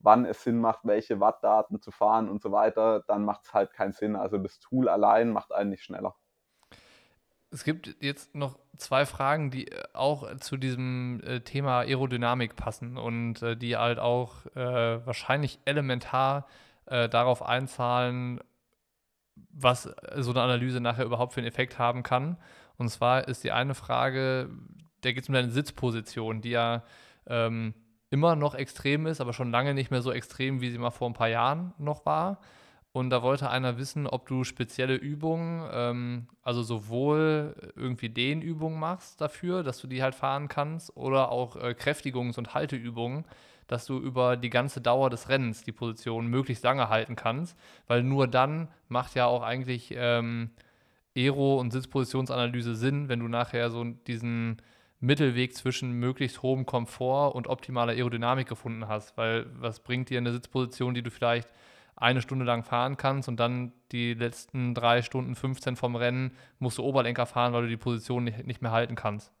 wann 0.00 0.24
es 0.26 0.42
Sinn 0.44 0.58
macht, 0.60 0.80
welche 0.84 1.20
Wattdaten 1.20 1.80
zu 1.80 1.90
fahren 1.92 2.28
und 2.28 2.42
so 2.42 2.52
weiter, 2.52 3.04
dann 3.08 3.24
macht 3.24 3.44
es 3.46 3.54
halt 3.54 3.72
keinen 3.72 3.92
Sinn. 3.92 4.16
Also 4.16 4.38
das 4.38 4.58
Tool 4.60 4.88
allein 4.88 5.30
macht 5.32 5.52
einen 5.52 5.70
nicht 5.70 5.84
schneller. 5.84 6.16
Es 7.52 7.64
gibt 7.64 7.96
jetzt 8.00 8.34
noch 8.34 8.58
zwei 8.78 9.04
Fragen, 9.04 9.50
die 9.50 9.68
äh, 9.70 9.82
auch 9.92 10.36
zu 10.38 10.56
diesem 10.56 11.20
äh, 11.22 11.40
Thema 11.40 11.80
Aerodynamik 11.80 12.56
passen 12.56 12.96
und 12.96 13.42
äh, 13.42 13.56
die 13.56 13.76
halt 13.76 13.98
auch 13.98 14.46
äh, 14.56 15.06
wahrscheinlich 15.06 15.60
elementar 15.66 16.46
äh, 16.86 17.08
darauf 17.08 17.42
einzahlen, 17.42 18.40
was 19.50 19.82
so 20.16 20.30
eine 20.30 20.42
Analyse 20.42 20.80
nachher 20.80 21.04
überhaupt 21.04 21.34
für 21.34 21.40
einen 21.40 21.48
Effekt 21.48 21.78
haben 21.78 22.02
kann. 22.02 22.38
Und 22.78 22.88
zwar 22.88 23.28
ist 23.28 23.44
die 23.44 23.52
eine 23.52 23.74
Frage, 23.74 24.48
da 25.02 25.12
geht 25.12 25.22
es 25.22 25.28
um 25.28 25.34
deine 25.34 25.50
Sitzposition, 25.50 26.40
die 26.40 26.50
ja 26.50 26.82
ähm, 27.26 27.74
immer 28.10 28.34
noch 28.34 28.54
extrem 28.54 29.06
ist, 29.06 29.20
aber 29.20 29.32
schon 29.32 29.50
lange 29.50 29.74
nicht 29.74 29.90
mehr 29.90 30.02
so 30.02 30.12
extrem, 30.12 30.60
wie 30.60 30.70
sie 30.70 30.78
mal 30.78 30.90
vor 30.90 31.08
ein 31.08 31.14
paar 31.14 31.28
Jahren 31.28 31.74
noch 31.78 32.06
war. 32.06 32.40
Und 32.92 33.08
da 33.08 33.22
wollte 33.22 33.48
einer 33.48 33.78
wissen, 33.78 34.06
ob 34.06 34.26
du 34.26 34.44
spezielle 34.44 34.94
Übungen, 34.94 35.66
ähm, 35.72 36.28
also 36.42 36.62
sowohl 36.62 37.54
irgendwie 37.74 38.10
Dehnübungen 38.10 38.78
machst 38.78 39.20
dafür, 39.20 39.62
dass 39.62 39.80
du 39.80 39.86
die 39.86 40.02
halt 40.02 40.14
fahren 40.14 40.48
kannst, 40.48 40.94
oder 40.94 41.32
auch 41.32 41.56
äh, 41.56 41.74
Kräftigungs- 41.78 42.36
und 42.36 42.52
Halteübungen, 42.52 43.24
dass 43.66 43.86
du 43.86 43.98
über 43.98 44.36
die 44.36 44.50
ganze 44.50 44.82
Dauer 44.82 45.08
des 45.08 45.30
Rennens 45.30 45.62
die 45.62 45.72
Position 45.72 46.26
möglichst 46.26 46.64
lange 46.64 46.90
halten 46.90 47.16
kannst, 47.16 47.56
weil 47.86 48.02
nur 48.02 48.28
dann 48.28 48.68
macht 48.88 49.14
ja 49.14 49.24
auch 49.24 49.42
eigentlich 49.42 49.94
ähm, 49.96 50.50
Aero- 51.16 51.58
und 51.60 51.70
Sitzpositionsanalyse 51.70 52.74
Sinn, 52.74 53.08
wenn 53.08 53.20
du 53.20 53.28
nachher 53.28 53.70
so 53.70 53.84
diesen 53.84 54.60
Mittelweg 55.00 55.54
zwischen 55.54 55.92
möglichst 55.92 56.42
hohem 56.42 56.66
Komfort 56.66 57.34
und 57.34 57.46
optimaler 57.48 57.92
Aerodynamik 57.92 58.48
gefunden 58.48 58.86
hast, 58.86 59.16
weil 59.16 59.46
was 59.54 59.80
bringt 59.80 60.10
dir 60.10 60.18
eine 60.18 60.32
Sitzposition, 60.32 60.94
die 60.94 61.02
du 61.02 61.10
vielleicht 61.10 61.48
eine 61.96 62.22
Stunde 62.22 62.44
lang 62.44 62.64
fahren 62.64 62.96
kannst 62.96 63.28
und 63.28 63.38
dann 63.38 63.72
die 63.92 64.14
letzten 64.14 64.74
drei 64.74 65.02
Stunden 65.02 65.34
15 65.34 65.76
vom 65.76 65.96
Rennen 65.96 66.32
musst 66.58 66.78
du 66.78 66.82
Oberlenker 66.82 67.26
fahren, 67.26 67.52
weil 67.52 67.62
du 67.62 67.68
die 67.68 67.76
Position 67.76 68.24
nicht, 68.24 68.46
nicht 68.46 68.62
mehr 68.62 68.72
halten 68.72 68.94
kannst. 68.94 69.32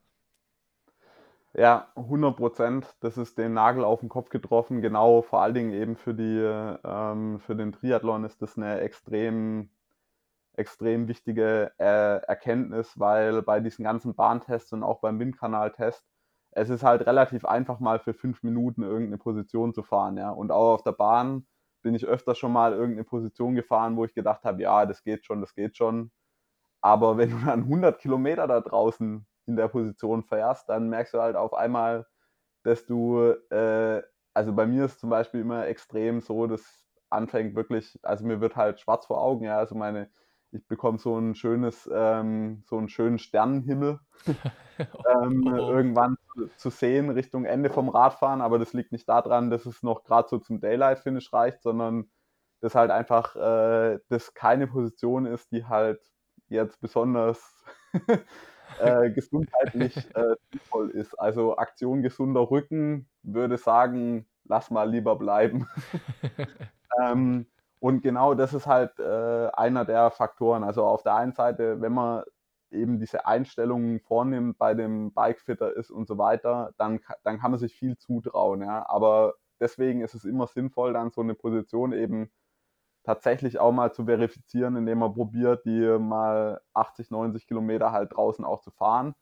Ja, 1.54 1.88
100 1.96 2.36
Prozent. 2.36 2.94
Das 3.00 3.18
ist 3.18 3.36
den 3.36 3.52
Nagel 3.52 3.84
auf 3.84 4.00
den 4.00 4.08
Kopf 4.08 4.30
getroffen. 4.30 4.80
Genau, 4.80 5.20
vor 5.22 5.42
allen 5.42 5.54
Dingen 5.54 5.72
eben 5.72 5.96
für, 5.96 6.14
die, 6.14 6.38
ähm, 6.84 7.40
für 7.40 7.54
den 7.54 7.72
Triathlon 7.72 8.24
ist 8.24 8.40
das 8.40 8.56
eine 8.56 8.80
extrem, 8.80 9.68
extrem 10.54 11.08
wichtige 11.08 11.72
äh, 11.78 12.22
Erkenntnis, 12.26 12.98
weil 12.98 13.42
bei 13.42 13.60
diesen 13.60 13.84
ganzen 13.84 14.14
Bahntests 14.14 14.72
und 14.72 14.82
auch 14.82 15.00
beim 15.00 15.18
Windkanaltest, 15.18 16.02
es 16.52 16.70
ist 16.70 16.82
halt 16.84 17.06
relativ 17.06 17.44
einfach 17.44 17.80
mal 17.80 17.98
für 17.98 18.14
fünf 18.14 18.42
Minuten 18.42 18.82
irgendeine 18.82 19.18
Position 19.18 19.74
zu 19.74 19.82
fahren. 19.82 20.16
Ja? 20.16 20.30
Und 20.30 20.52
auch 20.52 20.74
auf 20.74 20.82
der 20.82 20.92
Bahn 20.92 21.46
bin 21.82 21.94
ich 21.94 22.06
öfter 22.06 22.34
schon 22.34 22.52
mal 22.52 22.72
irgendeine 22.72 23.04
Position 23.04 23.54
gefahren, 23.54 23.96
wo 23.96 24.04
ich 24.04 24.14
gedacht 24.14 24.44
habe, 24.44 24.62
ja, 24.62 24.86
das 24.86 25.02
geht 25.02 25.24
schon, 25.26 25.40
das 25.40 25.54
geht 25.54 25.76
schon. 25.76 26.10
Aber 26.82 27.16
wenn 27.18 27.30
du 27.30 27.38
dann 27.46 27.64
100 27.66 28.00
Kilometer 28.00 28.46
da 28.46 28.60
draußen 28.60 29.26
in 29.46 29.56
der 29.56 29.68
Position 29.68 30.24
fährst, 30.24 30.68
dann 30.68 30.88
merkst 30.88 31.14
du 31.14 31.20
halt 31.20 31.36
auf 31.36 31.54
einmal, 31.54 32.06
dass 32.64 32.86
du, 32.86 33.20
äh, 33.50 34.02
also 34.34 34.52
bei 34.54 34.66
mir 34.66 34.86
ist 34.86 35.00
zum 35.00 35.10
Beispiel 35.10 35.40
immer 35.40 35.66
extrem 35.66 36.20
so, 36.20 36.46
dass 36.46 36.86
anfängt 37.10 37.54
wirklich, 37.56 37.98
also 38.02 38.24
mir 38.26 38.40
wird 38.40 38.56
halt 38.56 38.80
schwarz 38.80 39.06
vor 39.06 39.20
Augen, 39.22 39.44
ja, 39.44 39.58
also 39.58 39.74
meine, 39.74 40.10
ich 40.52 40.66
bekomme 40.68 40.98
so 40.98 41.18
ein 41.18 41.34
schönes, 41.34 41.88
ähm, 41.92 42.62
so 42.66 42.76
einen 42.76 42.88
schönen 42.88 43.18
Sternenhimmel 43.18 43.98
ähm, 44.78 45.44
oh. 45.46 45.70
irgendwann 45.70 46.16
zu, 46.34 46.46
zu, 46.56 46.70
sehen 46.70 47.10
Richtung 47.10 47.44
Ende 47.44 47.70
vom 47.70 47.88
Radfahren, 47.88 48.40
aber 48.42 48.58
das 48.58 48.72
liegt 48.74 48.92
nicht 48.92 49.08
daran, 49.08 49.50
dass 49.50 49.66
es 49.66 49.82
noch 49.82 50.04
gerade 50.04 50.28
so 50.28 50.38
zum 50.38 50.60
Daylight-Finish 50.60 51.32
reicht, 51.32 51.62
sondern 51.62 52.10
dass 52.60 52.74
halt 52.74 52.90
einfach 52.90 53.34
äh, 53.34 53.98
das 54.08 54.34
keine 54.34 54.66
Position 54.66 55.26
ist, 55.26 55.50
die 55.52 55.64
halt 55.64 56.00
jetzt 56.48 56.80
besonders 56.80 57.64
äh, 58.78 59.10
gesundheitlich 59.10 59.96
äh, 60.14 60.36
sinnvoll 60.50 60.90
ist. 60.90 61.14
Also 61.18 61.56
Aktion 61.56 62.02
gesunder 62.02 62.50
Rücken 62.50 63.08
würde 63.22 63.56
sagen, 63.56 64.26
lass 64.44 64.70
mal 64.70 64.88
lieber 64.88 65.16
bleiben. 65.16 65.66
ähm, 67.02 67.46
und 67.82 68.00
genau 68.00 68.34
das 68.34 68.54
ist 68.54 68.68
halt 68.68 68.96
äh, 69.00 69.48
einer 69.54 69.84
der 69.84 70.12
Faktoren. 70.12 70.62
Also 70.62 70.84
auf 70.84 71.02
der 71.02 71.16
einen 71.16 71.32
Seite, 71.32 71.80
wenn 71.80 71.92
man 71.92 72.22
eben 72.70 73.00
diese 73.00 73.26
Einstellungen 73.26 73.98
vornimmt, 73.98 74.56
bei 74.56 74.74
dem 74.74 75.12
Bikefitter 75.12 75.76
ist 75.76 75.90
und 75.90 76.06
so 76.06 76.16
weiter, 76.16 76.72
dann, 76.78 77.00
dann 77.24 77.40
kann 77.40 77.50
man 77.50 77.58
sich 77.58 77.74
viel 77.74 77.98
zutrauen. 77.98 78.62
Ja? 78.62 78.88
Aber 78.88 79.34
deswegen 79.58 80.00
ist 80.00 80.14
es 80.14 80.24
immer 80.24 80.46
sinnvoll, 80.46 80.92
dann 80.92 81.10
so 81.10 81.22
eine 81.22 81.34
Position 81.34 81.92
eben 81.92 82.30
tatsächlich 83.04 83.58
auch 83.58 83.72
mal 83.72 83.92
zu 83.92 84.04
verifizieren, 84.04 84.76
indem 84.76 84.98
man 84.98 85.14
probiert, 85.14 85.64
die 85.64 85.98
mal 85.98 86.60
80, 86.74 87.10
90 87.10 87.48
Kilometer 87.48 87.90
halt 87.90 88.12
draußen 88.14 88.44
auch 88.44 88.60
zu 88.60 88.70
fahren. 88.70 89.16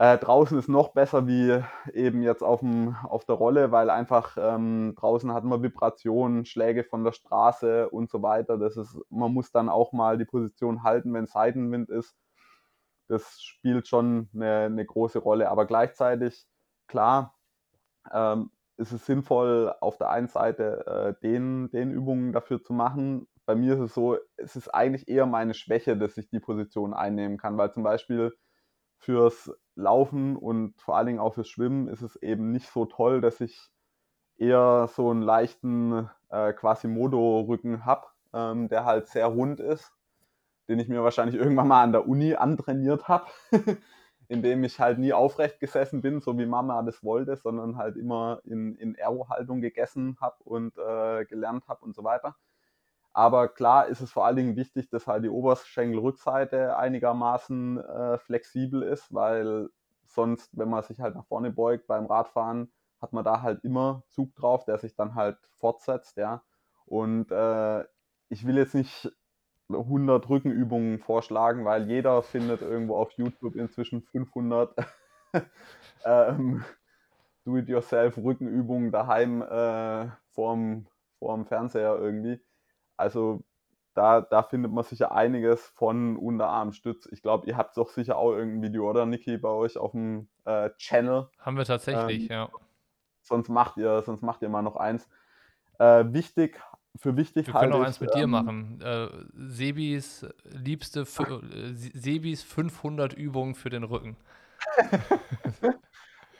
Äh, 0.00 0.16
draußen 0.18 0.56
ist 0.56 0.68
noch 0.68 0.90
besser 0.92 1.26
wie 1.26 1.60
eben 1.92 2.22
jetzt 2.22 2.42
auf, 2.42 2.60
dem, 2.60 2.94
auf 3.02 3.24
der 3.24 3.34
Rolle, 3.34 3.72
weil 3.72 3.90
einfach 3.90 4.36
ähm, 4.38 4.94
draußen 4.96 5.32
hat 5.32 5.42
man 5.42 5.60
Vibrationen, 5.64 6.44
Schläge 6.44 6.84
von 6.84 7.02
der 7.02 7.10
Straße 7.10 7.90
und 7.90 8.08
so 8.08 8.22
weiter. 8.22 8.58
Das 8.58 8.76
ist, 8.76 8.96
man 9.10 9.34
muss 9.34 9.50
dann 9.50 9.68
auch 9.68 9.92
mal 9.92 10.16
die 10.16 10.24
Position 10.24 10.84
halten, 10.84 11.12
wenn 11.14 11.26
Seitenwind 11.26 11.90
ist. 11.90 12.14
Das 13.08 13.40
spielt 13.42 13.88
schon 13.88 14.28
eine, 14.34 14.66
eine 14.66 14.86
große 14.86 15.18
Rolle. 15.18 15.50
Aber 15.50 15.66
gleichzeitig, 15.66 16.46
klar, 16.86 17.34
ähm, 18.12 18.52
ist 18.76 18.92
es 18.92 19.04
sinnvoll, 19.04 19.74
auf 19.80 19.98
der 19.98 20.10
einen 20.10 20.28
Seite 20.28 20.86
äh, 20.86 21.20
den, 21.26 21.70
den 21.70 21.90
Übungen 21.90 22.32
dafür 22.32 22.62
zu 22.62 22.72
machen. 22.72 23.26
Bei 23.46 23.56
mir 23.56 23.74
ist 23.74 23.80
es 23.80 23.94
so, 23.94 24.16
es 24.36 24.54
ist 24.54 24.68
eigentlich 24.68 25.08
eher 25.08 25.26
meine 25.26 25.54
Schwäche, 25.54 25.96
dass 25.96 26.16
ich 26.18 26.30
die 26.30 26.38
Position 26.38 26.94
einnehmen 26.94 27.36
kann, 27.36 27.58
weil 27.58 27.72
zum 27.72 27.82
Beispiel 27.82 28.32
fürs 28.98 29.50
Laufen 29.74 30.36
und 30.36 30.80
vor 30.80 30.96
allen 30.96 31.06
Dingen 31.06 31.18
auch 31.18 31.34
fürs 31.34 31.48
Schwimmen 31.48 31.88
ist 31.88 32.02
es 32.02 32.16
eben 32.16 32.50
nicht 32.50 32.68
so 32.70 32.84
toll, 32.84 33.20
dass 33.20 33.40
ich 33.40 33.70
eher 34.36 34.88
so 34.94 35.10
einen 35.10 35.22
leichten 35.22 36.08
äh, 36.30 36.52
Quasimodo-Rücken 36.52 37.84
habe, 37.84 38.06
ähm, 38.32 38.68
der 38.68 38.84
halt 38.84 39.08
sehr 39.08 39.26
rund 39.26 39.60
ist, 39.60 39.92
den 40.68 40.78
ich 40.78 40.88
mir 40.88 41.02
wahrscheinlich 41.02 41.36
irgendwann 41.36 41.68
mal 41.68 41.82
an 41.82 41.92
der 41.92 42.08
Uni 42.08 42.34
antrainiert 42.34 43.08
habe. 43.08 43.26
in 44.28 44.42
dem 44.42 44.62
ich 44.62 44.78
halt 44.78 44.98
nie 44.98 45.12
aufrecht 45.12 45.58
gesessen 45.58 46.02
bin, 46.02 46.20
so 46.20 46.38
wie 46.38 46.46
Mama 46.46 46.82
das 46.82 47.02
wollte, 47.02 47.36
sondern 47.36 47.76
halt 47.78 47.96
immer 47.96 48.40
in, 48.44 48.76
in 48.76 48.94
Aero-Haltung 48.94 49.60
gegessen 49.62 50.18
habe 50.20 50.36
und 50.44 50.76
äh, 50.76 51.24
gelernt 51.24 51.66
habe 51.66 51.84
und 51.84 51.94
so 51.94 52.04
weiter. 52.04 52.36
Aber 53.18 53.48
klar 53.48 53.88
ist 53.88 54.00
es 54.00 54.12
vor 54.12 54.26
allen 54.26 54.36
Dingen 54.36 54.54
wichtig, 54.54 54.90
dass 54.90 55.08
halt 55.08 55.24
die 55.24 55.28
Oberschenkelrückseite 55.28 56.76
einigermaßen 56.76 57.78
äh, 57.78 58.18
flexibel 58.18 58.84
ist, 58.84 59.12
weil 59.12 59.70
sonst, 60.06 60.56
wenn 60.56 60.70
man 60.70 60.84
sich 60.84 61.00
halt 61.00 61.16
nach 61.16 61.26
vorne 61.26 61.50
beugt 61.50 61.88
beim 61.88 62.06
Radfahren, 62.06 62.70
hat 63.00 63.12
man 63.12 63.24
da 63.24 63.42
halt 63.42 63.64
immer 63.64 64.04
Zug 64.10 64.36
drauf, 64.36 64.64
der 64.66 64.78
sich 64.78 64.94
dann 64.94 65.16
halt 65.16 65.36
fortsetzt, 65.56 66.16
ja. 66.16 66.44
Und 66.86 67.32
äh, 67.32 67.80
ich 68.28 68.46
will 68.46 68.56
jetzt 68.56 68.76
nicht 68.76 69.10
100 69.68 70.28
Rückenübungen 70.28 71.00
vorschlagen, 71.00 71.64
weil 71.64 71.88
jeder 71.90 72.22
findet 72.22 72.62
irgendwo 72.62 72.94
auf 72.98 73.10
YouTube 73.16 73.56
inzwischen 73.56 74.00
500 74.00 74.76
ähm, 76.04 76.64
Do-it-yourself-Rückenübungen 77.44 78.92
daheim 78.92 79.42
äh, 79.42 80.06
vorm, 80.30 80.86
vorm 81.18 81.46
Fernseher 81.46 81.98
irgendwie. 81.98 82.40
Also 82.98 83.42
da, 83.94 84.20
da 84.20 84.42
findet 84.42 84.72
man 84.72 84.84
sicher 84.84 85.12
einiges 85.12 85.66
von 85.66 86.16
Unterarmstütz. 86.16 87.08
Ich 87.10 87.22
glaube, 87.22 87.46
ihr 87.46 87.56
habt 87.56 87.76
doch 87.76 87.88
sicher 87.88 88.16
auch 88.16 88.32
irgendein 88.32 88.62
Video, 88.62 88.88
oder 88.88 89.06
Niki, 89.06 89.38
bei 89.38 89.48
euch 89.48 89.76
auf 89.76 89.92
dem 89.92 90.28
äh, 90.44 90.70
Channel. 90.76 91.28
Haben 91.38 91.56
wir 91.56 91.64
tatsächlich, 91.64 92.30
ähm, 92.30 92.36
ja. 92.36 92.48
Sonst 93.22 93.48
macht 93.48 93.76
ihr, 93.76 94.02
sonst 94.02 94.22
macht 94.22 94.42
ihr 94.42 94.48
mal 94.48 94.62
noch 94.62 94.76
eins. 94.76 95.08
Äh, 95.78 96.04
wichtig 96.12 96.60
für 96.96 97.16
wichtig 97.16 97.46
Wir 97.46 97.54
können 97.54 97.72
auch 97.72 97.82
eins 97.82 98.00
mit 98.00 98.10
ähm, 98.14 98.20
dir 98.20 98.26
machen. 98.26 98.80
Äh, 98.80 99.08
Sebis 99.34 100.26
liebste, 100.44 101.00
äh, 101.00 101.72
Sebis 101.74 102.42
500 102.42 103.12
Übungen 103.12 103.54
für 103.54 103.70
den 103.70 103.84
Rücken. 103.84 104.16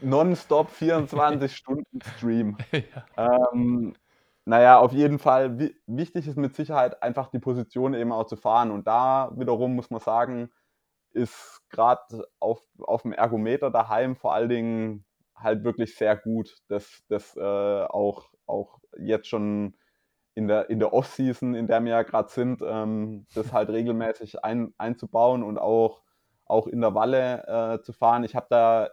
Nonstop 0.01 0.71
24 0.71 1.57
Stunden 1.57 2.01
Stream. 2.17 2.57
ja. 3.17 3.51
ähm, 3.53 3.95
naja, 4.49 4.79
auf 4.79 4.93
jeden 4.93 5.19
Fall. 5.19 5.59
Wichtig 5.87 6.27
ist 6.27 6.39
mit 6.39 6.55
Sicherheit 6.57 7.03
einfach 7.03 7.29
die 7.29 7.39
Position 7.39 7.93
eben 7.93 8.13
auch 8.13 8.25
zu 8.25 8.37
fahren. 8.37 8.71
Und 8.71 8.87
da 8.87 9.31
wiederum 9.37 9.75
muss 9.75 9.91
man 9.91 10.01
sagen, 10.01 10.51
ist 11.11 11.63
gerade 11.69 12.27
auf, 12.41 12.63
auf 12.79 13.03
dem 13.03 13.13
Ergometer 13.13 13.71
daheim 13.71 14.17
vor 14.17 14.33
allen 14.33 14.49
Dingen 14.49 15.05
halt 15.37 15.65
wirklich 15.65 15.97
sehr 15.97 16.17
gut, 16.17 16.57
dass 16.69 17.05
das 17.09 17.37
äh, 17.37 17.41
auch, 17.43 18.31
auch 18.47 18.79
jetzt 18.97 19.29
schon 19.29 19.77
in 20.35 20.49
der, 20.49 20.71
in 20.71 20.79
der 20.79 20.95
Off-Season, 20.95 21.55
in 21.55 21.67
der 21.67 21.85
wir 21.85 21.91
ja 21.91 22.03
gerade 22.03 22.31
sind, 22.31 22.63
ähm, 22.65 23.27
das 23.35 23.53
halt 23.53 23.69
regelmäßig 23.69 24.45
ein, 24.45 24.73
einzubauen 24.79 25.43
und 25.43 25.59
auch, 25.59 26.03
auch 26.47 26.67
in 26.67 26.81
der 26.81 26.95
Walle 26.95 27.77
äh, 27.81 27.83
zu 27.83 27.93
fahren. 27.93 28.25
Ich 28.25 28.35
habe 28.35 28.47
da 28.49 28.89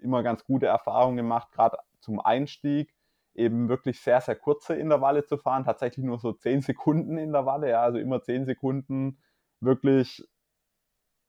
immer 0.00 0.22
ganz 0.22 0.42
gute 0.46 0.66
Erfahrungen 0.66 1.18
gemacht, 1.18 1.52
gerade 1.52 1.76
zum 2.00 2.18
Einstieg 2.18 2.95
eben 3.38 3.68
wirklich 3.68 4.00
sehr, 4.00 4.20
sehr 4.20 4.36
kurze 4.36 4.74
in 4.74 4.88
der 4.88 5.00
Walle 5.00 5.24
zu 5.24 5.36
fahren, 5.36 5.64
tatsächlich 5.64 6.04
nur 6.04 6.18
so 6.18 6.32
10 6.32 6.62
Sekunden 6.62 7.18
in 7.18 7.32
der 7.32 7.46
Walle, 7.46 7.70
ja, 7.70 7.82
also 7.82 7.98
immer 7.98 8.22
10 8.22 8.46
Sekunden 8.46 9.18
wirklich 9.60 10.26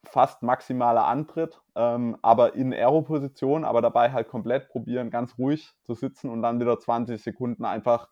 fast 0.03 0.41
maximaler 0.43 1.05
Antritt, 1.05 1.61
ähm, 1.75 2.17
aber 2.21 2.55
in 2.55 2.73
Aero-Position, 2.73 3.65
aber 3.65 3.81
dabei 3.81 4.11
halt 4.11 4.29
komplett 4.29 4.69
probieren, 4.69 5.09
ganz 5.09 5.37
ruhig 5.37 5.73
zu 5.83 5.93
sitzen 5.93 6.29
und 6.29 6.41
dann 6.41 6.59
wieder 6.59 6.79
20 6.79 7.21
Sekunden 7.21 7.65
einfach 7.65 8.09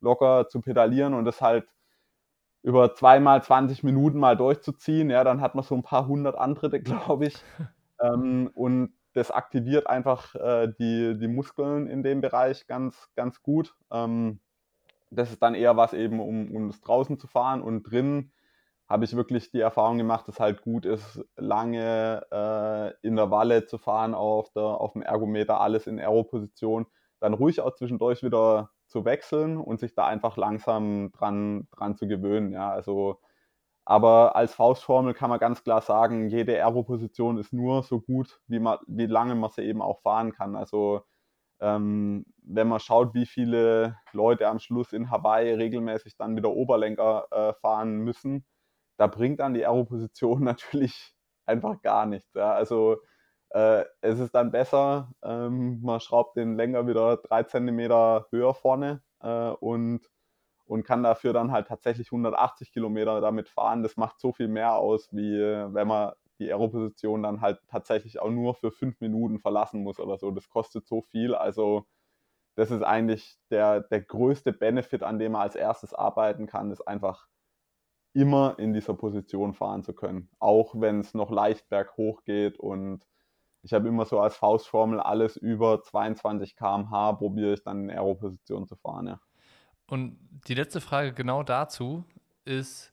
locker 0.00 0.48
zu 0.48 0.60
pedalieren 0.60 1.14
und 1.14 1.24
das 1.24 1.40
halt 1.40 1.66
über 2.62 2.94
zweimal 2.94 3.42
20 3.42 3.82
Minuten 3.82 4.18
mal 4.18 4.36
durchzuziehen, 4.36 5.10
ja, 5.10 5.22
dann 5.22 5.40
hat 5.40 5.54
man 5.54 5.64
so 5.64 5.74
ein 5.74 5.82
paar 5.82 6.06
hundert 6.06 6.36
Antritte, 6.36 6.80
glaube 6.82 7.26
ich. 7.26 7.36
ähm, 8.00 8.50
und 8.54 8.94
das 9.14 9.30
aktiviert 9.30 9.86
einfach 9.86 10.34
äh, 10.34 10.72
die, 10.78 11.18
die 11.18 11.28
Muskeln 11.28 11.86
in 11.86 12.02
dem 12.02 12.20
Bereich 12.20 12.66
ganz, 12.66 13.10
ganz 13.16 13.42
gut. 13.42 13.74
Ähm, 13.90 14.40
das 15.10 15.30
ist 15.30 15.42
dann 15.42 15.54
eher 15.54 15.76
was 15.76 15.92
eben, 15.92 16.20
um, 16.20 16.54
um 16.54 16.68
das 16.68 16.80
draußen 16.80 17.18
zu 17.18 17.26
fahren 17.26 17.62
und 17.62 17.84
drin 17.84 18.32
habe 18.88 19.04
ich 19.04 19.16
wirklich 19.16 19.50
die 19.50 19.60
Erfahrung 19.60 19.96
gemacht, 19.96 20.28
dass 20.28 20.40
halt 20.40 20.62
gut 20.62 20.84
ist, 20.84 21.24
lange 21.36 22.26
äh, 22.30 23.06
in 23.06 23.16
der 23.16 23.30
Walle 23.30 23.64
zu 23.64 23.78
fahren, 23.78 24.14
auf, 24.14 24.50
der, 24.52 24.62
auf 24.62 24.92
dem 24.92 25.02
Ergometer, 25.02 25.60
alles 25.60 25.86
in 25.86 25.98
Aero-Position, 25.98 26.86
dann 27.18 27.32
ruhig 27.32 27.60
auch 27.60 27.74
zwischendurch 27.74 28.22
wieder 28.22 28.70
zu 28.86 29.04
wechseln 29.06 29.56
und 29.56 29.80
sich 29.80 29.94
da 29.94 30.06
einfach 30.06 30.36
langsam 30.36 31.12
dran, 31.12 31.66
dran 31.72 31.96
zu 31.96 32.06
gewöhnen. 32.06 32.52
Ja, 32.52 32.70
also, 32.70 33.20
aber 33.84 34.34
als 34.36 34.54
Faustformel 34.54 35.14
kann 35.14 35.30
man 35.30 35.38
ganz 35.38 35.62
klar 35.62 35.82
sagen, 35.82 36.28
jede 36.28 36.64
Aero-Position 36.64 37.38
ist 37.38 37.52
nur 37.52 37.82
so 37.82 38.00
gut, 38.00 38.40
wie, 38.46 38.58
man, 38.58 38.78
wie 38.86 39.06
lange 39.06 39.34
man 39.34 39.50
sie 39.50 39.62
eben 39.62 39.82
auch 39.82 40.00
fahren 40.00 40.32
kann. 40.32 40.56
Also 40.56 41.02
ähm, 41.60 42.24
wenn 42.42 42.68
man 42.68 42.80
schaut, 42.80 43.14
wie 43.14 43.26
viele 43.26 43.98
Leute 44.12 44.48
am 44.48 44.58
Schluss 44.58 44.92
in 44.92 45.10
Hawaii 45.10 45.52
regelmäßig 45.54 46.16
dann 46.16 46.36
wieder 46.36 46.50
Oberlenker 46.50 47.26
äh, 47.30 47.54
fahren 47.60 47.98
müssen, 47.98 48.46
da 48.96 49.06
bringt 49.06 49.40
dann 49.40 49.54
die 49.54 49.66
Aero-Position 49.66 50.44
natürlich 50.44 51.14
einfach 51.46 51.80
gar 51.82 52.06
nichts. 52.06 52.32
Ja. 52.34 52.52
Also 52.54 52.98
äh, 53.50 53.84
es 54.00 54.18
ist 54.18 54.34
dann 54.34 54.50
besser, 54.50 55.12
ähm, 55.22 55.80
man 55.82 56.00
schraubt 56.00 56.36
den 56.36 56.56
Lenker 56.56 56.86
wieder 56.86 57.18
drei 57.18 57.44
Zentimeter 57.44 58.26
höher 58.30 58.54
vorne 58.54 59.02
äh, 59.20 59.50
und, 59.50 60.08
und 60.66 60.84
kann 60.84 61.02
dafür 61.02 61.32
dann 61.32 61.52
halt 61.52 61.68
tatsächlich 61.68 62.10
180 62.12 62.72
Kilometer 62.72 63.20
damit 63.20 63.48
fahren. 63.48 63.82
Das 63.82 63.96
macht 63.96 64.20
so 64.20 64.32
viel 64.32 64.48
mehr 64.48 64.76
aus, 64.76 65.08
wie 65.12 65.38
wenn 65.38 65.88
man 65.88 66.12
die 66.38 66.50
Aeroposition 66.50 67.22
dann 67.22 67.40
halt 67.40 67.60
tatsächlich 67.68 68.20
auch 68.20 68.30
nur 68.30 68.54
für 68.54 68.72
fünf 68.72 69.00
Minuten 69.00 69.38
verlassen 69.38 69.82
muss 69.82 70.00
oder 70.00 70.18
so. 70.18 70.30
Das 70.30 70.48
kostet 70.48 70.86
so 70.86 71.02
viel. 71.02 71.34
Also 71.34 71.86
das 72.56 72.70
ist 72.70 72.82
eigentlich 72.82 73.36
der, 73.50 73.80
der 73.80 74.02
größte 74.02 74.52
Benefit, 74.52 75.02
an 75.02 75.18
dem 75.18 75.32
man 75.32 75.42
als 75.42 75.56
erstes 75.56 75.94
arbeiten 75.94 76.46
kann, 76.46 76.70
ist 76.70 76.86
einfach 76.86 77.28
immer 78.14 78.58
in 78.58 78.72
dieser 78.72 78.94
Position 78.94 79.54
fahren 79.54 79.82
zu 79.82 79.94
können. 79.94 80.30
Auch 80.38 80.74
wenn 80.80 81.00
es 81.00 81.14
noch 81.14 81.30
leicht 81.30 81.68
berghoch 81.68 82.24
geht 82.24 82.58
und 82.58 83.06
ich 83.62 83.72
habe 83.72 83.88
immer 83.88 84.04
so 84.04 84.20
als 84.20 84.36
Faustformel 84.36 85.00
alles 85.00 85.36
über 85.36 85.82
22 85.82 86.56
km/h 86.56 87.14
probiere 87.14 87.54
ich 87.54 87.62
dann 87.64 87.84
in 87.84 87.90
Aeroposition 87.90 88.66
zu 88.66 88.76
fahren. 88.76 89.08
Ja. 89.08 89.20
Und 89.86 90.18
die 90.48 90.54
letzte 90.54 90.80
Frage 90.80 91.12
genau 91.12 91.42
dazu 91.42 92.04
ist, 92.44 92.92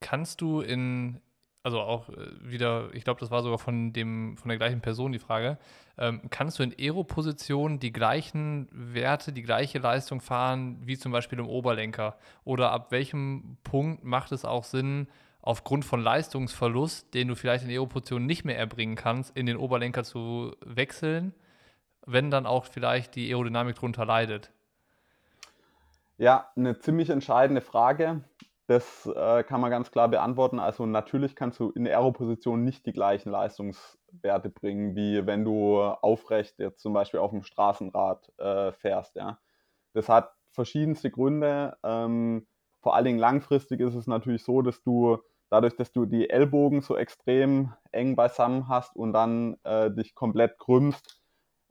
kannst 0.00 0.40
du 0.40 0.60
in, 0.60 1.20
also 1.62 1.80
auch 1.80 2.08
äh, 2.08 2.30
wieder, 2.40 2.90
ich 2.94 3.04
glaube, 3.04 3.20
das 3.20 3.30
war 3.30 3.42
sogar 3.42 3.58
von, 3.58 3.92
dem, 3.92 4.36
von 4.36 4.48
der 4.48 4.58
gleichen 4.58 4.80
Person 4.80 5.12
die 5.12 5.18
Frage, 5.18 5.58
ähm, 5.98 6.22
kannst 6.30 6.58
du 6.58 6.62
in 6.62 6.74
Aeroposition 6.78 7.78
die 7.80 7.92
gleichen 7.92 8.68
Werte, 8.70 9.32
die 9.32 9.42
gleiche 9.42 9.78
Leistung 9.78 10.20
fahren 10.20 10.78
wie 10.82 10.98
zum 10.98 11.12
Beispiel 11.12 11.38
im 11.38 11.48
Oberlenker? 11.48 12.16
Oder 12.44 12.70
ab 12.70 12.90
welchem 12.90 13.56
Punkt 13.64 14.04
macht 14.04 14.32
es 14.32 14.44
auch 14.44 14.64
Sinn, 14.64 15.08
aufgrund 15.40 15.84
von 15.84 16.02
Leistungsverlust, 16.02 17.14
den 17.14 17.28
du 17.28 17.36
vielleicht 17.36 17.64
in 17.64 17.70
Aero-Position 17.70 18.26
nicht 18.26 18.44
mehr 18.44 18.58
erbringen 18.58 18.96
kannst, 18.96 19.36
in 19.36 19.46
den 19.46 19.56
Oberlenker 19.56 20.04
zu 20.04 20.56
wechseln? 20.64 21.34
wenn 22.06 22.30
dann 22.30 22.46
auch 22.46 22.64
vielleicht 22.64 23.16
die 23.16 23.28
Aerodynamik 23.28 23.76
drunter 23.76 24.06
leidet? 24.06 24.50
Ja, 26.18 26.50
eine 26.56 26.78
ziemlich 26.78 27.10
entscheidende 27.10 27.60
Frage. 27.60 28.24
Das 28.68 29.06
äh, 29.06 29.44
kann 29.44 29.60
man 29.60 29.70
ganz 29.70 29.90
klar 29.90 30.08
beantworten. 30.08 30.58
Also 30.58 30.86
natürlich 30.86 31.36
kannst 31.36 31.60
du 31.60 31.70
in 31.70 31.84
der 31.84 31.98
Aero-Position 31.98 32.64
nicht 32.64 32.86
die 32.86 32.92
gleichen 32.92 33.30
Leistungswerte 33.30 34.48
bringen, 34.50 34.96
wie 34.96 35.24
wenn 35.26 35.44
du 35.44 35.78
aufrecht 35.80 36.58
jetzt 36.58 36.80
zum 36.80 36.92
Beispiel 36.92 37.20
auf 37.20 37.30
dem 37.30 37.42
Straßenrad 37.42 38.32
äh, 38.38 38.72
fährst. 38.72 39.14
Ja. 39.14 39.38
Das 39.92 40.08
hat 40.08 40.32
verschiedenste 40.50 41.10
Gründe. 41.10 41.76
Ähm, 41.84 42.46
vor 42.80 42.96
allen 42.96 43.04
Dingen 43.04 43.18
langfristig 43.18 43.80
ist 43.80 43.94
es 43.94 44.06
natürlich 44.06 44.42
so, 44.42 44.62
dass 44.62 44.82
du 44.82 45.18
dadurch, 45.50 45.76
dass 45.76 45.92
du 45.92 46.06
die 46.06 46.30
Ellbogen 46.30 46.80
so 46.80 46.96
extrem 46.96 47.72
eng 47.92 48.16
beisammen 48.16 48.68
hast 48.68 48.96
und 48.96 49.12
dann 49.12 49.58
äh, 49.64 49.90
dich 49.90 50.14
komplett 50.14 50.58
krümmst, 50.58 51.20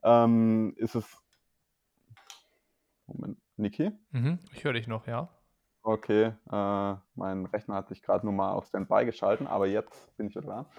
ähm, 0.04 0.74
ist 0.78 0.96
es. 0.96 1.18
Moment, 3.08 3.38
Niki? 3.58 3.92
Mhm, 4.12 4.40
ich 4.54 4.64
höre 4.64 4.74
dich 4.74 4.88
noch, 4.88 5.08
ja. 5.08 5.30
Okay, 5.84 6.34
äh, 6.52 6.96
mein 7.14 7.46
Rechner 7.46 7.76
hat 7.76 7.90
sich 7.90 8.02
gerade 8.02 8.26
nur 8.26 8.34
mal 8.34 8.54
auf 8.54 8.66
Standby 8.66 9.06
geschalten, 9.06 9.46
aber 9.46 9.68
jetzt 9.68 10.16
bin 10.18 10.28
ich 10.28 10.36
wieder 10.36 10.48
da. 10.48 10.70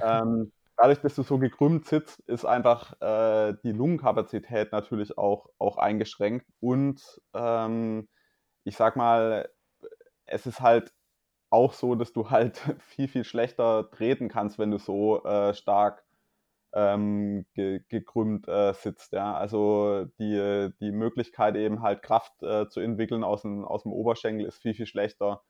ähm, 0.22 0.52
dadurch, 0.76 1.00
dass 1.00 1.16
du 1.16 1.24
so 1.24 1.38
gekrümmt 1.38 1.86
sitzt, 1.86 2.20
ist 2.28 2.44
einfach 2.44 2.92
äh, 3.00 3.54
die 3.64 3.72
Lungenkapazität 3.72 4.70
natürlich 4.70 5.18
auch, 5.18 5.48
auch 5.58 5.78
eingeschränkt. 5.78 6.46
Und 6.60 7.02
ähm, 7.34 8.08
ich 8.62 8.76
sag 8.76 8.94
mal, 8.96 9.48
es 10.26 10.46
ist 10.46 10.60
halt 10.60 10.92
auch 11.50 11.72
so, 11.72 11.94
dass 11.96 12.12
du 12.12 12.30
halt 12.30 12.58
viel, 12.80 13.08
viel 13.08 13.24
schlechter 13.24 13.90
treten 13.90 14.28
kannst, 14.28 14.58
wenn 14.58 14.70
du 14.70 14.78
so 14.78 15.24
äh, 15.24 15.54
stark 15.54 16.04
ähm, 16.74 17.46
ge 17.54 17.80
gekrümmt 17.88 18.48
äh, 18.48 18.72
sitzt. 18.74 19.12
Ja? 19.12 19.34
Also 19.34 20.06
die, 20.18 20.70
die 20.80 20.92
Möglichkeit 20.92 21.56
eben 21.56 21.82
halt 21.82 22.02
Kraft 22.02 22.42
äh, 22.42 22.68
zu 22.68 22.80
entwickeln 22.80 23.24
aus 23.24 23.42
dem, 23.42 23.64
aus 23.64 23.82
dem 23.82 23.92
Oberschenkel 23.92 24.46
ist 24.46 24.58
viel, 24.62 24.74
viel 24.74 24.86
schlechter, 24.86 25.42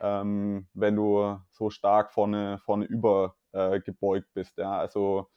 ähm, 0.00 0.68
wenn 0.74 0.96
du 0.96 1.38
so 1.50 1.70
stark 1.70 2.12
vorne, 2.12 2.58
vorne 2.64 2.86
über 2.86 3.36
äh, 3.52 3.80
gebeugt 3.80 4.28
bist. 4.34 4.58
Ja? 4.58 4.78
Also 4.78 5.28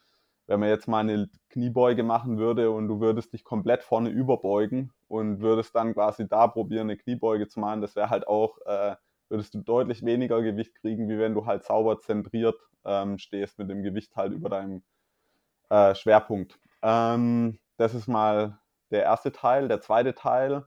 wenn 0.46 0.60
man 0.60 0.68
jetzt 0.68 0.88
mal 0.88 1.00
eine 1.00 1.28
Kniebeuge 1.50 2.02
machen 2.02 2.38
würde 2.38 2.70
und 2.70 2.88
du 2.88 3.00
würdest 3.00 3.32
dich 3.32 3.44
komplett 3.44 3.82
vorne 3.82 4.10
überbeugen 4.10 4.92
und 5.08 5.40
würdest 5.40 5.74
dann 5.74 5.92
quasi 5.94 6.28
da 6.28 6.46
probieren, 6.46 6.88
eine 6.88 6.96
Kniebeuge 6.96 7.48
zu 7.48 7.60
machen, 7.60 7.80
das 7.80 7.96
wäre 7.96 8.10
halt 8.10 8.28
auch, 8.28 8.58
äh, 8.64 8.94
würdest 9.28 9.54
du 9.54 9.60
deutlich 9.60 10.04
weniger 10.04 10.40
Gewicht 10.42 10.74
kriegen, 10.76 11.08
wie 11.08 11.18
wenn 11.18 11.34
du 11.34 11.46
halt 11.46 11.64
sauber 11.64 11.98
zentriert 11.98 12.56
ähm, 12.84 13.18
stehst 13.18 13.58
mit 13.58 13.68
dem 13.70 13.82
Gewicht 13.82 14.14
halt 14.16 14.32
über 14.32 14.48
deinem 14.48 14.84
äh, 15.70 15.94
Schwerpunkt. 15.94 16.58
Ähm, 16.82 17.58
das 17.76 17.94
ist 17.94 18.08
mal 18.08 18.58
der 18.90 19.02
erste 19.02 19.32
Teil. 19.32 19.68
Der 19.68 19.80
zweite 19.80 20.14
Teil, 20.14 20.66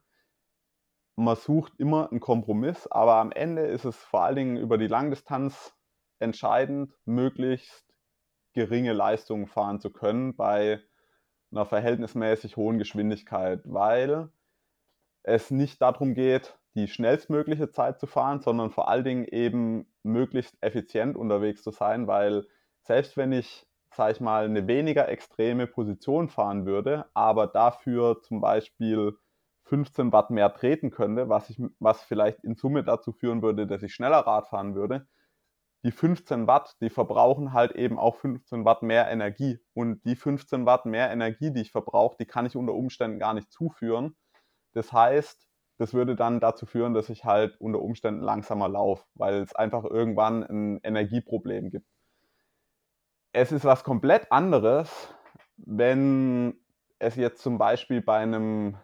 man 1.16 1.36
sucht 1.36 1.74
immer 1.78 2.10
einen 2.10 2.20
Kompromiss, 2.20 2.88
aber 2.88 3.16
am 3.16 3.32
Ende 3.32 3.64
ist 3.66 3.86
es 3.86 3.96
vor 3.98 4.24
allen 4.24 4.36
Dingen 4.36 4.58
über 4.58 4.78
die 4.78 4.88
Langdistanz 4.88 5.74
entscheidend, 6.20 6.94
möglichst 7.06 7.86
geringe 8.54 8.94
Leistungen 8.94 9.48
fahren 9.48 9.80
zu 9.80 9.92
können 9.92 10.36
bei 10.36 10.82
einer 11.52 11.66
verhältnismäßig 11.66 12.58
hohen 12.58 12.78
Geschwindigkeit, 12.78 13.62
weil 13.66 14.30
es 15.24 15.52
nicht 15.52 15.82
darum 15.82 16.14
geht, 16.14 16.58
die 16.76 16.88
schnellstmögliche 16.88 17.70
Zeit 17.72 18.00
zu 18.00 18.08
fahren, 18.08 18.42
sondern 18.42 18.72
vor 18.72 18.90
allen 18.90 19.04
Dingen 19.04 19.26
eben 19.26 19.92
möglichst 20.04 20.56
effizient 20.62 21.18
unterwegs 21.18 21.64
zu 21.64 21.72
sein, 21.72 22.08
weil 22.08 22.46
selbst 22.84 23.18
wenn 23.18 23.32
ich 23.32 23.68
sage 23.96 24.14
ich 24.14 24.22
mal, 24.22 24.46
eine 24.46 24.68
weniger 24.68 25.10
extreme 25.10 25.68
Position 25.68 26.30
fahren 26.30 26.66
würde, 26.66 27.06
aber 27.14 27.48
dafür 27.48 28.22
zum 28.22 28.42
Beispiel 28.42 29.18
15 29.66 30.12
Watt 30.12 30.32
mehr 30.32 30.54
treten 30.54 30.92
könnte, 30.92 31.30
was, 31.30 31.50
ich, 31.50 31.62
was 31.80 32.02
vielleicht 32.02 32.44
in 32.44 32.56
Summe 32.56 32.84
dazu 32.84 33.12
führen 33.12 33.42
würde, 33.42 33.68
dass 33.68 33.84
ich 33.84 33.94
schneller 33.94 34.20
Rad 34.20 34.48
fahren 34.48 34.76
würde. 34.76 35.08
Die 35.84 35.92
15 35.92 36.48
Watt, 36.48 36.76
die 36.82 36.90
verbrauchen 36.90 37.54
halt 37.54 37.74
eben 37.74 38.00
auch 38.00 38.16
15 38.18 38.66
Watt 38.66 38.84
mehr 38.84 39.10
Energie. 39.10 39.60
Und 39.74 40.04
die 40.06 40.16
15 40.16 40.66
Watt 40.66 40.86
mehr 40.86 41.10
Energie, 41.10 41.52
die 41.54 41.62
ich 41.62 41.72
verbrauche, 41.72 42.18
die 42.20 42.26
kann 42.26 42.46
ich 42.46 42.56
unter 42.58 42.74
Umständen 42.74 43.20
gar 43.20 43.34
nicht 43.34 43.52
zuführen. 43.52 44.16
Das 44.74 44.92
heißt, 44.92 45.48
das 45.78 45.94
würde 45.94 46.16
dann 46.16 46.42
dazu 46.42 46.66
führen, 46.66 46.94
dass 46.94 47.10
ich 47.10 47.24
halt 47.24 47.56
unter 47.62 47.82
Umständen 47.82 48.22
langsamer 48.22 48.68
laufe, 48.68 49.06
weil 49.14 49.36
es 49.36 49.56
einfach 49.56 49.86
irgendwann 49.86 50.44
ein 50.44 50.80
Energieproblem 50.84 51.70
gibt 51.70 51.88
es 53.32 53.52
ist 53.52 53.66
was 53.66 53.84
komplett 53.84 54.32
anderes, 54.32 55.14
wenn 55.58 56.60
es 57.00 57.16
jetzt 57.16 57.42
zum 57.42 57.58
Beispiel 57.58 58.02
bei 58.02 58.18
einem 58.18 58.78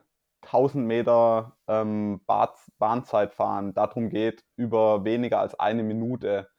1000 0.44 0.86
Meter 0.86 1.58
ähm, 1.68 2.22
Bahnzeitfahren 2.78 3.74
darum 3.74 4.10
geht, 4.10 4.44
über 4.56 5.04
weniger 5.04 5.40
als 5.40 5.60
eine 5.60 5.84
Minute, 5.84 6.50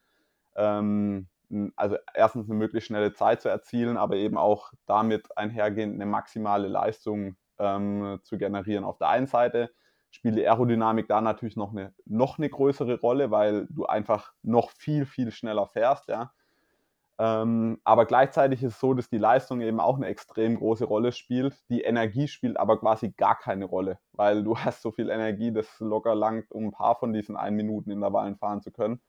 ähm, 0.55 1.29
also 1.77 1.95
erstens 2.13 2.49
eine 2.49 2.57
möglichst 2.57 2.87
schnelle 2.87 3.13
Zeit 3.13 3.41
zu 3.41 3.47
erzielen, 3.47 3.95
aber 3.95 4.17
eben 4.17 4.37
auch 4.37 4.73
damit 4.85 5.37
einhergehend 5.37 5.95
eine 5.95 6.05
maximale 6.05 6.67
Leistung 6.67 7.37
ähm, 7.57 8.19
zu 8.23 8.37
generieren. 8.37 8.83
Auf 8.83 8.97
der 8.97 9.07
einen 9.09 9.27
Seite 9.27 9.71
spielt 10.11 10.35
die 10.35 10.45
Aerodynamik 10.45 11.07
da 11.07 11.21
natürlich 11.21 11.55
noch 11.55 11.71
eine, 11.71 11.93
noch 12.05 12.37
eine 12.37 12.49
größere 12.49 12.99
Rolle, 12.99 13.31
weil 13.31 13.67
du 13.69 13.85
einfach 13.85 14.33
noch 14.43 14.71
viel, 14.71 15.05
viel 15.05 15.31
schneller 15.31 15.67
fährst. 15.67 16.09
Ja? 16.09 16.33
Ähm, 17.19 17.79
aber 17.83 18.05
gleichzeitig 18.05 18.61
ist 18.61 18.73
es 18.73 18.79
so, 18.79 18.93
dass 18.93 19.09
die 19.09 19.17
Leistung 19.17 19.61
eben 19.61 19.79
auch 19.79 19.95
eine 19.95 20.05
extrem 20.05 20.55
große 20.57 20.85
Rolle 20.85 21.11
spielt. 21.11 21.55
Die 21.69 21.81
Energie 21.81 22.27
spielt 22.27 22.57
aber 22.57 22.79
quasi 22.79 23.11
gar 23.11 23.37
keine 23.37 23.65
Rolle, 23.65 23.99
weil 24.11 24.43
du 24.43 24.55
hast 24.57 24.81
so 24.81 24.91
viel 24.91 25.09
Energie, 25.09 25.51
dass 25.51 25.79
locker 25.79 26.15
langt, 26.15 26.51
um 26.51 26.65
ein 26.65 26.71
paar 26.71 26.95
von 26.95 27.13
diesen 27.13 27.35
1 27.35 27.55
Minuten 27.55 27.89
Intervallen 27.91 28.37
fahren 28.37 28.61
zu 28.61 28.71
können. 28.71 29.01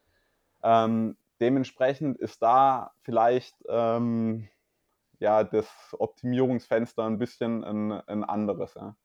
Ähm, 0.62 1.16
dementsprechend 1.40 2.16
ist 2.18 2.42
da 2.42 2.92
vielleicht 3.02 3.54
ähm, 3.68 4.48
ja, 5.18 5.44
das 5.44 5.68
Optimierungsfenster 5.98 7.04
ein 7.04 7.18
bisschen 7.18 7.64
ein, 7.64 7.92
ein 7.92 8.24
anderes. 8.24 8.74
Ja. 8.74 8.96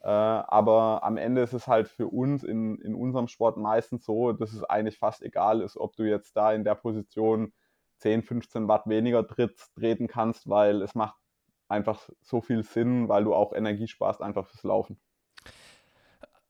Äh, 0.00 0.08
aber 0.08 1.04
am 1.04 1.16
Ende 1.16 1.42
ist 1.42 1.52
es 1.52 1.68
halt 1.68 1.88
für 1.88 2.08
uns 2.08 2.44
in, 2.44 2.80
in 2.80 2.94
unserem 2.94 3.28
Sport 3.28 3.56
meistens 3.56 4.04
so, 4.04 4.32
dass 4.32 4.52
es 4.52 4.64
eigentlich 4.64 4.98
fast 4.98 5.22
egal 5.22 5.60
ist, 5.60 5.76
ob 5.76 5.96
du 5.96 6.04
jetzt 6.04 6.36
da 6.36 6.52
in 6.52 6.64
der 6.64 6.74
Position 6.74 7.52
10, 8.02 8.22
15 8.22 8.68
Watt 8.68 8.86
weniger 8.86 9.26
trittst, 9.26 9.74
treten 9.76 10.08
kannst, 10.08 10.48
weil 10.48 10.82
es 10.82 10.94
macht 10.94 11.16
einfach 11.68 12.08
so 12.20 12.40
viel 12.40 12.64
Sinn, 12.64 13.08
weil 13.08 13.24
du 13.24 13.34
auch 13.34 13.52
Energie 13.52 13.88
sparst 13.88 14.20
einfach 14.20 14.46
fürs 14.46 14.64
Laufen. 14.64 15.00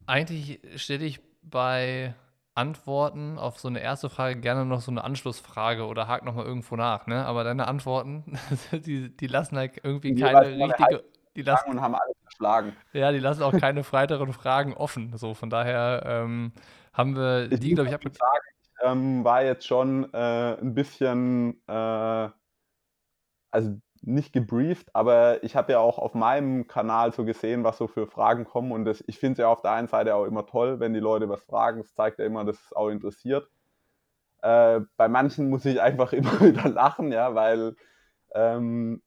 Eigentlich 0.07 0.61
stelle 0.77 1.05
ich 1.05 1.21
bei 1.43 2.15
Antworten 2.55 3.39
auf 3.39 3.59
so 3.59 3.69
eine 3.69 3.81
erste 3.81 4.11
Frage 4.11 4.41
gerne 4.41 4.65
noch 4.65 4.81
so 4.81 4.91
eine 4.91 5.05
Anschlussfrage 5.05 5.87
oder 5.87 6.09
hakt 6.09 6.25
nochmal 6.25 6.45
irgendwo 6.45 6.77
nach, 6.77 7.07
ne? 7.07 7.25
Aber 7.25 7.45
deine 7.45 7.69
Antworten, 7.69 8.39
die, 8.73 9.15
die 9.17 9.27
lassen 9.27 9.57
halt 9.57 9.81
irgendwie 9.83 10.15
die 10.15 10.23
keine 10.23 10.47
richtige. 10.47 11.05
Die 11.35 11.43
lassen, 11.43 11.71
und 11.71 11.81
haben 11.81 11.95
alles 11.95 12.15
verschlagen. 12.23 12.77
Ja, 12.93 13.11
die 13.11 13.19
lassen 13.19 13.43
auch 13.43 13.59
keine 13.59 13.85
weiteren 13.93 14.35
Fragen 14.35 14.75
offen. 14.75 15.17
So, 15.17 15.33
von 15.33 15.49
daher 15.49 16.03
ähm, 16.05 16.53
haben 16.93 17.17
wir 17.17 17.51
ich 17.51 17.61
die, 17.61 17.75
glaube 17.75 17.89
ich, 17.89 17.95
habe 17.95 18.11
ähm, 18.83 19.25
war 19.25 19.43
jetzt 19.45 19.67
schon 19.67 20.13
äh, 20.13 20.57
ein 20.61 20.75
bisschen, 20.75 21.63
äh, 21.69 22.29
also 23.51 23.81
nicht 24.03 24.33
gebrieft, 24.33 24.95
aber 24.95 25.43
ich 25.45 25.55
habe 25.55 25.73
ja 25.73 25.79
auch 25.79 25.99
auf 25.99 26.15
meinem 26.15 26.67
Kanal 26.67 27.13
so 27.13 27.25
gesehen, 27.25 27.63
was 27.65 27.79
so 27.79 27.87
für 27.87 28.07
Fragen 28.09 28.45
kommen 28.45 28.73
und 28.73 28.85
das, 28.85 29.03
ich 29.07 29.19
finde 29.19 29.33
es 29.35 29.39
ja 29.39 29.49
auf 29.49 29.63
der 29.63 29.73
einen 29.73 29.87
Seite 29.89 30.15
auch 30.17 30.25
immer 30.25 30.45
toll, 30.47 30.81
wenn 30.81 30.93
die 30.95 31.01
Leute 31.01 31.29
was 31.29 31.45
fragen. 31.45 31.79
Das 31.79 31.95
zeigt 31.95 32.19
ja 32.19 32.25
immer, 32.27 32.45
dass 32.45 32.61
es 32.65 32.73
auch 32.73 32.89
interessiert. 32.89 33.49
Äh, 34.43 34.81
bei 34.97 35.09
manchen 35.09 35.51
muss 35.51 35.65
ich 35.65 35.81
einfach 35.81 36.13
immer 36.15 36.41
wieder 36.41 36.69
lachen, 36.69 37.13
ja, 37.13 37.35
weil 37.35 37.77
ähm, 38.35 39.03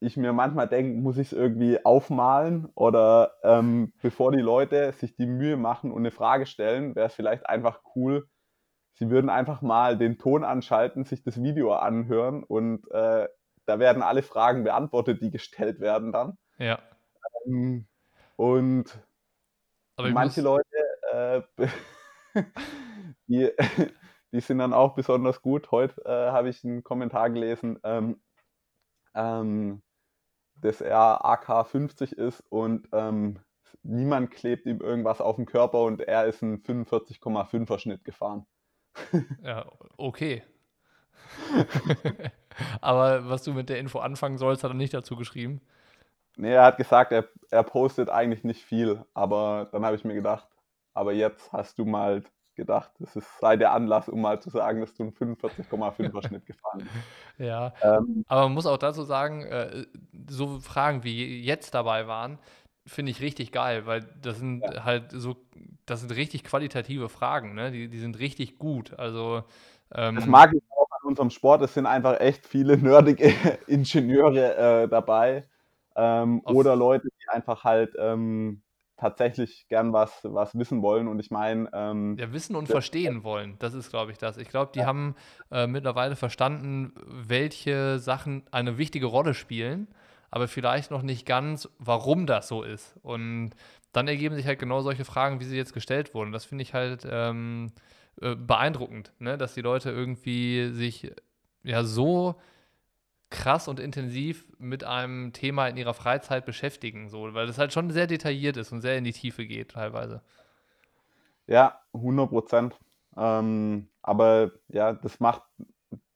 ich 0.00 0.16
mir 0.16 0.32
manchmal 0.32 0.68
denke, 0.68 1.00
muss 1.00 1.16
ich 1.16 1.28
es 1.28 1.32
irgendwie 1.32 1.84
aufmalen 1.84 2.66
oder 2.74 3.32
ähm, 3.42 3.92
bevor 4.02 4.32
die 4.32 4.42
Leute 4.42 4.92
sich 4.92 5.16
die 5.16 5.26
Mühe 5.26 5.56
machen 5.56 5.90
und 5.90 5.98
eine 5.98 6.10
Frage 6.10 6.46
stellen, 6.46 6.94
wäre 6.94 7.06
es 7.06 7.14
vielleicht 7.14 7.48
einfach 7.48 7.80
cool, 7.94 8.28
sie 8.94 9.10
würden 9.10 9.30
einfach 9.30 9.62
mal 9.62 9.96
den 9.96 10.18
Ton 10.18 10.44
anschalten, 10.44 11.04
sich 11.04 11.22
das 11.22 11.42
Video 11.42 11.72
anhören 11.72 12.44
und 12.44 12.90
äh, 12.90 13.28
da 13.64 13.78
werden 13.78 14.02
alle 14.02 14.22
Fragen 14.22 14.64
beantwortet, 14.64 15.22
die 15.22 15.30
gestellt 15.30 15.80
werden 15.80 16.12
dann. 16.12 16.38
Ja. 16.58 16.78
Ähm, 17.46 17.86
und 18.36 18.98
manche 19.98 20.42
Leute, 20.42 20.66
äh, 21.12 21.42
die, 23.26 23.50
die 24.32 24.40
sind 24.40 24.58
dann 24.58 24.72
auch 24.72 24.94
besonders 24.94 25.40
gut. 25.40 25.70
Heute 25.70 26.02
äh, 26.04 26.30
habe 26.30 26.50
ich 26.50 26.64
einen 26.64 26.84
Kommentar 26.84 27.30
gelesen, 27.30 27.78
ähm, 27.82 28.20
ähm, 29.14 29.82
dass 30.60 30.80
er 30.80 31.24
AK50 31.24 32.12
ist 32.14 32.42
und 32.48 32.88
ähm, 32.92 33.38
niemand 33.82 34.30
klebt 34.30 34.66
ihm 34.66 34.80
irgendwas 34.80 35.20
auf 35.20 35.36
den 35.36 35.46
Körper 35.46 35.82
und 35.82 36.00
er 36.00 36.26
ist 36.26 36.42
einen 36.42 36.62
45,5er 36.62 37.78
Schnitt 37.78 38.04
gefahren. 38.04 38.46
ja, 39.42 39.66
okay. 39.96 40.42
Aber 42.80 43.28
was 43.28 43.42
du 43.42 43.52
mit 43.52 43.68
der 43.68 43.78
Info 43.78 43.98
anfangen 43.98 44.38
sollst, 44.38 44.64
hat 44.64 44.70
er 44.70 44.74
nicht 44.74 44.94
dazu 44.94 45.16
geschrieben. 45.16 45.60
Nee, 46.36 46.52
er 46.52 46.64
hat 46.64 46.76
gesagt, 46.76 47.12
er, 47.12 47.28
er 47.50 47.62
postet 47.62 48.10
eigentlich 48.10 48.44
nicht 48.44 48.62
viel, 48.62 49.04
aber 49.14 49.68
dann 49.72 49.86
habe 49.86 49.96
ich 49.96 50.04
mir 50.04 50.14
gedacht, 50.14 50.46
aber 50.92 51.12
jetzt 51.12 51.50
hast 51.52 51.78
du 51.78 51.86
mal 51.86 52.22
gedacht, 52.56 52.90
das 52.98 53.14
ist, 53.16 53.38
sei 53.38 53.56
der 53.56 53.72
Anlass, 53.72 54.08
um 54.08 54.20
mal 54.20 54.40
zu 54.40 54.50
sagen, 54.50 54.80
dass 54.80 54.94
du 54.94 55.04
einen 55.04 55.12
45,5er 55.12 56.26
Schnitt 56.26 56.46
gefahren 56.46 56.78
bist. 56.78 56.90
Ja, 57.38 57.72
ähm, 57.82 58.24
aber 58.26 58.42
man 58.42 58.52
muss 58.52 58.66
auch 58.66 58.78
dazu 58.78 59.02
sagen, 59.04 59.44
äh, 59.44 59.84
so 60.28 60.58
Fragen 60.60 61.04
wie 61.04 61.42
jetzt 61.42 61.74
dabei 61.74 62.06
waren, 62.06 62.38
finde 62.86 63.10
ich 63.10 63.20
richtig 63.20 63.52
geil, 63.52 63.86
weil 63.86 64.06
das 64.22 64.38
sind 64.38 64.62
ja. 64.62 64.84
halt 64.84 65.10
so, 65.12 65.36
das 65.84 66.00
sind 66.00 66.14
richtig 66.14 66.44
qualitative 66.44 67.08
Fragen, 67.08 67.54
ne? 67.54 67.70
Die, 67.70 67.88
die 67.88 67.98
sind 67.98 68.18
richtig 68.18 68.58
gut. 68.58 68.98
Also 68.98 69.42
ähm, 69.94 70.16
das 70.16 70.26
mag 70.26 70.52
ich 70.54 70.62
auch 70.70 70.88
an 70.90 71.08
unserem 71.08 71.30
Sport. 71.30 71.62
Es 71.62 71.74
sind 71.74 71.86
einfach 71.86 72.20
echt 72.20 72.46
viele 72.46 72.76
nerdige 72.78 73.32
Ingenieure 73.66 74.84
äh, 74.84 74.88
dabei 74.88 75.44
ähm, 75.96 76.40
oder 76.44 76.76
Leute, 76.76 77.08
die 77.08 77.28
einfach 77.28 77.64
halt 77.64 77.94
ähm, 77.98 78.62
tatsächlich 78.96 79.66
gern 79.68 79.92
was, 79.92 80.20
was 80.22 80.54
wissen 80.54 80.82
wollen. 80.82 81.08
Und 81.08 81.18
ich 81.20 81.30
meine. 81.30 81.68
Ähm, 81.72 82.16
ja, 82.18 82.32
wissen 82.32 82.56
und 82.56 82.66
verstehen 82.68 83.24
wollen. 83.24 83.56
Das 83.58 83.74
ist, 83.74 83.90
glaube 83.90 84.12
ich, 84.12 84.18
das. 84.18 84.36
Ich 84.36 84.48
glaube, 84.48 84.72
die 84.74 84.80
ja. 84.80 84.86
haben 84.86 85.14
äh, 85.50 85.66
mittlerweile 85.66 86.16
verstanden, 86.16 86.92
welche 87.06 87.98
Sachen 87.98 88.44
eine 88.50 88.78
wichtige 88.78 89.06
Rolle 89.06 89.34
spielen, 89.34 89.88
aber 90.30 90.48
vielleicht 90.48 90.90
noch 90.90 91.02
nicht 91.02 91.26
ganz, 91.26 91.68
warum 91.78 92.26
das 92.26 92.48
so 92.48 92.62
ist. 92.62 92.96
Und 93.02 93.50
dann 93.92 94.08
ergeben 94.08 94.34
sich 94.34 94.46
halt 94.46 94.58
genau 94.58 94.82
solche 94.82 95.04
Fragen, 95.04 95.40
wie 95.40 95.44
sie 95.44 95.56
jetzt 95.56 95.72
gestellt 95.72 96.14
wurden. 96.14 96.32
Das 96.32 96.44
finde 96.44 96.62
ich 96.62 96.74
halt 96.74 97.06
ähm, 97.10 97.72
äh, 98.20 98.34
beeindruckend, 98.34 99.12
ne? 99.18 99.38
dass 99.38 99.54
die 99.54 99.62
Leute 99.62 99.90
irgendwie 99.90 100.70
sich 100.72 101.12
ja 101.62 101.84
so 101.84 102.36
krass 103.30 103.68
und 103.68 103.80
intensiv 103.80 104.46
mit 104.58 104.84
einem 104.84 105.32
Thema 105.32 105.66
in 105.68 105.76
ihrer 105.76 105.94
Freizeit 105.94 106.46
beschäftigen, 106.46 107.08
so, 107.08 107.34
weil 107.34 107.46
das 107.46 107.58
halt 107.58 107.72
schon 107.72 107.90
sehr 107.90 108.06
detailliert 108.06 108.56
ist 108.56 108.72
und 108.72 108.80
sehr 108.80 108.96
in 108.96 109.04
die 109.04 109.12
Tiefe 109.12 109.46
geht 109.46 109.72
teilweise. 109.72 110.22
Ja, 111.46 111.80
100 111.92 112.28
Prozent. 112.28 112.78
Ähm, 113.16 113.88
aber 114.02 114.52
ja, 114.68 114.92
das 114.92 115.20
macht, 115.20 115.42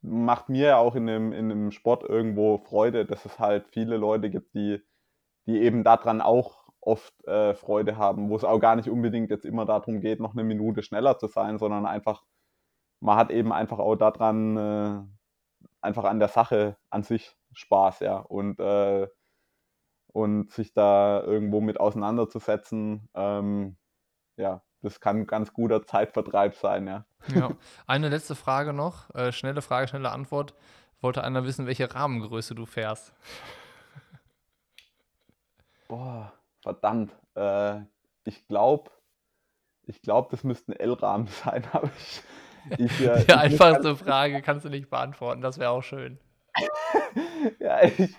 macht 0.01 0.49
mir 0.49 0.77
auch 0.77 0.95
in 0.95 1.07
dem, 1.07 1.33
in 1.33 1.49
dem 1.49 1.71
Sport 1.71 2.03
irgendwo 2.03 2.59
Freude, 2.59 3.05
dass 3.05 3.25
es 3.25 3.39
halt 3.39 3.67
viele 3.69 3.97
Leute 3.97 4.29
gibt, 4.29 4.53
die, 4.53 4.81
die 5.47 5.61
eben 5.61 5.83
daran 5.83 6.21
auch 6.21 6.69
oft 6.79 7.25
äh, 7.27 7.53
Freude 7.53 7.97
haben, 7.97 8.29
wo 8.29 8.35
es 8.35 8.43
auch 8.43 8.59
gar 8.59 8.75
nicht 8.75 8.89
unbedingt 8.89 9.29
jetzt 9.29 9.45
immer 9.45 9.65
darum 9.65 10.01
geht, 10.01 10.19
noch 10.19 10.33
eine 10.33 10.43
Minute 10.43 10.81
schneller 10.81 11.17
zu 11.17 11.27
sein, 11.27 11.59
sondern 11.59 11.85
einfach, 11.85 12.23
man 12.99 13.17
hat 13.17 13.31
eben 13.31 13.53
einfach 13.53 13.79
auch 13.79 13.95
daran 13.95 14.57
äh, 14.57 15.01
einfach 15.81 16.03
an 16.05 16.19
der 16.19 16.27
Sache 16.27 16.77
an 16.89 17.03
sich 17.03 17.35
Spaß, 17.53 17.99
ja. 18.01 18.17
Und, 18.17 18.59
äh, 18.59 19.07
und 20.07 20.51
sich 20.51 20.73
da 20.73 21.21
irgendwo 21.21 21.61
mit 21.61 21.79
auseinanderzusetzen, 21.79 23.09
ähm, 23.13 23.77
ja, 24.37 24.61
das 24.81 24.99
kann 24.99 25.17
ein 25.17 25.27
ganz 25.27 25.53
guter 25.53 25.85
Zeitvertreib 25.85 26.55
sein, 26.55 26.87
ja. 26.87 27.05
Ja, 27.27 27.51
eine 27.87 28.09
letzte 28.09 28.35
Frage 28.35 28.73
noch, 28.73 29.13
äh, 29.15 29.31
schnelle 29.31 29.61
Frage, 29.61 29.87
schnelle 29.87 30.11
Antwort. 30.11 30.53
Wollte 31.01 31.23
einer 31.23 31.43
wissen, 31.45 31.65
welche 31.65 31.93
Rahmengröße 31.93 32.53
du 32.53 32.67
fährst? 32.67 33.13
Boah, 35.87 36.31
verdammt. 36.61 37.11
Äh, 37.35 37.81
ich 38.23 38.47
glaube, 38.47 38.91
ich 39.83 40.01
glaube, 40.01 40.29
das 40.31 40.43
müsste 40.43 40.71
ein 40.71 40.79
L-Rahmen 40.79 41.27
sein, 41.43 41.67
aber 41.73 41.89
ich, 41.97 42.23
ich, 42.77 43.01
äh, 43.01 43.25
Die 43.25 43.33
einfachste 43.33 43.95
Frage 43.95 44.41
kannst 44.41 44.65
du 44.65 44.69
nicht 44.69 44.89
beantworten, 44.89 45.41
das 45.41 45.57
wäre 45.57 45.71
auch 45.71 45.83
schön. 45.83 46.19
ja, 47.59 47.83
ich, 47.83 48.15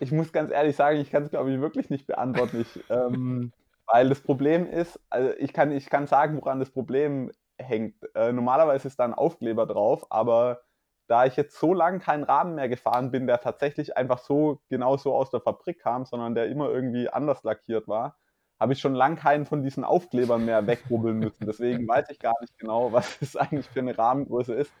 ich 0.00 0.12
muss 0.12 0.32
ganz 0.32 0.50
ehrlich 0.50 0.76
sagen, 0.76 0.98
ich 0.98 1.10
kann 1.10 1.22
es, 1.22 1.30
glaube 1.30 1.52
ich, 1.52 1.60
wirklich 1.60 1.90
nicht 1.90 2.06
beantworten. 2.06 2.60
Ich, 2.60 2.84
ähm, 2.90 3.52
weil 3.86 4.08
das 4.08 4.20
Problem 4.20 4.68
ist, 4.68 5.00
also 5.10 5.30
ich 5.38 5.52
kann, 5.52 5.72
ich 5.72 5.88
kann 5.88 6.06
sagen, 6.06 6.36
woran 6.36 6.60
das 6.60 6.70
Problem 6.70 7.30
hängt. 7.58 7.94
Äh, 8.14 8.32
normalerweise 8.32 8.88
ist 8.88 8.98
da 8.98 9.04
ein 9.04 9.14
Aufkleber 9.14 9.66
drauf, 9.66 10.06
aber 10.10 10.60
da 11.08 11.24
ich 11.24 11.36
jetzt 11.36 11.58
so 11.58 11.72
lange 11.72 12.00
keinen 12.00 12.24
Rahmen 12.24 12.56
mehr 12.56 12.68
gefahren 12.68 13.10
bin, 13.10 13.26
der 13.26 13.40
tatsächlich 13.40 13.96
einfach 13.96 14.18
so 14.18 14.60
genau 14.68 14.96
so 14.96 15.14
aus 15.14 15.30
der 15.30 15.40
Fabrik 15.40 15.80
kam, 15.80 16.04
sondern 16.04 16.34
der 16.34 16.48
immer 16.48 16.68
irgendwie 16.68 17.08
anders 17.08 17.44
lackiert 17.44 17.86
war, 17.86 18.16
habe 18.58 18.72
ich 18.72 18.80
schon 18.80 18.94
lange 18.94 19.16
keinen 19.16 19.46
von 19.46 19.62
diesen 19.62 19.84
Aufklebern 19.84 20.44
mehr 20.44 20.66
wegrubbeln 20.66 21.18
müssen. 21.18 21.46
Deswegen 21.46 21.86
weiß 21.88 22.08
ich 22.10 22.18
gar 22.18 22.34
nicht 22.40 22.58
genau, 22.58 22.92
was 22.92 23.20
es 23.20 23.36
eigentlich 23.36 23.68
für 23.68 23.80
eine 23.80 23.96
Rahmengröße 23.96 24.54
ist. 24.54 24.72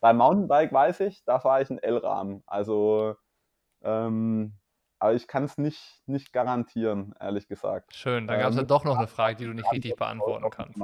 Beim 0.00 0.16
Mountainbike 0.16 0.72
weiß 0.72 1.00
ich, 1.00 1.24
da 1.24 1.38
fahre 1.38 1.62
ich 1.62 1.70
einen 1.70 1.78
L-Rahmen. 1.78 2.42
Also, 2.46 3.16
ähm, 3.82 4.54
aber 4.98 5.14
ich 5.14 5.28
kann 5.28 5.44
es 5.44 5.58
nicht, 5.58 6.02
nicht 6.06 6.32
garantieren, 6.32 7.14
ehrlich 7.20 7.48
gesagt. 7.48 7.94
Schön, 7.94 8.26
da 8.26 8.36
gab 8.36 8.50
es 8.50 8.56
ähm, 8.56 8.62
ja 8.62 8.66
doch 8.66 8.84
noch 8.84 8.98
eine 8.98 9.06
Frage, 9.06 9.36
die 9.36 9.44
du 9.44 9.52
nicht 9.52 9.70
richtig 9.72 9.96
beantworten 9.96 10.50
kannst. 10.50 10.80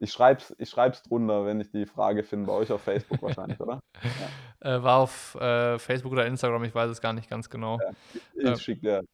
Ich 0.00 0.12
schreibe 0.12 0.40
es 0.40 0.54
ich 0.58 0.68
schreib's 0.68 1.02
drunter, 1.02 1.46
wenn 1.46 1.60
ich 1.60 1.70
die 1.70 1.86
Frage 1.86 2.24
finde, 2.24 2.46
bei 2.46 2.52
euch 2.52 2.72
auf 2.72 2.82
Facebook 2.82 3.22
wahrscheinlich, 3.22 3.60
oder? 3.60 3.80
Ja. 4.02 4.10
Äh, 4.60 4.82
war 4.82 5.00
auf 5.00 5.34
äh, 5.34 5.78
Facebook 5.78 6.12
oder 6.12 6.24
Instagram, 6.24 6.64
ich 6.64 6.74
weiß 6.74 6.88
es 6.88 7.02
gar 7.02 7.12
nicht 7.12 7.28
ganz 7.28 7.50
genau. 7.50 7.78
Ja, 7.82 7.90
ich 8.34 8.48
äh, 8.48 8.56
schicke 8.56 8.80
dir 8.80 9.04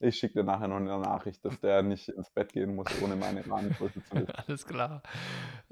ich 0.00 0.16
schicke 0.16 0.34
dir 0.34 0.44
nachher 0.44 0.68
noch 0.68 0.76
eine 0.76 0.98
Nachricht, 0.98 1.44
dass 1.44 1.58
der 1.60 1.82
nicht 1.82 2.08
ins 2.08 2.30
Bett 2.30 2.52
gehen 2.52 2.74
muss, 2.74 2.86
ohne 3.02 3.16
meine 3.16 3.48
Rahmengröße 3.48 4.02
zu 4.04 4.16
wissen. 4.16 4.32
Alles 4.46 4.66
klar. 4.66 5.02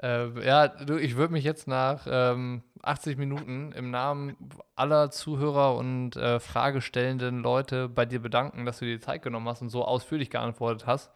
Äh, 0.02 0.44
ja, 0.44 0.68
du, 0.68 0.96
ich 0.96 1.16
würde 1.16 1.32
mich 1.32 1.44
jetzt 1.44 1.68
nach 1.68 2.06
ähm, 2.10 2.62
80 2.82 3.18
Minuten 3.18 3.72
im 3.72 3.90
Namen 3.90 4.36
aller 4.74 5.10
Zuhörer 5.10 5.76
und 5.76 6.16
äh, 6.16 6.40
fragestellenden 6.40 7.40
Leute 7.40 7.88
bei 7.88 8.04
dir 8.04 8.20
bedanken, 8.20 8.64
dass 8.64 8.80
du 8.80 8.84
dir 8.84 8.96
die 8.96 9.04
Zeit 9.04 9.22
genommen 9.22 9.48
hast 9.48 9.62
und 9.62 9.70
so 9.70 9.84
ausführlich 9.84 10.30
geantwortet 10.30 10.86
hast. 10.86 11.12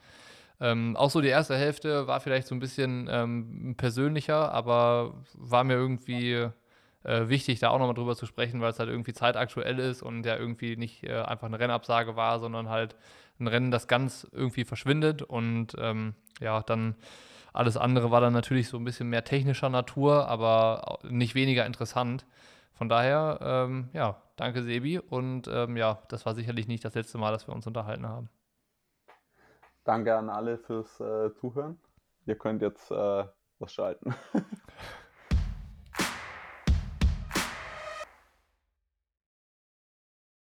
Ähm, 0.60 0.96
auch 0.96 1.10
so 1.10 1.20
die 1.20 1.28
erste 1.28 1.56
Hälfte 1.56 2.06
war 2.06 2.20
vielleicht 2.20 2.46
so 2.46 2.54
ein 2.54 2.60
bisschen 2.60 3.08
ähm, 3.10 3.74
persönlicher, 3.76 4.52
aber 4.52 5.14
war 5.34 5.64
mir 5.64 5.74
irgendwie 5.74 6.48
äh, 7.04 7.28
wichtig, 7.28 7.60
da 7.60 7.70
auch 7.70 7.78
nochmal 7.78 7.94
drüber 7.94 8.16
zu 8.16 8.26
sprechen, 8.26 8.60
weil 8.60 8.70
es 8.70 8.78
halt 8.78 8.88
irgendwie 8.88 9.12
zeitaktuell 9.12 9.78
ist 9.78 10.02
und 10.02 10.24
ja 10.26 10.36
irgendwie 10.36 10.76
nicht 10.76 11.04
äh, 11.04 11.20
einfach 11.22 11.46
eine 11.46 11.58
Rennabsage 11.58 12.16
war, 12.16 12.38
sondern 12.40 12.68
halt 12.68 12.96
ein 13.38 13.46
Rennen, 13.46 13.70
das 13.70 13.88
ganz 13.88 14.26
irgendwie 14.32 14.64
verschwindet 14.64 15.22
und 15.22 15.74
ähm, 15.78 16.14
ja, 16.40 16.62
dann 16.62 16.94
alles 17.52 17.76
andere 17.76 18.10
war 18.10 18.20
dann 18.20 18.32
natürlich 18.32 18.68
so 18.68 18.76
ein 18.76 18.84
bisschen 18.84 19.08
mehr 19.08 19.24
technischer 19.24 19.68
Natur, 19.70 20.28
aber 20.28 20.98
nicht 21.02 21.34
weniger 21.34 21.66
interessant. 21.66 22.26
Von 22.74 22.88
daher, 22.88 23.38
ähm, 23.42 23.88
ja, 23.92 24.22
danke 24.36 24.62
Sebi 24.62 24.98
und 24.98 25.48
ähm, 25.48 25.76
ja, 25.76 25.98
das 26.08 26.24
war 26.26 26.34
sicherlich 26.34 26.68
nicht 26.68 26.84
das 26.84 26.94
letzte 26.94 27.18
Mal, 27.18 27.32
dass 27.32 27.46
wir 27.46 27.54
uns 27.54 27.66
unterhalten 27.66 28.06
haben. 28.06 28.30
Danke 29.84 30.16
an 30.16 30.28
alle 30.28 30.58
fürs 30.58 31.00
äh, 31.00 31.34
Zuhören. 31.34 31.78
Ihr 32.26 32.36
könnt 32.36 32.62
jetzt 32.62 32.90
äh, 32.90 33.24
was 33.58 33.72
schalten. 33.72 34.14